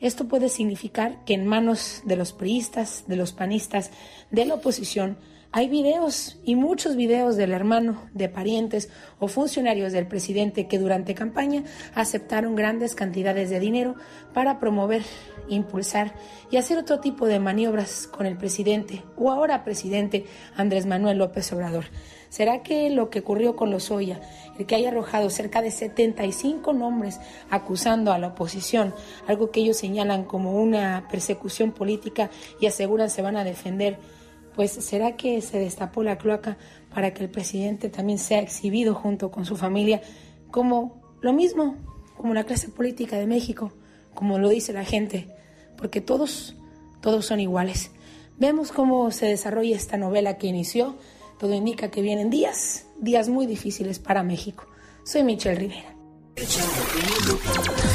Esto 0.00 0.28
puede 0.28 0.48
significar 0.48 1.24
que 1.24 1.34
en 1.34 1.46
manos 1.46 2.02
de 2.04 2.16
los 2.16 2.32
priistas, 2.32 3.04
de 3.06 3.16
los 3.16 3.32
panistas, 3.32 3.90
de 4.30 4.44
la 4.44 4.54
oposición, 4.54 5.16
hay 5.52 5.68
videos 5.68 6.38
y 6.44 6.54
muchos 6.54 6.96
videos 6.96 7.36
del 7.36 7.52
hermano, 7.52 8.02
de 8.12 8.28
parientes 8.28 8.90
o 9.18 9.26
funcionarios 9.26 9.92
del 9.92 10.06
presidente 10.06 10.66
que 10.66 10.78
durante 10.78 11.14
campaña 11.14 11.64
aceptaron 11.94 12.56
grandes 12.56 12.94
cantidades 12.94 13.48
de 13.48 13.58
dinero 13.58 13.94
para 14.34 14.60
promover, 14.60 15.02
impulsar 15.48 16.14
y 16.50 16.58
hacer 16.58 16.76
otro 16.76 17.00
tipo 17.00 17.26
de 17.26 17.40
maniobras 17.40 18.06
con 18.06 18.26
el 18.26 18.36
presidente 18.36 19.02
o 19.16 19.30
ahora 19.30 19.64
presidente 19.64 20.26
Andrés 20.56 20.84
Manuel 20.84 21.16
López 21.16 21.50
Obrador. 21.54 21.86
¿Será 22.28 22.62
que 22.62 22.90
lo 22.90 23.10
que 23.10 23.20
ocurrió 23.20 23.56
con 23.56 23.70
Lozoya, 23.70 24.20
el 24.58 24.66
que 24.66 24.74
haya 24.74 24.88
arrojado 24.88 25.30
cerca 25.30 25.62
de 25.62 25.70
75 25.70 26.72
nombres 26.72 27.20
acusando 27.50 28.12
a 28.12 28.18
la 28.18 28.28
oposición, 28.28 28.94
algo 29.26 29.50
que 29.50 29.60
ellos 29.60 29.76
señalan 29.76 30.24
como 30.24 30.60
una 30.60 31.06
persecución 31.10 31.72
política 31.72 32.30
y 32.60 32.66
aseguran 32.66 33.10
se 33.10 33.22
van 33.22 33.36
a 33.36 33.44
defender, 33.44 33.98
pues 34.54 34.72
será 34.72 35.16
que 35.16 35.40
se 35.42 35.58
destapó 35.58 36.02
la 36.02 36.18
cloaca 36.18 36.56
para 36.92 37.12
que 37.12 37.22
el 37.22 37.30
presidente 37.30 37.90
también 37.90 38.18
sea 38.18 38.40
exhibido 38.40 38.94
junto 38.94 39.30
con 39.30 39.44
su 39.44 39.56
familia 39.56 40.00
como 40.50 41.02
lo 41.20 41.32
mismo, 41.32 41.76
como 42.16 42.34
la 42.34 42.44
clase 42.44 42.68
política 42.68 43.18
de 43.18 43.26
México, 43.26 43.72
como 44.14 44.38
lo 44.38 44.48
dice 44.48 44.72
la 44.72 44.84
gente, 44.84 45.28
porque 45.76 46.00
todos, 46.00 46.56
todos 47.02 47.26
son 47.26 47.40
iguales. 47.40 47.90
Vemos 48.38 48.72
cómo 48.72 49.10
se 49.10 49.26
desarrolla 49.26 49.76
esta 49.76 49.96
novela 49.96 50.38
que 50.38 50.46
inició 50.46 50.96
todo 51.38 51.54
indica 51.54 51.90
que 51.90 52.02
vienen 52.02 52.30
días, 52.30 52.86
días 52.98 53.28
muy 53.28 53.46
difíciles 53.46 53.98
para 53.98 54.22
México. 54.22 54.66
Soy 55.04 55.22
Michelle 55.22 55.56
Rivera. 55.56 55.96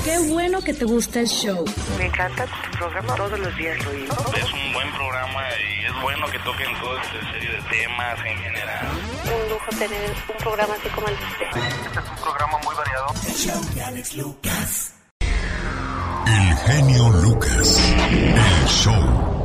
Qué 0.04 0.18
bueno 0.30 0.62
que 0.62 0.74
te 0.74 0.86
gusta 0.86 1.20
el 1.20 1.28
show. 1.28 1.64
Me 1.98 2.08
encanta 2.08 2.46
tu 2.46 2.78
programa, 2.78 3.16
todos 3.16 3.40
los 3.40 3.56
días 3.56 3.78
lo. 3.86 3.92
Es 3.92 4.54
un 4.54 4.74
buen 4.74 4.92
programa 4.94 5.42
y 5.60 5.86
es 5.86 6.02
bueno 6.02 6.26
que 6.28 6.40
toquen 6.40 6.80
toda 6.82 7.02
esta 7.02 7.32
serie 7.32 7.50
de 7.50 7.62
temas 7.70 8.20
en 8.26 8.38
general. 8.38 8.88
Un 9.26 9.50
lujo 9.52 9.70
tener 9.78 10.10
un 10.10 10.38
programa 10.38 10.74
así 10.74 10.90
como 10.90 11.08
el 11.08 11.18
de 11.18 11.24
usted. 11.24 11.46
Este 11.86 12.00
es 12.00 12.10
un 12.10 12.24
programa 12.24 12.58
muy 12.64 12.76
variado. 12.76 13.08
El 13.28 13.34
show 13.34 13.76
de 13.76 13.84
Alex 13.84 14.16
Lucas. 14.16 14.94
El 16.26 16.58
genio 16.58 17.10
Lucas. 17.10 17.94
El 18.00 18.68
show. 18.68 19.41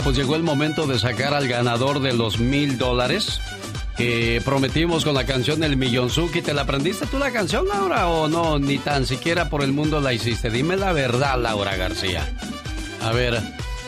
Pues 0.00 0.16
llegó 0.16 0.36
el 0.36 0.42
momento 0.42 0.86
de 0.86 0.98
sacar 0.98 1.34
al 1.34 1.48
ganador 1.48 2.00
de 2.00 2.12
los 2.12 2.38
mil 2.38 2.78
dólares 2.78 3.40
que 3.96 4.40
prometimos 4.44 5.04
con 5.04 5.14
la 5.14 5.24
canción 5.24 5.64
El 5.64 5.76
Millonzuki. 5.76 6.42
¿Te 6.42 6.54
la 6.54 6.62
aprendiste 6.62 7.06
tú 7.06 7.18
la 7.18 7.32
canción, 7.32 7.66
Laura, 7.66 8.08
o 8.08 8.28
no? 8.28 8.58
Ni 8.58 8.78
tan 8.78 9.06
siquiera 9.06 9.50
por 9.50 9.62
el 9.62 9.72
mundo 9.72 10.00
la 10.00 10.12
hiciste. 10.12 10.50
Dime 10.50 10.76
la 10.76 10.92
verdad, 10.92 11.40
Laura 11.40 11.76
García. 11.76 12.28
A 13.02 13.12
ver, 13.12 13.40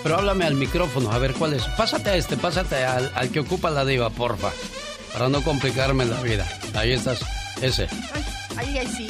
pero 0.02 0.16
háblame 0.18 0.44
al 0.44 0.54
micrófono, 0.54 1.12
a 1.12 1.18
ver 1.18 1.34
cuál 1.34 1.52
es. 1.52 1.64
Pásate 1.76 2.10
a 2.10 2.16
este, 2.16 2.36
pásate 2.36 2.84
al, 2.84 3.10
al 3.14 3.30
que 3.30 3.40
ocupa 3.40 3.70
la 3.70 3.84
diva, 3.84 4.10
porfa. 4.10 4.50
Para 5.12 5.28
no 5.28 5.42
complicarme 5.42 6.04
la 6.04 6.20
vida. 6.22 6.46
Ahí 6.74 6.92
estás, 6.92 7.20
ese. 7.60 7.88
Ahí, 8.56 8.78
ahí 8.78 8.86
sí. 8.86 9.08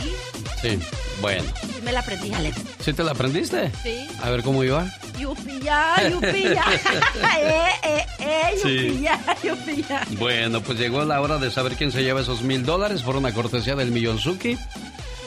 Sí, 0.60 0.78
bueno. 1.20 1.44
sí 1.62 1.80
me 1.82 1.92
la 1.92 2.00
aprendí, 2.00 2.32
Alex. 2.32 2.56
¿Sí 2.80 2.92
te 2.92 3.02
la 3.04 3.12
aprendiste? 3.12 3.70
Sí. 3.82 4.06
A 4.22 4.30
ver 4.30 4.42
cómo 4.42 4.64
iba. 4.64 4.86
Yupilla, 5.20 6.08
yupilla. 6.08 6.64
eh, 7.38 7.66
eh, 7.82 8.06
eh, 8.18 8.56
yupilla, 8.56 9.20
yupilla. 9.42 10.06
Bueno, 10.18 10.62
pues 10.62 10.78
llegó 10.78 11.04
la 11.04 11.20
hora 11.20 11.38
de 11.38 11.50
saber 11.50 11.76
quién 11.76 11.92
se 11.92 12.02
lleva 12.02 12.20
esos 12.20 12.42
mil 12.42 12.64
dólares 12.64 13.02
por 13.02 13.16
una 13.16 13.32
cortesía 13.32 13.76
del 13.76 13.90
Millonzuki. 13.90 14.56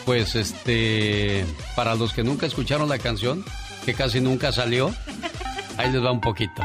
Pues 0.05 0.35
este, 0.35 1.45
para 1.75 1.95
los 1.95 2.11
que 2.11 2.23
nunca 2.23 2.45
escucharon 2.45 2.89
la 2.89 2.97
canción, 2.97 3.45
que 3.85 3.93
casi 3.93 4.19
nunca 4.19 4.51
salió, 4.51 4.93
ahí 5.77 5.91
les 5.91 6.03
va 6.03 6.11
un 6.11 6.21
poquito. 6.21 6.61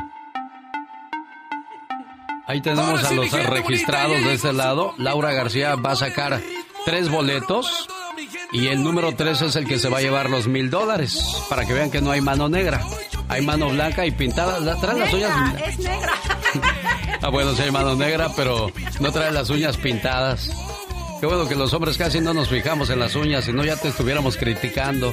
Ahí 2.47 2.63
tenemos 2.63 3.05
a 3.05 3.13
los 3.13 3.31
registrados 3.31 4.25
de 4.25 4.33
este 4.33 4.55
lado. 4.55 4.95
Laura 4.97 5.35
García 5.35 5.75
va 5.75 5.93
a 5.93 5.97
sacar 5.97 6.41
tres 6.87 7.11
boletos 7.11 7.89
y 8.53 8.69
el 8.69 8.83
número 8.83 9.15
tres 9.15 9.43
es 9.43 9.55
el 9.57 9.67
que 9.67 9.79
se 9.79 9.91
va 9.91 9.99
a 9.99 10.01
llevar 10.01 10.31
los 10.31 10.49
mil 10.49 10.71
dólares 10.71 11.23
para 11.51 11.67
que 11.67 11.75
vean 11.75 11.91
que 11.91 12.01
no 12.01 12.11
hay 12.11 12.23
mano 12.23 12.49
negra. 12.49 12.83
Hay 13.29 13.43
mano 13.43 13.69
blanca 13.71 14.07
y 14.07 14.11
pintada. 14.11 14.59
Trae 14.81 14.99
las 14.99 15.13
uñas. 15.13 15.55
Es 15.67 15.79
negra. 15.79 16.13
Ah, 17.21 17.31
bueno, 17.31 17.53
sí 17.53 17.63
hay 17.63 17.73
mano 17.73 17.97
negra, 17.97 18.31
pero 18.37 18.71
no 19.01 19.11
trae 19.11 19.33
las 19.33 19.51
uñas 19.51 19.77
pintadas. 19.77 20.51
Qué 21.21 21.27
bueno 21.27 21.49
que 21.49 21.57
los 21.57 21.75
hombres 21.75 21.99
casi 21.99 22.21
no 22.21 22.33
nos 22.33 22.49
fijamos 22.49 22.91
en 22.91 23.01
las 23.01 23.17
uñas, 23.17 23.45
si 23.45 23.53
no 23.53 23.65
ya 23.65 23.75
te 23.75 23.89
estuviéramos 23.89 24.37
criticando. 24.37 25.13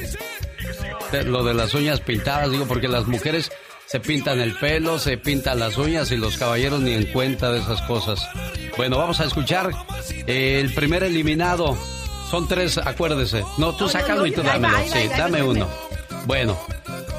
Lo 1.25 1.43
de 1.43 1.55
las 1.55 1.73
uñas 1.73 2.01
pintadas, 2.01 2.51
digo, 2.51 2.67
porque 2.67 2.87
las 2.87 3.07
mujeres 3.07 3.51
se 3.87 3.99
pintan 3.99 4.39
el 4.39 4.53
pelo, 4.53 4.99
se 4.99 5.17
pintan 5.17 5.59
las 5.59 5.77
uñas 5.77 6.11
y 6.11 6.17
los 6.17 6.37
caballeros 6.37 6.81
ni 6.81 6.93
en 6.93 7.05
cuenta 7.11 7.51
de 7.51 7.59
esas 7.59 7.81
cosas. 7.83 8.19
Bueno, 8.77 8.99
vamos 8.99 9.19
a 9.19 9.25
escuchar 9.25 9.71
el 10.27 10.73
primer 10.75 11.03
eliminado. 11.03 11.75
Son 12.29 12.47
tres, 12.47 12.77
acuérdese. 12.77 13.43
No, 13.57 13.75
tú 13.75 13.89
sácalo 13.89 14.25
y 14.27 14.31
tú 14.31 14.43
dámelo. 14.43 14.77
Sí, 14.91 15.07
dame 15.17 15.41
uno. 15.41 15.67
Bueno, 16.25 16.57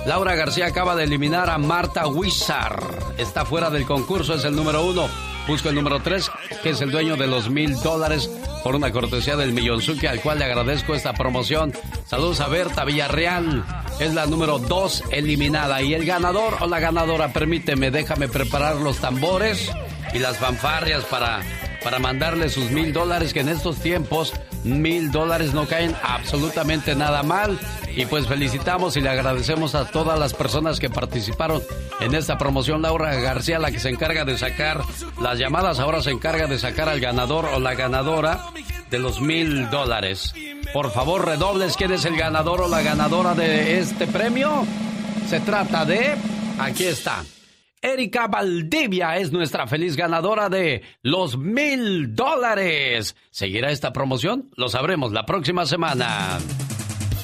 Laura 0.06 0.36
García 0.36 0.66
acaba 0.66 0.94
de 0.94 1.02
eliminar 1.02 1.50
a 1.50 1.58
Marta 1.58 2.06
Wizard. 2.06 3.18
Está 3.18 3.44
fuera 3.44 3.70
del 3.70 3.84
concurso, 3.84 4.34
es 4.34 4.44
el 4.44 4.54
número 4.54 4.84
uno. 4.84 5.08
Busco 5.48 5.68
el 5.68 5.74
número 5.74 5.98
tres, 6.00 6.30
que 6.62 6.70
es 6.70 6.80
el 6.80 6.92
dueño 6.92 7.16
de 7.16 7.26
los 7.26 7.50
mil 7.50 7.74
dólares 7.80 8.30
por 8.62 8.76
una 8.76 8.92
cortesía 8.92 9.36
del 9.36 9.52
Millonzuki, 9.52 10.06
al 10.06 10.20
cual 10.20 10.38
le 10.38 10.44
agradezco 10.44 10.94
esta 10.94 11.12
promoción. 11.12 11.72
Saludos 12.04 12.40
a 12.40 12.46
Berta 12.46 12.84
Villarreal. 12.84 13.64
Es 13.98 14.14
la 14.14 14.26
número 14.26 14.60
dos 14.60 15.02
eliminada. 15.10 15.82
Y 15.82 15.92
el 15.94 16.04
ganador 16.04 16.56
o 16.60 16.68
la 16.68 16.78
ganadora, 16.78 17.32
permíteme, 17.32 17.90
déjame 17.90 18.28
preparar 18.28 18.76
los 18.76 18.98
tambores 18.98 19.72
y 20.14 20.20
las 20.20 20.38
fanfarrias 20.38 21.02
para, 21.04 21.40
para 21.82 21.98
mandarle 21.98 22.48
sus 22.48 22.70
mil 22.70 22.92
dólares, 22.92 23.32
que 23.32 23.40
en 23.40 23.48
estos 23.48 23.78
tiempos 23.78 24.34
mil 24.66 25.10
dólares 25.10 25.54
no 25.54 25.66
caen 25.66 25.94
absolutamente 26.02 26.94
nada 26.94 27.22
mal. 27.22 27.58
Y 27.96 28.04
pues 28.06 28.26
felicitamos 28.26 28.96
y 28.96 29.00
le 29.00 29.08
agradecemos 29.08 29.74
a 29.74 29.86
todas 29.86 30.18
las 30.18 30.34
personas 30.34 30.80
que 30.80 30.90
participaron 30.90 31.62
en 32.00 32.14
esta 32.14 32.36
promoción. 32.36 32.82
Laura 32.82 33.14
García, 33.14 33.58
la 33.58 33.70
que 33.70 33.80
se 33.80 33.88
encarga 33.88 34.24
de 34.24 34.36
sacar 34.36 34.82
las 35.20 35.38
llamadas, 35.38 35.78
ahora 35.78 36.02
se 36.02 36.10
encarga 36.10 36.46
de 36.46 36.58
sacar 36.58 36.88
al 36.88 37.00
ganador 37.00 37.46
o 37.46 37.58
la 37.58 37.74
ganadora 37.74 38.40
de 38.90 38.98
los 38.98 39.20
mil 39.20 39.70
dólares. 39.70 40.34
Por 40.72 40.90
favor, 40.90 41.24
redobles, 41.24 41.76
¿quién 41.76 41.92
es 41.92 42.04
el 42.04 42.16
ganador 42.16 42.60
o 42.60 42.68
la 42.68 42.82
ganadora 42.82 43.34
de 43.34 43.78
este 43.78 44.06
premio? 44.06 44.66
Se 45.28 45.40
trata 45.40 45.84
de... 45.84 46.14
Aquí 46.58 46.84
está. 46.84 47.22
Erika 47.86 48.26
Valdivia 48.26 49.16
es 49.16 49.30
nuestra 49.30 49.68
feliz 49.68 49.94
ganadora 49.94 50.48
de 50.48 50.82
los 51.02 51.38
mil 51.38 52.16
dólares. 52.16 53.14
¿Seguirá 53.30 53.70
esta 53.70 53.92
promoción? 53.92 54.50
Lo 54.56 54.68
sabremos 54.68 55.12
la 55.12 55.24
próxima 55.24 55.66
semana. 55.66 56.38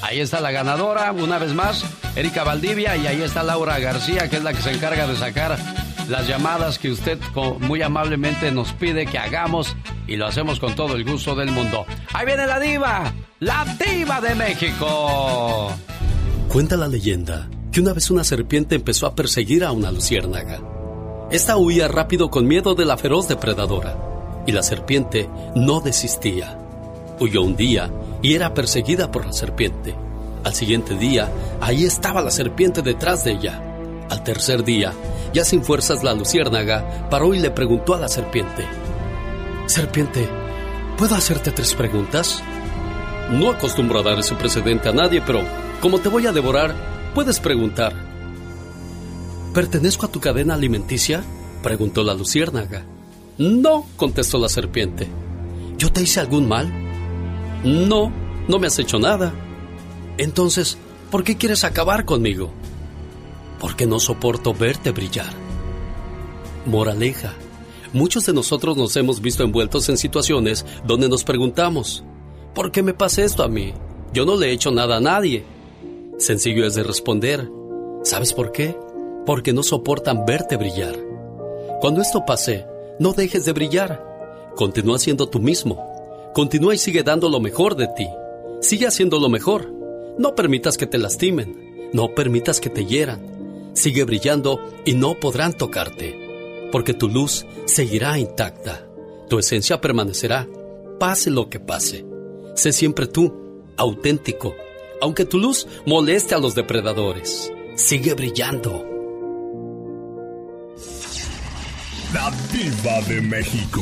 Ahí 0.01 0.21
está 0.21 0.39
la 0.39 0.51
ganadora, 0.51 1.11
una 1.11 1.37
vez 1.37 1.53
más, 1.53 1.85
Erika 2.15 2.45
Valdivia, 2.45 2.95
y 2.95 3.07
ahí 3.07 3.21
está 3.21 3.43
Laura 3.43 3.77
García, 3.79 4.29
que 4.29 4.37
es 4.37 4.43
la 4.43 4.53
que 4.53 4.61
se 4.61 4.71
encarga 4.71 5.05
de 5.05 5.17
sacar 5.17 5.57
las 6.07 6.27
llamadas 6.29 6.79
que 6.79 6.91
usted 6.91 7.19
muy 7.59 7.81
amablemente 7.81 8.49
nos 8.51 8.71
pide 8.71 9.05
que 9.05 9.17
hagamos 9.17 9.75
y 10.07 10.15
lo 10.15 10.27
hacemos 10.27 10.61
con 10.61 10.75
todo 10.75 10.95
el 10.95 11.03
gusto 11.03 11.35
del 11.35 11.51
mundo. 11.51 11.85
Ahí 12.13 12.25
viene 12.25 12.47
la 12.47 12.59
diva, 12.61 13.13
la 13.41 13.65
diva 13.85 14.21
de 14.21 14.35
México. 14.35 15.73
Cuenta 16.47 16.77
la 16.77 16.87
leyenda 16.87 17.49
que 17.73 17.81
una 17.81 17.93
vez 17.93 18.11
una 18.11 18.23
serpiente 18.23 18.75
empezó 18.75 19.07
a 19.07 19.15
perseguir 19.15 19.65
a 19.65 19.71
una 19.71 19.91
luciérnaga. 19.91 20.61
Esta 21.31 21.57
huía 21.57 21.87
rápido 21.87 22.29
con 22.29 22.47
miedo 22.47 22.75
de 22.75 22.85
la 22.85 22.97
feroz 22.97 23.27
depredadora 23.27 23.97
y 24.45 24.51
la 24.51 24.61
serpiente 24.61 25.27
no 25.55 25.81
desistía. 25.81 26.59
Huyó 27.19 27.41
un 27.41 27.55
día 27.55 27.91
y 28.21 28.35
era 28.35 28.53
perseguida 28.53 29.11
por 29.11 29.25
la 29.25 29.33
serpiente. 29.33 29.95
Al 30.43 30.53
siguiente 30.53 30.93
día, 30.95 31.31
ahí 31.61 31.83
estaba 31.83 32.21
la 32.21 32.29
serpiente 32.29 32.83
detrás 32.83 33.23
de 33.23 33.31
ella. 33.31 33.59
Al 34.07 34.23
tercer 34.23 34.63
día, 34.63 34.93
ya 35.33 35.43
sin 35.43 35.63
fuerzas, 35.63 36.03
la 36.03 36.13
luciérnaga 36.13 37.09
paró 37.09 37.33
y 37.33 37.39
le 37.39 37.49
preguntó 37.49 37.95
a 37.95 37.99
la 37.99 38.07
serpiente, 38.07 38.67
Serpiente, 39.65 40.29
¿puedo 40.95 41.15
hacerte 41.15 41.49
tres 41.49 41.73
preguntas? 41.73 42.43
No 43.31 43.49
acostumbro 43.49 43.99
a 43.99 44.03
dar 44.03 44.19
ese 44.19 44.35
precedente 44.35 44.89
a 44.89 44.91
nadie, 44.91 45.23
pero 45.25 45.41
como 45.81 45.99
te 45.99 46.09
voy 46.09 46.27
a 46.27 46.33
devorar, 46.33 46.92
puedes 47.13 47.39
preguntar. 47.39 47.93
¿Pertenezco 49.53 50.05
a 50.05 50.11
tu 50.11 50.19
cadena 50.19 50.55
alimenticia? 50.55 51.23
preguntó 51.61 52.03
la 52.03 52.13
luciérnaga. 52.13 52.85
No, 53.37 53.85
contestó 53.95 54.37
la 54.37 54.49
serpiente. 54.49 55.07
¿Yo 55.77 55.91
te 55.91 56.01
hice 56.01 56.19
algún 56.19 56.47
mal? 56.47 56.71
No, 57.63 58.11
no 58.47 58.59
me 58.59 58.67
has 58.67 58.79
hecho 58.79 58.99
nada. 58.99 59.33
Entonces, 60.17 60.77
¿por 61.09 61.23
qué 61.23 61.37
quieres 61.37 61.63
acabar 61.63 62.05
conmigo? 62.05 62.51
Porque 63.59 63.85
no 63.85 63.99
soporto 63.99 64.53
verte 64.53 64.91
brillar. 64.91 65.33
Moraleja. 66.65 67.33
Muchos 67.93 68.25
de 68.25 68.33
nosotros 68.33 68.75
nos 68.75 68.95
hemos 68.95 69.21
visto 69.21 69.43
envueltos 69.43 69.87
en 69.89 69.97
situaciones 69.97 70.65
donde 70.85 71.09
nos 71.09 71.23
preguntamos, 71.23 72.03
¿por 72.55 72.71
qué 72.71 72.81
me 72.81 72.93
pasa 72.93 73.23
esto 73.23 73.43
a 73.43 73.47
mí? 73.47 73.73
Yo 74.13 74.25
no 74.25 74.35
le 74.35 74.47
he 74.47 74.51
hecho 74.51 74.71
nada 74.71 74.97
a 74.97 75.01
nadie. 75.01 75.45
Sencillo 76.23 76.65
es 76.65 76.73
de 76.73 76.83
responder, 76.83 77.49
¿sabes 78.03 78.31
por 78.31 78.53
qué? 78.53 78.77
Porque 79.25 79.51
no 79.51 79.61
soportan 79.61 80.25
verte 80.25 80.55
brillar. 80.55 80.95
Cuando 81.81 82.01
esto 82.01 82.23
pase, 82.25 82.65
no 82.97 83.11
dejes 83.11 83.43
de 83.43 83.51
brillar. 83.51 84.53
Continúa 84.55 84.99
siendo 84.99 85.27
tú 85.27 85.41
mismo. 85.41 86.31
Continúa 86.33 86.75
y 86.75 86.77
sigue 86.77 87.03
dando 87.03 87.27
lo 87.27 87.41
mejor 87.41 87.75
de 87.75 87.89
ti. 87.89 88.07
Sigue 88.61 88.87
haciendo 88.87 89.19
lo 89.19 89.27
mejor. 89.27 89.69
No 90.17 90.33
permitas 90.33 90.77
que 90.77 90.87
te 90.87 90.97
lastimen. 90.97 91.89
No 91.91 92.15
permitas 92.15 92.61
que 92.61 92.69
te 92.69 92.85
hieran. 92.85 93.71
Sigue 93.73 94.05
brillando 94.05 94.61
y 94.85 94.93
no 94.93 95.19
podrán 95.19 95.51
tocarte. 95.51 96.69
Porque 96.71 96.93
tu 96.93 97.09
luz 97.09 97.45
seguirá 97.65 98.17
intacta. 98.17 98.87
Tu 99.27 99.39
esencia 99.39 99.81
permanecerá. 99.81 100.47
Pase 101.01 101.31
lo 101.31 101.49
que 101.49 101.59
pase. 101.59 102.05
Sé 102.55 102.71
siempre 102.71 103.07
tú, 103.07 103.65
auténtico. 103.75 104.55
Aunque 105.03 105.25
tu 105.25 105.37
luz 105.37 105.67
moleste 105.85 106.33
a 106.33 106.37
los 106.37 106.55
depredadores. 106.55 107.51
Sigue 107.75 108.13
brillando. 108.13 108.85
La 112.13 112.31
Diva 112.53 113.01
de 113.09 113.19
México. 113.19 113.81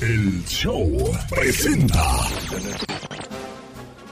El 0.00 0.44
show 0.46 0.86
presenta. 1.28 2.04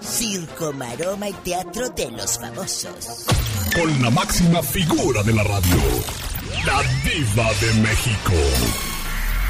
Circo, 0.00 0.72
maroma 0.72 1.28
y 1.28 1.34
teatro 1.34 1.88
de 1.90 2.10
los 2.10 2.40
famosos. 2.40 3.26
Con 3.72 4.02
la 4.02 4.10
máxima 4.10 4.60
figura 4.60 5.22
de 5.22 5.32
la 5.32 5.44
radio. 5.44 5.76
La 6.66 6.82
Diva 7.04 7.48
de 7.60 7.74
México. 7.80 8.34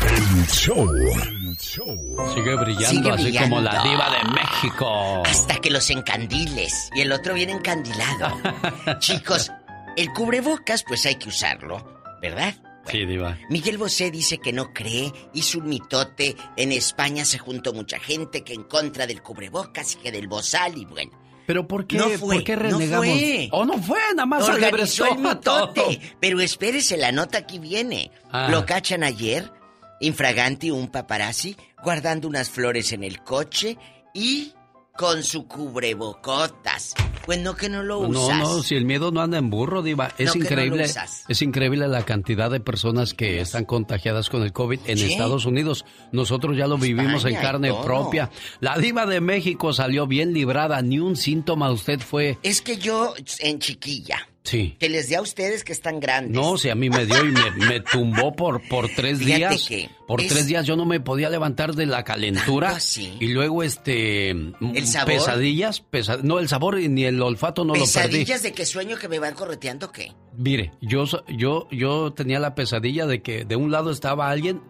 El 0.03 0.47
show. 0.49 1.40
Sigue 1.59 2.55
brillando 2.57 2.89
Sigue 2.89 3.11
así 3.11 3.23
brillando. 3.25 3.57
como 3.57 3.61
la 3.61 3.83
diva 3.83 4.11
de 4.11 4.33
México. 4.33 5.23
Hasta 5.25 5.57
que 5.57 5.71
los 5.71 5.89
encandiles. 5.91 6.91
Y 6.95 7.01
el 7.01 7.13
otro 7.13 7.35
viene 7.35 7.53
encandilado. 7.53 8.37
Chicos, 8.99 9.51
el 9.97 10.11
cubrebocas, 10.13 10.85
pues 10.87 11.07
hay 11.07 11.17
que 11.17 11.29
usarlo, 11.29 12.03
¿verdad? 12.21 12.55
Sí, 12.87 13.05
diva. 13.05 13.37
Miguel 13.51 13.79
Bosé 13.79 14.11
dice 14.11 14.39
que 14.39 14.53
no 14.53 14.73
cree, 14.73 15.13
hizo 15.35 15.59
un 15.59 15.69
mitote. 15.69 16.35
En 16.57 16.73
España 16.73 17.25
se 17.25 17.39
juntó 17.39 17.73
mucha 17.73 17.99
gente 18.01 18.43
que 18.43 18.55
en 18.55 18.65
contra 18.65 19.07
del 19.07 19.23
cubrebocas 19.23 19.95
y 19.95 19.97
que 19.99 20.11
del 20.11 20.27
bozal 20.29 20.77
y 20.77 20.87
bueno. 20.87 21.13
Pero 21.47 21.67
¿por 21.67 21.87
qué, 21.87 21.97
No 21.99 22.09
fue, 22.11 22.37
¿por 22.37 22.45
qué 22.45 22.57
no 22.57 22.63
renegamos? 22.63 23.07
fue. 23.07 23.49
Oh, 23.53 23.65
no 23.65 23.79
fue, 23.83 23.99
nada 24.15 24.27
más 24.27 24.49
Organizó 24.49 25.05
el 25.07 25.19
mitote. 25.19 26.01
Pero 26.21 26.41
espérese, 26.41 26.97
la 26.97 27.11
nota 27.13 27.39
aquí 27.39 27.59
viene. 27.59 28.11
Ah. 28.31 28.49
Lo 28.51 28.65
cachan 28.65 29.03
ayer, 29.03 29.53
infraganti, 30.01 30.71
un 30.71 30.89
paparazzi, 30.89 31.57
guardando 31.83 32.29
unas 32.29 32.51
flores 32.51 32.93
en 32.93 33.05
el 33.05 33.23
coche 33.23 33.79
y 34.15 34.53
con 34.97 35.23
su 35.23 35.47
cubrebocotas. 35.47 36.95
Pues 37.25 37.39
no 37.39 37.55
que 37.55 37.69
no 37.69 37.83
lo 37.83 38.09
No, 38.09 38.27
usas. 38.27 38.39
no, 38.39 38.63
si 38.63 38.75
el 38.75 38.85
miedo 38.85 39.13
no 39.13 39.21
anda 39.21 39.39
en 39.39 39.49
burro, 39.51 39.83
Diva. 39.83 40.13
Es 40.19 40.27
No, 40.29 40.35
no 40.35 40.41
increíble. 40.43 40.85
es 41.29 41.43
increíble 41.43 41.87
la 41.87 42.03
cantidad 42.05 42.51
de 42.51 42.61
personas 42.61 43.15
que 43.15 43.41
están 43.41 43.65
contagiadas 43.67 44.29
con 44.29 44.43
el 44.43 44.53
COVID 44.53 44.81
en 44.87 44.99
Sí. 44.99 45.13
Estados 45.13 45.47
Unidos. 45.47 45.85
Nosotros 46.13 46.57
ya 46.57 46.67
lo 46.67 46.77
vivimos 46.77 47.25
en 47.25 47.35
carne 47.37 47.73
propia. 47.85 48.31
La 48.61 48.77
Diva 48.79 49.07
de 49.07 49.21
México 49.21 49.73
salió 49.73 50.07
bien 50.07 50.33
librada. 50.33 50.83
Ni 50.83 50.99
un 50.99 51.17
síntoma 51.17 51.71
usted 51.71 52.01
fue. 52.01 52.39
Es 52.43 52.61
que 52.63 52.77
yo, 52.79 53.15
en 53.39 53.59
chiquilla, 53.59 54.29
Sí. 54.51 54.75
que 54.81 54.89
les 54.89 55.09
dé 55.09 55.15
a 55.17 55.23
ustedes 55.23 55.63
que 55.63 55.73
están 55.73 56.01
grandes. 56.01 56.33
No, 56.35 56.59
si 56.59 56.71
a 56.71 56.75
mí 56.75 56.91
me 56.91 57.07
dio 57.07 57.25
y 57.25 57.31
me, 57.31 57.51
me 57.69 57.81
tumbó 57.81 58.35
por, 58.35 58.61
por 58.69 58.89
tres 58.89 59.19
Fíjate 59.21 59.37
días. 59.37 59.67
que 59.69 59.89
por 60.09 60.21
es- 60.21 60.29
tres 60.29 60.47
días 60.47 60.67
yo 60.67 60.75
no 60.75 60.85
me 60.87 60.99
podía 60.99 61.31
levantar 61.31 61.75
de 61.75 61.87
la 61.87 62.03
calentura. 62.03 62.71
Así. 62.71 63.17
Y 63.21 63.29
luego, 63.29 63.63
este. 63.63 64.31
¿El 64.31 64.87
sabor? 64.87 65.15
Pesadillas. 65.15 65.81
pesa- 65.81 66.19
no, 66.23 66.39
el 66.41 66.49
sabor 66.49 66.79
ni 66.81 67.05
el 67.05 67.23
olfato 67.23 67.65
no 67.65 67.75
lo 67.75 67.81
perdí. 67.85 67.87
Pesadillas 67.93 68.43
de 68.43 68.53
que 68.53 68.67
sueño 68.67 68.97
que 68.97 69.09
me 69.09 69.19
van 69.21 69.35
correteando, 69.35 69.93
¿qué? 69.93 70.13
Mire, 70.37 70.73
yo, 70.81 71.05
yo, 71.29 71.69
yo 71.71 72.13
tenía 72.13 72.41
la 72.41 72.55
pesadilla 72.55 73.07
de 73.07 73.23
que 73.23 73.45
de 73.45 73.55
un 73.57 73.71
lado 73.71 73.91
estaba 73.91 74.31
alguien 74.31 74.63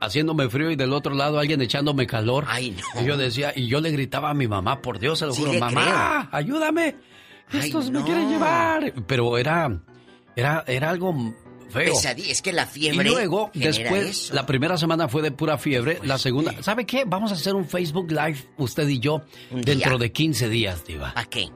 haciéndome 0.00 0.48
frío 0.48 0.70
y 0.70 0.76
del 0.76 0.92
otro 0.92 1.14
lado 1.14 1.38
alguien 1.38 1.60
echándome 1.60 2.06
calor. 2.06 2.46
Ay, 2.48 2.70
no. 2.94 3.02
Y 3.02 3.06
yo 3.06 3.16
decía, 3.16 3.52
y 3.54 3.68
yo 3.68 3.80
le 3.80 3.90
gritaba 3.90 4.30
a 4.30 4.34
mi 4.34 4.48
mamá, 4.48 4.80
por 4.82 4.98
Dios, 4.98 5.18
se 5.18 5.26
lo 5.26 5.32
Sí 5.34 5.42
juro, 5.44 5.58
mamá, 5.60 6.28
ayúdame. 6.32 6.96
Ay, 7.52 7.60
Estos 7.68 7.90
me 7.90 8.02
quieren 8.02 8.28
llevar. 8.30 8.92
Pero 9.06 9.36
era, 9.38 9.80
era, 10.36 10.64
era 10.66 10.90
algo 10.90 11.14
feo. 11.70 11.94
Pesadilla, 11.94 12.30
es 12.32 12.42
que 12.42 12.52
la 12.52 12.64
Y 12.64 12.66
fiebre. 12.66 13.10
luego, 13.10 13.50
genera 13.52 13.72
después, 13.72 14.08
eso. 14.08 14.34
la 14.34 14.46
primera 14.46 14.76
semana 14.76 15.08
fue 15.08 15.22
de 15.22 15.30
pura 15.30 15.56
fiebre. 15.58 15.98
la 16.04 16.18
segunda, 16.18 16.54
¿sabe 16.62 16.84
qué? 16.86 17.04
Vamos 17.06 17.30
a 17.30 17.34
hacer 17.34 17.54
un 17.54 17.64
Facebook 17.66 18.10
Live, 18.10 18.38
usted 18.58 18.88
y 18.88 18.98
yo, 19.00 19.22
dentro 19.50 19.90
día. 19.92 19.98
de 19.98 20.12
15 20.12 20.48
días, 20.48 20.84
Diva. 20.86 21.12
¿A 21.14 21.24
qué? 21.24 21.48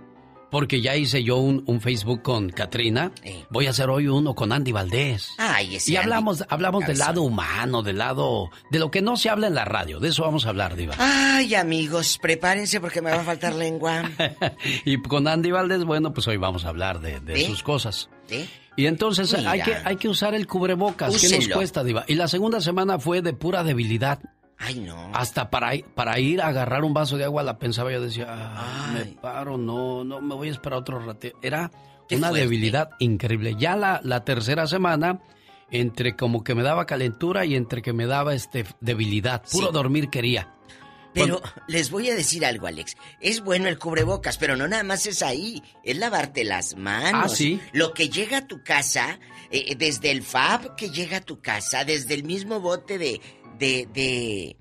Porque 0.54 0.80
ya 0.80 0.94
hice 0.94 1.24
yo 1.24 1.38
un, 1.38 1.64
un 1.66 1.80
Facebook 1.80 2.22
con 2.22 2.48
Katrina. 2.48 3.10
Voy 3.50 3.66
a 3.66 3.70
hacer 3.70 3.90
hoy 3.90 4.06
uno 4.06 4.36
con 4.36 4.52
Andy 4.52 4.70
Valdés. 4.70 5.30
Ay, 5.36 5.74
ese 5.74 5.90
Y 5.90 5.96
Andy. 5.96 6.04
hablamos, 6.04 6.44
hablamos 6.48 6.86
del 6.86 6.96
lado 6.96 7.22
humano, 7.22 7.82
del 7.82 7.98
lado... 7.98 8.52
De 8.70 8.78
lo 8.78 8.88
que 8.88 9.02
no 9.02 9.16
se 9.16 9.30
habla 9.30 9.48
en 9.48 9.56
la 9.56 9.64
radio. 9.64 9.98
De 9.98 10.10
eso 10.10 10.22
vamos 10.22 10.46
a 10.46 10.50
hablar, 10.50 10.76
Diva. 10.76 10.94
Ay, 10.96 11.56
amigos, 11.56 12.20
prepárense 12.22 12.78
porque 12.78 13.02
me 13.02 13.10
va 13.10 13.22
a 13.22 13.24
faltar 13.24 13.52
lengua. 13.52 14.08
y 14.84 15.02
con 15.02 15.26
Andy 15.26 15.50
Valdés, 15.50 15.82
bueno, 15.82 16.14
pues 16.14 16.28
hoy 16.28 16.36
vamos 16.36 16.64
a 16.64 16.68
hablar 16.68 17.00
de, 17.00 17.46
sus 17.46 17.64
cosas. 17.64 18.08
¿Sí? 18.28 18.48
Y 18.76 18.86
entonces 18.86 19.36
Mira. 19.36 19.50
hay 19.50 19.60
que, 19.60 19.74
hay 19.84 19.96
que 19.96 20.08
usar 20.08 20.36
el 20.36 20.46
cubrebocas. 20.46 21.20
¿Qué 21.20 21.36
nos 21.36 21.48
cuesta, 21.48 21.82
Diva? 21.82 22.04
Y 22.06 22.14
la 22.14 22.28
segunda 22.28 22.60
semana 22.60 23.00
fue 23.00 23.22
de 23.22 23.32
pura 23.32 23.64
debilidad. 23.64 24.20
Ay, 24.58 24.80
no. 24.80 25.10
Hasta 25.14 25.50
para, 25.50 25.74
ir- 25.74 25.84
para 25.94 26.18
ir 26.20 26.40
a 26.40 26.48
agarrar 26.48 26.84
un 26.84 26.94
vaso 26.94 27.16
de 27.16 27.24
agua 27.24 27.42
la 27.42 27.58
pensaba 27.58 27.92
yo 27.92 28.00
decía, 28.00 28.26
"Ah, 28.28 28.90
me 28.94 29.04
paro, 29.06 29.58
no, 29.58 30.04
no, 30.04 30.20
me 30.20 30.34
voy 30.34 30.48
a 30.48 30.52
esperar 30.52 30.78
otro 30.78 30.98
rato. 31.04 31.28
Era 31.42 31.70
una 32.10 32.28
fuerte. 32.28 32.38
debilidad 32.40 32.90
increíble. 33.00 33.56
Ya 33.58 33.76
la, 33.76 34.00
la 34.04 34.24
tercera 34.24 34.66
semana, 34.66 35.20
entre 35.70 36.14
como 36.16 36.44
que 36.44 36.54
me 36.54 36.62
daba 36.62 36.86
calentura 36.86 37.44
y 37.44 37.56
entre 37.56 37.82
que 37.82 37.92
me 37.92 38.06
daba 38.06 38.34
este 38.34 38.64
debilidad. 38.80 39.42
Puro 39.50 39.68
Sí. 39.68 39.72
dormir 39.72 40.08
quería. 40.10 40.50
Pero 41.12 41.40
les 41.68 41.92
voy 41.92 42.10
a 42.10 42.14
decir 42.16 42.44
algo, 42.44 42.66
Alex. 42.66 42.96
Es 43.20 43.40
bueno 43.40 43.68
el 43.68 43.78
cubrebocas, 43.78 44.36
pero 44.36 44.56
no 44.56 44.66
nada 44.66 44.82
más 44.82 45.06
es 45.06 45.22
ahí. 45.22 45.62
Es 45.84 45.96
lavarte 45.96 46.42
las 46.42 46.76
manos. 46.76 47.22
Ah, 47.24 47.28
¿sí? 47.28 47.60
Lo 47.72 47.92
que 47.94 48.08
llega 48.08 48.38
a 48.38 48.46
tu 48.48 48.64
casa, 48.64 49.20
eh, 49.52 49.76
desde 49.76 50.10
el 50.10 50.22
FAB 50.24 50.74
que 50.74 50.90
llega 50.90 51.18
a 51.18 51.20
tu 51.20 51.40
casa, 51.40 51.84
desde 51.84 52.14
el 52.14 52.24
mismo 52.24 52.58
bote 52.58 52.98
de, 52.98 53.20
de, 53.58 53.88
de, 53.92 54.56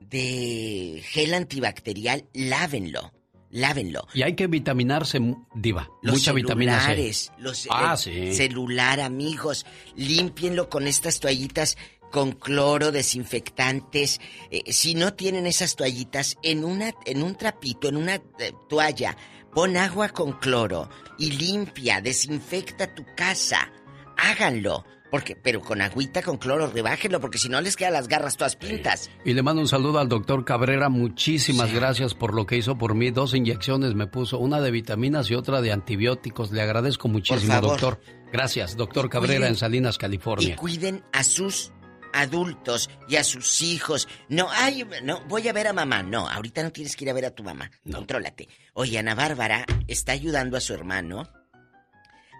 de 0.00 1.02
gel 1.04 1.34
antibacterial, 1.34 2.24
lávenlo. 2.34 3.12
Lávenlo. 3.52 4.06
Y 4.14 4.22
hay 4.22 4.36
que 4.36 4.46
vitaminarse, 4.46 5.18
Diva. 5.56 5.88
Los 6.02 6.14
Mucha 6.14 6.32
vitamina 6.32 6.74
C. 6.78 6.80
celulares, 6.86 7.32
Los, 7.38 7.66
Ah, 7.68 7.94
el 7.94 7.98
sí. 7.98 8.32
Celular, 8.32 9.00
amigos. 9.00 9.66
Límpienlo 9.96 10.68
con 10.68 10.86
estas 10.86 11.18
toallitas 11.18 11.76
con 12.12 12.30
cloro, 12.30 12.92
desinfectantes. 12.92 14.20
Eh, 14.52 14.72
si 14.72 14.94
no 14.94 15.14
tienen 15.14 15.46
esas 15.48 15.74
toallitas, 15.74 16.36
en, 16.44 16.64
una, 16.64 16.92
en 17.06 17.24
un 17.24 17.34
trapito, 17.34 17.88
en 17.88 17.96
una 17.96 18.14
eh, 18.14 18.52
toalla, 18.68 19.16
pon 19.52 19.76
agua 19.76 20.10
con 20.10 20.32
cloro 20.38 20.88
y 21.18 21.32
limpia, 21.32 22.00
desinfecta 22.00 22.94
tu 22.94 23.04
casa. 23.16 23.72
Háganlo. 24.16 24.84
Porque, 25.10 25.34
pero 25.34 25.60
con 25.60 25.80
agüita, 25.80 26.22
con 26.22 26.36
cloro, 26.38 26.68
rebájenlo, 26.68 27.20
porque 27.20 27.38
si 27.38 27.48
no 27.48 27.60
les 27.60 27.74
quedan 27.76 27.94
las 27.94 28.06
garras 28.06 28.36
todas 28.36 28.54
pintas. 28.54 29.10
Y 29.24 29.34
le 29.34 29.42
mando 29.42 29.60
un 29.60 29.66
saludo 29.68 29.98
al 29.98 30.08
doctor 30.08 30.44
Cabrera. 30.44 30.88
Muchísimas 30.88 31.72
gracias 31.74 32.14
por 32.14 32.32
lo 32.32 32.46
que 32.46 32.56
hizo 32.56 32.78
por 32.78 32.94
mí. 32.94 33.10
Dos 33.10 33.34
inyecciones 33.34 33.94
me 33.94 34.06
puso, 34.06 34.38
una 34.38 34.60
de 34.60 34.70
vitaminas 34.70 35.28
y 35.30 35.34
otra 35.34 35.60
de 35.60 35.72
antibióticos. 35.72 36.52
Le 36.52 36.62
agradezco 36.62 37.08
muchísimo, 37.08 37.60
doctor. 37.60 38.00
Gracias, 38.32 38.76
doctor 38.76 39.06
Y 39.06 39.08
Cabrera 39.08 39.38
cuiden- 39.40 39.48
en 39.48 39.56
Salinas, 39.56 39.96
Y 39.96 39.98
California. 39.98 40.56
cuiden 40.56 41.02
a 41.12 41.24
sus 41.24 41.72
adultos 42.12 42.88
y 43.08 43.16
a 43.16 43.24
sus 43.24 43.62
hijos. 43.62 44.06
No, 44.28 44.48
ay, 44.52 44.84
no, 45.02 45.20
voy 45.26 45.48
a 45.48 45.52
ver 45.52 45.66
a 45.66 45.72
mamá. 45.72 46.02
No, 46.04 46.28
ahorita 46.28 46.62
no 46.62 46.70
tienes 46.70 46.94
que 46.94 47.04
ir 47.04 47.10
a 47.10 47.14
ver 47.14 47.24
a 47.26 47.30
tu 47.34 47.42
mamá. 47.42 47.70
Contrólate. 47.90 48.48
Oye, 48.74 48.98
Ana 48.98 49.14
Bárbara 49.16 49.64
está 49.88 50.12
ayudando 50.12 50.56
a 50.56 50.60
su 50.60 50.72
hermano 50.74 51.28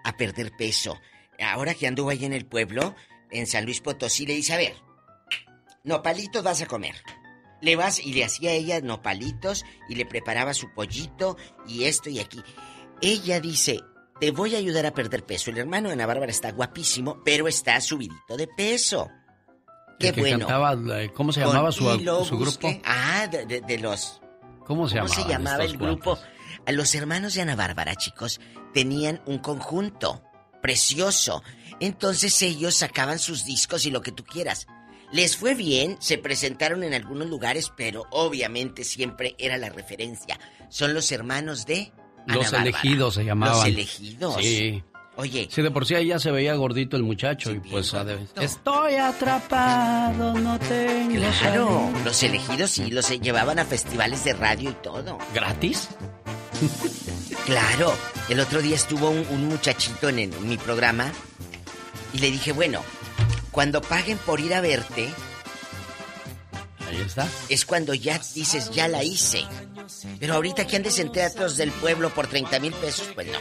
a 0.03 0.15
perder 0.17 0.51
peso. 0.57 0.97
Ahora 1.41 1.73
que 1.73 1.87
anduvo 1.87 2.09
ahí 2.09 2.25
en 2.25 2.33
el 2.33 2.45
pueblo, 2.45 2.95
en 3.31 3.47
San 3.47 3.65
Luis 3.65 3.81
Potosí, 3.81 4.25
le 4.25 4.33
dice, 4.33 4.53
a 4.53 4.57
ver, 4.57 4.73
nopalitos 5.83 6.43
vas 6.43 6.61
a 6.61 6.65
comer. 6.65 6.95
Le 7.61 7.75
vas 7.75 7.99
y 7.99 8.13
le 8.13 8.23
hacía 8.25 8.51
a 8.51 8.53
ella 8.53 8.81
nopalitos 8.81 9.65
y 9.87 9.95
le 9.95 10.05
preparaba 10.05 10.53
su 10.53 10.73
pollito 10.73 11.37
y 11.67 11.83
esto 11.85 12.09
y 12.09 12.19
aquí. 12.19 12.41
Ella 13.01 13.39
dice, 13.39 13.79
te 14.19 14.31
voy 14.31 14.55
a 14.55 14.57
ayudar 14.57 14.85
a 14.85 14.93
perder 14.93 15.25
peso. 15.25 15.51
El 15.51 15.57
hermano 15.59 15.89
de 15.89 15.93
Ana 15.93 16.05
Bárbara 16.07 16.31
está 16.31 16.51
guapísimo, 16.51 17.21
pero 17.23 17.47
está 17.47 17.79
subidito 17.81 18.35
de 18.37 18.47
peso. 18.47 19.09
Qué 19.99 20.09
El 20.09 20.15
que 20.15 20.21
bueno. 20.21 20.47
cantaba, 20.47 20.73
eh, 21.01 21.11
¿Cómo 21.13 21.31
se 21.31 21.41
llamaba 21.41 21.71
su, 21.71 21.85
grupo? 21.85 22.69
Ah, 22.83 23.27
de, 23.31 23.45
de- 23.45 23.61
de 23.61 23.77
los... 23.77 24.19
¿Cómo 24.65 24.87
se 24.89 24.95
¿Cómo 24.97 25.07
llamaba? 25.07 25.15
se 25.23 25.29
llamaba 25.29 25.63
el 25.63 25.77
grupo? 25.77 26.17
Los 26.67 26.95
hermanos 26.95 27.33
de 27.35 27.41
Ana 27.41 27.55
Bárbara, 27.55 27.95
chicos, 27.95 28.39
tenían 28.73 29.21
un 29.27 29.37
conjunto 29.39 30.23
precioso. 30.61 31.43
Entonces 31.79 32.41
ellos 32.41 32.75
sacaban 32.75 33.19
sus 33.19 33.45
discos 33.45 33.85
y 33.85 33.91
lo 33.91 34.01
que 34.01 34.11
tú 34.11 34.23
quieras. 34.23 34.67
Les 35.11 35.35
fue 35.35 35.55
bien, 35.55 35.97
se 35.99 36.17
presentaron 36.17 36.83
en 36.83 36.93
algunos 36.93 37.27
lugares, 37.27 37.71
pero 37.75 38.05
obviamente 38.11 38.83
siempre 38.85 39.35
era 39.37 39.57
la 39.57 39.69
referencia. 39.69 40.39
Son 40.69 40.93
los 40.93 41.11
hermanos 41.11 41.65
de 41.65 41.91
Ana 42.27 42.35
Los 42.35 42.45
Bárbara. 42.51 42.63
elegidos 42.69 43.15
se 43.15 43.25
llamaban. 43.25 43.57
Los 43.57 43.65
elegidos. 43.65 44.35
Sí. 44.39 44.81
Oye. 45.17 45.49
Sí, 45.51 45.61
de 45.61 45.69
por 45.69 45.85
sí 45.85 45.93
ya 46.05 46.17
se 46.19 46.31
veía 46.31 46.53
gordito 46.55 46.95
el 46.95 47.03
muchacho 47.03 47.51
y 47.51 47.59
pues... 47.59 47.91
de- 47.91 48.25
Estoy 48.41 48.95
atrapado, 48.95 50.33
no 50.35 50.57
tengo 50.59 51.15
Claro, 51.15 51.67
salida. 51.91 52.01
los 52.05 52.23
elegidos 52.23 52.71
sí 52.71 52.89
los 52.89 53.09
llevaban 53.19 53.59
a 53.59 53.65
festivales 53.65 54.23
de 54.23 54.31
radio 54.33 54.69
y 54.69 54.73
todo. 54.75 55.17
¿Gratis? 55.33 55.89
Claro, 57.51 57.93
el 58.29 58.39
otro 58.39 58.61
día 58.61 58.77
estuvo 58.77 59.09
un, 59.09 59.25
un 59.29 59.49
muchachito 59.49 60.07
en, 60.07 60.19
el- 60.19 60.33
en 60.33 60.47
mi 60.47 60.55
programa 60.57 61.11
y 62.13 62.19
le 62.19 62.31
dije, 62.31 62.53
bueno, 62.53 62.81
cuando 63.51 63.81
paguen 63.81 64.17
por 64.19 64.39
ir 64.39 64.53
a 64.53 64.61
verte, 64.61 65.09
Ahí 66.87 67.01
está. 67.05 67.27
es 67.49 67.65
cuando 67.65 67.93
ya 67.93 68.21
dices, 68.33 68.69
ya 68.71 68.87
la 68.87 69.03
hice. 69.03 69.43
Pero 70.17 70.35
ahorita 70.35 70.65
que 70.65 70.77
andes 70.77 70.97
en 70.99 71.11
teatros 71.11 71.57
del 71.57 71.71
pueblo 71.71 72.13
por 72.13 72.27
30 72.27 72.57
mil 72.61 72.71
pesos, 72.71 73.09
pues 73.13 73.27
no. 73.27 73.37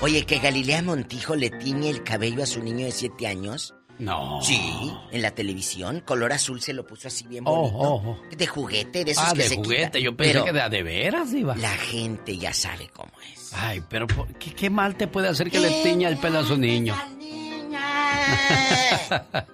Oye, 0.00 0.26
que 0.26 0.40
Galilea 0.40 0.82
Montijo 0.82 1.36
le 1.36 1.50
tiñe 1.50 1.88
el 1.88 2.02
cabello 2.02 2.42
a 2.42 2.46
su 2.46 2.60
niño 2.60 2.86
de 2.86 2.92
7 2.92 3.28
años. 3.28 3.74
No. 4.00 4.40
Sí, 4.42 4.92
en 5.12 5.22
la 5.22 5.30
televisión, 5.32 6.00
color 6.04 6.32
azul 6.32 6.60
se 6.60 6.72
lo 6.72 6.84
puso 6.86 7.06
así 7.08 7.26
bien 7.26 7.44
bonito. 7.44 7.76
oh, 7.76 8.16
oh. 8.18 8.36
De 8.36 8.46
juguete, 8.46 9.04
de 9.04 9.12
esos 9.12 9.24
Ah, 9.24 9.32
que 9.34 9.42
de 9.42 9.48
se 9.48 9.56
juguete. 9.56 9.84
quita. 9.86 9.98
Yo 10.00 10.16
pensé 10.16 10.32
Pero 10.32 10.44
que 10.46 10.52
de, 10.52 10.68
de 10.68 10.82
veras, 10.82 11.30
Diva. 11.32 11.54
La 11.56 11.70
gente 11.76 12.36
ya 12.38 12.52
sabe 12.54 12.88
cómo 12.88 13.12
es. 13.32 13.52
Ay, 13.54 13.82
pero 13.88 14.06
¿por 14.06 14.26
¿qué, 14.38 14.52
qué 14.54 14.70
mal 14.70 14.96
te 14.96 15.06
puede 15.06 15.28
hacer 15.28 15.50
que 15.50 15.60
le 15.60 15.82
tiña 15.82 16.08
el 16.08 16.18
pelo 16.18 16.38
a 16.40 16.44
su 16.44 16.56
niño? 16.56 16.94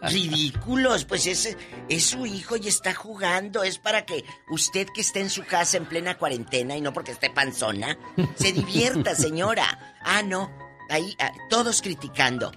Ridículos, 0.03 1.05
pues 1.05 1.27
es, 1.27 1.57
es 1.89 2.05
su 2.05 2.27
hijo 2.27 2.57
y 2.57 2.69
está 2.69 2.95
jugando. 2.95 3.63
Es 3.63 3.79
para 3.79 4.05
que 4.05 4.25
usted 4.51 4.87
que 4.95 5.01
esté 5.01 5.21
en 5.21 5.31
su 5.31 5.45
casa 5.45 5.77
en 5.77 5.87
plena 5.87 6.17
cuarentena 6.19 6.77
y 6.77 6.81
no 6.81 6.93
porque 6.93 7.13
esté 7.13 7.31
panzona, 7.31 7.97
se 8.37 8.53
divierta, 8.53 9.15
señora. 9.15 9.97
Ah, 10.03 10.23
no. 10.23 10.51
Ahí, 10.89 11.15
ah, 11.19 11.33
todos 11.51 11.83
criticando. 11.83 12.53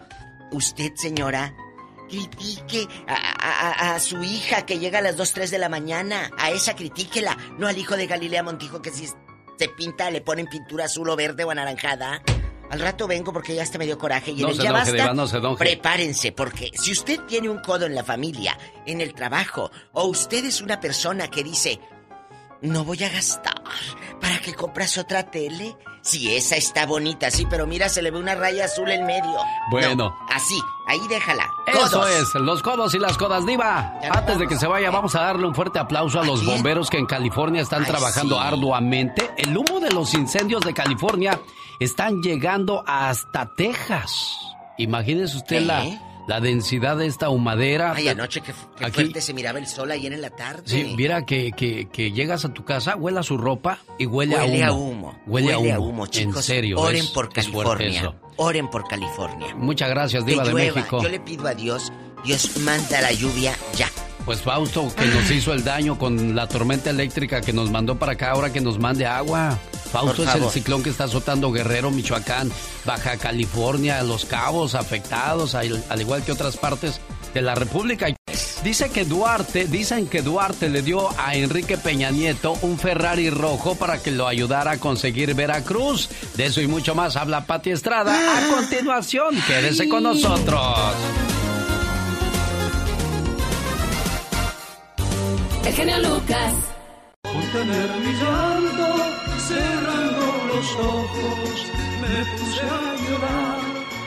Usted, 0.52 0.94
señora, 0.96 1.54
critique 2.10 2.88
a, 3.08 3.14
a- 3.14 3.70
a- 3.92 3.96
a 3.96 4.00
su 4.00 4.22
hija 4.24 4.66
que 4.66 4.80
llega 4.80 5.00
a 5.00 5.02
las 5.02 5.16
2, 5.16 5.32
3 5.34 5.52
de 5.52 5.60
la 5.60 5.70
mañana. 5.70 6.32
A 6.38 6.50
esa 6.52 6.76
critíquela. 6.76 7.38
No 7.58 7.68
al 7.68 7.78
hijo 7.78 7.96
de 7.96 8.08
Galilea 8.08 8.44
Montijo 8.44 8.82
que 8.82 8.92
si 8.92 9.08
se 9.08 9.70
pinta, 9.78 10.10
le 10.12 10.22
ponen 10.22 10.48
pintura 10.48 10.86
azul 10.86 11.10
o 11.10 11.16
verde 11.16 11.44
o 11.46 11.52
anaranjada. 11.52 12.22
Al 12.72 12.80
rato 12.82 13.08
vengo 13.08 13.34
porque 13.34 13.56
ya 13.56 13.64
hasta 13.64 13.78
me 13.80 13.86
dio 13.86 13.98
coraje 13.98 14.30
y 14.32 14.36
en 14.36 14.42
No 14.44 14.50
el 14.50 14.56
se 14.58 14.62
ya 14.64 14.70
enoje, 14.70 14.82
basta, 14.92 15.04
Diva, 15.04 15.14
no 15.16 15.28
se 15.28 15.38
enoje. 15.38 15.58
Prepárense, 15.58 16.32
porque 16.32 16.72
si 16.76 16.92
usted 16.92 17.20
tiene 17.22 17.50
un 17.50 17.60
codo 17.62 17.86
en 17.88 17.96
la 17.96 18.04
familia, 18.04 18.58
en 18.86 19.02
el 19.02 19.14
trabajo, 19.16 19.72
o 19.94 20.06
usted 20.06 20.46
es 20.46 20.62
una 20.62 20.80
persona 20.80 21.30
que 21.30 21.44
dice, 21.44 21.80
no 22.62 22.84
voy 22.84 23.04
a 23.04 23.10
gastar 23.10 23.62
para 24.20 24.40
que 24.40 24.54
compras 24.54 24.98
otra 24.98 25.24
tele? 25.24 25.76
Si 26.02 26.34
esa 26.34 26.56
está 26.56 26.86
bonita, 26.86 27.30
sí, 27.30 27.46
pero 27.50 27.68
mira, 27.68 27.90
se 27.90 28.02
le 28.02 28.10
ve 28.10 28.20
una 28.20 28.34
raya 28.34 28.66
azul 28.66 28.90
en 28.90 29.06
medio. 29.06 29.38
Bueno. 29.70 29.96
No, 29.96 30.16
así, 30.30 30.58
ahí 30.88 31.00
déjala. 31.10 31.50
Eso 31.68 32.08
es, 32.08 32.34
los 32.36 32.62
codos 32.62 32.94
y 32.96 33.00
las 33.00 33.18
codas 33.18 33.46
diva. 33.46 34.00
Antes 34.10 34.40
de 34.40 34.48
que 34.48 34.58
se 34.58 34.66
vaya, 34.66 34.92
vamos 34.92 35.16
a 35.16 35.22
darle 35.22 35.46
un 35.46 35.54
fuerte 35.54 35.78
aplauso 35.78 36.20
a 36.20 36.26
los 36.26 36.46
bomberos 36.46 36.90
que 36.90 36.98
en 36.98 37.06
California 37.06 37.62
están 37.62 37.86
trabajando 37.86 38.36
sí. 38.36 38.42
arduamente. 38.44 39.30
El 39.38 39.58
humo 39.58 39.80
de 39.80 39.92
los 39.92 40.14
incendios 40.14 40.62
de 40.62 40.74
California 40.74 41.40
están 41.80 42.22
llegando 42.22 42.84
hasta 42.88 43.54
Texas. 43.56 44.38
Imagínese 44.78 45.38
usted 45.38 45.62
la, 45.62 45.86
¿Eh? 45.86 46.00
la 46.00 46.09
densidad 46.40 46.98
de 46.98 47.08
esta 47.08 47.30
humadera. 47.30 47.94
Ay, 47.96 48.08
anoche 48.10 48.42
que, 48.42 48.54
que 48.78 48.86
Aquí- 48.86 48.94
fuerte 49.02 49.22
se 49.22 49.34
miraba 49.34 49.58
el 49.58 49.66
sol 49.68 49.90
ayer 49.92 50.14
en 50.14 50.22
la 50.22 50.30
tarde. 50.30 50.62
Sí, 50.66 50.94
mira 50.96 51.26
que, 51.26 51.52
que, 51.52 51.88
que 51.92 52.12
llegas 52.12 52.46
a 52.46 52.54
tu 52.54 52.64
casa, 52.64 52.96
huele 52.96 53.20
a 53.20 53.24
su 53.24 53.38
ropa 53.38 53.80
y 53.98 54.06
huele, 54.06 54.36
Huele 54.36 54.64
a 54.64 54.68
a 54.68 54.72
humo. 54.74 54.90
humo. 54.90 55.20
Huele, 55.26 55.56
Huele 55.58 55.72
a 55.74 55.80
humo. 55.80 55.90
humo, 55.90 56.08
chicos. 56.08 56.36
En 56.38 56.44
serio. 56.44 56.80
Oren 56.80 56.98
es- 57.06 57.08
por 57.12 57.34
California. 57.34 58.14
Oren 58.38 58.70
por 58.70 58.88
California. 58.88 59.56
Muchas 59.56 59.90
gracias, 59.90 60.24
Que 60.24 60.32
Diva 60.32 60.44
de 60.44 60.52
llueva. 60.52 60.76
México. 60.76 61.02
Yo 61.02 61.10
le 61.10 61.20
pido 61.20 61.48
a 61.48 61.54
Dios, 61.56 61.92
Dios 62.24 62.58
manda 62.60 63.02
la 63.02 63.12
lluvia 63.12 63.56
ya. 63.76 63.90
Pues 64.30 64.44
Fausto, 64.44 64.94
que 64.96 65.08
nos 65.08 65.32
hizo 65.32 65.54
el 65.54 65.64
daño 65.64 65.98
con 65.98 66.36
la 66.36 66.48
tormenta 66.48 66.92
eléctrica 66.92 67.42
que 67.42 67.52
nos 67.52 67.72
mandó 67.72 67.98
para 67.98 68.12
acá, 68.12 68.30
ahora 68.30 68.54
que 68.54 68.62
nos 68.62 68.78
mande 68.78 69.08
agua. 69.08 69.58
Fausto 69.92 70.22
es 70.22 70.36
el 70.36 70.48
ciclón 70.52 70.84
que 70.84 70.92
está 70.92 71.06
azotando 71.06 71.52
Guerrero, 71.52 71.90
Michoacán, 71.90 72.52
Baja 72.86 73.18
California, 73.18 74.04
Los 74.04 74.26
Cabos 74.26 74.76
afectados, 74.76 75.56
al, 75.56 75.84
al 75.90 76.02
igual 76.02 76.22
que 76.22 76.32
otras 76.32 76.58
partes 76.58 77.02
de 77.34 77.42
la 77.42 77.56
República. 77.56 78.06
Dice 78.64 78.92
que 78.92 79.04
Duarte, 79.04 79.66
dicen 79.66 80.06
que 80.06 80.22
Duarte 80.22 80.70
le 80.70 80.84
dio 80.84 81.10
a 81.20 81.34
Enrique 81.34 81.80
Peña 81.80 82.12
Nieto 82.12 82.56
un 82.62 82.78
Ferrari 82.78 83.32
rojo 83.32 83.74
para 83.74 83.98
que 83.98 84.12
lo 84.12 84.28
ayudara 84.28 84.74
a 84.74 84.78
conseguir 84.78 85.34
Veracruz. 85.34 86.08
De 86.36 86.46
eso 86.46 86.62
y 86.62 86.68
mucho 86.68 86.94
más 86.94 87.16
habla 87.16 87.48
Pati 87.48 87.72
Estrada. 87.72 88.14
A 88.14 88.56
continuación, 88.56 89.42
quédese 89.48 89.90
con 89.90 90.04
nosotros. 90.04 90.70
El 95.66 95.74
genio 95.74 95.98
Lucas. 96.00 96.54
Contener 97.24 97.90
mi 98.00 98.14
llanto, 98.14 98.96
cerrando 99.38 100.26
los 100.48 100.76
ojos, 100.78 101.68
me 102.02 102.26
puse 102.38 102.62
a 102.62 102.96
llorar. 103.06 103.60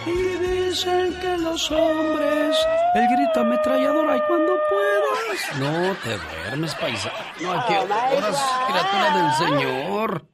Y 0.07 0.69
dicen 0.69 1.15
que 1.21 1.39
los 1.39 1.71
hombres, 1.71 2.57
el 2.95 3.09
grito 3.17 3.41
ametrallador 3.41 4.11
hay 4.11 4.21
cuando 4.27 4.53
puedas. 4.69 5.59
No 5.61 5.95
te 6.03 6.19
duermes, 6.19 6.75
paisano. 6.75 7.15
No, 7.41 7.53
¿a 7.53 7.67
qué 7.67 7.75
Oh, 7.79 7.87
my 7.87 8.17
horas, 8.17 8.61
criatura 8.69 9.17
del 9.17 9.33
Señor? 9.61 10.27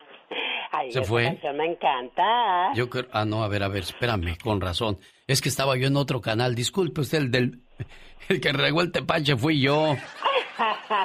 Ay, 0.70 0.92
¿Se 0.92 1.02
fue? 1.02 1.24
canción 1.24 1.56
me 1.56 1.66
encanta. 1.72 2.72
Yo 2.74 2.88
creo... 2.88 3.06
Ah, 3.12 3.24
no, 3.24 3.42
a 3.42 3.48
ver, 3.48 3.62
a 3.64 3.68
ver, 3.68 3.82
espérame, 3.82 4.36
con 4.42 4.60
razón. 4.60 4.98
Es 5.26 5.40
que 5.40 5.48
estaba 5.48 5.76
yo 5.76 5.88
en 5.88 5.96
otro 5.96 6.20
canal. 6.20 6.54
Disculpe 6.54 7.00
usted, 7.02 7.18
el 7.18 7.30
del... 7.30 7.60
El 8.28 8.40
que 8.42 8.52
regó 8.52 8.82
el 8.82 8.92
tepache 8.92 9.36
fui 9.36 9.58
yo. 9.60 9.96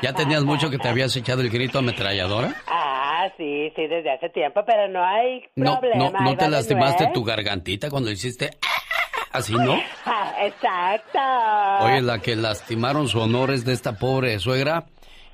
¿Ya 0.02 0.14
tenías 0.14 0.44
mucho 0.44 0.70
que 0.70 0.78
te 0.78 0.88
habías 0.90 1.16
echado 1.16 1.42
el 1.42 1.50
grito 1.50 1.80
ametralladora? 1.80 2.54
Ah, 2.68 3.28
sí, 3.38 3.72
sí, 3.76 3.88
desde 3.88 4.12
hace 4.12 4.30
tiempo, 4.30 4.62
pero 4.66 4.88
no 4.90 5.04
hay 5.04 5.44
No, 5.56 5.80
problema. 5.80 6.10
no, 6.20 6.32
no 6.32 6.38
te 6.38 6.50
lastimaste 6.50 7.08
tu 7.14 7.24
gargantita 7.24 7.90
cuando 7.90 8.12
hiciste... 8.12 8.52
Así, 9.32 9.54
¿no? 9.54 9.74
Exacto. 10.42 11.20
Oye, 11.86 12.02
la 12.02 12.20
que 12.20 12.36
lastimaron 12.36 13.08
su 13.08 13.20
honor 13.20 13.50
es 13.50 13.66
de 13.66 13.74
esta 13.74 13.98
pobre 13.98 14.38
suegra 14.38 14.86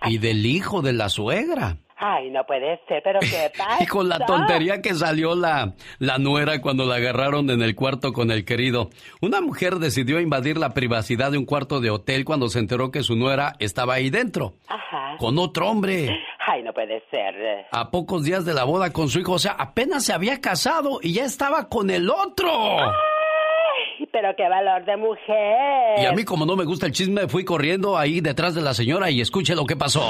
y 0.05 0.19
del 0.19 0.45
hijo 0.45 0.81
de 0.81 0.93
la 0.93 1.09
suegra. 1.09 1.75
Ay, 2.01 2.29
no 2.29 2.45
puede 2.45 2.79
ser, 2.87 3.01
pero 3.03 3.19
¿qué 3.19 3.51
pasa? 3.57 3.77
Y 3.83 3.85
con 3.85 4.07
la 4.07 4.25
tontería 4.25 4.81
que 4.81 4.93
salió 4.93 5.35
la, 5.35 5.73
la 5.99 6.17
nuera 6.17 6.61
cuando 6.61 6.85
la 6.85 6.95
agarraron 6.95 7.49
en 7.49 7.61
el 7.61 7.75
cuarto 7.75 8.13
con 8.13 8.31
el 8.31 8.45
querido. 8.45 8.89
Una 9.21 9.41
mujer 9.41 9.75
decidió 9.75 10.21
invadir 10.21 10.57
la 10.57 10.73
privacidad 10.73 11.31
de 11.31 11.37
un 11.37 11.45
cuarto 11.45 11.81
de 11.81 11.89
hotel 11.89 12.23
cuando 12.23 12.47
se 12.47 12.59
enteró 12.59 12.89
que 12.89 13.03
su 13.03 13.17
nuera 13.17 13.55
estaba 13.59 13.95
ahí 13.95 14.09
dentro, 14.09 14.53
Ajá. 14.69 15.17
con 15.17 15.37
otro 15.37 15.69
hombre. 15.69 16.09
Ay, 16.47 16.63
no 16.63 16.71
puede 16.73 17.03
ser. 17.11 17.67
A 17.71 17.91
pocos 17.91 18.23
días 18.23 18.45
de 18.45 18.53
la 18.53 18.63
boda 18.63 18.93
con 18.93 19.09
su 19.09 19.19
hijo, 19.19 19.33
o 19.33 19.39
sea, 19.39 19.51
apenas 19.51 20.05
se 20.05 20.13
había 20.13 20.39
casado 20.39 20.99
y 21.03 21.13
ya 21.13 21.25
estaba 21.25 21.67
con 21.67 21.89
el 21.89 22.09
otro. 22.09 22.49
Ay, 22.79 24.07
pero 24.11 24.29
qué 24.37 24.47
valor 24.47 24.85
de 24.85 24.95
mujer. 24.95 25.99
Y 26.01 26.05
a 26.05 26.13
mí, 26.13 26.23
como 26.23 26.45
no 26.45 26.55
me 26.55 26.63
gusta 26.63 26.85
el 26.85 26.93
chisme, 26.93 27.27
fui 27.27 27.43
corriendo 27.43 27.97
ahí 27.97 28.21
detrás 28.21 28.55
de 28.55 28.61
la 28.61 28.73
señora 28.73 29.09
y 29.11 29.19
escuche 29.19 29.53
lo 29.53 29.65
que 29.65 29.75
pasó. 29.75 30.01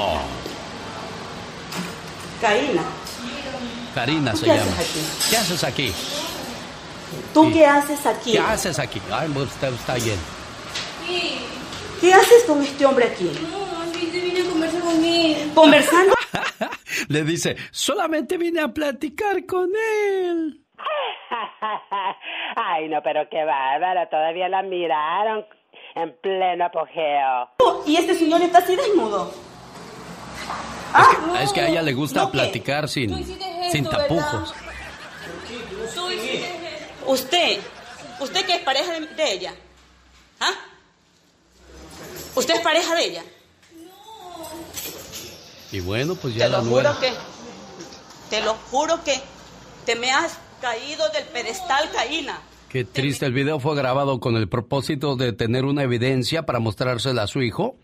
Caína, 2.40 2.82
Karina 3.94 4.34
se 4.34 4.46
¿Qué 4.46 4.56
llama. 4.56 4.72
haces 4.72 5.28
¿Qué 5.30 5.36
haces 5.36 5.64
aquí? 5.64 5.92
¿tú 7.34 7.52
qué 7.52 7.66
haces 7.66 8.06
aquí? 8.06 8.32
¿Qué 8.32 8.38
haces 8.38 8.78
aquí? 8.78 9.00
Ay, 9.10 9.30
está, 9.42 9.68
está 9.68 9.94
bien. 9.94 10.18
¿Qué 12.00 12.14
haces 12.14 12.44
con 12.46 12.62
este 12.62 12.86
hombre 12.86 13.06
aquí? 13.06 13.30
No, 13.52 13.80
vine 13.92 14.40
a 14.40 14.44
conversar 14.50 14.80
con 14.80 15.04
él. 15.04 15.50
¿Conversando? 15.54 16.14
Le 17.08 17.24
dice, 17.24 17.56
solamente 17.70 18.38
vine 18.38 18.60
a 18.60 18.68
platicar 18.68 19.44
con 19.44 19.70
él. 19.74 20.64
Ay, 22.56 22.88
no, 22.88 23.02
pero 23.02 23.28
qué 23.30 23.44
bárbaro. 23.44 24.08
Todavía 24.08 24.48
la 24.48 24.62
miraron 24.62 25.44
en 25.94 26.16
pleno 26.22 26.64
apogeo. 26.64 27.50
Y 27.86 27.96
este 27.96 28.14
señor 28.14 28.40
está 28.40 28.58
así 28.58 28.76
desnudo. 28.76 29.49
Es 31.40 31.52
que 31.52 31.60
a 31.60 31.68
ella 31.68 31.82
le 31.82 31.92
gusta 31.94 32.30
platicar 32.30 32.88
sin, 32.88 33.16
sin 33.70 33.84
esto, 33.84 33.90
tapujos. 33.96 34.54
Usted, 37.06 37.58
¿usted 38.20 38.44
que 38.46 38.54
es 38.56 38.60
pareja 38.62 38.92
de, 38.92 39.06
de 39.06 39.32
ella? 39.32 39.54
¿Ah? 40.40 40.52
¿Usted 42.34 42.54
es 42.54 42.60
pareja 42.60 42.94
de 42.94 43.04
ella? 43.04 43.22
Y 45.72 45.80
bueno, 45.80 46.14
pues 46.16 46.34
ya 46.34 46.46
Te 46.46 46.50
la 46.50 46.58
lo 46.58 46.64
nuera. 46.64 46.94
juro 46.94 47.00
que, 47.00 47.14
te 48.30 48.40
lo 48.42 48.54
juro 48.70 49.04
que 49.04 49.20
te 49.86 49.96
me 49.96 50.10
has 50.10 50.38
caído 50.60 51.08
del 51.10 51.24
pedestal, 51.24 51.90
Caína. 51.92 52.40
Qué 52.68 52.84
triste, 52.84 53.26
el 53.26 53.32
video 53.32 53.58
fue 53.58 53.74
grabado 53.74 54.20
con 54.20 54.36
el 54.36 54.48
propósito 54.48 55.16
de 55.16 55.32
tener 55.32 55.64
una 55.64 55.82
evidencia 55.82 56.46
para 56.46 56.60
mostrársela 56.60 57.22
a 57.22 57.26
su 57.26 57.42
hijo, 57.42 57.76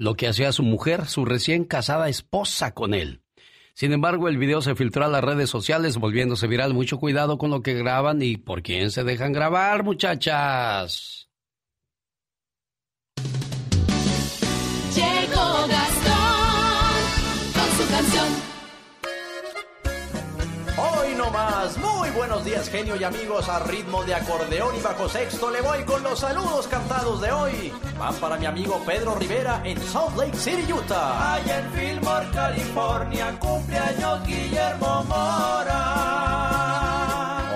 lo 0.00 0.14
que 0.14 0.28
hacía 0.28 0.50
su 0.50 0.62
mujer, 0.62 1.04
su 1.04 1.26
recién 1.26 1.64
casada 1.64 2.08
esposa 2.08 2.72
con 2.72 2.94
él. 2.94 3.20
Sin 3.74 3.92
embargo, 3.92 4.28
el 4.28 4.38
video 4.38 4.62
se 4.62 4.74
filtró 4.74 5.04
a 5.04 5.08
las 5.08 5.22
redes 5.22 5.50
sociales, 5.50 5.98
volviéndose 5.98 6.46
viral. 6.46 6.72
Mucho 6.72 6.98
cuidado 6.98 7.36
con 7.36 7.50
lo 7.50 7.60
que 7.60 7.74
graban 7.74 8.22
y 8.22 8.38
por 8.38 8.62
quién 8.62 8.90
se 8.90 9.04
dejan 9.04 9.34
grabar, 9.34 9.84
muchachas. 9.84 11.29
Hoy 21.20 21.26
no 21.26 21.32
más, 21.32 21.76
muy 21.76 22.08
buenos 22.10 22.44
días 22.46 22.70
genio 22.70 22.96
y 22.96 23.04
amigos 23.04 23.46
a 23.50 23.58
ritmo 23.58 24.02
de 24.04 24.14
acordeón 24.14 24.74
y 24.74 24.80
bajo 24.80 25.06
sexto 25.06 25.50
le 25.50 25.60
voy 25.60 25.82
con 25.82 26.02
los 26.02 26.20
saludos 26.20 26.66
cantados 26.66 27.20
de 27.20 27.30
hoy. 27.30 27.74
Van 27.98 28.14
para 28.14 28.38
mi 28.38 28.46
amigo 28.46 28.80
Pedro 28.86 29.16
Rivera 29.16 29.60
en 29.64 29.78
Salt 29.82 30.16
Lake 30.16 30.38
City, 30.38 30.72
Utah. 30.72 31.34
Allá 31.34 31.58
en 31.58 31.70
Fillmore, 31.72 32.26
California, 32.32 33.38
cumpleaños 33.38 34.26
Guillermo 34.26 35.04
Mora. 35.04 35.90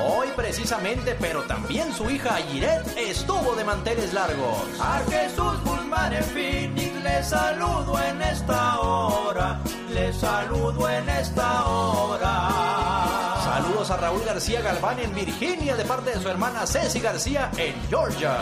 Hoy 0.09 0.29
precisamente, 0.37 1.17
pero 1.19 1.43
también 1.45 1.91
su 1.95 2.11
hija 2.11 2.39
Yiret 2.41 2.99
estuvo 2.99 3.55
de 3.55 3.65
manteles 3.65 4.13
largos. 4.13 4.59
A 4.79 5.01
Jesús 5.11 5.65
Guzmán 5.65 6.13
en 6.13 6.25
Phoenix 6.25 7.03
le 7.03 7.23
saludo 7.23 7.99
en 7.99 8.21
esta 8.21 8.81
hora, 8.81 9.59
le 9.91 10.13
saludo 10.13 10.91
en 10.91 11.09
esta 11.09 11.65
hora. 11.65 12.84
Saludos 13.85 14.03
a 14.03 14.09
Raúl 14.09 14.25
García 14.25 14.63
Galván 14.63 14.99
en 14.99 15.15
Virginia 15.15 15.77
de 15.77 15.85
parte 15.85 16.11
de 16.11 16.19
su 16.19 16.27
hermana 16.29 16.67
Ceci 16.67 17.01
García 17.01 17.51
en 17.59 17.75
Georgia. 17.91 18.39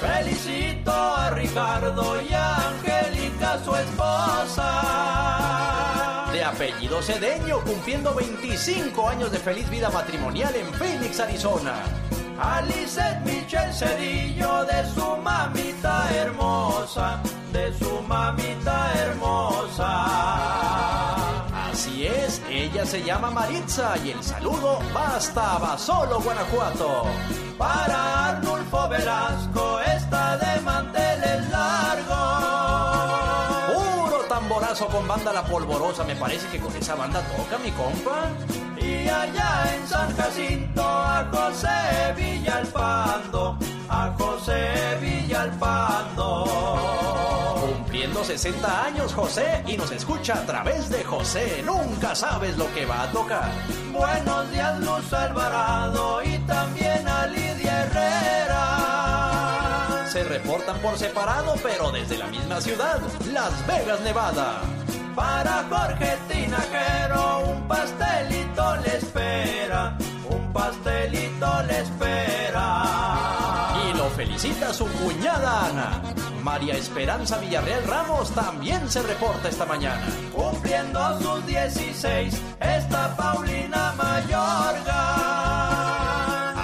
Felicito 0.00 0.92
a 0.92 1.30
Ricardo 1.30 2.22
y 2.22 2.32
a 2.32 2.68
Angélica, 2.68 3.58
su 3.64 3.74
esposa. 3.74 4.70
De 6.32 6.44
apellido 6.44 7.02
Cedeño, 7.02 7.58
cumpliendo 7.64 8.14
25 8.14 9.08
años 9.08 9.32
de 9.32 9.38
feliz 9.38 9.68
vida 9.68 9.90
matrimonial 9.90 10.54
en 10.54 10.72
Phoenix, 10.74 11.18
Arizona. 11.18 11.74
A 12.38 12.62
Lizeth 12.62 13.20
Michelle 13.24 13.72
Cedillo 13.72 14.64
de 14.64 14.86
su 14.94 15.16
mamita 15.16 16.08
hermosa, 16.14 17.20
de 17.52 17.72
su 17.78 18.00
mamita 18.02 18.92
hermosa. 18.94 20.63
Ella 22.48 22.86
se 22.86 23.02
llama 23.02 23.30
Maritza 23.30 23.94
y 24.04 24.10
el 24.10 24.22
saludo 24.22 24.78
va 24.94 25.16
hasta 25.16 25.58
Basolo, 25.58 26.20
Guanajuato. 26.20 27.04
Para 27.58 28.28
Arnulfo 28.28 28.88
Velasco 28.88 29.80
está 29.80 30.36
de 30.36 30.60
manteles 30.60 31.48
largos. 31.50 32.14
Puro 33.74 34.18
tamborazo 34.28 34.86
con 34.88 35.06
banda 35.06 35.32
La 35.32 35.44
Polvorosa, 35.44 36.04
me 36.04 36.16
parece 36.16 36.48
que 36.48 36.58
con 36.58 36.74
esa 36.76 36.94
banda 36.94 37.20
toca 37.36 37.58
mi 37.58 37.70
compa. 37.72 38.28
Y 38.76 39.08
allá 39.08 39.74
en 39.74 39.88
San 39.88 40.16
Jacinto 40.16 40.82
a 40.82 41.26
José 41.32 42.14
Villalpando, 42.16 43.58
a 43.88 44.12
José 44.18 44.98
Villalpando. 45.00 47.13
Cumpliendo 48.24 48.42
60 48.42 48.84
años 48.84 49.12
José 49.12 49.62
y 49.66 49.76
nos 49.76 49.90
escucha 49.90 50.32
a 50.34 50.46
través 50.46 50.88
de 50.88 51.04
José. 51.04 51.62
Nunca 51.62 52.14
sabes 52.14 52.56
lo 52.56 52.72
que 52.72 52.86
va 52.86 53.02
a 53.02 53.12
tocar. 53.12 53.52
Buenos 53.92 54.50
días 54.50 54.80
Luz 54.80 55.12
Alvarado 55.12 56.22
y 56.22 56.38
también 56.46 57.06
a 57.06 57.26
Lidia 57.26 57.84
Herrera. 57.84 58.56
Se 60.10 60.24
reportan 60.24 60.78
por 60.80 60.96
separado 60.96 61.54
pero 61.62 61.92
desde 61.92 62.16
la 62.16 62.28
misma 62.28 62.62
ciudad, 62.62 62.98
Las 63.30 63.66
Vegas, 63.66 64.00
Nevada. 64.00 64.62
Para 65.14 65.66
Jorge 65.68 66.16
Tinajero 66.28 67.40
un 67.46 67.68
pastelito 67.68 68.76
le 68.76 68.96
espera, 68.96 69.98
un 70.30 70.50
pastelito 70.52 71.62
le 71.64 71.80
espera. 71.80 73.13
Felicita 74.24 74.72
su 74.72 74.86
cuñada 74.86 75.66
Ana. 75.66 76.00
María 76.42 76.72
Esperanza 76.74 77.36
Villarreal 77.36 77.84
Ramos 77.84 78.30
también 78.30 78.88
se 78.88 79.02
reporta 79.02 79.50
esta 79.50 79.66
mañana. 79.66 80.00
Cumpliendo 80.34 81.20
sus 81.20 81.44
16, 81.44 82.40
está 82.58 83.14
Paulina 83.16 83.92
Mayorga. 83.98 84.94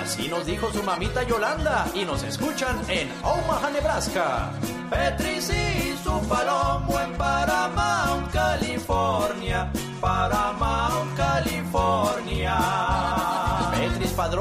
Así 0.01 0.27
nos 0.29 0.47
dijo 0.47 0.73
su 0.73 0.83
mamita 0.83 1.23
Yolanda 1.25 1.87
y 1.93 2.07
nos 2.07 2.23
escuchan 2.23 2.81
en 2.89 3.13
Omaha, 3.23 3.69
Nebraska. 3.71 4.53
Petris 4.89 5.51
y 5.51 5.99
su 6.03 6.19
palomo 6.29 6.99
en 6.99 7.13
Paramount, 7.19 8.33
California. 8.33 9.71
Paramount, 10.01 11.15
California. 11.15 12.90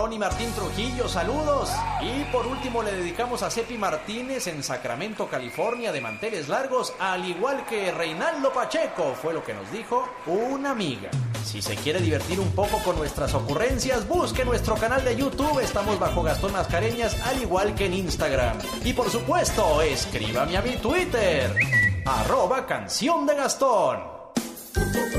Y 0.08 0.18
Martín 0.18 0.50
Trujillo, 0.54 1.10
saludos. 1.10 1.70
Y 2.02 2.24
por 2.32 2.48
último 2.48 2.82
le 2.82 2.94
dedicamos 2.94 3.44
a 3.44 3.52
Cepi 3.52 3.78
Martínez 3.78 4.48
en 4.48 4.64
Sacramento, 4.64 5.28
California, 5.28 5.92
de 5.92 6.00
manteles 6.00 6.48
largos, 6.48 6.94
al 7.00 7.26
igual 7.26 7.66
que 7.66 7.92
Reinaldo 7.92 8.54
Pacheco, 8.54 9.14
fue 9.22 9.34
lo 9.34 9.44
que 9.44 9.54
nos 9.54 9.70
dijo 9.74 10.08
una 10.26 10.72
amiga. 10.72 11.10
Si 11.44 11.62
se 11.62 11.76
quiere 11.76 12.00
divertir 12.00 12.40
un 12.40 12.56
poco 12.56 12.82
con 12.84 12.96
nuestras 12.96 13.34
ocurrencias, 13.34 14.08
busque 14.08 14.46
nuestro 14.46 14.76
canal 14.76 15.04
de 15.04 15.18
YouTube, 15.18 15.60
estamos 15.60 16.00
bajo 16.00 16.24
Gastón 16.24 16.54
Mascareñas, 16.54 17.20
al 17.28 17.42
igual 17.42 17.76
que 17.76 17.88
en 17.88 17.96
Instagram. 17.96 18.58
Y 18.86 18.94
por 18.94 19.10
supuesto, 19.10 19.82
escríbame 19.82 20.56
a 20.56 20.62
mi 20.62 20.78
Twitter, 20.78 21.54
arroba 22.06 22.66
canción 22.66 23.26
de 23.26 23.36
Gastón. 23.36 24.19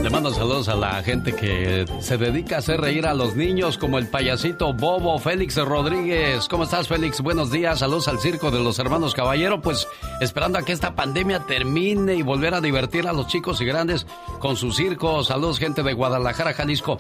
Le 0.02 0.08
mando 0.08 0.30
saludos 0.30 0.68
a 0.68 0.76
la 0.76 1.02
gente 1.02 1.34
que 1.34 1.84
se 2.00 2.16
dedica 2.16 2.56
a 2.56 2.58
hacer 2.60 2.80
reír 2.80 3.06
a 3.06 3.14
los 3.14 3.36
niños, 3.36 3.76
como 3.76 3.98
el 3.98 4.08
payasito 4.08 4.72
Bobo 4.72 5.18
Félix 5.18 5.56
Rodríguez. 5.56 6.48
¿Cómo 6.48 6.64
estás, 6.64 6.88
Félix? 6.88 7.20
Buenos 7.20 7.50
días. 7.50 7.80
Saludos 7.80 8.08
al 8.08 8.18
circo 8.18 8.50
de 8.50 8.62
los 8.62 8.78
hermanos 8.78 9.14
Caballero. 9.14 9.60
Pues 9.60 9.88
esperando 10.20 10.58
a 10.58 10.62
que 10.62 10.72
esta 10.72 10.94
pandemia 10.94 11.40
termine 11.40 12.14
y 12.14 12.22
volver 12.22 12.54
a 12.54 12.60
divertir 12.60 13.06
a 13.06 13.12
los 13.12 13.26
chicos 13.26 13.60
y 13.60 13.66
grandes 13.66 14.06
con 14.38 14.56
su 14.56 14.72
circo. 14.72 15.22
Saludos, 15.22 15.58
gente 15.58 15.82
de 15.82 15.92
Guadalajara, 15.92 16.54
Jalisco. 16.54 16.98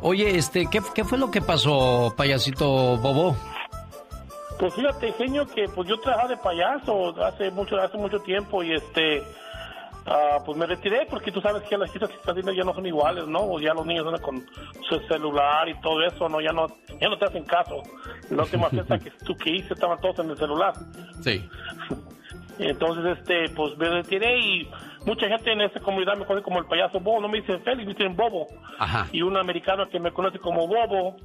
Oye, 0.00 0.38
este, 0.38 0.68
¿qué, 0.70 0.80
qué 0.94 1.04
fue 1.04 1.18
lo 1.18 1.30
que 1.30 1.42
pasó, 1.42 2.14
payasito 2.16 2.96
Bobo? 2.96 3.36
Pues 4.58 4.74
fíjate, 4.74 5.12
genio, 5.12 5.46
que 5.46 5.68
pues 5.68 5.88
yo 5.88 6.00
trabajaba 6.00 6.30
de 6.30 6.36
payaso 6.38 7.24
hace 7.24 7.50
mucho, 7.50 7.76
hace 7.76 7.96
mucho 7.96 8.18
tiempo 8.20 8.62
y 8.62 8.72
este 8.74 9.22
Ah, 10.10 10.38
pues 10.44 10.56
me 10.56 10.64
retiré 10.64 11.06
porque 11.10 11.30
tú 11.30 11.40
sabes 11.42 11.62
que 11.64 11.76
las 11.76 11.90
fiestas 11.90 12.10
que 12.10 12.16
están 12.16 12.32
haciendo 12.32 12.52
ya 12.52 12.64
no 12.64 12.72
son 12.72 12.86
iguales, 12.86 13.26
¿no? 13.26 13.60
Ya 13.60 13.74
los 13.74 13.84
niños 13.84 14.06
andan 14.06 14.22
con 14.22 14.46
su 14.88 14.98
celular 15.06 15.68
y 15.68 15.78
todo 15.80 16.02
eso, 16.02 16.28
¿no? 16.30 16.40
Ya 16.40 16.50
no, 16.50 16.66
ya 16.98 17.08
no 17.10 17.18
te 17.18 17.26
hacen 17.26 17.44
caso. 17.44 17.82
La 18.30 18.44
última 18.44 18.68
fiesta 18.70 18.98
que 18.98 19.10
tú 19.24 19.36
que 19.36 19.56
hice 19.56 19.74
estaban 19.74 20.00
todos 20.00 20.20
en 20.20 20.30
el 20.30 20.36
celular. 20.38 20.72
Sí. 21.20 21.46
Entonces, 22.58 23.18
este, 23.18 23.50
pues 23.54 23.76
me 23.76 23.88
retiré 23.88 24.38
y 24.38 24.70
mucha 25.04 25.28
gente 25.28 25.52
en 25.52 25.60
esta 25.60 25.80
comunidad 25.80 26.16
me 26.16 26.24
conoce 26.24 26.42
como 26.42 26.58
el 26.58 26.66
payaso 26.66 27.00
Bobo, 27.00 27.20
no 27.20 27.28
me 27.28 27.40
dicen 27.40 27.62
Félix, 27.62 27.86
me 27.86 27.94
dicen 27.94 28.16
Bobo. 28.16 28.46
Ajá. 28.78 29.06
Y 29.12 29.22
un 29.22 29.36
americano 29.36 29.88
que 29.90 30.00
me 30.00 30.10
conoce 30.10 30.38
como 30.38 30.66
Bobo, 30.66 31.16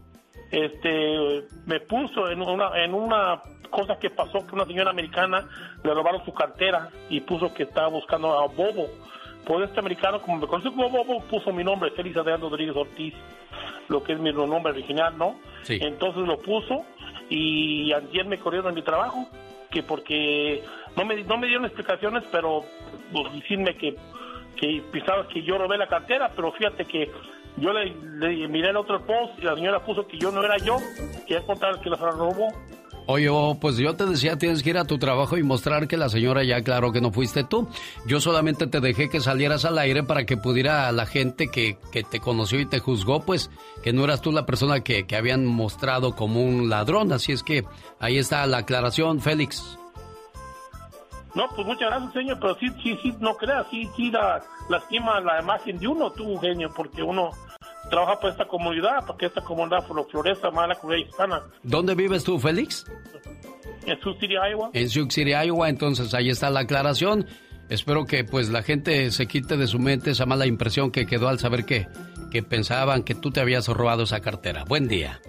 este, 0.52 1.48
me 1.66 1.80
puso 1.80 2.30
en 2.30 2.42
una, 2.42 2.84
en 2.84 2.94
una 2.94 3.42
cosa 3.74 3.98
que 3.98 4.12
pasó 4.12 4.46
que 4.46 4.54
una 4.54 4.66
señora 4.66 4.92
americana 4.92 5.46
le 5.84 5.94
robaron 5.94 6.24
su 6.24 6.34
cartera 6.34 6.90
y 7.10 7.22
puso 7.22 7.54
que 7.54 7.64
estaba 7.64 7.88
buscando 7.88 8.40
a 8.40 8.48
Bobo. 8.48 8.88
Pues 9.46 9.68
este 9.68 9.80
americano, 9.80 10.22
como 10.22 10.38
me 10.38 10.48
conoce 10.48 10.70
como 10.70 10.90
Bobo, 10.90 11.22
puso 11.24 11.52
mi 11.52 11.64
nombre, 11.64 11.92
Félix 11.92 12.16
Adrián 12.16 12.40
Rodríguez 12.40 12.76
Ortiz, 12.76 13.16
lo 13.90 14.04
que 14.04 14.14
es 14.14 14.20
mi 14.20 14.32
nombre 14.32 14.72
original, 14.72 15.18
¿no? 15.18 15.40
Sí. 15.64 15.80
Entonces 15.82 16.26
lo 16.26 16.38
puso 16.38 16.86
y 17.30 17.92
ayer 17.92 18.26
me 18.26 18.38
corrieron 18.38 18.74
de 18.74 18.80
mi 18.80 18.86
trabajo, 18.86 19.28
que 19.72 19.82
porque 19.82 20.64
no 20.96 21.04
me, 21.04 21.24
no 21.24 21.38
me 21.38 21.48
dieron 21.48 21.66
explicaciones, 21.66 22.24
pero 22.32 22.64
pues, 23.12 23.34
decirme 23.34 23.76
que, 23.76 23.96
que 24.56 24.84
pensaba 24.92 25.28
que 25.28 25.42
yo 25.42 25.58
robé 25.58 25.80
la 25.80 25.88
cartera, 25.88 26.32
pero 26.36 26.52
fíjate 26.52 26.86
que 26.86 27.12
yo 27.58 27.74
le, 27.74 27.86
le 28.20 28.48
miré 28.48 28.70
el 28.70 28.78
otro 28.78 29.04
post 29.04 29.34
y 29.40 29.42
la 29.42 29.56
señora 29.56 29.84
puso 29.84 30.08
que 30.08 30.20
yo 30.20 30.32
no 30.32 30.44
era 30.44 30.58
yo, 30.58 30.78
que 31.28 31.38
es 31.38 31.42
contar 31.44 31.80
que 31.82 31.90
la 31.90 31.98
robó. 31.98 32.50
Oye, 33.06 33.28
oh, 33.30 33.58
pues 33.60 33.78
yo 33.78 33.96
te 33.96 34.06
decía, 34.06 34.38
tienes 34.38 34.64
que 34.64 34.70
ir 34.70 34.78
a 34.78 34.86
tu 34.86 34.98
trabajo 34.98 35.38
y 35.38 35.44
mostrar 35.44 35.88
que 35.88 35.98
la 35.98 36.10
señora 36.10 36.44
ya 36.44 36.58
aclaró 36.58 36.92
que 36.92 37.02
no 37.02 37.12
fuiste 37.12 37.44
tú. 37.44 37.68
Yo 38.06 38.22
solamente 38.22 38.68
te 38.68 38.80
dejé 38.80 39.10
que 39.10 39.20
salieras 39.20 39.66
al 39.66 39.78
aire 39.78 40.04
para 40.04 40.26
que 40.26 40.38
pudiera 40.38 40.92
la 40.92 41.06
gente 41.06 41.50
que, 41.50 41.78
que 41.92 42.04
te 42.04 42.20
conoció 42.20 42.60
y 42.60 42.66
te 42.66 42.80
juzgó, 42.80 43.22
pues 43.26 43.50
que 43.84 43.92
no 43.92 44.06
eras 44.06 44.22
tú 44.22 44.32
la 44.32 44.46
persona 44.46 44.82
que, 44.82 45.06
que 45.06 45.18
habían 45.18 45.46
mostrado 45.46 46.16
como 46.16 46.42
un 46.42 46.70
ladrón. 46.70 47.12
Así 47.12 47.34
es 47.34 47.44
que 47.44 47.66
ahí 48.00 48.18
está 48.18 48.46
la 48.48 48.60
aclaración, 48.60 49.20
Félix. 49.20 49.78
No, 51.36 51.48
pues 51.56 51.66
muchas 51.66 51.90
gracias, 51.90 52.14
señor, 52.14 52.38
pero 52.40 52.56
sí, 52.56 52.68
sí, 52.84 52.98
sí, 53.02 53.16
no 53.20 53.36
creas, 53.36 53.66
sí, 53.72 53.90
sí, 53.96 54.12
la, 54.12 54.40
lastima 54.70 55.20
la 55.20 55.42
imagen 55.42 55.80
de 55.80 55.88
uno, 55.88 56.12
tú, 56.12 56.38
genio, 56.38 56.72
porque 56.76 57.02
uno 57.02 57.32
trabaja 57.90 58.20
para 58.20 58.32
esta 58.32 58.46
comunidad, 58.46 59.06
porque 59.06 59.28
esta 59.28 59.42
comunidad 59.42 59.86
floresta 60.10 60.52
más 60.52 60.68
la 60.68 60.76
comunidad 60.76 61.08
hispana. 61.08 61.42
¿Dónde 61.64 61.96
vives 61.96 62.24
tú, 62.24 62.40
Félix? 62.40 62.86
En 63.86 64.00
Sioux 64.00 64.18
City, 64.20 64.36
Iowa. 64.36 64.70
En 64.74 64.90
Sioux 64.90 65.14
City, 65.14 65.32
Iowa, 65.32 65.70
entonces 65.70 66.14
ahí 66.14 66.30
está 66.30 66.50
la 66.50 66.62
aclaración. 66.62 67.28
Espero 67.70 68.06
que 68.06 68.24
pues 68.24 68.50
la 68.50 68.62
gente 68.62 69.10
se 69.12 69.26
quite 69.28 69.58
de 69.58 69.68
su 69.68 69.80
mente 69.80 70.12
esa 70.12 70.26
mala 70.26 70.46
impresión 70.46 70.92
que 70.92 71.06
quedó 71.06 71.28
al 71.28 71.40
saber 71.40 71.66
que, 71.66 71.88
que 72.32 72.44
pensaban 72.44 73.04
que 73.04 73.16
tú 73.16 73.32
te 73.32 73.42
habías 73.42 73.68
robado 73.68 74.04
esa 74.04 74.20
cartera. 74.20 74.64
Buen 74.66 74.88
día. 74.88 75.22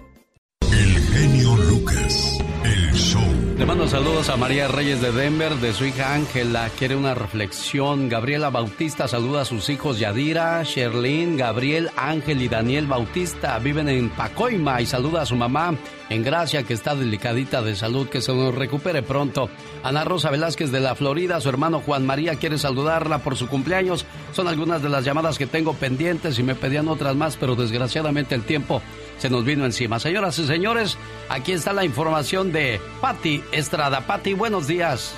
El 0.61 0.99
genio 0.99 1.55
Lucas, 1.55 2.39
el 2.63 2.93
show. 2.93 3.44
Le 3.57 3.65
mando 3.65 3.87
saludos 3.87 4.27
a 4.27 4.35
María 4.35 4.67
Reyes 4.67 5.01
de 5.01 5.13
Denver, 5.13 5.55
de 5.55 5.71
su 5.71 5.85
hija 5.85 6.13
Ángela, 6.13 6.69
quiere 6.77 6.97
una 6.97 7.15
reflexión. 7.15 8.09
Gabriela 8.09 8.49
Bautista 8.49 9.07
saluda 9.07 9.41
a 9.41 9.45
sus 9.45 9.69
hijos 9.69 9.97
Yadira, 9.97 10.61
Sherlyn, 10.63 11.37
Gabriel, 11.37 11.89
Ángel 11.95 12.41
y 12.41 12.49
Daniel 12.49 12.85
Bautista. 12.85 13.57
Viven 13.59 13.87
en 13.87 14.09
Pacoima 14.09 14.81
y 14.81 14.85
saluda 14.85 15.21
a 15.21 15.25
su 15.25 15.37
mamá 15.37 15.73
en 16.09 16.21
Gracia, 16.21 16.63
que 16.63 16.73
está 16.73 16.95
delicadita 16.95 17.61
de 17.61 17.77
salud, 17.77 18.09
que 18.09 18.19
se 18.19 18.33
nos 18.33 18.53
recupere 18.53 19.03
pronto. 19.03 19.49
Ana 19.83 20.03
Rosa 20.03 20.29
Velázquez 20.29 20.71
de 20.73 20.81
la 20.81 20.93
Florida, 20.93 21.39
su 21.39 21.47
hermano 21.47 21.79
Juan 21.79 22.05
María 22.05 22.35
quiere 22.35 22.57
saludarla 22.57 23.19
por 23.19 23.37
su 23.37 23.47
cumpleaños. 23.47 24.05
Son 24.33 24.49
algunas 24.49 24.83
de 24.83 24.89
las 24.89 25.05
llamadas 25.05 25.37
que 25.37 25.47
tengo 25.47 25.73
pendientes 25.73 26.37
y 26.39 26.43
me 26.43 26.55
pedían 26.55 26.89
otras 26.89 27.15
más, 27.15 27.37
pero 27.37 27.55
desgraciadamente 27.55 28.35
el 28.35 28.43
tiempo 28.43 28.81
se 29.17 29.29
nos 29.29 29.45
vino 29.45 29.65
encima. 29.65 29.99
Señoras 29.99 30.37
y 30.39 30.47
señores, 30.47 30.97
aquí 31.29 31.51
está 31.51 31.73
la 31.73 31.85
información 31.85 32.51
de 32.51 32.79
Patti 33.01 33.43
Estrada. 33.51 34.01
Patti, 34.01 34.33
buenos 34.33 34.67
días. 34.67 35.13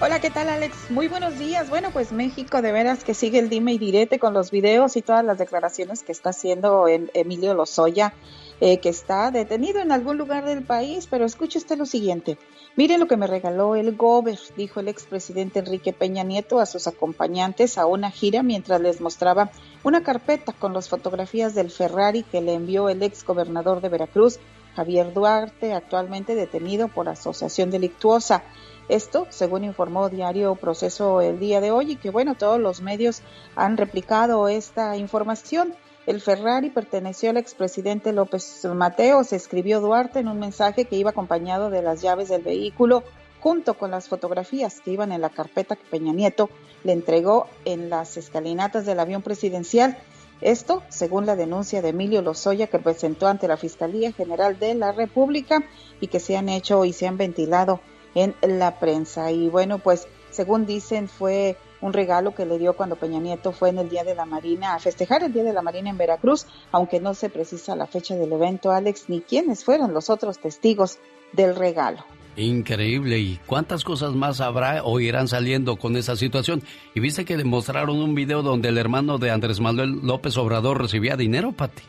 Hola, 0.00 0.20
¿qué 0.20 0.30
tal 0.30 0.48
Alex? 0.48 0.90
Muy 0.90 1.06
buenos 1.06 1.38
días. 1.38 1.70
Bueno, 1.70 1.90
pues 1.92 2.10
México 2.10 2.60
de 2.60 2.72
veras 2.72 3.04
que 3.04 3.14
sigue 3.14 3.38
el 3.38 3.48
dime 3.48 3.74
y 3.74 3.78
direte 3.78 4.18
con 4.18 4.34
los 4.34 4.50
videos 4.50 4.96
y 4.96 5.02
todas 5.02 5.24
las 5.24 5.38
declaraciones 5.38 6.02
que 6.02 6.10
está 6.10 6.30
haciendo 6.30 6.88
el 6.88 7.12
Emilio 7.14 7.54
Lozoya, 7.54 8.12
eh, 8.60 8.78
que 8.80 8.88
está 8.88 9.30
detenido 9.30 9.80
en 9.80 9.92
algún 9.92 10.18
lugar 10.18 10.44
del 10.44 10.64
país, 10.64 11.06
pero 11.08 11.24
escuche 11.24 11.58
usted 11.58 11.78
lo 11.78 11.86
siguiente. 11.86 12.36
Mire 12.74 12.96
lo 12.96 13.06
que 13.06 13.18
me 13.18 13.26
regaló 13.26 13.76
el 13.76 13.94
Gober, 13.96 14.38
dijo 14.56 14.80
el 14.80 14.88
expresidente 14.88 15.58
Enrique 15.58 15.92
Peña 15.92 16.22
Nieto 16.22 16.58
a 16.58 16.64
sus 16.64 16.86
acompañantes 16.86 17.76
a 17.76 17.84
una 17.84 18.10
gira 18.10 18.42
mientras 18.42 18.80
les 18.80 19.02
mostraba 19.02 19.50
una 19.84 20.02
carpeta 20.02 20.54
con 20.54 20.72
las 20.72 20.88
fotografías 20.88 21.54
del 21.54 21.70
Ferrari 21.70 22.22
que 22.22 22.40
le 22.40 22.54
envió 22.54 22.88
el 22.88 23.02
ex 23.02 23.26
gobernador 23.26 23.82
de 23.82 23.90
Veracruz, 23.90 24.38
Javier 24.74 25.12
Duarte, 25.12 25.74
actualmente 25.74 26.34
detenido 26.34 26.88
por 26.88 27.10
asociación 27.10 27.70
delictuosa. 27.70 28.42
Esto, 28.88 29.26
según 29.28 29.64
informó 29.64 30.08
Diario 30.08 30.54
Proceso 30.54 31.20
el 31.20 31.38
día 31.38 31.60
de 31.60 31.70
hoy, 31.70 31.92
y 31.92 31.96
que 31.96 32.08
bueno, 32.08 32.36
todos 32.36 32.58
los 32.58 32.80
medios 32.80 33.20
han 33.54 33.76
replicado 33.76 34.48
esta 34.48 34.96
información. 34.96 35.74
El 36.04 36.20
Ferrari 36.20 36.70
perteneció 36.70 37.30
al 37.30 37.36
expresidente 37.36 38.12
López 38.12 38.64
Mateos, 38.74 39.32
escribió 39.32 39.80
Duarte 39.80 40.18
en 40.18 40.26
un 40.26 40.40
mensaje 40.40 40.84
que 40.84 40.96
iba 40.96 41.10
acompañado 41.10 41.70
de 41.70 41.80
las 41.80 42.02
llaves 42.02 42.28
del 42.28 42.42
vehículo 42.42 43.04
junto 43.40 43.74
con 43.74 43.92
las 43.92 44.08
fotografías 44.08 44.80
que 44.80 44.90
iban 44.90 45.12
en 45.12 45.20
la 45.20 45.30
carpeta 45.30 45.76
que 45.76 45.84
Peña 45.88 46.12
Nieto 46.12 46.50
le 46.82 46.92
entregó 46.92 47.46
en 47.64 47.88
las 47.88 48.16
escalinatas 48.16 48.84
del 48.84 48.98
avión 48.98 49.22
presidencial. 49.22 49.96
Esto, 50.40 50.82
según 50.88 51.24
la 51.24 51.36
denuncia 51.36 51.82
de 51.82 51.90
Emilio 51.90 52.20
Lozoya 52.20 52.66
que 52.66 52.80
presentó 52.80 53.28
ante 53.28 53.46
la 53.46 53.56
Fiscalía 53.56 54.12
General 54.12 54.58
de 54.58 54.74
la 54.74 54.90
República 54.90 55.62
y 56.00 56.08
que 56.08 56.18
se 56.18 56.36
han 56.36 56.48
hecho 56.48 56.84
y 56.84 56.92
se 56.92 57.06
han 57.06 57.16
ventilado 57.16 57.80
en 58.16 58.34
la 58.42 58.80
prensa. 58.80 59.30
Y 59.30 59.48
bueno, 59.48 59.78
pues 59.78 60.08
según 60.30 60.66
dicen, 60.66 61.08
fue 61.08 61.56
un 61.82 61.92
regalo 61.92 62.34
que 62.34 62.46
le 62.46 62.58
dio 62.58 62.74
cuando 62.74 62.96
Peña 62.96 63.20
Nieto 63.20 63.52
fue 63.52 63.68
en 63.68 63.78
el 63.78 63.90
Día 63.90 64.04
de 64.04 64.14
la 64.14 64.24
Marina 64.24 64.74
a 64.74 64.78
festejar 64.78 65.22
el 65.24 65.32
Día 65.32 65.42
de 65.42 65.52
la 65.52 65.60
Marina 65.60 65.90
en 65.90 65.98
Veracruz, 65.98 66.46
aunque 66.70 67.00
no 67.00 67.12
se 67.12 67.28
precisa 67.28 67.76
la 67.76 67.86
fecha 67.86 68.14
del 68.14 68.32
evento, 68.32 68.70
Alex, 68.70 69.04
ni 69.08 69.20
quiénes 69.20 69.64
fueron 69.64 69.92
los 69.92 70.08
otros 70.08 70.38
testigos 70.38 70.98
del 71.32 71.54
regalo. 71.54 72.04
Increíble. 72.36 73.18
¿Y 73.18 73.40
cuántas 73.46 73.84
cosas 73.84 74.14
más 74.14 74.40
habrá 74.40 74.82
o 74.84 74.98
irán 75.00 75.28
saliendo 75.28 75.76
con 75.76 75.96
esa 75.96 76.16
situación? 76.16 76.62
Y 76.94 77.00
viste 77.00 77.24
que 77.24 77.36
demostraron 77.36 77.98
un 77.98 78.14
video 78.14 78.42
donde 78.42 78.70
el 78.70 78.78
hermano 78.78 79.18
de 79.18 79.30
Andrés 79.30 79.60
Manuel 79.60 80.00
López 80.02 80.36
Obrador 80.38 80.80
recibía 80.80 81.16
dinero, 81.16 81.52
Pati. 81.52 81.82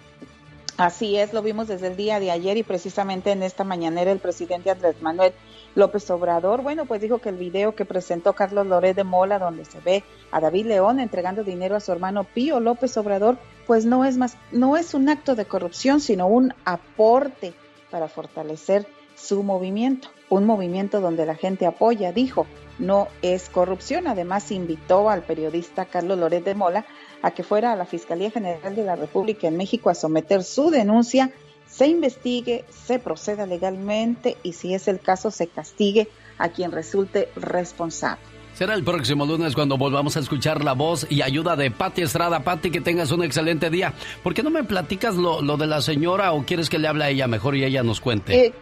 Así 0.78 1.18
es, 1.18 1.34
lo 1.34 1.44
vimos 1.44 1.68
desde 1.68 1.88
el 1.88 1.95
día 1.95 2.20
de 2.20 2.32
ayer 2.32 2.57
y 2.57 2.64
precisamente 2.64 3.32
en 3.32 3.44
esta 3.44 3.64
mañanera 3.64 4.11
el 4.11 4.18
presidente 4.18 4.72
Andrés 4.72 4.95
Manuel 5.02 5.34
López 5.75 6.09
Obrador, 6.11 6.61
bueno, 6.61 6.85
pues 6.85 7.01
dijo 7.01 7.19
que 7.19 7.29
el 7.29 7.37
video 7.37 7.75
que 7.75 7.85
presentó 7.85 8.33
Carlos 8.33 8.67
Loret 8.67 8.95
de 8.95 9.03
Mola, 9.03 9.39
donde 9.39 9.65
se 9.65 9.79
ve 9.79 10.03
a 10.31 10.39
David 10.39 10.67
León 10.67 10.99
entregando 10.99 11.43
dinero 11.43 11.75
a 11.75 11.79
su 11.79 11.91
hermano 11.91 12.23
Pío 12.23 12.59
López 12.59 12.95
Obrador, 12.97 13.37
pues 13.65 13.85
no 13.85 14.05
es 14.05 14.17
más, 14.17 14.37
no 14.51 14.77
es 14.77 14.93
un 14.93 15.09
acto 15.09 15.35
de 15.35 15.45
corrupción, 15.45 15.99
sino 15.99 16.27
un 16.27 16.53
aporte 16.65 17.53
para 17.89 18.07
fortalecer 18.07 18.85
su 19.15 19.43
movimiento, 19.43 20.09
un 20.29 20.45
movimiento 20.45 21.01
donde 21.01 21.25
la 21.25 21.35
gente 21.35 21.65
apoya, 21.65 22.11
dijo, 22.11 22.45
no 22.79 23.07
es 23.21 23.49
corrupción. 23.49 24.07
Además, 24.07 24.51
invitó 24.51 25.09
al 25.09 25.21
periodista 25.21 25.85
Carlos 25.85 26.17
Loret 26.17 26.43
de 26.43 26.55
Mola 26.55 26.85
a 27.21 27.31
que 27.31 27.43
fuera 27.43 27.71
a 27.71 27.75
la 27.75 27.85
Fiscalía 27.85 28.31
General 28.31 28.75
de 28.75 28.83
la 28.83 28.95
República 28.95 29.47
en 29.47 29.57
México 29.57 29.89
a 29.89 29.95
someter 29.95 30.43
su 30.43 30.69
denuncia 30.69 31.31
se 31.73 31.87
investigue, 31.87 32.65
se 32.69 32.99
proceda 32.99 33.47
legalmente 33.47 34.37
y 34.43 34.53
si 34.53 34.75
es 34.75 34.87
el 34.87 34.99
caso 34.99 35.31
se 35.31 35.47
castigue 35.47 36.07
a 36.37 36.49
quien 36.49 36.71
resulte 36.71 37.29
responsable. 37.35 38.21
Será 38.53 38.75
el 38.75 38.83
próximo 38.83 39.25
lunes 39.25 39.55
cuando 39.55 39.77
volvamos 39.77 40.15
a 40.15 40.19
escuchar 40.19 40.63
la 40.63 40.73
voz 40.73 41.07
y 41.09 41.23
ayuda 41.23 41.55
de 41.55 41.71
Patti 41.71 42.03
Estrada. 42.03 42.43
Patti, 42.43 42.69
que 42.69 42.81
tengas 42.81 43.11
un 43.11 43.23
excelente 43.23 43.71
día. 43.71 43.93
¿Por 44.21 44.35
qué 44.35 44.43
no 44.43 44.51
me 44.51 44.63
platicas 44.63 45.15
lo, 45.15 45.41
de 45.57 45.65
la 45.65 45.81
señora 45.81 46.33
o 46.33 46.45
quieres 46.45 46.69
que 46.69 46.77
le 46.77 46.87
hable 46.87 47.05
a 47.05 47.09
ella 47.09 47.27
mejor 47.27 47.55
y 47.55 47.63
ella 47.63 47.81
nos 47.81 47.99
cuente? 47.99 48.45
Eh, 48.45 48.53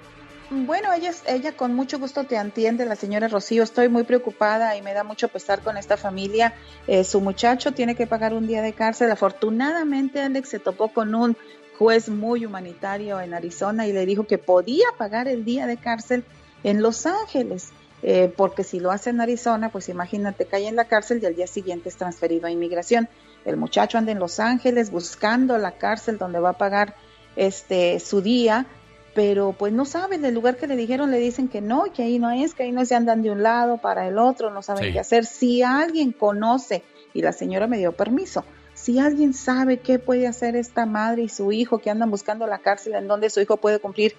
bueno, 0.50 0.94
ella, 0.94 1.12
ella 1.28 1.52
con 1.52 1.74
mucho 1.76 2.00
gusto 2.00 2.24
te 2.24 2.38
entiende, 2.38 2.86
la 2.86 2.96
señora 2.96 3.28
Rocío. 3.28 3.64
Estoy 3.64 3.90
muy 3.90 4.04
preocupada 4.04 4.78
y 4.78 4.82
me 4.82 4.94
da 4.94 5.04
mucho 5.04 5.28
pesar 5.28 5.62
con 5.62 5.76
esta 5.76 5.98
familia. 5.98 6.54
Eh, 6.88 7.04
su 7.04 7.20
muchacho 7.20 7.74
tiene 7.74 7.96
que 7.96 8.08
pagar 8.08 8.34
un 8.34 8.48
día 8.48 8.62
de 8.62 8.72
cárcel. 8.72 9.12
Afortunadamente, 9.12 10.22
Alex 10.22 10.48
se 10.48 10.60
topó 10.60 10.94
con 10.94 11.14
un 11.14 11.36
juez 11.82 12.10
muy 12.10 12.46
humanitario 12.46 13.20
en 13.22 13.34
Arizona 13.34 13.88
y 13.88 13.92
le 13.92 14.06
dijo 14.06 14.28
que 14.28 14.38
podía 14.38 14.86
pagar 15.00 15.28
el 15.28 15.44
día 15.44 15.66
de 15.66 15.78
cárcel 15.78 16.24
en 16.64 16.84
Los 16.84 17.08
Ángeles, 17.08 17.70
eh, 18.04 18.32
porque 18.38 18.64
si 18.64 18.80
lo 18.80 18.92
hace 18.92 19.10
en 19.10 19.20
Arizona, 19.20 19.70
pues 19.70 19.90
imagínate, 19.90 20.46
cae 20.46 20.68
en 20.68 20.76
la 20.76 20.86
cárcel 20.86 21.22
y 21.24 21.26
al 21.26 21.36
día 21.36 21.48
siguiente 21.48 21.90
es 21.90 21.98
transferido 21.98 22.46
a 22.46 22.52
inmigración. 22.52 23.10
El 23.46 23.58
muchacho 23.58 23.98
anda 23.98 24.12
en 24.12 24.20
Los 24.20 24.40
Ángeles 24.40 24.92
buscando 24.92 25.58
la 25.58 25.72
cárcel 25.72 26.20
donde 26.20 26.40
va 26.40 26.50
a 26.50 26.58
pagar 26.60 26.94
este 27.36 28.00
su 28.00 28.22
día, 28.22 28.68
pero 29.16 29.56
pues 29.58 29.74
no 29.74 29.86
saben 29.86 30.22
del 30.22 30.36
lugar 30.36 30.58
que 30.58 30.68
le 30.68 30.76
dijeron, 30.76 31.10
le 31.10 31.18
dicen 31.18 31.48
que 31.48 31.62
no, 31.62 31.86
que 31.92 32.04
ahí 32.04 32.20
no 32.20 32.30
es, 32.30 32.54
que 32.54 32.62
ahí 32.62 32.72
no 32.72 32.86
se 32.86 32.94
andan 32.94 33.24
de 33.24 33.32
un 33.32 33.42
lado 33.42 33.80
para 33.80 34.08
el 34.08 34.20
otro, 34.20 34.52
no 34.52 34.62
saben 34.62 34.94
qué 34.94 35.00
hacer. 35.00 35.26
Si 35.26 35.64
alguien 35.64 36.12
conoce, 36.12 36.84
y 37.12 37.24
la 37.24 37.34
señora 37.34 37.66
me 37.66 37.80
dio 37.80 37.92
permiso, 37.94 38.46
si 38.82 39.00
alguien 39.00 39.34
sabe 39.34 39.80
qué 39.80 40.00
puede 40.00 40.28
hacer 40.28 40.56
esta 40.56 40.88
madre 40.88 41.24
y 41.24 41.30
su 41.30 41.52
hijo 41.52 41.80
que 41.80 41.90
andan 41.92 42.10
buscando 42.10 42.48
la 42.48 42.60
cárcel 42.60 42.96
en 42.96 43.08
donde 43.08 43.30
su 43.30 43.40
hijo 43.40 43.58
puede 43.58 43.80
cumplir 43.80 44.16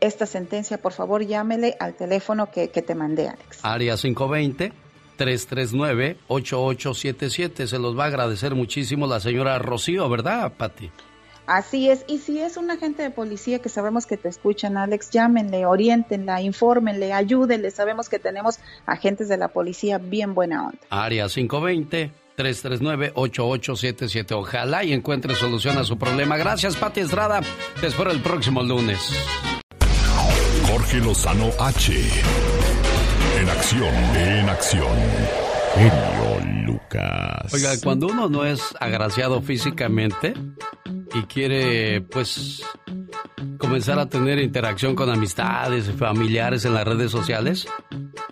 esta 0.00 0.26
sentencia, 0.26 0.78
por 0.78 0.92
favor 0.92 1.26
llámele 1.26 1.76
al 1.80 1.94
teléfono 1.94 2.50
que, 2.50 2.68
te 2.68 2.94
mandé, 2.94 3.28
Alex. 3.28 3.58
Área 3.62 3.96
520. 3.96 4.72
339-8877. 5.18 7.66
Se 7.68 7.78
los 7.78 7.96
va 7.96 8.02
a 8.04 8.08
agradecer 8.08 8.56
muchísimo 8.56 9.06
la 9.06 9.20
señora 9.20 9.60
Rocío, 9.60 10.08
¿verdad, 10.08 10.52
Patti? 10.56 10.90
Así 11.46 11.88
es. 11.88 12.04
Y 12.08 12.18
si 12.18 12.40
es 12.40 12.56
un 12.56 12.68
agente 12.72 13.04
de 13.04 13.10
policía 13.10 13.60
que 13.60 13.68
sabemos 13.68 14.06
que 14.06 14.16
te 14.16 14.28
escuchan, 14.28 14.76
Alex, 14.76 15.10
llámenle, 15.10 15.66
orientenla, 15.66 16.42
infórmenle, 16.42 17.12
ayúdenle. 17.12 17.70
Sabemos 17.70 18.08
que 18.08 18.18
tenemos 18.18 18.58
agentes 18.86 19.28
de 19.28 19.36
la 19.36 19.46
policía 19.46 19.98
bien 19.98 20.34
buena 20.34 20.66
onda. 20.66 20.80
Área 20.90 21.28
520. 21.28 22.23
339-8877. 22.36 24.32
Ojalá 24.32 24.84
y 24.84 24.92
encuentre 24.92 25.34
solución 25.34 25.78
a 25.78 25.84
su 25.84 25.96
problema. 25.98 26.36
Gracias, 26.36 26.76
Pati 26.76 27.00
Estrada. 27.00 27.40
Te 27.80 27.86
espero 27.88 28.10
el 28.10 28.20
próximo 28.20 28.62
lunes. 28.62 29.12
Jorge 30.66 30.98
Lozano 30.98 31.50
H. 31.58 31.92
En 33.40 33.48
acción, 33.48 33.94
en 34.16 34.48
acción. 34.48 34.96
Genio 35.76 36.23
Lucas. 36.84 37.52
Oiga, 37.52 37.70
cuando 37.82 38.06
uno 38.08 38.28
no 38.28 38.44
es 38.44 38.74
agraciado 38.80 39.40
físicamente 39.40 40.34
y 41.14 41.22
quiere, 41.22 42.00
pues, 42.02 42.62
comenzar 43.58 43.98
a 43.98 44.08
tener 44.08 44.38
interacción 44.38 44.94
con 44.94 45.10
amistades 45.10 45.88
y 45.88 45.92
familiares 45.92 46.64
en 46.64 46.74
las 46.74 46.84
redes 46.84 47.10
sociales, 47.10 47.66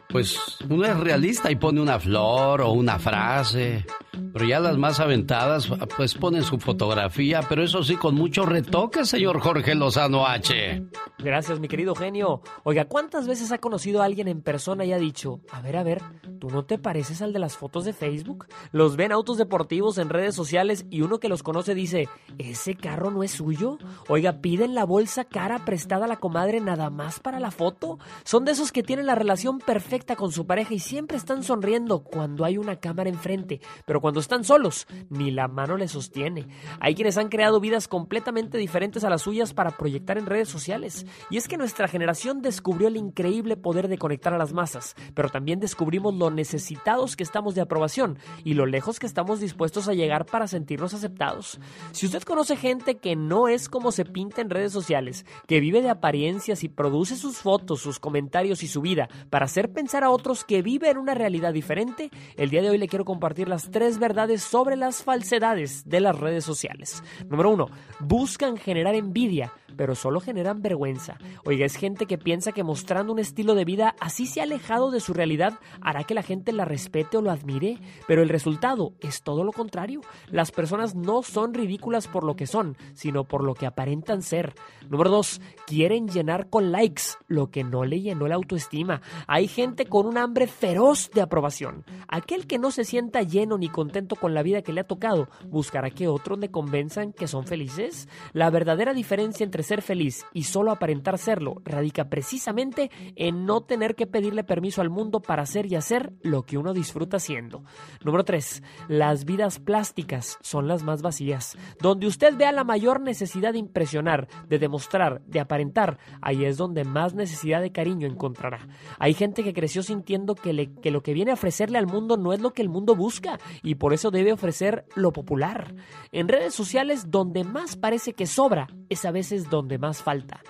pues 0.09 0.39
uno 0.69 0.85
es 0.85 0.97
realista 0.99 1.51
y 1.51 1.57
pone 1.57 1.81
una 1.81 1.99
flor 1.99 2.61
o 2.61 2.73
una 2.73 2.99
frase. 2.99 3.87
Pero 4.33 4.47
ya 4.47 4.61
las 4.61 4.79
más 4.79 4.99
aventadas, 4.99 5.69
pues 5.97 6.15
ponen 6.15 6.43
su 6.43 6.59
fotografía, 6.59 7.41
pero 7.49 7.63
eso 7.63 7.83
sí, 7.83 7.97
con 7.97 8.15
mucho 8.15 8.47
retoque, 8.47 9.05
señor 9.05 9.41
Jorge 9.41 9.75
Lozano 9.75 10.27
H. 10.27 10.83
Gracias, 11.19 11.61
mi 11.61 11.69
querido 11.69 11.95
genio. 11.95 12.41
Oiga, 12.65 12.87
¿cuántas 12.87 13.27
veces 13.27 13.53
ha 13.53 13.59
conocido 13.59 14.01
a 14.01 14.07
alguien 14.07 14.29
en 14.29 14.41
persona 14.41 14.85
y 14.87 14.93
ha 14.93 14.99
dicho, 14.99 15.41
a 15.51 15.61
ver, 15.61 15.77
a 15.77 15.83
ver, 15.83 16.03
¿tú 16.41 16.49
no 16.49 16.65
te 16.65 16.79
pareces 16.79 17.21
al 17.21 17.35
de 17.35 17.41
las 17.41 17.57
fotos 17.59 17.85
de 17.85 17.93
Facebook? 17.93 18.42
Los 18.73 18.97
ven 18.97 19.13
autos 19.13 19.39
deportivos 19.39 19.99
en 19.99 20.09
redes 20.09 20.35
sociales 20.35 20.87
y 20.91 21.03
uno 21.03 21.19
que 21.19 21.29
los 21.29 21.43
conoce 21.43 21.75
dice, 21.75 22.09
¿ese 22.39 22.75
carro 22.75 23.11
no 23.11 23.23
es 23.23 23.33
suyo? 23.33 23.79
Oiga, 24.09 24.41
piden 24.41 24.75
la 24.75 24.85
bolsa 24.85 25.25
cara 25.25 25.65
prestada 25.65 26.05
a 26.05 26.09
la 26.09 26.17
comadre 26.17 26.61
nada 26.61 26.91
más 26.91 27.21
para 27.21 27.41
la 27.41 27.51
foto. 27.51 27.99
Son 28.25 28.45
de 28.45 28.53
esos 28.53 28.73
que 28.73 28.83
tienen 28.83 29.07
la 29.07 29.15
relación 29.15 29.59
perfecta 29.59 30.17
con 30.17 30.33
su 30.33 30.47
pareja 30.47 30.75
y 30.75 30.79
siempre 30.79 31.17
están 31.17 31.43
sonriendo 31.43 32.01
cuando 32.01 32.45
hay 32.45 32.59
una 32.59 32.77
cámara 32.77 33.11
enfrente, 33.11 33.61
pero 33.87 34.01
cuando 34.01 34.21
están 34.21 34.45
solos, 34.45 34.87
ni 35.11 35.31
la 35.31 35.49
mano 35.49 35.77
les 35.77 35.93
sostiene. 35.93 36.49
Hay 36.81 36.95
quienes 36.95 37.17
han 37.19 37.29
creado 37.29 37.61
vidas 37.61 37.89
completamente 37.89 38.59
diferentes 38.59 39.05
a 39.05 39.11
las 39.11 39.23
suyas 39.23 39.55
para 39.55 39.73
proyectar 39.73 40.19
en 40.19 40.27
redes 40.27 40.49
sociales. 40.49 41.07
Y 41.31 41.37
es 41.37 41.49
que 41.49 41.57
nuestra 41.57 41.89
generación 41.89 42.43
descubrió 42.43 42.89
el 42.89 42.97
increíble 42.97 43.57
poder 43.57 43.89
de 43.89 43.99
conectar 43.99 44.35
a 44.35 44.39
las 44.39 44.53
masas, 44.53 44.95
pero 45.15 45.29
también 45.29 45.61
descubrimos 45.61 46.15
lo 46.15 46.31
necesitados 46.31 47.17
que 47.17 47.23
estamos 47.23 47.55
de 47.55 47.61
aprobación 47.61 48.19
y 48.45 48.55
lo 48.55 48.67
lejos 48.67 48.99
que 48.99 49.07
estamos 49.07 49.41
dispuestos 49.41 49.89
a 49.89 49.95
llegar 49.95 50.27
para 50.27 50.49
sentirnos 50.49 50.95
aceptados. 50.95 51.61
Si 51.93 52.07
usted 52.07 52.23
conoce 52.23 52.57
gente 52.57 52.97
que 52.97 53.17
no 53.17 53.49
es 53.49 53.69
como 53.69 53.93
se 53.93 54.05
pinta 54.05 54.41
en 54.41 54.51
redes 54.51 54.73
sociales, 54.73 55.25
que 55.47 55.61
vive 55.61 55.83
de 55.83 55.91
apariencias 55.91 56.65
y 56.65 56.69
produce 56.69 57.17
sus 57.17 57.39
fotos, 57.39 57.81
sus 57.81 57.99
comentarios 57.99 58.63
y 58.63 58.69
su 58.69 58.81
vida 58.81 59.09
para 59.31 59.47
hacer 59.47 59.73
pensar 59.73 60.05
a 60.05 60.11
otros 60.11 60.45
que 60.45 60.63
vive 60.63 60.91
en 60.91 60.99
una 60.99 61.15
realidad 61.15 61.53
diferente, 61.53 62.11
el 62.37 62.51
día 62.51 62.63
de 62.63 62.71
hoy 62.71 62.79
le 62.79 62.89
quiero 62.89 63.05
compartir 63.05 63.49
las 63.49 63.71
tres 63.71 63.99
verdades 63.99 64.43
sobre 64.43 64.77
las 64.77 65.03
falsedades 65.03 65.89
de 65.89 66.01
las 66.01 66.19
redes 66.19 66.45
sociales. 66.45 67.03
Número 67.29 67.51
uno, 67.51 67.69
buscan 68.01 68.57
generar 68.57 68.95
envidia 68.95 69.53
pero 69.77 69.95
solo 69.95 70.21
generan 70.21 70.63
vergüenza. 70.63 71.19
Oiga, 71.45 71.67
es 71.67 71.77
gente 71.77 72.07
que 72.07 72.19
piensa 72.19 72.53
que 72.53 72.65
mostrando 72.65 73.13
un 73.13 73.19
estilo 73.19 73.55
de 73.55 73.65
vida 73.65 73.95
así 74.01 74.27
se 74.27 74.41
ha 74.41 74.45
alejado 74.45 74.91
de 74.91 75.01
su 75.01 75.13
realidad 75.13 75.59
hará 75.81 76.05
que 76.05 76.15
la 76.15 76.23
gente 76.23 76.53
la 76.53 76.65
respete 76.65 77.17
o 77.17 77.23
lo 77.23 77.31
admire, 77.31 77.79
pero 78.07 78.23
el 78.23 78.29
resultado 78.29 78.93
es 79.01 79.23
todo 79.23 79.45
lo 79.45 79.53
contrario. 79.53 80.01
Las 80.31 80.51
personas 80.51 80.95
no 80.95 81.23
son 81.23 81.55
ridículas 81.55 82.09
por 82.09 82.25
lo 82.25 82.37
que 82.37 82.47
son, 82.47 82.77
sino 82.95 83.25
por 83.25 83.45
lo 83.45 83.55
que 83.55 83.67
aparentan 83.67 84.23
ser. 84.23 84.55
Número 84.89 85.11
dos, 85.11 85.41
quieren 85.67 86.09
llenar 86.09 86.49
con 86.49 86.73
likes 86.73 87.03
lo 87.27 87.51
que 87.51 87.65
no 87.65 87.85
le 87.85 88.01
llenó 88.01 88.29
la 88.29 88.35
autoestima. 88.35 89.01
Hay 89.27 89.49
gente 89.49 89.87
con 89.87 90.07
un 90.07 90.19
hambre 90.19 90.47
feroz 90.47 91.11
de 91.13 91.23
aprobación. 91.23 91.85
Aquel 92.09 92.47
que 92.47 92.59
no 92.59 92.71
se 92.71 92.85
sienta 92.85 93.23
lleno 93.23 93.59
ni 93.59 93.69
contento 93.69 94.17
con 94.17 94.35
la 94.35 94.43
vida 94.43 94.63
que 94.63 94.73
le 94.73 94.81
ha 94.81 94.87
tocado, 94.87 95.29
buscará 95.49 95.91
que 95.91 96.09
otros 96.09 96.39
le 96.39 96.51
convenzan 96.51 97.13
que 97.13 97.29
son 97.29 97.47
felices. 97.47 98.09
La 98.33 98.51
verdadera 98.51 98.95
diferencia 98.95 99.45
entre 99.45 99.62
ser 99.63 99.83
feliz 99.83 100.25
y 100.33 100.45
solo 100.45 100.71
aparentar 100.71 101.19
serlo 101.19 101.63
radica 101.65 102.09
precisamente 102.09 102.91
en 103.17 103.47
no 103.47 103.63
tener 103.63 103.95
que 103.95 104.07
pedirle 104.07 104.45
permiso 104.45 104.81
al 104.81 104.91
mundo 104.91 105.21
para 105.21 105.43
hacer 105.43 105.67
y 105.71 105.77
hacer 105.77 106.13
lo 106.23 106.45
que 106.45 106.59
uno 106.59 106.73
disfruta 106.73 107.17
haciendo. 107.19 107.65
Número 108.05 108.25
3. 108.25 108.63
Las 108.89 109.25
vidas 109.25 109.59
plásticas 109.59 110.39
son 110.41 110.69
las 110.69 110.83
más 110.83 111.03
vacías. 111.03 111.57
Donde 111.81 112.07
usted 112.07 112.37
vea 112.37 112.53
la 112.53 112.65
mayor 112.65 113.01
necesidad 113.01 113.53
de 113.53 113.59
impresionar, 113.59 114.29
de 114.49 114.59
demostrar, 114.59 115.23
de 115.27 115.41
aparentar, 115.41 115.99
ahí 116.21 116.45
es 116.45 116.57
donde 116.57 116.85
más 116.85 117.15
necesidad 117.15 117.61
de 117.61 117.73
cariño 117.73 118.07
encontrará. 118.07 118.69
Hay 118.99 119.15
gente 119.15 119.43
que 119.45 119.55
creció 119.55 119.83
sintiendo 119.83 120.35
que, 120.35 120.71
que 120.81 120.91
lo 120.91 121.03
que 121.03 121.15
viene 121.15 121.31
a 121.31 121.35
ofrecerle 121.35 121.79
al 121.79 121.87
mundo 121.87 122.17
no 122.17 122.33
es 122.33 122.41
lo 122.41 122.53
que 122.53 122.63
el 122.63 122.69
mundo 122.69 122.95
busca 122.95 123.39
y 123.63 123.77
por 123.77 123.93
eso 123.93 124.11
debe 124.11 124.33
ofrecer 124.33 124.85
lo 124.95 125.13
popular. 125.13 125.75
En 126.13 126.29
redes 126.29 126.55
sociales, 126.55 127.11
donde 127.11 127.45
más 127.45 127.77
parece 127.77 128.13
que 128.13 128.27
sobra, 128.27 128.69
es 128.89 129.05
a 129.05 129.11
veces 129.11 129.49
donde 129.57 129.79
más 129.79 130.03
falta. 130.03 130.41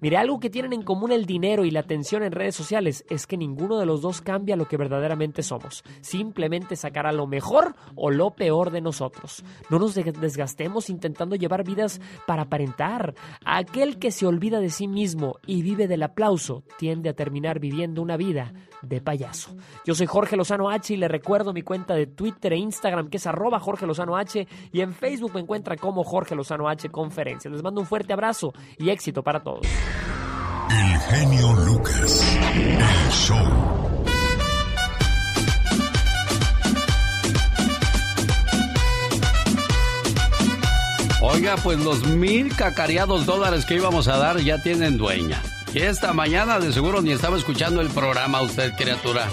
Mire, 0.00 0.16
algo 0.16 0.40
que 0.40 0.50
tienen 0.50 0.72
en 0.72 0.82
común 0.82 1.12
el 1.12 1.26
dinero 1.26 1.64
y 1.64 1.70
la 1.70 1.80
atención 1.80 2.22
en 2.22 2.32
redes 2.32 2.54
sociales 2.56 3.04
es 3.10 3.26
que 3.26 3.36
ninguno 3.36 3.78
de 3.78 3.86
los 3.86 4.00
dos 4.02 4.20
cambia 4.20 4.56
lo 4.56 4.66
que 4.66 4.76
verdaderamente 4.76 5.42
somos. 5.42 5.84
Simplemente 6.00 6.76
sacará 6.76 7.12
lo 7.12 7.26
mejor 7.26 7.74
o 7.94 8.10
lo 8.10 8.30
peor 8.30 8.70
de 8.70 8.80
nosotros. 8.80 9.44
No 9.70 9.78
nos 9.78 9.94
de- 9.94 10.12
desgastemos 10.12 10.90
intentando 10.90 11.36
llevar 11.36 11.64
vidas 11.64 12.00
para 12.26 12.42
aparentar. 12.42 13.14
Aquel 13.44 13.98
que 13.98 14.10
se 14.10 14.26
olvida 14.26 14.60
de 14.60 14.70
sí 14.70 14.88
mismo 14.88 15.36
y 15.46 15.62
vive 15.62 15.88
del 15.88 16.02
aplauso 16.02 16.64
tiende 16.78 17.08
a 17.10 17.14
terminar 17.14 17.58
viviendo 17.60 18.02
una 18.02 18.16
vida 18.16 18.52
de 18.82 19.00
payaso. 19.00 19.54
Yo 19.84 19.94
soy 19.94 20.06
Jorge 20.06 20.36
Lozano 20.36 20.68
H 20.70 20.92
y 20.94 20.96
le 20.96 21.08
recuerdo 21.08 21.52
mi 21.52 21.62
cuenta 21.62 21.94
de 21.94 22.06
Twitter 22.06 22.52
e 22.52 22.56
Instagram 22.56 23.08
que 23.08 23.16
es 23.18 23.26
arroba 23.26 23.60
Jorge 23.60 23.86
Lozano 23.86 24.16
H 24.16 24.46
y 24.72 24.80
en 24.80 24.92
Facebook 24.92 25.32
me 25.34 25.40
encuentra 25.40 25.76
como 25.76 26.02
Jorge 26.04 26.34
Lozano 26.34 26.68
H 26.68 26.88
Conferencias. 26.90 27.52
Les 27.52 27.62
mando 27.62 27.80
un 27.80 27.86
fuerte 27.86 28.12
abrazo 28.12 28.51
y 28.78 28.90
éxito 28.90 29.22
para 29.22 29.42
todos. 29.42 29.66
El 30.70 30.98
genio 31.00 31.52
Lucas. 31.54 32.38
El 32.54 33.10
show. 33.10 33.82
Oiga, 41.22 41.56
pues 41.62 41.78
los 41.78 42.06
mil 42.06 42.54
cacareados 42.54 43.26
dólares 43.26 43.64
que 43.64 43.76
íbamos 43.76 44.08
a 44.08 44.16
dar 44.16 44.38
ya 44.40 44.62
tienen 44.62 44.98
dueña. 44.98 45.40
Y 45.72 45.78
esta 45.78 46.12
mañana 46.12 46.58
de 46.58 46.72
seguro 46.72 47.00
ni 47.00 47.12
estaba 47.12 47.36
escuchando 47.36 47.80
el 47.80 47.88
programa 47.88 48.42
usted, 48.42 48.74
criatura. 48.76 49.28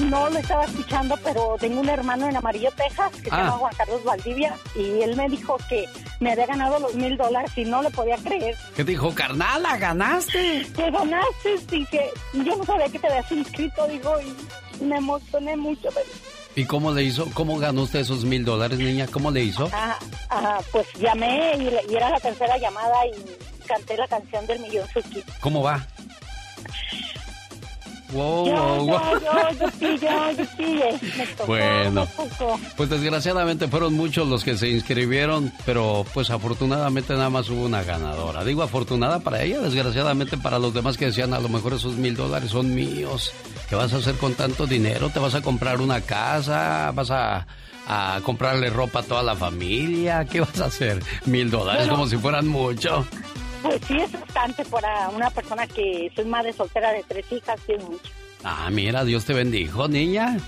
No 0.00 0.30
lo 0.30 0.38
estaba 0.38 0.64
escuchando, 0.64 1.16
pero 1.24 1.56
tengo 1.58 1.80
un 1.80 1.88
hermano 1.88 2.28
en 2.28 2.36
Amarillo, 2.36 2.70
Texas, 2.76 3.10
que 3.16 3.30
se 3.30 3.34
Ah. 3.34 3.38
llama 3.44 3.52
Juan 3.58 3.74
Carlos 3.76 4.04
Valdivia, 4.04 4.54
y 4.76 5.02
él 5.02 5.16
me 5.16 5.28
dijo 5.28 5.56
que 5.68 5.86
me 6.20 6.32
había 6.32 6.46
ganado 6.46 6.78
los 6.78 6.94
mil 6.94 7.16
dólares 7.16 7.50
y 7.56 7.64
no 7.64 7.82
le 7.82 7.90
podía 7.90 8.16
creer. 8.16 8.56
¿Qué 8.76 8.84
te 8.84 8.92
dijo, 8.92 9.12
carnal? 9.14 9.62
¿La 9.62 9.76
ganaste? 9.76 10.66
Que 10.74 10.90
ganaste, 10.90 11.56
y 11.72 11.84
que 11.86 12.10
yo 12.32 12.56
no 12.56 12.64
sabía 12.64 12.88
que 12.88 12.98
te 12.98 13.08
habías 13.08 13.30
inscrito, 13.32 13.86
digo, 13.88 14.14
y 14.20 14.84
me 14.84 14.96
emocioné 14.98 15.56
mucho. 15.56 15.88
Pero, 15.92 16.06
¿Y 16.54 16.64
cómo 16.64 16.92
le 16.92 17.02
hizo? 17.02 17.26
¿Cómo 17.34 17.58
ganó 17.58 17.82
usted 17.82 18.00
esos 18.00 18.24
mil 18.24 18.44
dólares, 18.44 18.78
niña? 18.78 19.06
¿Cómo 19.12 19.30
le 19.30 19.42
hizo? 19.42 19.68
ah, 19.72 19.98
ah, 20.30 20.58
pues 20.72 20.86
llamé 20.94 21.54
y, 21.56 21.92
y 21.92 21.96
era 21.96 22.10
la 22.10 22.20
tercera 22.20 22.56
llamada 22.58 23.04
y 23.06 23.66
canté 23.66 23.96
la 23.96 24.08
canción 24.08 24.46
del 24.46 24.60
millón 24.60 24.86
Suki. 24.92 25.22
¿Cómo 25.40 25.62
va? 25.62 25.86
Wow, 28.12 28.46
Yo, 28.46 28.52
wow, 28.54 28.86
wow. 28.86 29.00
yo, 29.12 29.20
yo, 29.20 29.58
yo, 29.58 29.70
sí, 29.78 29.98
yo, 30.00 30.32
yo, 30.32 30.98
sí, 30.98 31.12
me 31.18 31.26
tocó, 31.26 31.46
Bueno. 31.46 32.06
me 32.18 32.24
tocó. 32.28 32.60
Pues 32.76 32.88
desgraciadamente 32.88 33.68
fueron 33.68 33.94
muchos 33.94 34.26
los 34.28 34.44
que 34.44 34.56
se 34.56 34.68
inscribieron, 34.70 35.52
pero 35.66 36.06
pues 36.14 36.30
afortunadamente 36.30 37.12
nada 37.12 37.28
más 37.28 37.50
hubo 37.50 37.64
una 37.66 37.82
ganadora. 37.82 38.44
Digo 38.44 38.62
afortunada 38.62 39.20
para 39.20 39.42
ella, 39.42 39.60
desgraciadamente 39.60 40.38
para 40.38 40.58
los 40.58 40.72
demás 40.72 40.96
que 40.96 41.04
decían 41.06 41.34
a 41.34 41.38
lo 41.40 41.50
mejor 41.50 41.74
esos 41.74 41.96
mil 41.96 42.16
dólares 42.16 42.50
son 42.50 42.74
míos. 42.74 43.32
¿Qué 43.68 43.74
vas 43.76 43.92
a 43.92 43.96
hacer 43.98 44.14
con 44.14 44.32
tanto 44.34 44.66
dinero? 44.66 45.10
¿Te 45.10 45.18
vas 45.18 45.34
a 45.34 45.42
comprar 45.42 45.80
una 45.82 46.00
casa? 46.00 46.90
¿Vas 46.94 47.10
a, 47.10 47.46
a 47.86 48.20
comprarle 48.22 48.70
ropa 48.70 49.00
a 49.00 49.02
toda 49.02 49.22
la 49.22 49.36
familia? 49.36 50.24
¿Qué 50.24 50.40
vas 50.40 50.58
a 50.60 50.64
hacer? 50.66 51.02
Mil 51.26 51.50
dólares 51.50 51.82
Bueno. 51.82 51.92
como 51.96 52.06
si 52.08 52.16
fueran 52.16 52.48
mucho. 52.48 53.06
Pues 53.62 53.80
sí, 53.86 53.96
es 53.98 54.12
bastante 54.12 54.64
para 54.64 55.08
una 55.10 55.30
persona 55.30 55.66
que 55.66 56.10
soy 56.14 56.24
madre 56.24 56.52
soltera 56.52 56.92
de 56.92 57.04
tres 57.06 57.24
hijas, 57.32 57.58
sí 57.66 57.72
es 57.72 57.84
mucho. 57.84 58.10
Ah, 58.44 58.68
mira, 58.70 59.04
Dios 59.04 59.24
te 59.24 59.34
bendijo, 59.34 59.88
niña. 59.88 60.38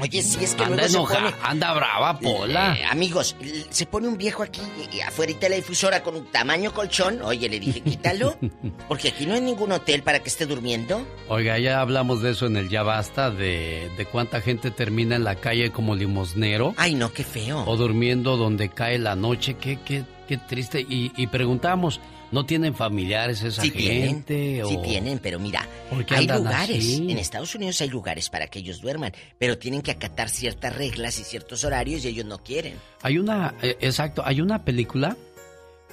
Oye, 0.00 0.22
sí, 0.22 0.42
es 0.42 0.54
que 0.54 0.64
Anda 0.64 0.74
luego 0.76 0.88
se 0.88 0.96
enojada, 0.96 1.30
pone... 1.30 1.42
anda 1.48 1.72
brava, 1.72 2.18
Pola. 2.18 2.76
Eh, 2.76 2.84
amigos, 2.84 3.36
l- 3.40 3.64
se 3.70 3.86
pone 3.86 4.08
un 4.08 4.18
viejo 4.18 4.42
aquí 4.42 4.60
eh, 4.92 5.02
afuera 5.04 5.32
de 5.38 5.48
la 5.48 5.54
difusora 5.54 6.02
con 6.02 6.16
un 6.16 6.26
tamaño 6.32 6.72
colchón. 6.74 7.22
Oye, 7.22 7.48
le 7.48 7.60
dije, 7.60 7.80
quítalo, 7.80 8.36
porque 8.88 9.08
aquí 9.10 9.24
no 9.24 9.34
hay 9.34 9.40
ningún 9.40 9.70
hotel 9.70 10.02
para 10.02 10.18
que 10.18 10.28
esté 10.28 10.46
durmiendo. 10.46 11.06
Oiga, 11.28 11.60
ya 11.60 11.80
hablamos 11.80 12.22
de 12.22 12.32
eso 12.32 12.46
en 12.46 12.56
el 12.56 12.68
Ya 12.68 12.82
Basta, 12.82 13.30
de, 13.30 13.88
de 13.96 14.04
cuánta 14.06 14.40
gente 14.40 14.72
termina 14.72 15.14
en 15.14 15.22
la 15.22 15.36
calle 15.36 15.70
como 15.70 15.94
limosnero. 15.94 16.74
Ay, 16.76 16.96
no, 16.96 17.12
qué 17.12 17.22
feo. 17.22 17.62
O 17.64 17.76
durmiendo 17.76 18.36
donde 18.36 18.70
cae 18.70 18.98
la 18.98 19.14
noche, 19.14 19.54
qué, 19.54 19.78
qué, 19.84 20.02
qué 20.26 20.38
triste. 20.38 20.80
Y, 20.80 21.12
y 21.16 21.28
preguntamos, 21.28 22.00
¿no 22.34 22.44
tienen 22.44 22.74
familiares 22.74 23.42
esa 23.42 23.62
Sí 23.62 23.70
gente? 23.70 24.24
tienen, 24.34 24.64
o... 24.64 24.68
sí 24.68 24.78
tienen, 24.82 25.18
pero 25.20 25.38
mira, 25.38 25.66
¿Por 25.88 26.04
qué 26.04 26.16
hay 26.16 26.26
lugares, 26.26 26.78
así? 26.78 27.06
en 27.08 27.16
Estados 27.18 27.54
Unidos 27.54 27.80
hay 27.80 27.88
lugares 27.88 28.28
para 28.28 28.48
que 28.48 28.58
ellos 28.58 28.80
duerman, 28.80 29.12
pero 29.38 29.56
tienen 29.56 29.80
que 29.82 29.92
acatar 29.92 30.28
ciertas 30.28 30.74
reglas 30.76 31.18
y 31.20 31.24
ciertos 31.24 31.62
horarios 31.64 32.04
y 32.04 32.08
ellos 32.08 32.26
no 32.26 32.38
quieren. 32.38 32.74
Hay 33.02 33.18
una, 33.18 33.54
eh, 33.62 33.76
exacto, 33.80 34.22
hay 34.26 34.40
una 34.40 34.64
película, 34.64 35.16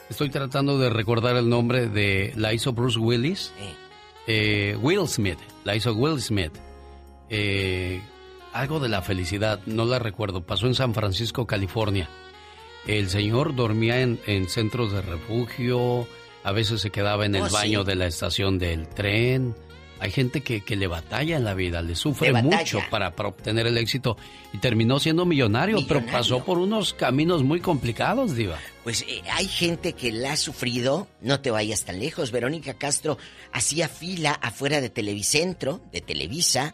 estoy 0.10 0.30
tratando 0.32 0.80
de 0.80 0.90
recordar 0.90 1.36
el 1.38 1.48
nombre 1.48 1.88
de, 1.88 2.34
la 2.36 2.54
hizo 2.54 2.74
Bruce 2.74 2.98
Willis, 2.98 3.54
eh, 4.28 4.76
Will 4.82 5.08
Smith, 5.08 5.40
la 5.64 5.76
hizo 5.76 5.94
Will 5.94 6.20
Smith, 6.20 6.54
Eh, 7.30 8.02
algo 8.52 8.82
de 8.82 8.90
la 8.90 9.02
felicidad, 9.02 9.62
no 9.66 9.86
la 9.86 10.00
recuerdo, 10.00 10.42
pasó 10.42 10.68
en 10.68 10.76
San 10.76 10.94
Francisco, 10.94 11.48
California. 11.48 12.10
El 12.86 13.10
señor 13.10 13.56
dormía 13.56 14.02
en, 14.02 14.20
en 14.28 14.50
centros 14.50 14.92
de 14.92 15.02
refugio, 15.02 16.08
a 16.44 16.52
veces 16.52 16.82
se 16.82 16.90
quedaba 16.90 17.26
en 17.26 17.36
el 17.36 17.44
Oh, 17.44 17.48
sí. 17.50 17.54
baño 17.54 17.84
de 17.84 17.96
la 17.96 18.08
estación 18.08 18.58
del 18.60 18.88
tren. 18.88 19.56
Hay 20.00 20.10
gente 20.10 20.42
que, 20.42 20.62
que 20.62 20.76
le 20.76 20.88
batalla 20.88 21.38
en 21.38 21.44
la 21.44 21.54
vida, 21.54 21.84
le 21.84 21.96
sufre 21.96 22.34
mucho 22.34 22.80
para, 22.90 23.16
para 23.16 23.30
obtener 23.30 23.68
el 23.68 23.78
éxito 23.78 24.18
y 24.52 24.58
terminó 24.58 25.00
siendo 25.00 25.28
millonario, 25.28 25.78
pero 25.88 26.04
pasó 26.08 26.44
por 26.44 26.58
unos 26.58 26.96
caminos 26.96 27.44
muy 27.44 27.60
complicados, 27.60 28.36
Diva. 28.36 28.58
Pues 28.84 29.04
eh, 29.08 29.22
hay 29.32 29.48
gente 29.48 29.94
que 29.94 30.12
la 30.12 30.32
ha 30.32 30.38
sufrido, 30.38 31.08
no 31.22 31.40
te 31.42 31.52
vayas 31.52 31.86
tan 31.86 32.00
lejos. 32.00 32.32
Verónica 32.32 32.74
Castro 32.74 33.20
hacía 33.52 33.88
fila 33.88 34.32
afuera 34.32 34.82
de 34.82 34.90
Televicentro, 34.90 35.82
de 35.92 36.02
Televisa, 36.02 36.74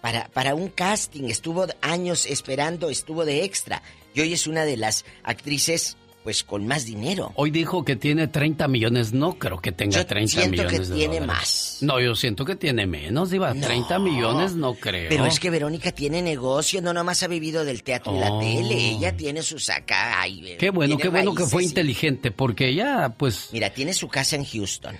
para, 0.00 0.26
para 0.30 0.56
un 0.56 0.66
casting. 0.68 1.28
Estuvo 1.28 1.66
años 1.80 2.26
esperando, 2.26 2.90
estuvo 2.90 3.24
de 3.24 3.44
extra. 3.44 3.82
Y 4.16 4.20
hoy 4.20 4.32
es 4.32 4.48
una 4.48 4.64
de 4.64 4.76
las 4.76 5.04
actrices 5.22 5.96
pues 6.24 6.42
con 6.42 6.66
más 6.66 6.84
dinero. 6.86 7.32
Hoy 7.36 7.50
dijo 7.50 7.84
que 7.84 7.94
tiene 7.96 8.26
30 8.28 8.66
millones, 8.66 9.12
no 9.12 9.38
creo 9.38 9.60
que 9.60 9.70
tenga 9.72 9.98
Yo 9.98 10.06
30 10.06 10.32
siento 10.32 10.50
millones 10.50 10.72
que 10.72 10.78
de 10.86 10.94
tiene 10.96 11.20
dólares. 11.20 11.26
más. 11.26 11.78
No, 11.82 12.00
yo 12.00 12.14
siento 12.16 12.44
que 12.46 12.56
tiene 12.56 12.86
menos, 12.86 13.30
Diva. 13.30 13.52
30 13.54 13.98
millones 13.98 14.54
no 14.54 14.74
creo. 14.74 15.10
Pero 15.10 15.26
es 15.26 15.38
que 15.38 15.50
Verónica 15.50 15.92
tiene 15.92 16.22
negocio, 16.22 16.80
no 16.82 16.92
nomás 16.94 17.22
ha 17.22 17.28
vivido 17.28 17.64
del 17.64 17.82
teatro 17.82 18.16
y 18.16 18.20
la 18.20 18.32
Oh. 18.32 18.40
tele. 18.40 18.74
Ella 18.90 19.14
tiene 19.16 19.42
su 19.42 19.58
saca. 19.58 20.20
ay, 20.20 20.56
Qué 20.58 20.70
bueno, 20.70 20.96
qué 20.96 21.08
bueno 21.08 21.34
que 21.34 21.44
fue 21.44 21.62
inteligente, 21.62 22.30
porque 22.30 22.68
ella, 22.70 23.10
pues... 23.16 23.50
Mira, 23.52 23.70
tiene 23.70 23.92
su 23.92 24.08
casa 24.08 24.34
en 24.36 24.44
Houston. 24.46 24.96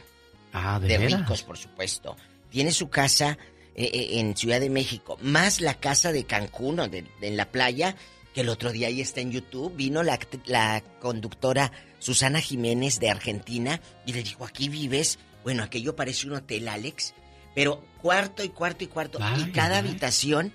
Ah, 0.53 0.79
de, 0.79 0.89
de 0.89 0.99
veras? 0.99 1.21
ricos, 1.23 1.43
por 1.43 1.57
supuesto. 1.57 2.17
Tiene 2.51 2.71
su 2.71 2.89
casa 2.91 3.39
eh, 3.75 3.91
eh, 3.93 4.21
en 4.21 4.37
Ciudad 4.37 4.61
de 4.61 4.71
México, 4.71 5.19
más 5.23 5.61
la 5.61 5.75
casa 5.75 6.13
de 6.13 6.25
Cancún, 6.25 6.79
o 6.81 6.87
de, 6.89 7.03
de- 7.21 7.29
en 7.29 7.37
la 7.37 7.47
playa, 7.51 7.97
que 8.35 8.41
el 8.43 8.49
otro 8.49 8.73
día 8.73 8.89
ahí 8.89 9.01
está 9.01 9.21
en 9.21 9.31
YouTube. 9.31 9.75
Vino 9.77 10.03
la, 10.03 10.83
conductora 11.01 11.73
Susana 11.99 12.41
Jiménez 12.41 12.99
de 12.99 13.11
Argentina 13.11 13.81
y 14.05 14.13
le 14.13 14.23
dijo, 14.23 14.45
aquí 14.45 14.69
vives. 14.69 15.19
Bueno, 15.45 15.63
aquello 15.63 15.95
parece 15.95 16.27
un 16.27 16.35
hotel, 16.35 16.69
Alex, 16.69 17.15
pero 17.55 17.85
cuarto 18.03 18.43
y 18.43 18.49
cuarto 18.49 18.85
y 18.85 18.87
cuarto. 18.89 19.19
y 19.37 19.53
cada 19.53 19.79
habitación 19.79 20.53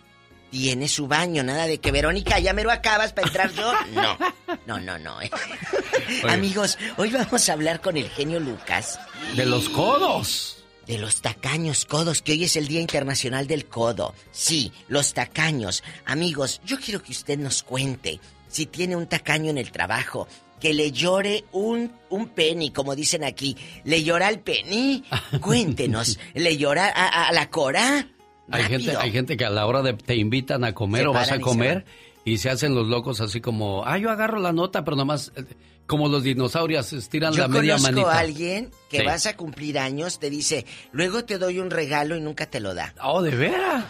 tiene 0.49 0.87
su 0.87 1.07
baño, 1.07 1.43
nada 1.43 1.67
de 1.67 1.79
que 1.79 1.91
Verónica, 1.91 2.39
ya 2.39 2.53
me 2.53 2.63
lo 2.63 2.71
acabas 2.71 3.13
para 3.13 3.27
entrar 3.27 3.51
yo. 3.53 3.71
No, 3.93 4.17
no, 4.65 4.79
no, 4.79 4.97
no. 4.99 5.21
eh. 5.21 5.29
Amigos, 6.27 6.77
hoy 6.97 7.11
vamos 7.11 7.47
a 7.49 7.53
hablar 7.53 7.81
con 7.81 7.97
el 7.97 8.09
genio 8.09 8.39
Lucas. 8.39 8.99
De 9.35 9.45
los 9.45 9.69
codos. 9.69 10.58
De 10.89 10.97
los 10.97 11.21
tacaños 11.21 11.85
codos, 11.85 12.23
que 12.23 12.31
hoy 12.31 12.45
es 12.45 12.55
el 12.55 12.67
Día 12.67 12.81
Internacional 12.81 13.45
del 13.45 13.67
Codo. 13.67 14.15
Sí, 14.31 14.71
los 14.87 15.13
tacaños. 15.13 15.83
Amigos, 16.03 16.61
yo 16.65 16.79
quiero 16.79 17.03
que 17.03 17.11
usted 17.11 17.37
nos 17.37 17.61
cuente 17.61 18.19
si 18.47 18.65
tiene 18.65 18.95
un 18.95 19.05
tacaño 19.05 19.51
en 19.51 19.59
el 19.59 19.71
trabajo, 19.71 20.27
que 20.59 20.73
le 20.73 20.91
llore 20.91 21.43
un, 21.51 21.91
un 22.09 22.29
penny, 22.29 22.71
como 22.71 22.95
dicen 22.95 23.23
aquí. 23.23 23.55
¿Le 23.83 24.03
llora 24.03 24.29
el 24.29 24.39
penny? 24.39 25.03
Cuéntenos. 25.41 26.17
¿Le 26.33 26.57
llora 26.57 26.87
a, 26.87 27.31
la 27.33 27.51
cora? 27.51 28.07
Hay 28.49 28.63
gente, 28.63 28.97
hay 28.97 29.11
gente 29.11 29.37
que 29.37 29.45
a 29.45 29.51
la 29.51 29.67
hora 29.67 29.83
de 29.83 29.93
te 29.93 30.15
invitan 30.15 30.63
a 30.63 30.73
comer 30.73 31.03
Se 31.03 31.07
o 31.07 31.13
vas 31.13 31.31
a 31.31 31.39
comer 31.39 31.85
y 32.25 32.39
se 32.39 32.49
hacen 32.49 32.73
los 32.73 32.87
locos 32.87 33.21
así 33.21 33.41
como, 33.41 33.85
ah, 33.85 33.99
yo 33.99 34.09
agarro 34.09 34.39
la 34.39 34.53
nota, 34.53 34.83
pero 34.83 34.97
nomás 34.97 35.31
eh, 35.35 35.45
como 35.89 36.07
los 36.07 36.21
dinosaurios 36.23 36.93
estiran 36.93 37.33
Yo 37.33 37.41
la 37.41 37.47
media 37.47 37.73
conozco 37.77 37.91
manita. 37.93 38.11
a 38.13 38.19
alguien 38.19 38.71
que 38.89 38.99
Sí. 38.99 39.05
vas 39.05 39.25
a 39.25 39.35
cumplir 39.35 39.79
años, 39.79 40.19
te 40.19 40.29
dice, 40.29 40.65
luego 40.91 41.25
te 41.25 41.39
doy 41.39 41.57
un 41.59 41.71
regalo 41.71 42.15
y 42.15 42.21
nunca 42.21 42.45
te 42.45 42.59
lo 42.59 42.75
da. 42.75 42.93
Oh, 43.03 43.21
de 43.23 43.31
veras. 43.31 43.85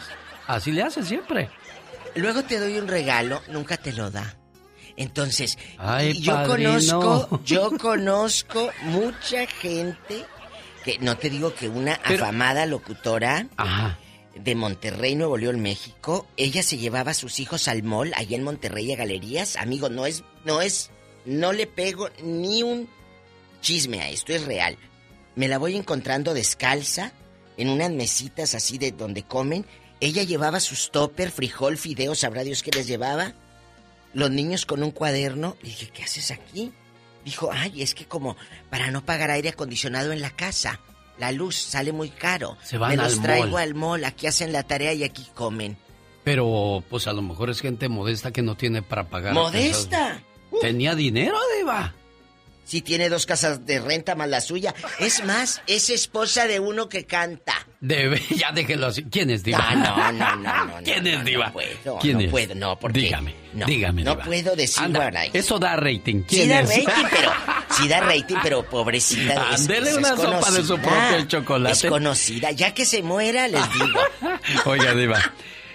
Así 0.47 0.71
le 0.71 0.81
hace 0.83 1.03
siempre. 1.03 1.49
Luego 2.15 2.41
te 2.43 2.57
doy 2.57 2.77
un 2.79 2.87
regalo, 2.87 3.41
nunca 3.49 3.75
te 3.77 3.91
lo 3.91 4.09
da. 4.09 4.35
Entonces, 4.95 5.57
Ay, 5.77 6.19
yo 6.21 6.33
padrino. 6.33 6.71
conozco, 6.99 7.41
yo 7.45 7.71
conozco 7.77 8.71
mucha 8.83 9.45
gente 9.45 10.25
que 10.83 10.99
no 10.99 11.17
te 11.17 11.29
digo 11.29 11.53
que 11.53 11.67
una 11.69 11.99
Pero- 12.07 12.23
afamada 12.23 12.65
locutora 12.65 13.45
Ajá. 13.57 13.97
de 14.35 14.55
Monterrey, 14.55 15.15
Nuevo 15.15 15.37
León, 15.37 15.59
México, 15.59 16.25
ella 16.37 16.63
se 16.63 16.77
llevaba 16.77 17.11
a 17.11 17.13
sus 17.13 17.39
hijos 17.39 17.67
al 17.67 17.83
mall 17.83 18.13
allá 18.15 18.37
en 18.37 18.43
Monterrey 18.43 18.91
a 18.93 18.95
galerías. 18.95 19.57
Amigo, 19.57 19.89
no 19.89 20.05
es, 20.05 20.23
no 20.45 20.61
es, 20.61 20.91
no 21.25 21.51
le 21.53 21.67
pego 21.67 22.09
ni 22.23 22.63
un 22.63 22.89
chisme 23.61 24.01
a 24.01 24.09
esto, 24.09 24.33
es 24.33 24.45
real. 24.45 24.77
Me 25.35 25.47
la 25.47 25.57
voy 25.57 25.75
encontrando 25.75 26.33
descalza 26.33 27.11
en 27.57 27.69
unas 27.69 27.91
mesitas 27.91 28.55
así 28.55 28.77
de 28.77 28.91
donde 28.91 29.23
comen. 29.23 29.65
Ella 30.01 30.23
llevaba 30.23 30.59
sus 30.59 30.91
topper, 30.91 31.29
frijol, 31.31 31.77
fideos, 31.77 32.19
sabrá 32.19 32.43
Dios 32.43 32.63
qué 32.63 32.71
les 32.71 32.87
llevaba. 32.87 33.33
Los 34.13 34.31
niños 34.31 34.65
con 34.65 34.81
un 34.81 34.91
cuaderno. 34.91 35.55
Le 35.61 35.69
dije, 35.69 35.89
¿qué 35.93 36.03
haces 36.03 36.31
aquí? 36.31 36.71
Dijo, 37.25 37.49
ay, 37.51 37.81
es 37.81 37.93
que 37.93 38.05
como 38.05 38.37
para 38.69 38.91
no 38.91 39.05
pagar 39.05 39.29
aire 39.31 39.49
acondicionado 39.49 40.11
en 40.11 40.21
la 40.21 40.29
casa. 40.31 40.79
La 41.17 41.33
luz 41.33 41.55
sale 41.57 41.91
muy 41.91 42.09
caro. 42.09 42.57
Se 42.63 42.77
van 42.77 42.91
Me 42.91 42.97
los 42.97 43.17
al 43.17 43.21
traigo 43.21 43.47
mall. 43.51 43.61
al 43.61 43.75
mall, 43.75 44.05
aquí 44.05 44.25
hacen 44.25 44.53
la 44.53 44.63
tarea 44.63 44.93
y 44.93 45.03
aquí 45.03 45.27
comen. 45.35 45.77
Pero 46.23 46.81
pues 46.89 47.07
a 47.07 47.13
lo 47.13 47.21
mejor 47.21 47.49
es 47.49 47.59
gente 47.59 47.89
modesta 47.89 48.31
que 48.31 48.41
no 48.41 48.55
tiene 48.55 48.81
para 48.81 49.09
pagar. 49.09 49.33
¡Modesta! 49.33 50.23
Esas- 50.51 50.61
Tenía 50.61 50.95
dinero, 50.95 51.37
Diva. 51.57 51.93
Si 52.65 52.81
tiene 52.83 53.09
dos 53.09 53.25
casas 53.25 53.65
de 53.65 53.79
renta 53.79 54.13
más 54.13 54.29
la 54.29 54.41
suya. 54.41 54.75
Es 54.99 55.25
más, 55.25 55.59
es 55.65 55.89
esposa 55.89 56.45
de 56.45 56.59
uno 56.59 56.87
que 56.87 57.03
canta. 57.05 57.55
Debe, 57.81 58.21
ya 58.29 58.51
déjelo 58.51 58.85
así. 58.87 59.05
¿Quién 59.05 59.31
es 59.31 59.43
Diva? 59.43 59.57
Ah, 59.59 59.75
no, 59.75 60.11
no, 60.11 60.35
no, 60.35 60.65
no, 60.65 60.73
¿Quién 60.83 61.03
no, 61.03 61.09
es 61.09 61.17
no, 61.17 61.23
Diva? 61.23 61.45
no 61.47 61.53
puedo, 61.53 61.97
¿Quién 61.99 62.17
no 62.17 62.23
es? 62.25 62.29
puedo, 62.29 62.53
no, 62.53 62.77
porque- 62.77 62.99
Dígame, 62.99 63.33
no, 63.53 63.65
dígame, 63.65 64.03
no 64.03 64.11
Diva. 64.11 64.23
puedo 64.23 64.55
decir 64.55 64.83
Anda, 64.83 64.99
what 64.99 65.13
I- 65.13 65.31
Eso 65.35 65.57
da 65.57 65.77
rating. 65.77 66.21
¿Quién 66.27 66.43
Sí 66.43 66.47
da 66.49 66.59
es? 66.59 66.69
rating, 66.85 67.07
pero... 67.09 67.31
Sí 67.71 67.87
da 67.87 67.99
rating, 68.01 68.35
pero 68.43 68.63
pobrecita. 68.69 69.33
es- 69.53 69.61
Ándele 69.61 69.89
es 69.91 69.97
una 69.97 70.15
sopa 70.15 70.51
de 70.51 70.63
su 70.63 70.77
propio 70.77 71.25
chocolate. 71.27 71.75
Desconocida. 71.75 72.51
Ya 72.51 72.73
que 72.75 72.85
se 72.85 73.01
muera, 73.01 73.47
les 73.47 73.63
digo. 73.73 73.99
Oiga, 74.65 74.93
Diva. 74.93 75.19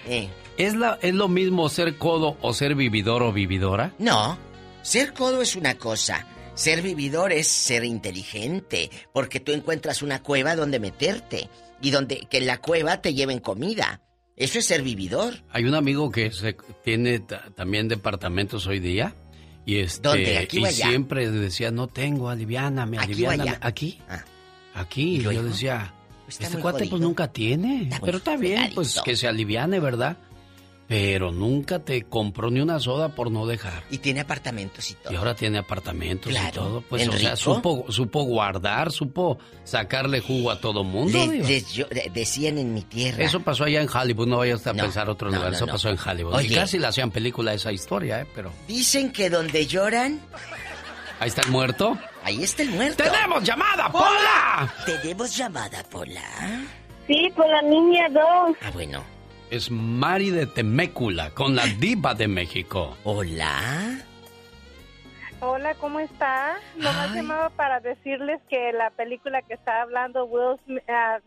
Eh, 0.07 0.29
¿Es, 0.57 0.75
la, 0.75 0.97
¿Es 1.01 1.13
lo 1.13 1.27
mismo 1.27 1.67
ser 1.67 1.97
codo 1.97 2.37
o 2.41 2.53
ser 2.53 2.75
vividor 2.75 3.21
o 3.23 3.33
vividora? 3.33 3.91
No, 3.99 4.37
ser 4.85 5.13
codo 5.13 5.41
es 5.41 5.55
una 5.55 5.75
cosa. 5.75 6.27
Ser 6.53 6.81
vividor 6.81 7.33
es 7.33 7.47
ser 7.49 7.83
inteligente, 7.83 8.89
porque 9.13 9.39
tú 9.41 9.51
encuentras 9.51 10.01
una 10.01 10.21
cueva 10.23 10.55
donde 10.55 10.79
meterte 10.79 11.49
y 11.81 11.91
donde 11.91 12.27
que 12.29 12.37
en 12.37 12.47
la 12.47 12.59
cueva 12.61 13.01
te 13.01 13.13
lleven 13.13 13.39
comida. 13.39 14.01
Eso 14.37 14.59
es 14.59 14.65
ser 14.65 14.81
vividor. 14.81 15.33
Hay 15.49 15.65
un 15.65 15.75
amigo 15.75 16.09
que 16.11 16.31
se, 16.31 16.55
tiene 16.83 17.19
ta- 17.19 17.49
también 17.55 17.87
departamentos 17.89 18.67
hoy 18.67 18.79
día. 18.79 19.13
Y 19.65 19.79
este, 19.79 20.01
¿Dónde? 20.07 20.37
¿Aquí 20.37 20.59
y 20.59 20.65
allá? 20.65 20.87
siempre 20.87 21.29
decía, 21.29 21.71
no 21.71 21.87
tengo, 21.87 22.29
aliviáname, 22.29 22.97
¿Aquí 22.99 23.13
aliviáname. 23.13 23.49
allá? 23.49 23.59
Ah. 23.61 23.67
Aquí. 23.67 23.99
Aquí. 24.73 25.15
Y 25.17 25.21
yo 25.23 25.43
decía, 25.43 25.93
Está 26.27 26.45
este 26.45 26.57
cuate 26.59 26.85
pues 26.87 27.01
nunca 27.01 27.27
tiene. 27.31 27.83
Está 27.83 27.99
pero 27.99 28.17
está 28.17 28.37
bien, 28.37 28.71
pues 28.75 28.99
que 29.03 29.15
se 29.15 29.27
aliviane, 29.27 29.79
¿verdad? 29.79 30.17
Pero 30.87 31.31
nunca 31.31 31.79
te 31.79 32.03
compró 32.03 32.51
ni 32.51 32.59
una 32.59 32.79
soda 32.79 33.09
por 33.09 33.31
no 33.31 33.47
dejar. 33.47 33.83
Y 33.89 33.97
tiene 33.97 34.19
apartamentos 34.19 34.91
y 34.91 34.93
todo. 34.93 35.11
Y 35.11 35.15
ahora 35.15 35.33
tiene 35.35 35.57
apartamentos 35.57 36.31
y 36.31 36.35
Claro, 36.35 36.51
todo. 36.61 36.81
Pues, 36.81 37.01
¿en 37.01 37.09
o 37.09 37.13
sea, 37.13 37.35
supo, 37.35 37.85
supo 37.89 38.21
guardar, 38.23 38.91
supo 38.91 39.39
sacarle 39.63 40.19
jugo 40.21 40.51
a 40.51 40.59
todo 40.61 40.83
mundo. 40.83 41.25
Les- 41.31 41.73
yo- 41.73 41.87
de- 41.87 42.11
decían 42.13 42.59
en 42.59 42.73
mi 42.75 42.83
tierra. 42.83 43.23
Eso 43.23 43.39
pasó 43.39 43.63
allá 43.63 43.81
en 43.81 43.89
Hollywood, 43.89 44.27
no 44.27 44.37
vayas 44.37 44.67
a 44.67 44.73
No, 44.73 44.83
pensar 44.83 45.09
otro 45.09 45.31
no, 45.31 45.37
lugar, 45.37 45.51
no, 45.51 45.55
eso 45.57 45.65
no. 45.65 45.71
pasó 45.71 45.89
en 45.89 45.97
Hollywood. 45.97 46.35
Oye. 46.35 46.51
Y 46.51 46.55
casi 46.55 46.77
le 46.77 46.85
hacían 46.85 47.09
película 47.09 47.51
esa 47.55 47.71
historia, 47.71 48.21
¿eh? 48.21 48.27
Pero 48.35 48.51
Dicen 48.67 49.11
que 49.11 49.31
donde 49.31 49.65
lloran, 49.65 50.21
ahí 51.19 51.29
está 51.29 51.41
el 51.41 51.49
muerto. 51.49 51.97
ahí 52.23 52.43
está 52.43 52.61
el 52.61 52.69
muerto. 52.69 53.03
¡Tenemos 53.03 53.43
llamada, 53.43 53.91
Pola! 53.91 54.71
¿Tenemos 54.85 55.35
llamada, 55.35 55.83
Pola? 55.89 56.63
Sí, 57.07 57.27
por 57.35 57.49
la 57.49 57.63
niña 57.63 58.07
2. 58.09 58.55
Ah, 58.61 58.69
bueno. 58.71 59.03
Es 59.55 59.71
Mari 59.71 60.31
de 60.31 60.47
Temécula, 60.47 61.29
con 61.29 61.55
la 61.55 61.65
diva 61.65 62.13
de 62.13 62.27
México. 62.27 62.97
Hola. 63.05 64.01
Hola, 65.39 65.73
¿cómo 65.75 66.01
está? 66.01 66.57
Nomás 66.75 67.15
llamaba 67.15 67.49
para 67.51 67.79
decirles 67.79 68.41
que 68.49 68.73
la 68.73 68.89
película 68.89 69.41
que 69.43 69.53
está 69.53 69.83
hablando 69.83 70.25
Will 70.25 70.59
Smith, 70.65 70.83
ah, 70.89 71.21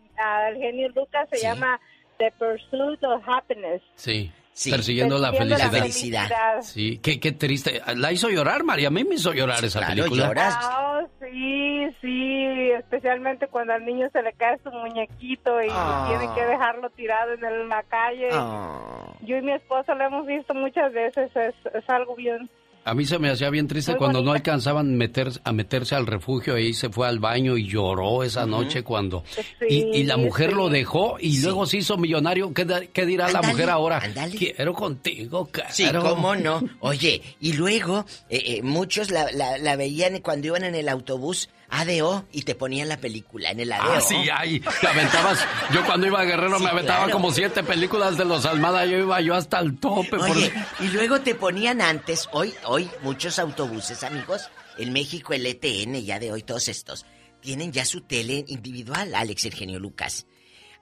el 0.50 0.58
genio 0.58 0.90
Lucas 0.90 1.26
se 1.32 1.40
llama 1.40 1.80
The 2.18 2.30
Pursuit 2.32 3.02
of 3.02 3.26
Happiness. 3.26 3.80
Sí. 3.94 4.30
Sí. 4.58 4.72
Persiguiendo 4.72 5.18
la 5.18 5.30
Persiguiendo 5.30 5.64
la 5.64 5.70
felicidad. 5.70 6.22
felicidad. 6.26 6.62
Sí, 6.62 6.98
qué, 7.00 7.20
qué 7.20 7.30
triste. 7.30 7.80
La 7.94 8.10
hizo 8.10 8.28
llorar, 8.28 8.64
María. 8.64 8.88
A 8.88 8.90
mí 8.90 9.04
me 9.04 9.14
hizo 9.14 9.32
llorar 9.32 9.64
esa 9.64 9.78
claro, 9.78 9.94
película. 9.94 10.26
lloras. 10.26 10.54
Ah, 10.60 11.00
oh, 11.00 11.08
sí, 11.20 11.86
sí, 12.00 12.70
especialmente 12.76 13.46
cuando 13.46 13.74
al 13.74 13.84
niño 13.86 14.08
se 14.12 14.20
le 14.20 14.32
cae 14.32 14.58
su 14.64 14.70
muñequito 14.72 15.62
y 15.62 15.68
Ah. 15.70 16.06
tiene 16.08 16.34
que 16.34 16.44
dejarlo 16.44 16.90
tirado 16.90 17.34
en 17.34 17.44
el- 17.44 17.68
la 17.68 17.84
calle. 17.84 18.30
Ah. 18.32 19.12
Yo 19.20 19.36
y 19.36 19.42
mi 19.42 19.52
esposo 19.52 19.94
lo 19.94 20.04
hemos 20.04 20.26
visto 20.26 20.54
muchas 20.54 20.92
veces, 20.92 21.30
es, 21.36 21.54
es 21.72 21.88
algo 21.88 22.16
bien. 22.16 22.50
A 22.84 22.94
mí 22.94 23.04
se 23.04 23.18
me 23.18 23.28
hacía 23.30 23.50
bien 23.50 23.68
triste 23.68 23.92
Muy 23.92 23.98
cuando 23.98 24.22
no 24.22 24.32
alcanzaban 24.32 24.96
meter, 24.96 25.28
a 25.44 25.52
meterse 25.52 25.94
al 25.94 26.06
refugio 26.06 26.56
y 26.56 26.72
se 26.72 26.88
fue 26.88 27.06
al 27.06 27.18
baño 27.18 27.56
y 27.58 27.66
lloró 27.68 28.22
esa 28.22 28.46
noche 28.46 28.82
cuando... 28.82 29.24
y, 29.68 29.84
y 29.98 30.04
la 30.04 30.16
mujer 30.16 30.50
sí. 30.50 30.56
lo 30.56 30.68
dejó 30.70 31.16
y 31.20 31.38
luego 31.42 31.66
se 31.66 31.78
hizo 31.78 31.98
millonario. 31.98 32.54
¿Qué, 32.54 32.88
qué 32.92 33.04
dirá 33.04 33.30
la 33.30 33.42
mujer 33.42 33.68
ahora? 33.68 34.00
Quiero 34.38 34.72
contigo, 34.72 35.46
caro. 35.52 35.68
Sí, 35.70 35.86
cómo 36.00 36.34
no. 36.34 36.62
Oye, 36.80 37.20
y 37.40 37.52
luego 37.52 38.06
eh, 38.30 38.42
eh, 38.46 38.62
muchos 38.62 39.10
la, 39.10 39.30
la- 39.32 39.58
la 39.58 39.76
veían 39.76 40.20
cuando 40.20 40.46
iban 40.46 40.64
en 40.64 40.74
el 40.74 40.88
autobús 40.88 41.50
ADO 41.70 42.26
y 42.32 42.42
te 42.42 42.54
ponían 42.54 42.88
la 42.88 42.96
película 42.98 43.50
en 43.50 43.60
el 43.60 43.72
ADO. 43.72 43.92
Ah, 43.92 44.00
sí, 44.00 44.16
ay, 44.34 44.60
te 44.60 44.86
aventabas. 44.86 45.38
Yo 45.72 45.84
cuando 45.84 46.06
iba 46.06 46.20
a 46.20 46.24
Guerrero 46.24 46.58
Sí, 46.58 46.64
me 46.64 46.70
aventaba 46.70 47.04
claro. 47.04 47.12
como 47.12 47.30
siete 47.32 47.62
películas 47.62 48.16
de 48.16 48.24
los 48.24 48.46
Almada. 48.46 48.86
Yo 48.86 48.98
iba 48.98 49.20
yo 49.20 49.34
hasta 49.34 49.58
el 49.60 49.78
tope. 49.78 50.10
por- 50.16 50.30
Oye, 50.30 50.52
y 50.80 50.88
luego 50.88 51.20
te 51.20 51.34
ponían 51.34 51.80
antes, 51.82 52.28
hoy, 52.32 52.54
hoy 52.64 52.90
muchos 53.02 53.38
autobuses, 53.38 54.02
amigos, 54.04 54.48
en 54.78 54.92
México 54.92 55.32
el 55.34 55.44
ETN, 55.46 56.02
ya 56.04 56.18
de 56.18 56.32
hoy 56.32 56.42
todos 56.42 56.68
estos, 56.68 57.04
tienen 57.40 57.72
ya 57.72 57.84
su 57.84 58.00
tele 58.00 58.44
individual, 58.48 59.14
Alex 59.14 59.44
Eugenio 59.46 59.78
Lucas. 59.78 60.26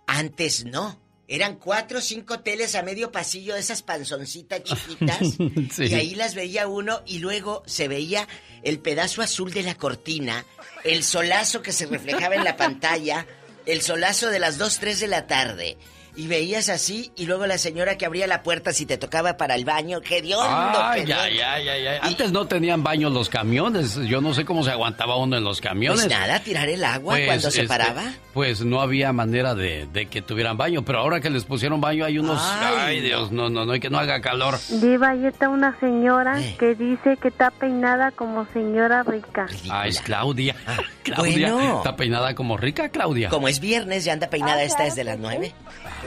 Antes 0.07 0.65
no. 0.65 1.01
Eran 1.28 1.57
cuatro 1.57 1.98
o 1.98 2.03
cinco 2.03 2.40
teles 2.40 2.74
a 2.74 2.82
medio 2.82 3.11
pasillo 3.11 3.55
de 3.55 3.61
esas 3.61 3.82
panzoncitas 3.82 4.62
chiquitas. 4.62 5.19
Sí. 5.73 5.86
Y 5.86 5.94
ahí 5.94 6.15
las 6.15 6.35
veía 6.35 6.69
uno 6.69 7.03
y 7.07 7.19
luego 7.19 7.62
se 7.66 7.89
veía 7.89 8.28
el 8.62 8.78
pedazo 8.78 9.23
azul 9.23 9.53
de 9.53 9.62
la 9.62 9.74
cortina, 9.74 10.44
el 10.85 11.03
solazo 11.03 11.62
que 11.62 11.73
se 11.73 11.86
reflejaba 11.86 12.35
en 12.35 12.44
la 12.44 12.57
pantalla, 12.57 13.27
el 13.66 13.82
solazo 13.82 14.31
de 14.31 14.39
las 14.39 14.59
2, 14.59 14.78
3 14.78 15.01
de 15.01 15.07
la 15.09 15.27
tarde. 15.27 15.77
Y 16.17 16.29
veías 16.29 16.69
así 16.71 17.13
y 17.17 17.27
luego 17.27 17.47
la 17.47 17.59
señora 17.59 17.99
que 17.99 18.07
abría 18.07 18.27
la 18.27 18.43
puerta 18.43 18.73
si 18.73 18.87
te 18.87 18.97
tocaba 18.97 19.37
para 19.37 19.55
el 19.55 19.65
baño. 19.67 20.01
¡Qué 20.01 20.19
hediondo, 20.19 20.47
Ay, 20.83 21.03
ay, 21.13 21.41
ay, 21.41 21.69
ay, 21.69 21.87
ay. 21.87 21.99
Antes 22.01 22.33
no 22.33 22.47
tenían 22.47 22.83
baños 22.83 23.13
los 23.13 23.29
camiones. 23.29 23.97
Yo 24.07 24.21
no 24.23 24.33
sé 24.33 24.45
cómo 24.47 24.65
se 24.65 24.71
aguantaba 24.71 25.17
uno 25.17 25.37
en 25.37 25.45
los 25.45 25.61
camiones. 25.61 26.01
Pues 26.01 26.11
nada, 26.11 26.41
tirar 26.41 26.69
el 26.71 26.83
agua 26.85 27.15
Pues, 27.17 27.27
cuando 27.27 27.51
se 27.51 27.63
este, 27.63 27.69
paraba. 27.69 28.03
Pues 28.33 28.65
no 28.65 28.81
había 28.81 29.13
manera 29.13 29.55
de, 29.55 29.87
de 29.93 30.07
que 30.07 30.23
tuvieran 30.23 30.57
baño, 30.57 30.85
pero 30.85 31.01
ahora 31.01 31.21
que 31.21 31.29
les 31.31 31.45
pusieron 31.45 31.81
baño 31.81 32.05
hay 32.05 32.19
unos... 32.19 32.41
Ay, 32.43 32.75
Ay, 32.97 33.01
Dios, 33.01 33.31
no, 33.33 33.51
no, 33.51 33.67
no, 33.67 33.75
y 33.75 33.81
que 33.81 33.91
no 33.91 33.99
haga 33.99 34.21
calor. 34.23 34.59
Diva, 34.71 35.11
ahí 35.11 35.27
está 35.27 35.49
una 35.51 35.79
señora 35.81 36.41
Eh. 36.41 36.57
que 36.59 36.75
dice 36.75 37.17
que 37.21 37.29
está 37.29 37.51
peinada 37.51 38.11
como 38.11 38.47
señora 38.53 39.03
rica. 39.03 39.47
Ah, 39.71 39.87
es 39.87 40.01
Claudia. 40.01 40.55
Claudia. 41.03 41.53
bueno. 41.55 41.77
Está 41.79 41.97
peinada 41.97 42.35
como 42.35 42.57
rica, 42.57 42.89
Claudia. 42.89 43.29
Como 43.29 43.49
es 43.49 43.61
viernes, 43.61 44.05
ya 44.05 44.13
anda 44.15 44.29
peinada 44.29 44.63
esta 44.63 44.85
desde 44.85 45.05
las 45.05 45.19
nueve. 45.19 45.53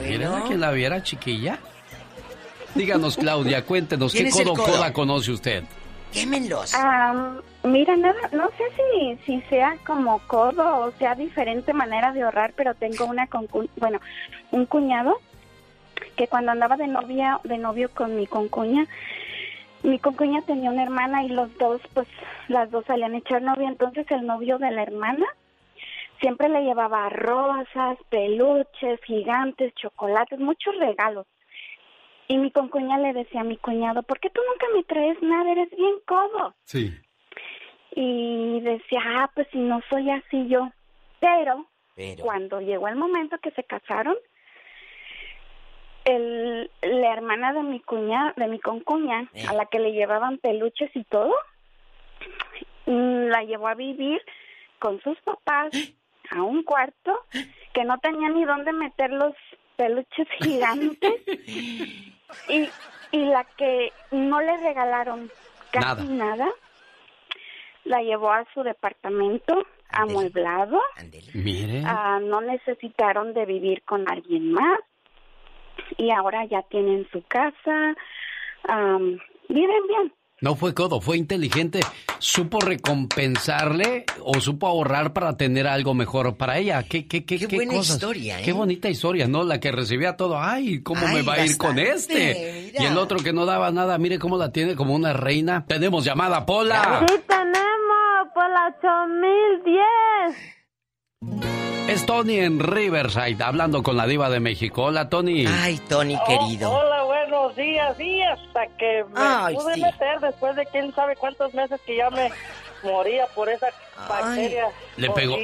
Mira 0.06 0.30
Bueno. 0.30 0.48
que 0.48 0.56
la 0.56 0.70
viera, 0.72 1.02
chiquilla. 1.02 1.58
Díganos, 2.74 3.16
Claudia, 3.16 3.64
cuéntenos, 3.64 4.12
¿qué 4.12 4.18
¿Quién 4.18 4.28
es 4.28 4.38
el 4.40 4.44
codo 4.48 4.56
codo? 4.64 4.72
coda 4.76 4.92
conoce 4.92 5.32
usted? 5.32 5.64
Quémenlos. 6.12 6.72
Ah, 6.74 7.34
mira, 7.64 7.96
nada, 7.96 8.18
no 8.32 8.48
sé 8.56 8.64
si, 8.76 9.16
si 9.24 9.40
sea 9.48 9.76
como 9.86 10.18
codo 10.26 10.78
o 10.86 10.92
sea 10.98 11.14
diferente 11.14 11.72
manera 11.72 12.12
de 12.12 12.22
ahorrar, 12.22 12.52
pero 12.56 12.74
tengo 12.74 13.06
una 13.06 13.26
concu- 13.28 13.68
bueno, 13.76 14.00
un 14.50 14.66
cuñado 14.66 15.18
que 16.16 16.26
cuando 16.28 16.52
andaba 16.52 16.76
de 16.76 16.86
novia, 16.86 17.40
de 17.44 17.58
novio 17.58 17.90
con 17.94 18.16
mi 18.16 18.26
concuña, 18.26 18.86
mi 19.82 19.98
concuña 19.98 20.42
tenía 20.42 20.70
una 20.70 20.82
hermana 20.82 21.22
y 21.24 21.28
los 21.28 21.56
dos, 21.58 21.80
pues, 21.94 22.06
las 22.48 22.70
dos 22.70 22.84
salían 22.86 23.14
a 23.14 23.18
echar 23.18 23.42
novia, 23.42 23.68
entonces 23.68 24.06
el 24.10 24.26
novio 24.26 24.58
de 24.58 24.70
la 24.70 24.82
hermana 24.82 25.26
siempre 26.20 26.48
le 26.48 26.62
llevaba 26.62 27.08
rosas, 27.08 27.98
peluches, 28.08 29.00
gigantes, 29.04 29.74
chocolates, 29.74 30.38
muchos 30.38 30.76
regalos. 30.78 31.26
Y 32.28 32.38
mi 32.38 32.50
concuña 32.52 32.98
le 32.98 33.12
decía 33.12 33.40
a 33.40 33.44
mi 33.44 33.56
cuñado, 33.56 34.02
¿por 34.04 34.20
qué 34.20 34.30
tú 34.30 34.40
nunca 34.48 34.66
me 34.74 34.84
traes 34.84 35.20
nada? 35.22 35.50
Eres 35.50 35.70
bien 35.70 35.96
codo. 36.06 36.54
Sí. 36.64 36.92
Y 37.96 38.60
decía, 38.60 39.00
ah, 39.04 39.30
pues 39.34 39.48
si 39.50 39.58
no 39.58 39.80
soy 39.90 40.10
así 40.10 40.46
yo. 40.48 40.70
Pero, 41.18 41.66
Pero. 41.96 42.22
cuando 42.24 42.60
llegó 42.60 42.86
el 42.88 42.94
momento 42.96 43.36
que 43.42 43.50
se 43.50 43.64
casaron, 43.64 44.14
el, 46.04 46.70
la 46.82 47.12
hermana 47.12 47.52
de 47.52 47.62
mi 47.62 47.80
cuña, 47.80 48.32
de 48.36 48.46
mi 48.46 48.58
concuña, 48.60 49.28
Eh. 49.34 49.44
a 49.48 49.52
la 49.54 49.66
que 49.66 49.78
le 49.80 49.92
llevaban 49.92 50.38
peluches 50.38 50.90
y 50.94 51.04
todo, 51.04 51.34
mm, 52.86 53.26
la 53.28 53.42
llevó 53.44 53.68
a 53.68 53.74
vivir 53.74 54.22
con 54.78 55.00
sus 55.02 55.20
papás 55.22 55.70
a 56.30 56.42
un 56.42 56.62
cuarto 56.62 57.24
que 57.72 57.84
no 57.84 57.98
tenía 57.98 58.28
ni 58.28 58.44
dónde 58.44 58.72
meter 58.72 59.10
los 59.10 59.34
peluches 59.76 60.28
gigantes 60.40 61.14
y, 62.48 62.68
y 63.12 63.24
la 63.26 63.44
que 63.56 63.92
no 64.10 64.40
le 64.40 64.56
regalaron 64.58 65.30
casi 65.70 66.06
nada, 66.08 66.48
la 67.84 68.02
llevó 68.02 68.32
a 68.32 68.44
su 68.52 68.62
departamento 68.62 69.66
amueblado, 69.88 70.80
Mire. 71.34 71.82
Ah, 71.84 72.20
no 72.22 72.40
necesitaron 72.40 73.34
de 73.34 73.46
vivir 73.46 73.82
con 73.82 74.08
alguien 74.10 74.52
más 74.52 74.80
y 75.96 76.10
ahora 76.10 76.44
ya 76.44 76.62
tienen 76.62 77.08
su 77.10 77.22
casa, 77.22 77.94
viven 79.48 79.86
bien. 79.88 80.12
No 80.42 80.56
fue 80.56 80.72
codo, 80.72 81.02
fue 81.02 81.18
inteligente. 81.18 81.80
Supo 82.18 82.60
recompensarle 82.60 84.06
o 84.24 84.40
supo 84.40 84.66
ahorrar 84.66 85.12
para 85.12 85.36
tener 85.36 85.66
algo 85.66 85.92
mejor 85.92 86.34
para 86.36 86.56
ella. 86.58 86.82
Qué, 86.82 87.06
qué, 87.06 87.26
qué, 87.26 87.46
qué 87.46 87.56
buena 87.56 87.74
cosas. 87.74 87.96
historia, 87.96 88.40
¿eh? 88.40 88.42
Qué 88.44 88.52
bonita 88.52 88.88
historia, 88.88 89.28
¿no? 89.28 89.42
La 89.42 89.60
que 89.60 89.70
recibía 89.70 90.16
todo. 90.16 90.38
Ay, 90.40 90.82
¿cómo 90.82 91.02
Ay, 91.06 91.16
me 91.16 91.22
va 91.22 91.34
a 91.34 91.44
ir 91.44 91.58
con 91.58 91.78
este? 91.78 92.70
mira. 92.72 92.82
Y 92.82 92.86
el 92.86 92.96
otro 92.96 93.18
que 93.18 93.34
no 93.34 93.44
daba 93.44 93.70
nada, 93.70 93.98
mire 93.98 94.18
cómo 94.18 94.38
la 94.38 94.50
tiene 94.50 94.76
como 94.76 94.94
una 94.94 95.12
reina. 95.12 95.66
Tenemos 95.68 96.04
llamada, 96.04 96.46
Pola. 96.46 97.04
Sí 97.06 97.16
tenemos 97.26 98.28
por 98.32 98.48
la 98.50 98.74
8010. 98.78 99.80
Es 101.88 102.06
Tony 102.06 102.36
en 102.36 102.60
Riverside, 102.60 103.42
hablando 103.42 103.82
con 103.82 103.96
la 103.96 104.06
diva 104.06 104.30
de 104.30 104.40
México. 104.40 104.84
Hola, 104.84 105.08
Tony. 105.08 105.44
Ay, 105.46 105.80
Tony, 105.88 106.16
querido. 106.26 106.70
Hola, 106.70 106.99
buenos 107.40 107.56
días. 107.56 108.00
Y 108.00 108.22
hasta 108.22 108.66
que 108.76 109.04
me 109.04 109.20
Ay, 109.20 109.54
pude 109.54 109.74
sí. 109.74 109.80
meter 109.82 110.20
después 110.20 110.56
de 110.56 110.66
quién 110.66 110.94
sabe 110.94 111.16
cuántos 111.16 111.52
meses 111.54 111.80
que 111.86 111.96
ya 111.96 112.10
me 112.10 112.30
moría 112.82 113.26
por 113.34 113.48
esa 113.48 113.68
bacteria 114.08 114.68
Le 114.96 115.10
pegó, 115.10 115.36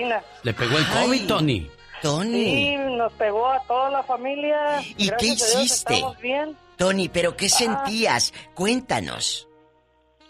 le 0.43 0.55
pegó 0.55 0.79
el 0.79 0.87
COVID, 0.89 1.27
Tony. 1.27 1.71
Sí, 2.03 2.77
nos 2.77 3.13
pegó 3.15 3.47
a 3.51 3.61
toda 3.67 3.91
la 3.91 4.03
familia. 4.03 4.81
¿Y 4.97 5.09
qué 5.11 5.29
Gracias 5.29 5.43
a 5.43 5.59
Dios 5.59 5.65
hiciste? 5.65 5.95
estamos 5.95 6.19
bien. 6.19 6.57
Tony, 6.77 7.09
¿pero 7.09 7.37
qué 7.37 7.47
Ah. 7.47 7.49
sentías? 7.49 8.33
Cuéntanos. 8.55 9.49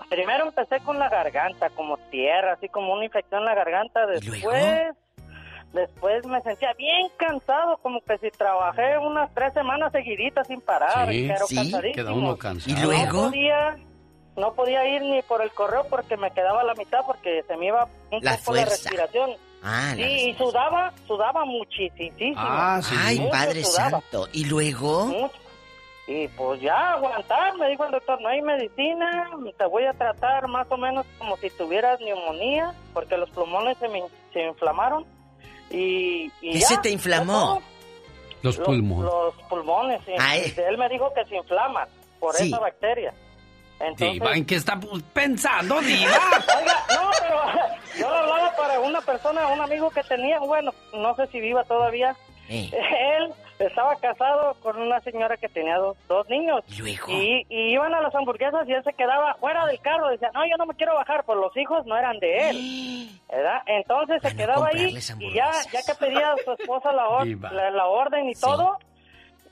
Primero 0.08 0.46
empecé 0.46 0.78
con 0.84 0.98
la 1.00 1.08
garganta, 1.08 1.68
como 1.70 1.96
tierra, 2.10 2.52
así 2.52 2.68
como 2.68 2.92
una 2.92 3.04
infección 3.04 3.40
en 3.40 3.46
la 3.46 3.54
garganta. 3.56 4.06
Después, 4.06 4.94
después 5.76 6.26
me 6.26 6.40
sentía 6.42 6.72
bien 6.74 7.08
cansado, 7.16 7.76
como 7.78 8.00
que 8.00 8.18
si 8.18 8.30
trabajé 8.30 8.98
unas 8.98 9.32
tres 9.34 9.52
semanas 9.54 9.92
seguiditas 9.92 10.46
sin 10.48 10.60
parar. 10.60 11.08
Sí, 11.10 11.26
pero 11.28 11.46
sí, 11.46 11.92
queda 11.94 12.12
uno 12.12 12.36
cansado. 12.36 12.76
¿Y 12.76 12.82
luego? 12.82 13.22
No 13.22 13.28
podía, 13.30 13.76
no 14.36 14.52
podía 14.54 14.88
ir 14.88 15.02
ni 15.02 15.22
por 15.22 15.40
el 15.42 15.50
correo 15.52 15.86
porque 15.88 16.16
me 16.16 16.30
quedaba 16.32 16.62
a 16.62 16.64
la 16.64 16.74
mitad 16.74 17.00
porque 17.06 17.44
se 17.46 17.56
me 17.56 17.66
iba 17.66 17.84
un 17.84 17.90
La 18.24 18.32
poco 18.32 18.54
la 18.54 18.66
fuerza. 18.66 18.70
respiración. 18.70 19.30
Ah, 19.62 19.92
Sí, 19.94 20.00
la 20.02 20.08
y 20.08 20.34
sudaba, 20.34 20.92
sudaba 21.06 21.44
muchísimo. 21.44 22.34
Ay, 22.36 23.18
Mucho 23.20 23.30
Padre 23.30 23.64
sudaba. 23.64 23.90
Santo. 23.90 24.28
¿Y 24.32 24.44
luego? 24.44 25.06
Mucho. 25.06 25.34
Y 26.08 26.28
pues 26.28 26.60
ya 26.60 26.92
aguantar, 26.92 27.56
me 27.56 27.68
dijo 27.68 27.84
el 27.84 27.90
doctor, 27.90 28.20
no 28.20 28.28
hay 28.28 28.40
medicina, 28.40 29.28
te 29.58 29.66
voy 29.66 29.86
a 29.86 29.92
tratar 29.92 30.46
más 30.46 30.70
o 30.70 30.76
menos 30.76 31.04
como 31.18 31.36
si 31.38 31.50
tuvieras 31.50 31.98
neumonía, 32.00 32.72
porque 32.94 33.16
los 33.16 33.28
pulmones 33.30 33.76
se 33.78 33.88
me 33.88 34.04
se 34.32 34.46
inflamaron. 34.46 35.04
Y, 35.70 36.30
y 36.40 36.52
¿Qué 36.52 36.60
ya, 36.60 36.66
se 36.68 36.78
te 36.78 36.90
inflamó? 36.90 37.62
Los 38.42 38.56
Los- 38.58 38.66
pulmones. 38.66 39.04
Los 39.12 39.34
pulmones, 39.48 40.00
sí. 40.06 40.12
Ay. 40.18 40.54
Él 40.56 40.78
me 40.78 40.88
dijo 40.88 41.12
que 41.14 41.24
se 41.24 41.36
inflaman 41.36 41.88
por 42.20 42.34
Sí. 42.34 42.48
esa 42.48 42.58
bacteria. 42.60 43.12
Entonces, 43.78 44.12
Diva, 44.14 44.32
¿en 44.34 44.46
qué 44.46 44.54
está 44.56 44.78
pensando, 45.12 45.80
Diva? 45.82 46.12
Oiga, 46.58 46.86
no, 46.94 47.10
pero 47.20 47.40
yo 47.98 48.08
lo 48.08 48.16
hablaba 48.16 48.56
para 48.56 48.80
una 48.80 49.00
persona, 49.02 49.48
un 49.48 49.60
amigo 49.60 49.90
que 49.90 50.02
tenía, 50.04 50.38
bueno, 50.38 50.72
no 50.94 51.14
sé 51.16 51.26
si 51.26 51.40
viva 51.40 51.62
todavía. 51.64 52.16
Eh. 52.48 52.70
Él 53.18 53.32
estaba 53.58 53.96
casado 53.96 54.54
con 54.60 54.80
una 54.80 55.00
señora 55.00 55.36
que 55.36 55.48
tenía 55.48 55.76
dos, 55.78 55.96
dos 56.08 56.28
niños. 56.28 56.62
¿Y, 57.12 57.46
y 57.48 57.72
iban 57.72 57.94
a 57.94 58.00
las 58.00 58.14
hamburguesas 58.14 58.68
y 58.68 58.72
él 58.72 58.82
se 58.84 58.92
quedaba 58.92 59.34
fuera 59.34 59.66
del 59.66 59.80
carro. 59.80 60.08
Decía, 60.08 60.30
no, 60.34 60.44
yo 60.46 60.56
no 60.58 60.66
me 60.66 60.74
quiero 60.74 60.94
bajar, 60.94 61.24
pues 61.24 61.38
los 61.38 61.56
hijos 61.56 61.84
no 61.86 61.96
eran 61.96 62.18
de 62.18 62.50
él. 62.50 63.08
¿verdad? 63.30 63.62
Entonces 63.66 64.22
se 64.22 64.36
quedaba 64.36 64.68
ahí 64.68 64.96
y 65.18 65.32
ya, 65.34 65.50
ya 65.72 65.80
que 65.82 65.94
pedía 65.98 66.32
a 66.32 66.36
su 66.36 66.52
esposa 66.52 66.92
la, 66.92 67.08
or- 67.08 67.24
Diva. 67.24 67.50
la, 67.50 67.70
la 67.70 67.86
orden 67.86 68.28
y 68.28 68.34
todo, 68.34 68.78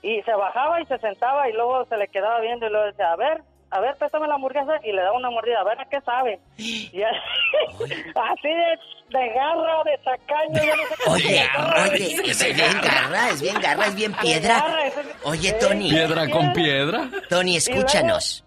y 0.02 0.22
se 0.22 0.32
bajaba 0.35 0.81
y 0.81 0.86
se 0.86 0.97
sentaba 0.98 1.48
y 1.48 1.52
luego 1.55 1.85
se 1.86 1.97
le 1.97 2.06
quedaba 2.09 2.40
viendo 2.40 2.66
y 2.66 2.70
luego 2.70 2.86
decía, 2.86 3.10
a 3.12 3.16
ver, 3.16 3.43
a 3.76 3.80
ver, 3.80 3.96
préstame 3.96 4.28
la 4.28 4.34
hamburguesa 4.36 4.72
y 4.84 4.92
le 4.92 5.02
daba 5.02 5.16
una 5.16 5.30
mordida, 5.30 5.60
a 5.60 5.64
ver 5.64 5.80
a 5.80 5.84
qué 5.86 6.01
sabe. 6.02 6.38
Y 6.56 6.90
ya- 6.96 7.09
así 8.30 8.48
de, 8.48 9.18
de 9.18 9.28
garra, 9.34 9.82
de 9.84 9.98
tacaño, 10.05 10.64
yo 10.64 10.76
no 10.76 10.82
sé 10.86 11.10
Oye, 11.10 11.48
oye, 11.92 12.30
es 12.30 12.55
bien 12.56 12.80
garra, 12.82 13.28
es 13.30 13.42
bien 13.42 13.60
garra, 13.60 13.86
es 13.86 13.94
bien 13.96 14.12
piedra. 14.14 14.64
Oye, 15.24 15.52
Tony. 15.55 15.90
¿Piedra 15.90 16.28
con 16.30 16.52
piedra? 16.52 17.09
Tony, 17.28 17.56
escúchanos. 17.56 18.44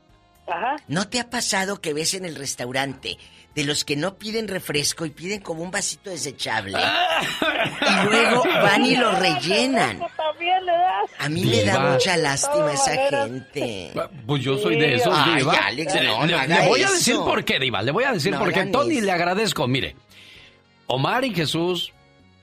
Ajá. 0.47 0.75
¿No 0.87 1.07
te 1.07 1.19
ha 1.19 1.29
pasado 1.29 1.81
que 1.81 1.93
ves 1.93 2.13
en 2.13 2.25
el 2.25 2.35
restaurante 2.35 3.17
de 3.55 3.63
los 3.63 3.83
que 3.83 3.95
no 3.95 4.15
piden 4.17 4.47
refresco 4.47 5.05
y 5.05 5.09
piden 5.09 5.41
como 5.41 5.63
un 5.63 5.71
vasito 5.71 6.09
desechable? 6.09 6.77
Y 7.79 8.09
luego 8.09 8.43
van 8.43 8.85
y 8.85 8.95
lo 8.95 9.11
rellenan. 9.13 9.99
También 10.15 10.65
le 10.65 10.71
das. 10.71 11.09
A 11.19 11.29
mí 11.29 11.43
me 11.45 11.63
da 11.63 11.91
mucha 11.93 12.15
lástima 12.17 12.71
esa 12.73 12.91
gente. 13.09 13.91
Pues 14.25 14.43
yo 14.43 14.57
soy 14.57 14.77
de 14.77 14.95
esos, 14.95 15.13
Ay, 15.15 15.37
Diva. 15.39 15.53
Alex, 15.53 15.95
no, 15.95 16.25
le, 16.25 16.47
no 16.47 16.47
le- 16.47 16.67
voy 16.67 16.83
a 16.83 16.91
decir 16.91 17.15
por 17.15 17.43
qué, 17.43 17.59
Diva. 17.59 17.81
Le 17.81 17.91
voy 17.91 18.03
a 18.03 18.11
decir 18.11 18.31
No 18.33 18.39
por 18.39 18.53
qué. 18.53 18.65
Tony, 18.65 18.97
eso. 18.97 19.05
le 19.05 19.11
agradezco. 19.11 19.67
Mire, 19.67 19.95
Omar 20.87 21.25
y 21.25 21.33
Jesús 21.33 21.91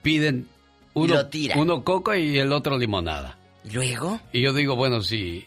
piden 0.02 0.48
uno, 0.94 1.84
coco 1.84 2.14
y 2.14 2.38
el 2.38 2.52
otro 2.52 2.78
limonada. 2.78 3.38
¿Y 3.64 3.70
luego? 3.70 4.20
Y 4.32 4.42
yo 4.42 4.52
digo, 4.52 4.76
bueno, 4.76 5.02
si 5.02 5.46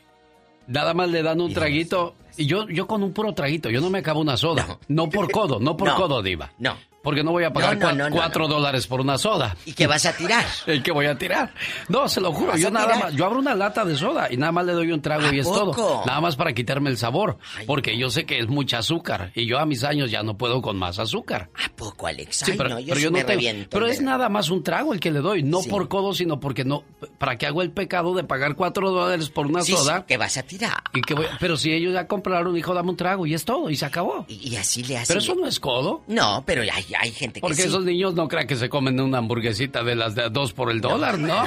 nada 0.68 0.94
más 0.94 1.10
le 1.10 1.22
dan 1.24 1.42
un 1.42 1.54
traguito, 1.54 2.16
yo, 2.46 2.68
yo 2.70 2.86
con 2.88 3.04
un 3.04 3.14
puro 3.14 3.34
traguito, 3.34 3.70
yo 3.70 3.82
no 3.82 3.90
me 3.90 4.00
acabo 4.00 4.20
una 4.22 4.38
soda. 4.38 4.78
No, 4.88 5.10
por 5.10 5.32
codo, 5.32 5.60
no 5.60 5.76
por 5.78 5.88
No. 5.90 5.96
codo, 5.96 6.22
Diva. 6.22 6.52
No. 6.60 6.76
Porque 7.04 7.24
no 7.24 7.32
voy 7.32 7.46
a 7.46 7.54
pagar 7.54 7.78
No, 7.78 7.86
no, 7.86 7.94
cua- 7.94 7.98
no, 7.98 8.10
no, 8.10 8.16
cuatro 8.18 8.48
dólares 8.48 8.86
por 8.86 9.00
una 9.00 9.18
soda. 9.18 9.56
¿Y 9.66 9.74
qué 9.74 9.88
vas 9.88 10.06
a 10.06 10.14
tirar? 10.14 10.44
¿Y 10.68 10.82
qué 10.82 10.92
voy 10.92 11.06
a 11.06 11.18
tirar? 11.18 11.54
No, 11.88 12.10
se 12.10 12.20
lo 12.20 12.34
juro, 12.34 12.52
¿Vas 12.52 12.60
yo 12.60 12.70
nada 12.70 12.98
más, 13.00 13.14
yo 13.14 13.26
abro 13.26 13.40
una 13.40 13.56
lata 13.56 13.86
de 13.86 13.96
soda 13.96 14.28
y 14.32 14.36
nada 14.36 14.52
más 14.52 14.66
le 14.66 14.74
doy 14.74 14.92
un 14.92 15.02
trago 15.02 15.26
¿A 15.28 15.34
y 15.34 15.40
es 15.40 15.48
poco? 15.48 15.72
todo. 15.72 16.04
Nada 16.06 16.20
más 16.20 16.36
para 16.36 16.52
quitarme 16.54 16.90
el 16.90 16.98
sabor, 16.98 17.38
porque 17.66 17.98
yo 17.98 18.10
sé 18.10 18.26
que 18.26 18.40
es 18.40 18.48
mucha 18.48 18.80
azúcar 18.80 19.32
y 19.36 19.46
yo 19.46 19.58
a 19.60 19.66
mis 19.66 19.84
años 19.86 20.12
ya 20.12 20.22
no 20.24 20.38
puedo 20.38 20.62
con 20.62 20.76
más 20.78 21.00
azúcar. 21.00 21.50
¿A 21.64 21.70
poco, 21.76 22.08
Alex? 22.08 22.38
Sí, 22.38 22.52
Ay, 22.52 22.58
pero, 22.58 22.70
no, 22.72 22.80
yo 22.80 22.88
pero 22.90 23.00
yo 23.00 23.12
me 23.12 23.20
tengo- 23.20 23.30
reviento, 23.30 23.70
pero 23.72 23.88
es 23.88 24.02
nada 24.02 24.28
más 24.28 24.50
un 24.50 24.64
trago 24.64 24.94
el 24.94 25.00
que 25.00 25.12
le 25.12 25.20
doy, 25.20 25.44
no 25.44 25.62
Sí. 25.62 25.70
por 25.70 25.88
codo, 25.88 26.14
sino 26.14 26.40
porque 26.42 26.66
no, 26.66 26.84
para 27.20 27.38
que 27.38 27.46
hago 27.46 27.62
el 27.62 27.72
pecado 27.72 28.16
de 28.16 28.24
pagar 28.26 28.56
cuatro 28.56 28.92
dólares 28.92 29.30
por 29.30 29.46
una 29.48 29.62
Sí, 29.62 29.72
soda. 29.72 30.06
que 30.06 30.18
vas 30.18 30.36
a 30.36 30.44
tirar. 30.44 30.84
Y 30.94 31.02
que 31.02 31.14
voy- 31.14 31.28
pero 31.40 31.56
si 31.56 31.72
ellos 31.72 31.94
ya 31.94 32.06
compraron, 32.08 32.58
hijo, 32.58 32.74
dame 32.74 32.90
un 32.90 32.98
trago 32.98 33.26
y 33.26 33.34
es 33.34 33.46
todo, 33.46 33.70
y 33.70 33.78
se 33.78 33.86
acabó. 33.86 34.26
Y, 34.28 34.50
y 34.50 34.56
así 34.58 34.84
le 34.84 34.98
hacen. 34.98 35.08
Pero 35.08 35.20
eso 35.22 35.36
no 35.36 35.48
es 35.48 35.60
codo. 35.60 36.02
No, 36.08 36.44
pero 36.46 36.64
hay, 36.64 36.86
hay 37.00 37.12
gente 37.12 37.36
que 37.36 37.42
Porque 37.42 37.62
sí. 37.64 37.68
esos 37.68 37.84
niños 37.84 38.14
no 38.14 38.28
crean 38.28 38.48
que 38.48 38.56
se 38.56 38.70
comen 38.70 39.00
una 39.00 39.20
hamburguesita 39.20 39.84
de 39.84 39.96
las 39.96 40.16
de 40.16 40.30
dos 40.30 40.54
por 40.54 40.72
el 40.72 40.82
dólar, 40.82 41.18
no. 41.20 41.46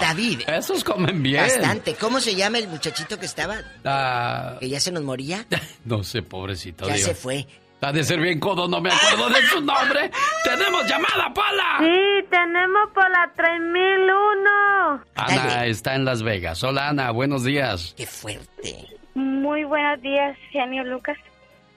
David. 0.00 0.42
Esos 0.48 0.84
comen 0.84 1.22
bien. 1.22 1.42
Bastante. 1.42 1.94
¿Cómo 1.94 2.20
se 2.20 2.34
llama 2.34 2.58
el 2.58 2.68
muchachito 2.68 3.18
que 3.18 3.26
estaba? 3.26 3.56
Ah, 3.84 4.56
¿Que 4.60 4.68
ya 4.68 4.80
se 4.80 4.92
nos 4.92 5.02
moría? 5.02 5.46
no 5.84 6.02
sé, 6.04 6.22
pobrecito. 6.22 6.86
Ya 6.86 6.94
Dios. 6.94 7.06
se 7.08 7.14
fue. 7.14 7.46
Ha 7.80 7.92
de 7.92 8.02
ser 8.02 8.18
bien 8.20 8.40
codo, 8.40 8.66
no 8.66 8.80
me 8.80 8.90
acuerdo 8.90 9.28
de 9.28 9.40
su 9.46 9.60
nombre. 9.60 10.10
¡Tenemos 10.44 10.82
llamada, 10.88 11.32
Pala! 11.32 11.76
Sí, 11.78 12.26
tenemos 12.28 12.90
por 12.92 13.08
la 13.08 13.32
3001. 13.36 15.04
Ana 15.14 15.66
está 15.66 15.94
en 15.94 16.04
Las 16.04 16.22
Vegas. 16.22 16.62
Hola, 16.64 16.88
Ana, 16.88 17.10
buenos 17.12 17.44
días. 17.44 17.94
Qué 17.96 18.04
fuerte. 18.06 18.84
Muy 19.14 19.62
buenos 19.64 20.00
días, 20.02 20.36
genio 20.50 20.82
Lucas. 20.84 21.16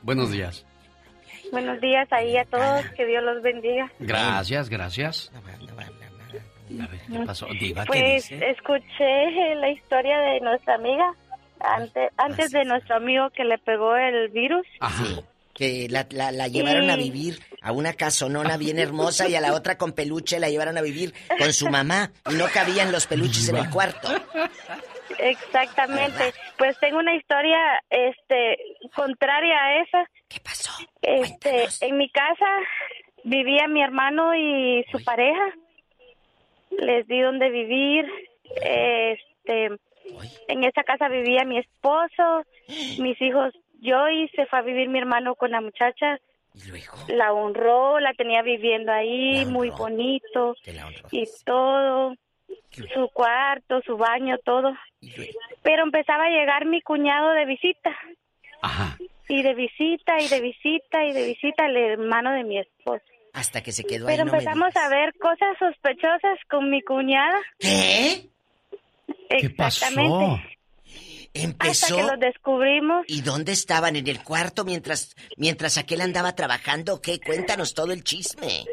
Buenos 0.01 0.31
días. 0.31 0.65
Buenos 1.51 1.81
días 1.81 2.07
ahí 2.11 2.37
a 2.37 2.45
todos, 2.45 2.85
que 2.95 3.05
Dios 3.05 3.23
los 3.23 3.41
bendiga. 3.41 3.91
Gracias, 3.99 4.69
gracias. 4.69 5.31
A 5.35 6.87
ver, 6.87 6.99
¿qué 7.11 7.19
pasó? 7.25 7.47
Diva, 7.59 7.83
¿qué 7.83 7.87
Pues 7.87 8.29
dice? 8.29 8.49
escuché 8.49 9.55
la 9.55 9.69
historia 9.69 10.17
de 10.19 10.39
nuestra 10.39 10.75
amiga 10.75 11.13
antes, 11.59 12.09
antes 12.17 12.51
de 12.51 12.63
nuestro 12.63 12.95
amigo 12.95 13.29
que 13.31 13.43
le 13.43 13.57
pegó 13.57 13.95
el 13.97 14.29
virus. 14.29 14.65
Sí. 14.97 15.19
Que 15.53 15.87
la, 15.89 16.07
la- 16.11 16.31
la 16.31 16.47
llevaron 16.47 16.89
a 16.89 16.95
vivir 16.95 17.39
a 17.61 17.73
una 17.73 17.93
casonona 17.93 18.55
bien 18.55 18.79
hermosa 18.79 19.27
y 19.27 19.35
a 19.35 19.41
la 19.41 19.53
otra 19.53 19.77
con 19.77 19.91
peluche 19.91 20.39
la 20.39 20.49
llevaron 20.49 20.77
a 20.77 20.81
vivir 20.81 21.13
con 21.37 21.51
su 21.51 21.69
mamá 21.69 22.11
y 22.31 22.35
no 22.35 22.45
cabían 22.53 22.91
los 22.93 23.05
peluches 23.05 23.49
en 23.49 23.57
el 23.57 23.69
cuarto. 23.69 24.07
Exactamente. 25.19 26.33
Pues 26.57 26.79
tengo 26.79 26.99
una 26.99 27.13
historia 27.15 27.57
este 27.89 28.57
contraria 28.95 29.55
a 29.61 29.81
esa. 29.83 30.09
¿Qué 30.31 30.39
pasó? 30.39 30.71
Este, 31.01 31.67
en 31.81 31.97
mi 31.97 32.09
casa 32.09 32.45
vivía 33.23 33.67
mi 33.67 33.81
hermano 33.81 34.33
y 34.35 34.85
su 34.91 35.03
pareja. 35.03 35.53
Les 36.71 37.05
di 37.07 37.19
donde 37.19 37.49
vivir. 37.49 38.05
Este, 38.55 39.69
en 40.47 40.63
esa 40.63 40.83
casa 40.83 41.09
vivía 41.09 41.43
mi 41.43 41.57
esposo, 41.57 42.43
mis 42.99 43.21
hijos, 43.21 43.53
yo 43.81 44.09
y 44.09 44.27
se 44.29 44.45
fue 44.45 44.59
a 44.59 44.61
vivir 44.61 44.89
mi 44.89 44.99
hermano 44.99 45.35
con 45.35 45.51
la 45.51 45.61
muchacha. 45.61 46.19
La 47.07 47.33
honró, 47.33 47.99
la 47.99 48.13
tenía 48.13 48.41
viviendo 48.41 48.91
ahí, 48.91 49.45
muy 49.45 49.69
bonito 49.69 50.55
y 51.11 51.25
todo, 51.45 52.13
su 52.93 53.09
cuarto, 53.13 53.81
su 53.85 53.95
baño, 53.95 54.37
todo. 54.39 54.73
Pero 55.61 55.83
empezaba 55.83 56.25
a 56.25 56.29
llegar 56.29 56.65
mi 56.65 56.81
cuñado 56.81 57.31
de 57.31 57.45
visita. 57.45 57.97
Y 59.27 59.43
de 59.43 59.53
visita, 59.53 60.19
y 60.19 60.27
de 60.27 60.41
visita, 60.41 61.05
y 61.05 61.13
de 61.13 61.25
visita 61.25 61.65
el 61.65 61.77
hermano 61.77 62.31
de 62.33 62.43
mi 62.43 62.59
esposo. 62.59 63.03
Hasta 63.33 63.61
que 63.63 63.71
se 63.71 63.83
quedó 63.83 64.07
ahí. 64.07 64.15
Pero 64.15 64.25
no 64.25 64.31
me 64.31 64.37
empezamos 64.39 64.75
a 64.75 64.89
ver 64.89 65.13
cosas 65.17 65.57
sospechosas 65.57 66.37
con 66.49 66.69
mi 66.69 66.81
cuñada. 66.81 67.39
¿Qué? 67.59 68.27
Exactamente. 69.29 70.57
Empezó. 71.33 71.95
Hasta 71.95 71.95
que 71.95 72.15
lo 72.15 72.17
descubrimos. 72.17 73.05
¿Y 73.07 73.21
dónde 73.21 73.53
estaban? 73.53 73.95
¿En 73.95 74.07
el 74.07 74.21
cuarto 74.21 74.65
mientras 74.65 75.15
mientras 75.37 75.77
aquel 75.77 76.01
andaba 76.01 76.35
trabajando? 76.35 77.01
¿Qué? 77.01 77.19
Cuéntanos 77.21 77.73
todo 77.73 77.93
el 77.93 78.03
chisme. 78.03 78.65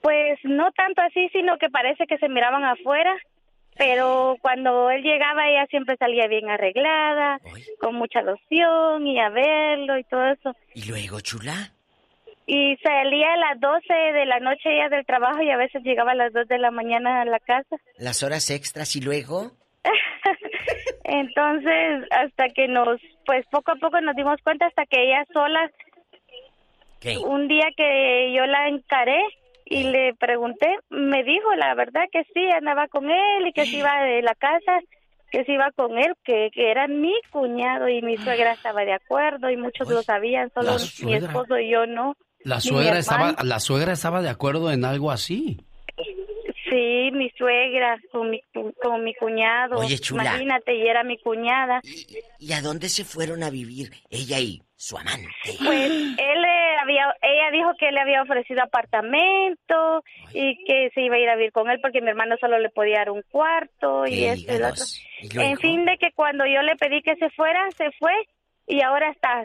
Pues 0.00 0.40
no 0.42 0.72
tanto 0.72 1.02
así, 1.02 1.28
sino 1.28 1.56
que 1.58 1.68
parece 1.68 2.06
que 2.06 2.18
se 2.18 2.28
miraban 2.28 2.64
afuera. 2.64 3.14
Pero 3.80 4.36
cuando 4.42 4.90
él 4.90 5.02
llegaba, 5.02 5.48
ella 5.48 5.64
siempre 5.70 5.96
salía 5.96 6.26
bien 6.26 6.50
arreglada, 6.50 7.40
con 7.78 7.94
mucha 7.94 8.20
loción 8.20 9.06
y 9.06 9.18
a 9.18 9.30
verlo 9.30 9.96
y 9.96 10.04
todo 10.04 10.26
eso. 10.26 10.54
¿Y 10.74 10.86
luego, 10.86 11.22
chula? 11.22 11.72
Y 12.46 12.76
salía 12.82 13.32
a 13.32 13.36
las 13.38 13.58
12 13.58 13.94
de 13.94 14.26
la 14.26 14.38
noche 14.38 14.70
ella 14.70 14.90
del 14.90 15.06
trabajo 15.06 15.40
y 15.40 15.50
a 15.50 15.56
veces 15.56 15.82
llegaba 15.82 16.12
a 16.12 16.14
las 16.14 16.30
2 16.34 16.46
de 16.48 16.58
la 16.58 16.70
mañana 16.70 17.22
a 17.22 17.24
la 17.24 17.38
casa. 17.38 17.76
Las 17.96 18.22
horas 18.22 18.50
extras 18.50 18.94
y 18.96 19.00
luego. 19.00 19.52
Entonces, 21.04 22.04
hasta 22.10 22.50
que 22.50 22.68
nos, 22.68 23.00
pues 23.24 23.46
poco 23.50 23.72
a 23.72 23.76
poco 23.76 23.98
nos 24.02 24.14
dimos 24.14 24.42
cuenta, 24.42 24.66
hasta 24.66 24.84
que 24.84 25.04
ella 25.04 25.24
sola, 25.32 25.70
¿Qué? 27.00 27.16
un 27.16 27.48
día 27.48 27.68
que 27.74 28.34
yo 28.36 28.44
la 28.44 28.68
encaré 28.68 29.22
y 29.70 29.84
le 29.84 30.14
pregunté, 30.14 30.66
me 30.90 31.22
dijo 31.22 31.54
la 31.54 31.74
verdad 31.76 32.02
que 32.12 32.24
sí, 32.34 32.50
andaba 32.50 32.88
con 32.88 33.08
él 33.08 33.46
y 33.46 33.52
que 33.52 33.64
se 33.64 33.76
iba 33.76 34.02
de 34.02 34.20
la 34.20 34.34
casa, 34.34 34.80
que 35.30 35.44
se 35.44 35.52
iba 35.52 35.70
con 35.76 35.96
él, 35.96 36.12
que, 36.24 36.50
que 36.52 36.72
era 36.72 36.88
mi 36.88 37.14
cuñado 37.30 37.88
y 37.88 38.02
mi 38.02 38.16
suegra 38.18 38.52
estaba 38.52 38.84
de 38.84 38.94
acuerdo 38.94 39.48
y 39.48 39.56
muchos 39.56 39.88
lo 39.88 40.02
sabían, 40.02 40.50
solo 40.52 40.72
mi 41.04 41.14
esposo 41.14 41.56
y 41.56 41.70
yo 41.70 41.86
no. 41.86 42.16
La 42.42 42.60
suegra 42.60 42.98
estaba, 42.98 43.36
la 43.44 43.60
suegra 43.60 43.92
estaba 43.92 44.22
de 44.22 44.28
acuerdo 44.28 44.72
en 44.72 44.84
algo 44.84 45.12
así. 45.12 45.60
Sí, 46.68 47.10
mi 47.12 47.30
suegra 47.30 47.96
con 48.10 48.30
mi, 48.30 48.40
con 48.52 49.04
mi 49.04 49.14
cuñado. 49.14 49.78
Oye, 49.78 49.98
chula. 49.98 50.22
Imagínate, 50.22 50.74
y 50.74 50.86
era 50.86 51.04
mi 51.04 51.16
cuñada. 51.18 51.80
¿Y 52.38 52.52
a 52.52 52.60
dónde 52.60 52.88
se 52.88 53.04
fueron 53.04 53.44
a 53.44 53.50
vivir 53.50 53.90
ella 54.08 54.40
y 54.40 54.62
su 54.76 54.96
amante? 54.96 55.28
Pues 55.64 55.90
él 55.90 56.44
había, 56.82 57.14
ella 57.22 57.50
dijo 57.52 57.70
que 57.78 57.90
le 57.92 58.00
había 58.00 58.22
ofrecido 58.22 58.62
apartamento 58.62 60.02
y 60.32 60.62
que 60.64 60.90
se 60.94 61.02
iba 61.02 61.16
a 61.16 61.18
ir 61.18 61.28
a 61.28 61.36
vivir 61.36 61.52
con 61.52 61.70
él 61.70 61.78
porque 61.80 62.00
mi 62.00 62.08
hermano 62.08 62.36
solo 62.40 62.58
le 62.58 62.70
podía 62.70 62.98
dar 62.98 63.10
un 63.10 63.22
cuarto 63.30 64.06
y 64.06 64.24
esto 64.24 64.52
y. 64.52 65.38
En 65.38 65.56
fin, 65.58 65.84
de 65.84 65.96
que 65.98 66.12
cuando 66.12 66.46
yo 66.46 66.62
le 66.62 66.76
pedí 66.76 67.02
que 67.02 67.16
se 67.16 67.30
fuera, 67.30 67.60
se 67.76 67.90
fue 67.98 68.12
y 68.66 68.82
ahora 68.82 69.10
está 69.10 69.44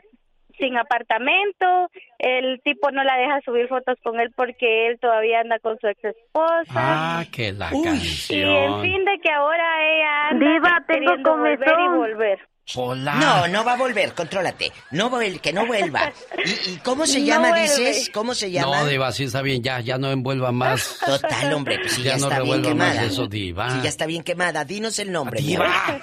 sin 0.57 0.77
apartamento. 0.77 1.89
El 2.17 2.61
tipo 2.63 2.89
no 2.91 3.03
la 3.03 3.17
deja 3.17 3.41
subir 3.41 3.67
fotos 3.67 3.97
con 4.03 4.19
él 4.19 4.31
porque 4.35 4.87
él 4.87 4.99
todavía 4.99 5.41
anda 5.41 5.59
con 5.59 5.77
su 5.79 5.87
ex 5.87 6.03
esposa. 6.03 6.65
Ah, 6.73 7.23
que 7.31 7.51
la 7.51 7.69
Y 7.73 7.77
en 7.77 7.83
canción. 7.83 8.81
fin, 8.81 9.05
de 9.05 9.19
que 9.19 9.31
ahora 9.31 9.65
ella 9.93 10.27
anda 10.29 10.45
Diva, 10.53 10.85
tengo 10.87 11.37
volver 11.37 11.75
y 11.79 11.87
volver. 11.97 12.39
Hola. 12.73 13.13
No, 13.15 13.47
no 13.47 13.63
va 13.63 13.73
a 13.73 13.77
volver, 13.77 14.13
contrólate. 14.15 14.71
No 14.91 15.11
vuel- 15.11 15.39
que 15.39 15.53
no 15.53 15.67
vuelva. 15.67 16.11
¿Y, 16.43 16.71
y 16.71 16.77
cómo 16.77 17.05
se 17.05 17.19
No 17.21 17.25
llama, 17.27 17.49
vuelve. 17.49 17.61
dices? 17.63 18.09
¿Cómo 18.11 18.33
se 18.33 18.49
llama? 18.49 18.81
No, 18.81 18.87
Diva, 18.87 19.11
sí 19.11 19.25
está 19.25 19.43
bien, 19.43 19.61
ya, 19.61 19.79
ya 19.81 19.97
no 19.99 20.11
envuelva 20.11 20.51
más. 20.51 20.97
Total, 21.05 21.53
hombre, 21.53 21.77
pues 21.79 21.93
si 21.93 22.01
ya, 22.03 22.13
ya 22.15 22.17
no 22.17 22.27
está 22.29 22.41
bien 22.41 22.61
más 22.61 22.67
quemada. 22.67 23.01
de 23.01 23.07
eso, 23.07 23.27
Diva. 23.27 23.69
Si 23.69 23.81
ya 23.83 23.89
está 23.89 24.05
bien 24.07 24.23
quemada, 24.23 24.65
dinos 24.65 24.97
el 24.97 25.11
nombre. 25.11 25.41
Diva. 25.41 25.99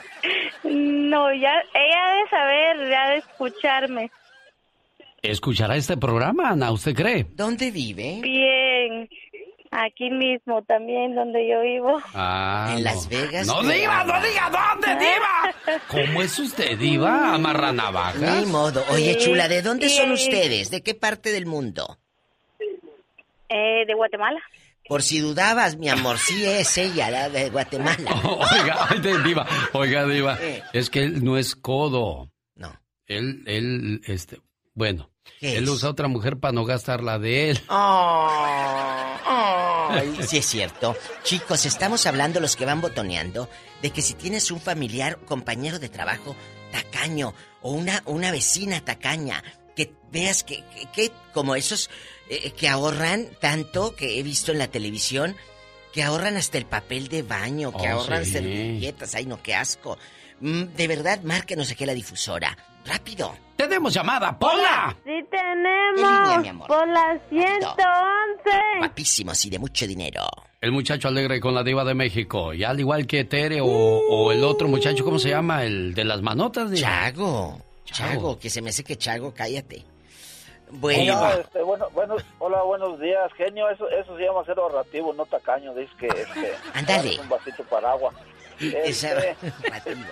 No, 0.65 1.33
ya, 1.35 1.53
ella 1.75 2.09
debe 2.15 2.31
saber, 2.31 2.91
ya 2.91 3.09
de 3.11 3.17
escucharme. 3.19 4.11
¿Escuchará 5.21 5.77
este 5.77 5.97
programa, 5.97 6.51
Ana? 6.51 6.71
¿Usted 6.73 6.95
cree? 6.95 7.27
¿Dónde 7.35 7.71
vive? 7.71 8.21
Bien, 8.23 9.09
aquí 9.73 10.11
mismo 10.11 10.63
también 10.63 11.15
donde 11.15 11.49
yo 11.49 11.61
vivo. 11.63 11.99
Ah, 12.15 12.69
En 12.71 12.77
no. 12.79 12.85
Las 12.85 13.09
Vegas. 13.09 13.47
No 13.47 13.63
diga, 13.63 14.05
no 14.05 14.15
diga 14.23 14.51
dónde, 14.51 15.05
Diva. 15.05 15.81
¿Cómo 15.89 16.23
es 16.23 16.39
usted, 16.39 16.79
Diva? 16.79 17.35
¿Amarra 17.35 17.73
navajas? 17.73 18.21
Ni 18.45 18.47
modo. 18.47 18.85
Oye, 18.91 19.15
Sí. 19.15 19.25
chula, 19.27 19.49
¿de 19.49 19.63
dónde 19.63 19.89
son 19.89 20.13
ustedes? 20.13 20.71
¿De 20.71 20.83
qué 20.83 20.95
parte 20.95 21.33
del 21.33 21.47
mundo? 21.47 21.99
Eh, 23.49 23.85
de 23.87 23.95
Guatemala. 23.95 24.41
Por 24.89 25.03
si 25.03 25.21
dudabas, 25.21 25.77
mi 25.77 25.89
amor, 25.89 26.19
sí 26.19 26.45
es 26.45 26.77
ella, 26.77 27.11
la 27.11 27.29
de 27.29 27.51
Guatemala. 27.51 27.97
Oiga, 28.25 28.87
ay, 28.91 29.01
de- 29.01 29.23
Diva, 29.23 29.47
oiga, 29.73 30.07
Diva, 30.07 30.39
es 30.73 30.91
que 30.91 31.05
él 31.05 31.25
no 31.25 31.39
es 31.39 31.55
codo. 31.55 32.31
No. 32.57 32.79
Él, 33.07 33.43
él, 33.47 34.01
este, 34.07 34.39
bueno, 34.75 35.09
¿Qué 35.09 35.12
él 35.41 35.65
es? 35.65 35.69
usa 35.71 35.91
otra 35.91 36.09
mujer 36.09 36.39
para 36.39 36.53
no 36.53 36.65
gastar 36.65 37.03
la 37.03 37.19
de 37.19 37.51
él. 37.51 37.61
Ay, 39.15 40.17
sí 40.27 40.39
es 40.39 40.47
cierto. 40.47 40.97
Chicos, 41.23 41.67
estamos 41.67 42.07
hablando 42.07 42.41
los 42.41 42.57
que 42.57 42.65
van 42.65 42.81
botoneando 42.81 43.49
de 43.83 43.91
que 43.91 44.03
si 44.03 44.15
tienes 44.15 44.51
un 44.51 44.61
familiar, 44.61 45.19
compañero 45.25 45.79
de 45.79 45.89
trabajo 45.89 46.35
tacaño 46.71 47.35
o 47.61 47.73
una, 47.73 48.03
una 48.07 48.31
vecina 48.31 48.81
tacaña, 48.85 49.43
que 49.77 49.93
veas 50.11 50.43
que, 50.45 50.65
que, 50.75 50.87
que 50.93 51.13
como 51.35 51.55
esos 51.55 51.91
eh, 52.29 52.53
que 52.53 52.69
ahorran 52.69 53.29
tanto 53.41 53.95
que 53.95 54.19
he 54.19 54.23
visto 54.23 54.53
en 54.53 54.59
la 54.59 54.69
televisión, 54.69 55.37
que 55.93 56.03
ahorran 56.03 56.37
hasta 56.37 56.57
el 56.59 56.65
papel 56.67 57.09
de 57.09 57.23
baño, 57.23 57.73
que 57.73 57.89
Oh, 57.93 58.01
ahorran 58.01 58.25
sí. 58.25 58.33
servilletas. 58.33 59.15
Ay, 59.15 59.27
no, 59.27 59.43
qué 59.43 59.55
asco. 59.55 59.99
Mm, 60.41 60.63
De 60.75 60.89
verdad, 60.89 61.21
márquenos 61.23 61.71
aquí 61.71 61.85
la 61.85 61.95
difusora. 61.95 62.57
Rápido. 62.85 63.33
¡Tenemos 63.57 63.95
llamada, 63.95 64.37
Pola! 64.39 64.97
Sí 65.05 65.11
En 65.11 65.27
tenemos. 65.31 65.97
línea, 66.01 66.39
mi 66.39 66.49
amor. 66.49 66.67
Por 66.67 66.89
la 66.89 67.19
111. 67.29 67.79
Guapísimos 68.79 69.45
y 69.45 69.51
de 69.51 69.59
mucho 69.59 69.87
dinero. 69.87 70.23
El 70.61 70.73
muchacho 70.73 71.09
alegre 71.09 71.41
con 71.41 71.55
la 71.55 71.63
diva 71.63 71.85
de 71.85 71.95
México. 71.95 72.53
Y 72.53 72.65
al 72.65 72.81
igual 72.81 73.07
que 73.07 73.25
Tere 73.25 73.61
o, 73.61 73.67
o 73.67 74.33
el 74.33 74.43
otro 74.45 74.67
muchacho, 74.69 75.05
¿cómo 75.05 75.19
se 75.19 75.29
llama? 75.31 75.65
El 75.65 75.95
de 75.95 76.05
las 76.05 76.23
manotas. 76.23 76.71
diva? 76.71 76.89
Chago. 76.89 77.59
Chago. 77.85 78.11
Chago, 78.13 78.39
que 78.39 78.51
se 78.51 78.63
me 78.63 78.71
hace 78.71 78.83
que 78.85 78.97
Chago, 78.97 79.33
cállate. 79.35 79.85
Hola, 80.81 81.35
este, 81.39 81.61
bueno, 81.63 81.87
bueno, 81.93 82.17
hola, 82.39 82.63
buenos 82.63 82.99
días, 82.99 83.31
genio. 83.37 83.69
Eso, 83.69 83.89
eso 83.91 84.17
se 84.17 84.23
llama 84.25 84.43
ser 84.47 84.59
ahorrativo, 84.59 85.13
no 85.13 85.27
tacaño. 85.27 85.75
Dice 85.75 85.93
que 85.99 86.07
este, 86.07 86.55
Ándale. 86.75 87.21
un 87.21 87.29
vasito 87.29 87.63
para 87.65 87.91
agua. 87.91 88.13
Esa- 88.61 89.19
Este, 89.19 89.37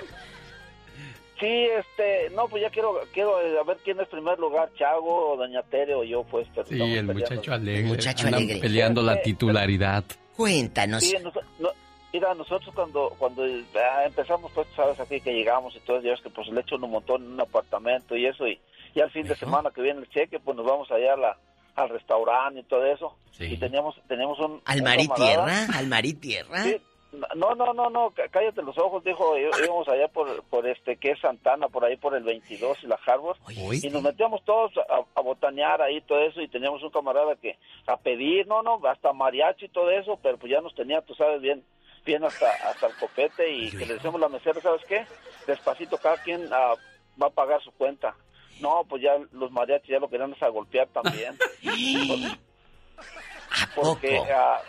sí, 1.40 1.66
este, 1.78 2.30
no, 2.30 2.46
pues 2.48 2.62
ya 2.62 2.70
quiero, 2.70 3.00
quiero 3.12 3.40
eh, 3.40 3.58
a 3.58 3.64
ver 3.64 3.78
quién 3.84 3.98
es 4.00 4.08
primer 4.08 4.38
lugar, 4.38 4.70
Chago 4.78 5.32
o 5.32 5.36
Doña 5.36 5.62
Tere 5.62 5.94
o 5.94 6.04
yo, 6.04 6.22
pues. 6.24 6.46
pero 6.54 6.66
Sí, 6.68 6.74
el 6.74 6.80
peleando. 7.06 7.14
muchacho 7.14 7.52
alegre. 7.52 7.80
El 7.80 7.86
muchacho 7.86 8.26
Andan 8.26 8.42
alegre. 8.42 8.60
peleando 8.60 9.02
la 9.02 9.20
titularidad. 9.22 10.04
cuéntanos. 10.36 11.02
Sí, 11.04 11.16
nos- 11.22 11.34
no- 11.58 11.70
mira, 12.12 12.34
nosotros 12.34 12.74
cuando 12.74 13.10
cuando 13.18 13.42
ah, 13.44 14.04
empezamos, 14.06 14.50
pues, 14.54 14.66
sabes, 14.76 14.98
aquí 15.00 15.20
que 15.20 15.32
llegamos 15.34 15.74
y 15.76 15.80
todo, 15.80 16.00
ya 16.00 16.10
ves 16.12 16.20
que 16.20 16.30
pues 16.30 16.48
le 16.48 16.60
echan 16.60 16.82
un 16.82 16.90
montón 16.90 17.22
en 17.24 17.32
un 17.32 17.40
apartamento 17.40 18.16
y 18.16 18.26
eso, 18.26 18.46
y, 18.46 18.58
y 18.94 19.00
al 19.00 19.10
fin 19.10 19.26
de 19.26 19.36
semana 19.36 19.70
que 19.70 19.82
viene 19.82 20.00
el 20.00 20.08
cheque, 20.08 20.38
pues 20.40 20.56
nos 20.56 20.66
vamos 20.66 20.90
allá 20.90 21.12
a 21.14 21.16
la, 21.16 21.36
al 21.76 21.88
restaurante 21.88 22.60
y 22.60 22.64
todo 22.64 22.84
eso. 22.86 23.16
Y 23.38 23.56
teníamos, 23.56 23.94
teníamos 24.06 24.38
un... 24.40 24.60
Al 24.66 24.82
mar 24.82 25.00
y 25.00 25.08
tierra, 25.08 25.66
al 25.74 25.86
mar 25.86 26.04
y 26.04 26.12
tierra. 26.12 26.62
Sí, 26.64 26.76
no, 27.34 27.54
no, 27.54 27.72
no, 27.72 27.90
no, 27.90 28.10
cá- 28.10 28.28
cállate 28.30 28.62
los 28.62 28.78
ojos, 28.78 29.02
dijo, 29.04 29.36
íbamos 29.36 29.88
allá 29.88 30.08
por, 30.08 30.42
por 30.44 30.66
este, 30.66 30.96
que 30.96 31.10
es 31.12 31.20
Santana, 31.20 31.68
por 31.68 31.84
ahí 31.84 31.96
por 31.96 32.14
el 32.14 32.22
22 32.22 32.84
y 32.84 32.86
la 32.86 32.98
Harvard, 33.06 33.36
y 33.84 33.90
nos 33.90 34.02
metíamos 34.02 34.44
todos 34.44 34.72
a, 34.78 35.04
a 35.18 35.20
botanear 35.22 35.82
ahí 35.82 36.00
todo 36.02 36.20
eso, 36.20 36.40
y 36.40 36.48
teníamos 36.48 36.82
un 36.82 36.90
camarada 36.90 37.34
que 37.36 37.58
a 37.86 37.96
pedir, 37.96 38.46
no, 38.46 38.62
no, 38.62 38.80
hasta 38.88 39.12
mariachi 39.12 39.66
y 39.66 39.68
todo 39.70 39.90
eso, 39.90 40.18
pero 40.22 40.38
pues 40.38 40.52
ya 40.52 40.60
nos 40.60 40.74
tenía, 40.74 41.00
tú 41.02 41.14
sabes, 41.14 41.40
bien, 41.40 41.64
bien 42.04 42.24
hasta, 42.24 42.48
hasta 42.68 42.86
el 42.86 42.94
copete, 42.96 43.50
y 43.52 43.70
que 43.70 43.86
le 43.86 43.94
decíamos 43.94 44.20
a 44.20 44.26
la 44.26 44.28
mesera, 44.28 44.60
¿sabes 44.60 44.82
qué? 44.86 45.04
Despacito, 45.46 45.98
cada 45.98 46.16
quien 46.22 46.48
ah, 46.52 46.74
va 47.20 47.26
a 47.26 47.30
pagar 47.30 47.60
su 47.62 47.72
cuenta. 47.72 48.14
No, 48.60 48.84
pues 48.88 49.02
ya 49.02 49.16
los 49.32 49.50
mariachis 49.50 49.88
ya 49.88 49.98
lo 49.98 50.08
querían 50.10 50.36
a 50.38 50.48
golpear 50.48 50.86
también. 50.88 51.34
Porque 53.74 54.18
ah, 54.32 54.60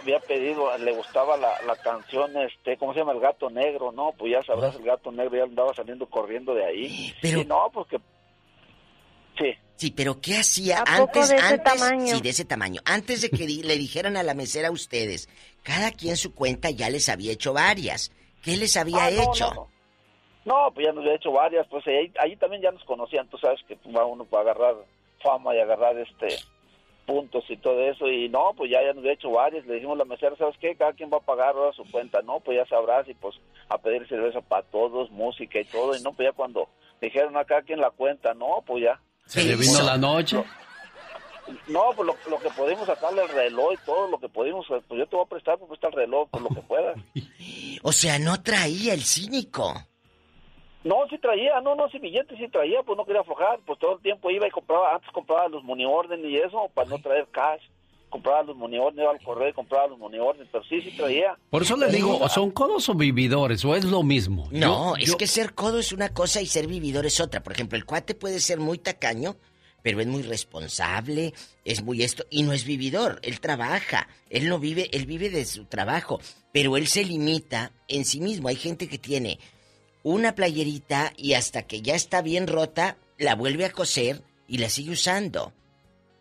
había, 0.00 0.20
pedido, 0.20 0.76
le 0.78 0.92
gustaba 0.92 1.36
la, 1.36 1.60
la 1.62 1.76
canción, 1.76 2.36
este, 2.38 2.76
¿cómo 2.76 2.92
se 2.92 3.00
llama? 3.00 3.12
El 3.12 3.20
gato 3.20 3.50
negro, 3.50 3.92
¿no? 3.92 4.12
Pues 4.18 4.32
ya 4.32 4.42
sabrás, 4.42 4.76
el 4.76 4.82
gato 4.84 5.10
negro 5.12 5.36
ya 5.36 5.44
andaba 5.44 5.74
saliendo 5.74 6.06
corriendo 6.06 6.54
de 6.54 6.64
ahí. 6.64 7.14
Pero- 7.20 7.40
Y 7.40 7.44
no, 7.44 7.70
porque... 7.72 7.98
Sí. 9.38 9.54
Sí, 9.76 9.90
pero 9.92 10.20
¿qué 10.20 10.38
hacía 10.38 10.80
¿A 10.80 10.96
poco 10.98 11.20
antes? 11.20 11.28
de 11.28 11.36
ese 11.36 11.44
antes 11.46 11.64
tamaño? 11.64 12.14
Sí, 12.16 12.20
de 12.20 12.28
ese 12.30 12.44
tamaño. 12.44 12.80
Antes 12.84 13.22
de 13.22 13.30
que 13.30 13.46
di- 13.46 13.62
le 13.62 13.76
dijeran 13.76 14.16
a 14.16 14.24
la 14.24 14.34
mesera 14.34 14.68
a 14.68 14.72
ustedes, 14.72 15.28
cada 15.62 15.92
quien 15.92 16.16
su 16.16 16.34
cuenta 16.34 16.70
ya 16.70 16.90
les 16.90 17.08
había 17.08 17.30
hecho 17.32 17.52
varias. 17.52 18.10
¿Qué 18.42 18.56
les 18.56 18.76
había 18.76 19.04
Ah, 19.06 19.10
no, 19.12 19.22
hecho? 19.32 19.48
no, 19.54 19.54
no. 19.54 19.68
No, 20.44 20.72
pues 20.74 20.86
ya 20.86 20.92
nos 20.92 21.02
había 21.04 21.16
hecho 21.16 21.30
varias, 21.30 21.66
pues 21.68 21.86
ahí, 21.86 22.10
ahí 22.18 22.34
también 22.36 22.62
ya 22.62 22.70
nos 22.72 22.82
conocían, 22.84 23.28
tú 23.28 23.36
sabes 23.38 23.60
que 23.68 23.76
va 23.96 24.04
uno 24.06 24.24
para 24.24 24.50
agarrar 24.50 24.76
fama 25.22 25.54
y 25.54 25.60
agarrar 25.60 25.96
este 25.98 26.26
puntos 27.08 27.42
y 27.48 27.56
todo 27.56 27.80
eso, 27.80 28.06
y 28.06 28.28
no, 28.28 28.52
pues 28.54 28.70
ya, 28.70 28.82
ya 28.82 28.88
nos 28.88 28.98
había 28.98 29.14
hecho 29.14 29.30
varias, 29.30 29.66
le 29.66 29.76
dijimos 29.76 29.94
a 29.94 30.04
la 30.04 30.04
mesera, 30.04 30.36
¿sabes 30.36 30.56
qué? 30.60 30.76
Cada 30.76 30.92
quien 30.92 31.10
va 31.10 31.16
a 31.16 31.20
pagar 31.20 31.54
ahora 31.56 31.72
su 31.72 31.82
cuenta, 31.90 32.20
no, 32.20 32.38
pues 32.40 32.58
ya 32.58 32.66
sabrás, 32.66 33.08
y 33.08 33.14
pues 33.14 33.34
a 33.70 33.78
pedir 33.78 34.06
cerveza 34.06 34.42
para 34.42 34.62
todos, 34.64 35.10
música 35.10 35.58
y 35.58 35.64
todo, 35.64 35.96
y 35.96 36.02
no, 36.02 36.12
pues 36.12 36.28
ya 36.28 36.32
cuando 36.32 36.68
dijeron 37.00 37.34
a 37.38 37.46
cada 37.46 37.62
quien 37.62 37.80
la 37.80 37.90
cuenta, 37.90 38.34
no, 38.34 38.62
pues 38.66 38.84
ya. 38.84 39.00
¿Se 39.24 39.42
le 39.42 39.56
vino 39.56 39.82
la 39.82 39.96
noche? 39.96 40.44
No, 41.66 41.92
pues 41.96 42.06
lo, 42.06 42.14
lo 42.28 42.38
que 42.38 42.50
pudimos 42.50 42.86
sacarle 42.86 43.22
el 43.22 43.30
reloj 43.30 43.72
y 43.72 43.86
todo 43.86 44.08
lo 44.08 44.18
que 44.18 44.28
pudimos, 44.28 44.66
pues 44.68 44.98
yo 44.98 45.06
te 45.06 45.16
voy 45.16 45.24
a 45.24 45.28
prestar, 45.30 45.56
pues 45.56 45.70
presta 45.70 45.86
el 45.86 45.94
reloj, 45.94 46.28
por 46.28 46.42
lo 46.42 46.50
que 46.50 46.60
puedas. 46.60 46.96
O 47.84 47.92
sea, 47.92 48.18
no 48.18 48.42
traía 48.42 48.92
el 48.92 49.04
cínico. 49.04 49.72
No, 50.88 50.96
sí 51.10 51.18
traía, 51.18 51.60
no, 51.60 51.74
no, 51.74 51.88
sí 51.90 51.98
billetes 51.98 52.38
sí 52.38 52.48
traía, 52.48 52.82
pues 52.82 52.96
no 52.96 53.04
quería 53.04 53.20
aflojar, 53.20 53.60
pues 53.66 53.78
todo 53.78 53.96
el 53.96 54.02
tiempo 54.02 54.30
iba 54.30 54.46
y 54.46 54.50
compraba, 54.50 54.94
antes 54.94 55.10
compraba 55.12 55.46
los 55.48 55.62
money 55.62 55.84
orden 55.86 56.24
y 56.24 56.36
eso, 56.36 56.70
para 56.74 56.88
no 56.88 56.98
traer 56.98 57.26
cash, 57.30 57.60
compraba 58.08 58.42
los 58.42 58.56
money 58.56 58.78
orden, 58.78 59.02
iba 59.02 59.10
al 59.10 59.22
correo 59.22 59.50
y 59.50 59.52
compraba 59.52 59.88
los 59.88 59.98
money 59.98 60.18
orden, 60.18 60.48
pero 60.50 60.64
sí, 60.64 60.80
sí 60.80 60.96
traía. 60.96 61.36
Por 61.50 61.60
eso 61.62 61.76
le 61.76 61.88
digo, 61.88 62.16
¿o 62.18 62.28
son 62.30 62.50
codos 62.52 62.88
o 62.88 62.94
vividores? 62.94 63.62
¿O 63.66 63.74
es 63.74 63.84
lo 63.84 64.02
mismo? 64.02 64.48
No, 64.50 64.96
Yo- 64.96 65.02
es 65.02 65.10
yo- 65.10 65.16
que 65.18 65.26
ser 65.26 65.52
codo 65.54 65.78
es 65.78 65.92
una 65.92 66.08
cosa 66.14 66.40
y 66.40 66.46
ser 66.46 66.66
vividor 66.66 67.04
es 67.04 67.20
otra. 67.20 67.42
Por 67.42 67.52
ejemplo, 67.52 67.76
el 67.76 67.84
cuate 67.84 68.14
puede 68.14 68.40
ser 68.40 68.58
muy 68.58 68.78
tacaño, 68.78 69.36
pero 69.82 70.00
es 70.00 70.06
muy 70.06 70.22
responsable, 70.22 71.34
es 71.64 71.82
muy 71.82 72.02
esto, 72.02 72.24
y 72.30 72.42
no 72.44 72.52
es 72.54 72.64
vividor, 72.64 73.20
él 73.22 73.40
trabaja, 73.40 74.08
él 74.30 74.48
no 74.48 74.58
vive, 74.58 74.88
él 74.92 75.04
vive 75.06 75.28
de 75.30 75.44
su 75.44 75.66
trabajo, 75.66 76.18
pero 76.52 76.76
él 76.78 76.86
se 76.86 77.04
limita 77.04 77.72
en 77.88 78.04
sí 78.06 78.20
mismo. 78.20 78.48
Hay 78.48 78.56
gente 78.56 78.88
que 78.88 78.98
tiene 78.98 79.38
una 80.02 80.34
playerita 80.34 81.12
y 81.16 81.34
hasta 81.34 81.62
que 81.62 81.82
ya 81.82 81.94
está 81.94 82.22
bien 82.22 82.46
rota, 82.46 82.96
la 83.18 83.34
vuelve 83.34 83.64
a 83.64 83.70
coser 83.72 84.22
y 84.46 84.58
la 84.58 84.68
sigue 84.68 84.92
usando. 84.92 85.52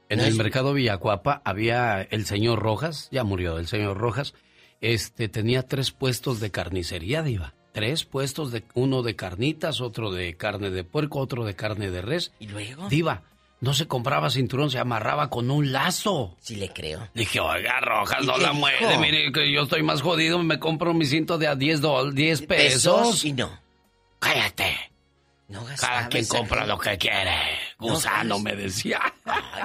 En 0.09 0.19
el 0.21 0.35
mercado 0.35 0.73
Villacuapa 0.73 1.41
había 1.43 2.01
el 2.01 2.25
señor 2.25 2.59
Rojas, 2.59 3.09
ya 3.11 3.23
murió 3.23 3.57
el 3.57 3.67
señor 3.67 3.97
Rojas, 3.97 4.33
este 4.81 5.27
tenía 5.27 5.63
tres 5.63 5.91
puestos 5.91 6.39
de 6.39 6.51
carnicería, 6.51 7.23
diva. 7.23 7.53
Tres 7.73 8.05
puestos 8.05 8.51
de 8.51 8.63
uno 8.73 9.03
de 9.03 9.15
carnitas, 9.15 9.81
otro 9.81 10.11
de 10.11 10.35
carne 10.35 10.71
de 10.71 10.83
puerco, 10.83 11.19
otro 11.19 11.45
de 11.45 11.55
carne 11.55 11.91
de 11.91 12.01
res. 12.01 12.31
¿Y 12.39 12.47
luego? 12.47 12.87
Diva, 12.89 13.21
no 13.59 13.73
se 13.73 13.85
compraba 13.87 14.29
cinturón, 14.31 14.71
se 14.71 14.79
amarraba 14.79 15.29
con 15.29 15.51
un 15.51 15.71
lazo. 15.71 16.35
Sí 16.39 16.55
le 16.55 16.69
creo. 16.69 17.07
Dije, 17.13 17.39
oiga, 17.39 17.79
Rojas, 17.81 18.25
no 18.25 18.37
la 18.37 18.53
muerde, 18.53 18.97
mire 18.99 19.31
que 19.31 19.51
yo 19.51 19.61
estoy 19.63 19.83
más 19.83 20.01
jodido, 20.01 20.41
me 20.41 20.57
compro 20.57 20.93
mi 20.95 21.05
cinto 21.05 21.37
de 21.37 21.47
a 21.47 21.55
10, 21.55 21.81
dol- 21.81 22.13
10 22.13 22.41
Pesos 22.47 22.97
pesos. 23.07 23.25
y 23.25 23.33
no. 23.33 23.51
Cállate. 24.19 24.75
No 25.47 25.63
gastaba 25.63 25.97
Cada 25.99 26.09
quien 26.09 26.23
esa 26.23 26.37
compra 26.37 26.57
gente. 26.61 26.73
lo 26.73 26.79
que 26.79 26.97
quiere. 26.97 27.35
No 27.79 27.87
Gusano, 27.93 28.35
gasta. 28.35 28.49
me 28.49 28.55
decía. 28.61 29.13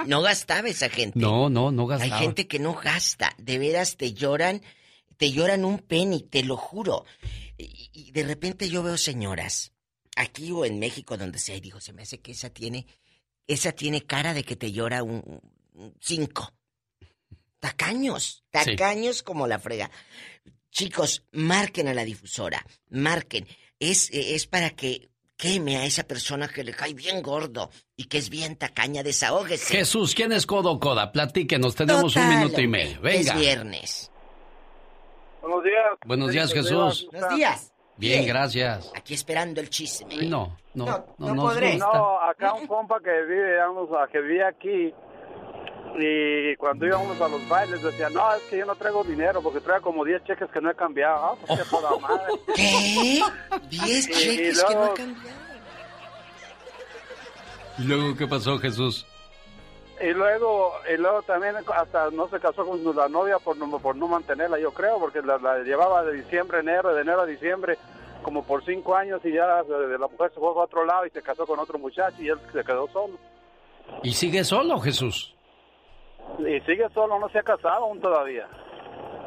No 0.05 0.21
gastaba 0.21 0.69
esa 0.69 0.89
gente. 0.89 1.19
No, 1.19 1.49
no, 1.49 1.71
no 1.71 1.85
gastaba. 1.87 2.15
Hay 2.15 2.21
gente 2.23 2.47
que 2.47 2.59
no 2.59 2.73
gasta, 2.73 3.33
de 3.37 3.57
veras 3.59 3.97
te 3.97 4.13
lloran, 4.13 4.61
te 5.17 5.31
lloran 5.31 5.65
un 5.65 5.79
penny, 5.79 6.23
te 6.23 6.43
lo 6.43 6.55
juro. 6.55 7.05
Y, 7.57 7.89
y 7.93 8.11
de 8.11 8.23
repente 8.23 8.69
yo 8.69 8.81
veo 8.81 8.97
señoras, 8.97 9.73
aquí 10.15 10.51
o 10.51 10.63
en 10.63 10.79
México, 10.79 11.17
donde 11.17 11.37
sea, 11.39 11.55
y 11.57 11.61
digo, 11.61 11.81
se 11.81 11.91
me 11.91 12.03
hace 12.03 12.19
que 12.21 12.31
esa 12.31 12.49
tiene, 12.49 12.87
esa 13.45 13.73
tiene 13.73 14.03
cara 14.05 14.33
de 14.33 14.43
que 14.45 14.55
te 14.55 14.71
llora 14.71 15.03
un, 15.03 15.41
un 15.73 15.93
cinco. 15.99 16.53
Tacaños, 17.59 18.43
Sí. 18.53 18.75
tacaños 18.75 19.23
como 19.23 19.47
la 19.47 19.59
frega. 19.59 19.89
Chicos, 20.71 21.23
marquen 21.31 21.87
a 21.87 21.93
la 21.93 22.03
difusora, 22.03 22.65
marquen. 22.89 23.47
Es, 23.91 24.09
es 24.11 24.47
para 24.47 24.69
que 24.71 25.09
queme 25.35 25.77
a 25.77 25.85
esa 25.85 26.03
persona 26.03 26.47
que 26.47 26.63
le 26.63 26.73
cae 26.73 26.93
bien 26.93 27.21
gordo 27.21 27.69
y 27.97 28.05
que 28.05 28.17
es 28.17 28.29
bien 28.29 28.55
tacaña, 28.55 29.03
desahógese. 29.03 29.75
Jesús, 29.77 30.13
¿quién 30.15 30.31
es 30.31 30.45
Codo 30.45 30.79
Coda? 30.79 31.11
Platíquenos, 31.11 31.75
tenemos 31.75 32.15
un 32.15 32.21
Total, 32.23 32.37
minuto 32.37 32.61
y 32.61 32.67
medio. 32.67 33.01
Venga. 33.01 33.33
Es 33.33 33.39
viernes. 33.39 34.11
Buenos 35.41 35.63
días. 35.63 35.83
Buenos 36.05 36.31
días, 36.31 36.53
Jesús. 36.53 37.07
Buenos 37.11 37.35
días. 37.35 37.73
Bien, 37.97 38.25
gracias. 38.25 38.91
Aquí 38.95 39.13
esperando 39.13 39.59
el 39.61 39.69
chisme. 39.69 40.15
No, 40.27 40.57
no, 40.73 40.85
no, 40.85 41.05
no 41.17 41.35
nos 41.35 41.45
podré. 41.53 41.77
No, 41.77 42.19
acá 42.21 42.53
un 42.53 42.65
compa 42.67 42.99
que 43.03 43.11
vive, 43.23 43.51
digamos, 43.51 43.89
a- 43.91 44.07
que 44.11 44.19
vive 44.21 44.45
aquí, 44.45 44.93
y 45.99 46.55
cuando 46.55 46.85
íbamos 46.85 47.19
a 47.21 47.27
los 47.27 47.47
bailes 47.47 47.81
decía, 47.83 48.09
no, 48.09 48.33
es 48.33 48.41
que 48.43 48.57
yo 48.57 48.65
no 48.65 48.75
traigo 48.75 49.03
dinero 49.03 49.41
porque 49.41 49.59
traigo 49.59 49.83
como 49.83 50.03
10 50.03 50.23
cheques 50.23 50.49
que 50.49 50.61
no 50.61 50.69
he 50.71 50.75
cambiado. 50.75 51.15
Ah, 51.23 51.35
pues 51.45 51.59
qué 51.59 51.69
toda 51.69 51.97
madre. 51.99 52.25
¿Qué? 52.55 53.21
10 53.69 53.81
Y- 53.81 53.91
y 53.91 54.01
cheques 54.13 54.63
que 54.63 54.73
no 54.75 54.85
he 54.85 54.93
cambiado. 54.93 55.43
¿Y 57.79 57.83
luego 57.83 58.15
qué 58.17 58.27
pasó, 58.27 58.57
Jesús? 58.59 59.05
Y 60.01 60.07
luego, 60.13 60.73
y 60.93 60.97
luego 60.97 61.21
también 61.23 61.55
hasta 61.75 62.09
no 62.11 62.27
se 62.27 62.39
casó 62.39 62.65
con 62.65 62.95
la 62.95 63.07
novia 63.07 63.39
por 63.39 63.55
no, 63.57 63.79
por 63.79 63.95
no 63.95 64.07
mantenerla, 64.07 64.59
yo 64.59 64.71
creo, 64.73 64.99
porque 64.99 65.21
la, 65.21 65.37
la 65.37 65.59
llevaba 65.59 66.03
de 66.03 66.13
diciembre 66.13 66.57
a 66.57 66.61
enero, 66.61 66.93
de 66.93 67.01
enero 67.01 67.21
a 67.21 67.25
diciembre, 67.25 67.77
como 68.21 68.43
por 68.43 68.65
cinco 68.65 68.95
años 68.95 69.21
y 69.23 69.31
ya 69.31 69.63
de 69.63 69.97
la 69.97 70.07
mujer 70.07 70.31
se 70.33 70.39
fue 70.39 70.49
a 70.49 70.51
otro 70.63 70.83
lado 70.85 71.05
y 71.05 71.09
se 71.09 71.21
casó 71.21 71.45
con 71.45 71.59
otro 71.59 71.77
muchacho 71.79 72.21
y 72.21 72.29
él 72.29 72.39
se 72.51 72.63
quedó 72.63 72.87
solo. 72.91 73.17
¿Y 74.01 74.13
sigue 74.13 74.43
solo, 74.43 74.79
Jesús? 74.79 75.32
Y 76.39 76.59
sigue 76.61 76.87
solo, 76.93 77.19
no 77.19 77.29
se 77.29 77.39
ha 77.39 77.43
casado 77.43 77.85
aún 77.85 78.01
todavía. 78.01 78.47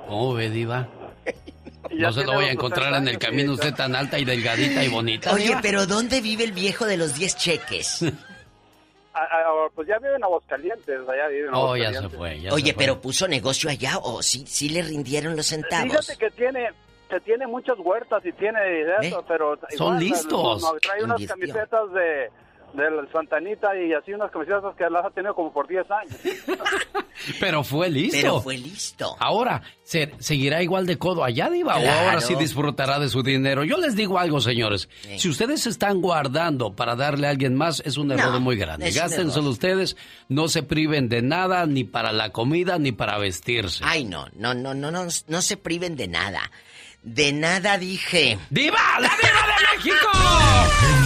¿Cómo 0.09 0.35
ve, 0.35 0.51
diva? 0.51 0.87
Y 1.89 1.99
ya 2.01 2.09
No 2.09 2.13
se 2.15 2.25
lo 2.25 2.33
voy 2.33 2.47
a 2.47 2.51
encontrar 2.51 2.87
60 2.89 2.99
en 2.99 3.09
el 3.15 3.19
camino 3.21 3.53
usted 3.53 3.73
tan 3.73 3.95
alta 3.95 4.19
y 4.19 4.25
delgadita 4.25 4.83
y 4.83 4.89
bonita. 4.89 5.33
Oye, 5.33 5.45
diva. 5.49 5.61
pero 5.63 5.87
¿dónde 5.87 6.21
vive 6.21 6.43
el 6.43 6.51
viejo 6.51 6.85
de 6.85 6.97
los 6.97 7.15
10 7.15 7.37
cheques? 7.37 8.01
pues 9.75 9.89
ya 9.89 9.97
vive 9.99 10.17
en 10.17 10.25
Aguascalientes, 10.25 11.01
allá 11.09 11.29
vive 11.29 11.47
en 11.49 11.55
Oh, 11.55 11.77
ya 11.77 11.93
se 11.93 12.09
fue. 12.09 12.41
Ya 12.41 12.53
Oye, 12.53 12.67
se 12.67 12.73
fue. 12.75 12.83
pero 12.85 13.01
puso 13.01 13.29
negocio 13.29 13.71
allá 13.71 13.99
o 14.03 14.21
sí, 14.23 14.45
sí 14.49 14.69
le 14.69 14.83
rindieron 14.83 15.37
los 15.37 15.47
centavos. 15.47 16.07
Fíjate 16.07 16.17
que 16.19 16.31
tiene 16.33 16.71
que 17.09 17.21
tiene 17.21 17.47
muchas 17.47 17.79
huertas 17.79 18.27
y 18.27 18.33
tiene 18.33 18.61
de 18.61 18.97
eso, 19.03 19.25
pero 19.29 19.57
Son 19.77 19.97
listos. 20.01 20.67
trae 20.83 21.05
unas 21.05 21.21
Invirtió. 21.21 21.37
camisetas 21.55 21.93
de 21.93 22.31
del 22.77 23.11
Santanita 23.11 23.69
y 23.77 23.93
así 23.95 24.13
unas 24.13 24.31
camisetas 24.31 24.75
que 24.77 24.89
las 24.91 25.05
ha 25.05 25.11
tenido 25.11 25.35
como 25.35 25.53
por 25.53 25.67
10 25.67 25.85
años. 25.91 26.17
Pero 27.41 27.65
fue 27.65 27.89
listo. 27.89 28.19
Pero 28.21 28.41
fue 28.41 28.59
listo. 28.59 29.17
Ahora, 29.19 29.63
¿se- 29.83 30.13
¿seguirá 30.19 30.63
igual 30.63 30.87
de 30.87 30.99
codo 30.99 31.25
allá, 31.25 31.49
Diva? 31.49 31.77
¿O 31.79 31.89
ahora 31.89 32.21
sí 32.21 32.35
disfrutará 32.35 32.99
de 32.99 33.09
su 33.09 33.23
dinero? 33.23 33.65
Yo 33.65 33.79
les 33.79 33.97
digo 33.97 34.19
algo, 34.19 34.41
señores. 34.41 34.89
Si 35.17 35.29
ustedes 35.29 35.63
se 35.63 35.71
están 35.71 36.01
guardando 36.03 36.75
para 36.77 36.95
darle 36.95 37.27
a 37.27 37.31
alguien 37.31 37.55
más, 37.55 37.81
es 37.87 37.97
un 37.97 38.13
error 38.13 38.33
No, 38.33 38.41
muy 38.41 38.57
grande. 38.57 38.91
Gástenselo 38.91 39.49
ustedes. 39.51 39.97
No 40.29 40.49
se 40.49 40.63
priven 40.63 41.09
de 41.09 41.23
nada, 41.23 41.65
ni 41.67 41.85
para 41.85 42.13
la 42.13 42.31
comida, 42.31 42.79
ni 42.79 42.93
para 42.93 43.17
vestirse. 43.19 43.83
Ay, 43.85 44.05
no, 44.05 44.27
no, 44.35 44.53
no, 44.55 44.75
no, 44.75 44.91
no, 44.91 45.07
no 45.27 45.43
se 45.43 45.57
priven 45.57 45.97
de 45.97 46.09
nada. 46.09 46.51
De 47.03 47.33
nada 47.33 47.79
dije. 47.79 48.37
¡Diva! 48.51 48.79
¡La 49.01 49.09
diva 49.09 49.47
de 49.47 49.77
México! 49.79 50.09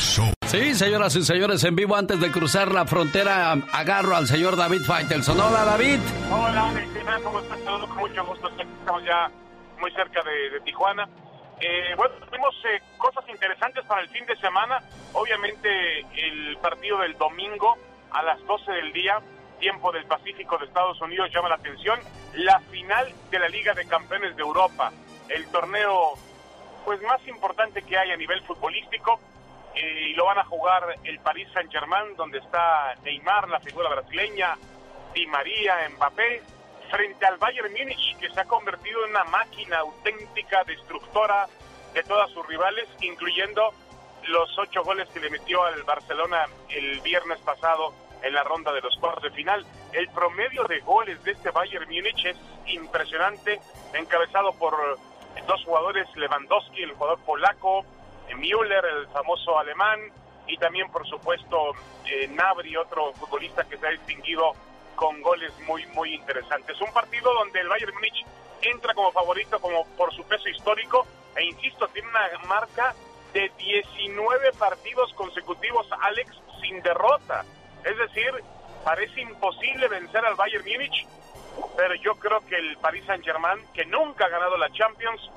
Show. 0.00 0.32
Sí, 0.46 0.74
señoras 0.74 1.14
y 1.14 1.22
señores, 1.22 1.62
en 1.64 1.76
vivo 1.76 1.94
antes 1.94 2.18
de 2.20 2.30
cruzar 2.30 2.72
la 2.72 2.86
frontera, 2.86 3.52
agarro 3.72 4.16
al 4.16 4.26
señor 4.26 4.56
David 4.56 4.82
Faitelson. 4.86 5.38
Hola, 5.38 5.64
David. 5.64 6.00
Hola. 6.30 6.72
¿cómo 7.22 7.40
estás? 7.40 7.58
Con 7.60 7.96
mucho 7.96 8.24
gusto. 8.24 8.48
Estamos 8.48 9.04
ya 9.04 9.30
muy 9.78 9.90
cerca 9.92 10.22
de, 10.22 10.50
de 10.50 10.60
Tijuana. 10.60 11.08
Eh, 11.60 11.94
bueno, 11.96 12.14
tenemos 12.30 12.54
eh, 12.64 12.80
cosas 12.96 13.24
interesantes 13.28 13.84
para 13.84 14.00
el 14.00 14.08
fin 14.08 14.24
de 14.26 14.36
semana. 14.36 14.82
Obviamente, 15.12 16.00
el 16.14 16.56
partido 16.62 16.98
del 16.98 17.16
domingo 17.18 17.76
a 18.10 18.22
las 18.22 18.44
12 18.46 18.72
del 18.72 18.92
día, 18.92 19.20
tiempo 19.58 19.92
del 19.92 20.06
Pacífico 20.06 20.56
de 20.58 20.66
Estados 20.66 21.00
Unidos, 21.00 21.30
llama 21.32 21.50
la 21.50 21.56
atención. 21.56 22.00
La 22.34 22.60
final 22.70 23.12
de 23.30 23.38
la 23.38 23.48
Liga 23.48 23.74
de 23.74 23.86
Campeones 23.86 24.34
de 24.36 24.42
Europa, 24.42 24.92
el 25.28 25.46
torneo 25.48 26.14
pues 26.84 27.00
más 27.02 27.26
importante 27.28 27.82
que 27.82 27.98
hay 27.98 28.10
a 28.10 28.16
nivel 28.16 28.42
futbolístico. 28.42 29.20
Y 29.80 30.14
lo 30.14 30.26
van 30.26 30.38
a 30.38 30.44
jugar 30.44 30.96
el 31.04 31.18
Paris 31.20 31.48
Saint-Germain, 31.52 32.16
donde 32.16 32.38
está 32.38 32.94
Neymar, 33.02 33.48
la 33.48 33.60
figura 33.60 33.88
brasileña, 33.88 34.56
Di 35.14 35.26
María, 35.26 35.88
Mbappé, 35.96 36.42
frente 36.90 37.24
al 37.26 37.38
Bayern 37.38 37.72
Múnich, 37.72 38.16
que 38.18 38.30
se 38.30 38.40
ha 38.40 38.44
convertido 38.44 39.04
en 39.04 39.10
una 39.10 39.24
máquina 39.24 39.78
auténtica, 39.78 40.64
destructora 40.64 41.48
de 41.94 42.02
todas 42.02 42.30
sus 42.30 42.46
rivales, 42.46 42.88
incluyendo 43.00 43.72
los 44.24 44.58
ocho 44.58 44.82
goles 44.82 45.08
que 45.08 45.20
le 45.20 45.30
metió 45.30 45.62
al 45.64 45.82
Barcelona 45.82 46.46
el 46.68 47.00
viernes 47.00 47.38
pasado 47.40 47.94
en 48.22 48.34
la 48.34 48.44
ronda 48.44 48.72
de 48.72 48.80
los 48.80 48.96
cuartos 48.96 49.24
de 49.24 49.30
final. 49.30 49.64
El 49.92 50.08
promedio 50.10 50.64
de 50.64 50.80
goles 50.80 51.22
de 51.24 51.32
este 51.32 51.50
Bayern 51.50 51.86
Múnich 51.86 52.26
es 52.26 52.36
impresionante, 52.66 53.60
encabezado 53.94 54.52
por 54.52 54.98
dos 55.46 55.64
jugadores, 55.64 56.06
Lewandowski, 56.16 56.82
el 56.82 56.92
jugador 56.92 57.18
polaco, 57.24 57.84
Müller, 58.36 58.84
el 58.84 59.06
famoso 59.08 59.58
alemán, 59.58 60.00
y 60.46 60.56
también, 60.56 60.90
por 60.90 61.06
supuesto, 61.06 61.72
eh, 62.06 62.28
Nabri, 62.28 62.76
otro 62.76 63.12
futbolista 63.14 63.64
que 63.64 63.76
se 63.76 63.86
ha 63.86 63.90
distinguido 63.90 64.52
con 64.96 65.22
goles 65.22 65.52
muy, 65.66 65.86
muy 65.88 66.14
interesantes. 66.14 66.80
Un 66.80 66.92
partido 66.92 67.32
donde 67.32 67.60
el 67.60 67.68
Bayern 67.68 67.94
Múnich 67.94 68.26
entra 68.62 68.92
como 68.94 69.12
favorito 69.12 69.58
como 69.60 69.86
por 69.96 70.12
su 70.14 70.22
peso 70.24 70.48
histórico 70.48 71.06
e, 71.36 71.44
insisto, 71.44 71.88
tiene 71.88 72.08
una 72.08 72.28
marca 72.48 72.94
de 73.32 73.50
19 73.56 74.52
partidos 74.58 75.12
consecutivos, 75.14 75.86
Alex, 76.02 76.36
sin 76.60 76.82
derrota. 76.82 77.44
Es 77.84 77.96
decir, 77.96 78.30
parece 78.84 79.20
imposible 79.20 79.88
vencer 79.88 80.24
al 80.24 80.34
Bayern 80.34 80.64
Múnich, 80.64 81.06
pero 81.76 81.94
yo 81.94 82.16
creo 82.16 82.44
que 82.46 82.56
el 82.56 82.76
Paris 82.78 83.04
Saint-Germain, 83.06 83.64
que 83.72 83.84
nunca 83.86 84.26
ha 84.26 84.28
ganado 84.28 84.56
la 84.56 84.70
Champions, 84.72 85.30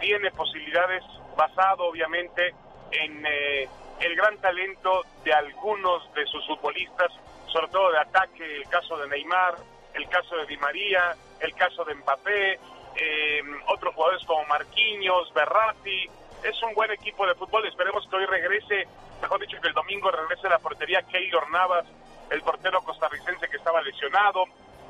tiene 0.00 0.30
posibilidades 0.30 1.02
basado 1.38 1.84
obviamente 1.84 2.52
en 2.90 3.24
eh, 3.24 3.68
el 4.00 4.16
gran 4.16 4.36
talento 4.38 5.04
de 5.24 5.32
algunos 5.32 6.12
de 6.12 6.26
sus 6.26 6.44
futbolistas, 6.48 7.12
sobre 7.46 7.68
todo 7.68 7.92
de 7.92 7.98
ataque, 7.98 8.56
el 8.56 8.68
caso 8.68 8.98
de 8.98 9.08
Neymar, 9.08 9.54
el 9.94 10.08
caso 10.08 10.36
de 10.36 10.46
Di 10.46 10.56
María, 10.56 11.14
el 11.40 11.54
caso 11.54 11.84
de 11.84 11.94
Mbappé, 11.94 12.54
eh, 12.96 13.42
otros 13.68 13.94
jugadores 13.94 14.24
como 14.26 14.44
Marquinhos, 14.46 15.32
Berratti. 15.32 16.10
Es 16.42 16.60
un 16.62 16.74
buen 16.74 16.90
equipo 16.90 17.24
de 17.24 17.36
fútbol, 17.36 17.66
esperemos 17.68 18.04
que 18.10 18.16
hoy 18.16 18.26
regrese, 18.26 18.88
mejor 19.22 19.40
dicho 19.40 19.60
que 19.60 19.68
el 19.68 19.74
domingo 19.74 20.10
regrese 20.10 20.48
la 20.48 20.58
portería 20.58 21.02
Keylor 21.02 21.48
Navas, 21.50 21.86
el 22.30 22.42
portero 22.42 22.82
costarricense 22.82 23.48
que 23.48 23.56
estaba 23.56 23.80
lesionado, 23.82 24.44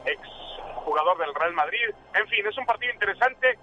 ex 0.07 0.20
jugador 0.77 1.18
del 1.18 1.35
Real 1.35 1.52
Madrid. 1.52 1.91
En 2.15 2.27
fin, 2.28 2.47
es 2.47 2.57
un 2.57 2.65
partido 2.65 2.93
interesante. 2.94 3.59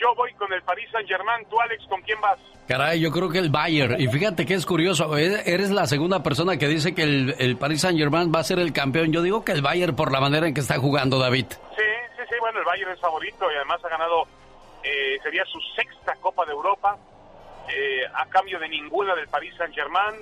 Yo 0.00 0.14
voy 0.14 0.32
con 0.34 0.52
el 0.52 0.62
Paris 0.62 0.88
Saint-Germain. 0.92 1.46
¿Tú, 1.48 1.60
Alex, 1.60 1.84
con 1.88 2.00
quién 2.02 2.20
vas? 2.20 2.38
Caray, 2.68 3.00
yo 3.00 3.10
creo 3.10 3.28
que 3.28 3.38
el 3.38 3.50
Bayern. 3.50 4.00
Y 4.00 4.06
fíjate 4.08 4.46
que 4.46 4.54
es 4.54 4.64
curioso, 4.66 5.16
e- 5.18 5.42
eres 5.52 5.70
la 5.70 5.86
segunda 5.86 6.22
persona 6.22 6.56
que 6.56 6.68
dice 6.68 6.94
que 6.94 7.02
el, 7.02 7.34
el 7.38 7.56
Paris 7.56 7.80
Saint 7.82 7.98
Germain 7.98 8.32
va 8.34 8.40
a 8.40 8.44
ser 8.44 8.58
el 8.58 8.72
campeón. 8.72 9.12
Yo 9.12 9.20
digo 9.22 9.44
que 9.44 9.52
el 9.52 9.62
Bayern 9.62 9.94
por 9.96 10.12
la 10.12 10.20
manera 10.20 10.46
en 10.46 10.54
que 10.54 10.60
está 10.60 10.78
jugando 10.78 11.18
David. 11.18 11.46
Sí, 11.50 11.82
sí, 12.16 12.22
sí. 12.28 12.34
Bueno, 12.40 12.60
el 12.60 12.64
Bayern 12.64 12.92
es 12.92 13.00
favorito 13.00 13.50
y 13.52 13.56
además 13.56 13.84
ha 13.84 13.88
ganado, 13.88 14.22
eh, 14.84 15.18
sería 15.22 15.44
su 15.46 15.58
sexta 15.76 16.14
Copa 16.20 16.44
de 16.46 16.52
Europa, 16.52 16.96
eh, 17.68 18.02
a 18.14 18.26
cambio 18.26 18.58
de 18.58 18.68
ninguna 18.68 19.14
del 19.14 19.28
Paris 19.28 19.54
Saint-Germain. 19.58 20.16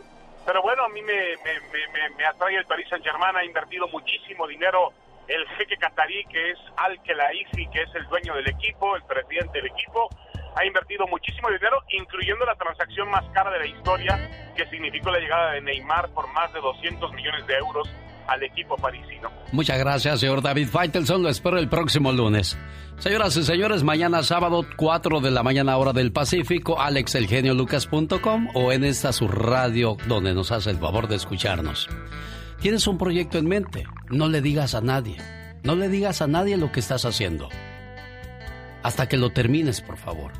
Pero 0.46 0.62
bueno, 0.62 0.84
a 0.84 0.88
mí 0.88 1.02
me, 1.02 1.12
me, 1.12 1.60
me, 1.72 1.86
me- 1.92 2.16
me 2.16 2.24
atrae 2.26 2.56
el 2.56 2.64
Paris 2.66 2.86
Saint-Germain. 2.88 3.36
Ha 3.36 3.44
invertido 3.44 3.86
muchísimo 3.88 4.46
dinero 4.46 4.92
el 5.28 5.46
jeque 5.56 5.76
catarí, 5.76 6.24
que 6.26 6.50
es 6.50 6.58
Al 6.76 7.00
Khelaifi, 7.02 7.66
que 7.70 7.82
es 7.82 7.94
el 7.94 8.04
dueño 8.06 8.34
del 8.34 8.48
equipo, 8.48 8.96
el 8.96 9.02
presidente 9.04 9.58
del 9.58 9.66
equipo. 9.66 10.08
Ha 10.56 10.64
invertido 10.64 11.06
muchísimo 11.06 11.48
dinero, 11.50 11.82
incluyendo 11.90 12.44
la 12.44 12.56
transacción 12.56 13.08
más 13.10 13.24
cara 13.32 13.50
de 13.50 13.60
la 13.60 13.66
historia, 13.66 14.52
que 14.56 14.66
significó 14.66 15.10
la 15.10 15.18
llegada 15.18 15.52
de 15.52 15.60
Neymar 15.60 16.10
por 16.10 16.26
más 16.32 16.52
de 16.52 16.60
200 16.60 17.12
millones 17.12 17.46
de 17.46 17.54
euros 17.54 17.88
al 18.26 18.42
equipo 18.42 18.76
parisino. 18.76 19.30
Muchas 19.52 19.78
gracias, 19.78 20.20
señor 20.20 20.42
David 20.42 20.68
Faitelson. 20.68 21.22
Lo 21.22 21.28
espero 21.28 21.58
el 21.58 21.68
próximo 21.68 22.12
lunes. 22.12 22.56
Señoras 22.98 23.36
y 23.36 23.44
señores, 23.44 23.82
mañana 23.82 24.22
sábado, 24.22 24.64
4 24.76 25.20
de 25.20 25.30
la 25.30 25.42
mañana, 25.42 25.76
hora 25.76 25.92
del 25.92 26.12
Pacífico, 26.12 26.80
alexelgeniolucas.com 26.80 28.48
o 28.54 28.72
en 28.72 28.84
esta 28.84 29.12
su 29.12 29.26
radio 29.26 29.96
donde 30.06 30.34
nos 30.34 30.52
hace 30.52 30.70
el 30.70 30.76
favor 30.76 31.08
de 31.08 31.16
escucharnos. 31.16 31.88
¿Tienes 32.60 32.86
un 32.86 32.98
proyecto 32.98 33.38
en 33.38 33.46
mente? 33.48 33.86
No 34.10 34.28
le 34.28 34.42
digas 34.42 34.74
a 34.74 34.82
nadie. 34.82 35.16
No 35.64 35.76
le 35.76 35.88
digas 35.88 36.20
a 36.20 36.26
nadie 36.26 36.58
lo 36.58 36.70
que 36.70 36.80
estás 36.80 37.06
haciendo. 37.06 37.48
Hasta 38.82 39.08
que 39.08 39.16
lo 39.16 39.30
termines, 39.30 39.80
por 39.80 39.96
favor. 39.96 40.32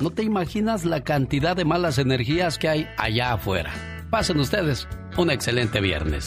No 0.00 0.10
te 0.10 0.24
imaginas 0.24 0.84
la 0.84 1.04
cantidad 1.04 1.54
de 1.54 1.64
malas 1.64 1.98
energías 1.98 2.58
que 2.58 2.68
hay 2.68 2.88
allá 2.96 3.34
afuera. 3.34 3.72
Pasen 4.10 4.40
ustedes 4.40 4.88
un 5.16 5.30
excelente 5.30 5.80
viernes. 5.80 6.26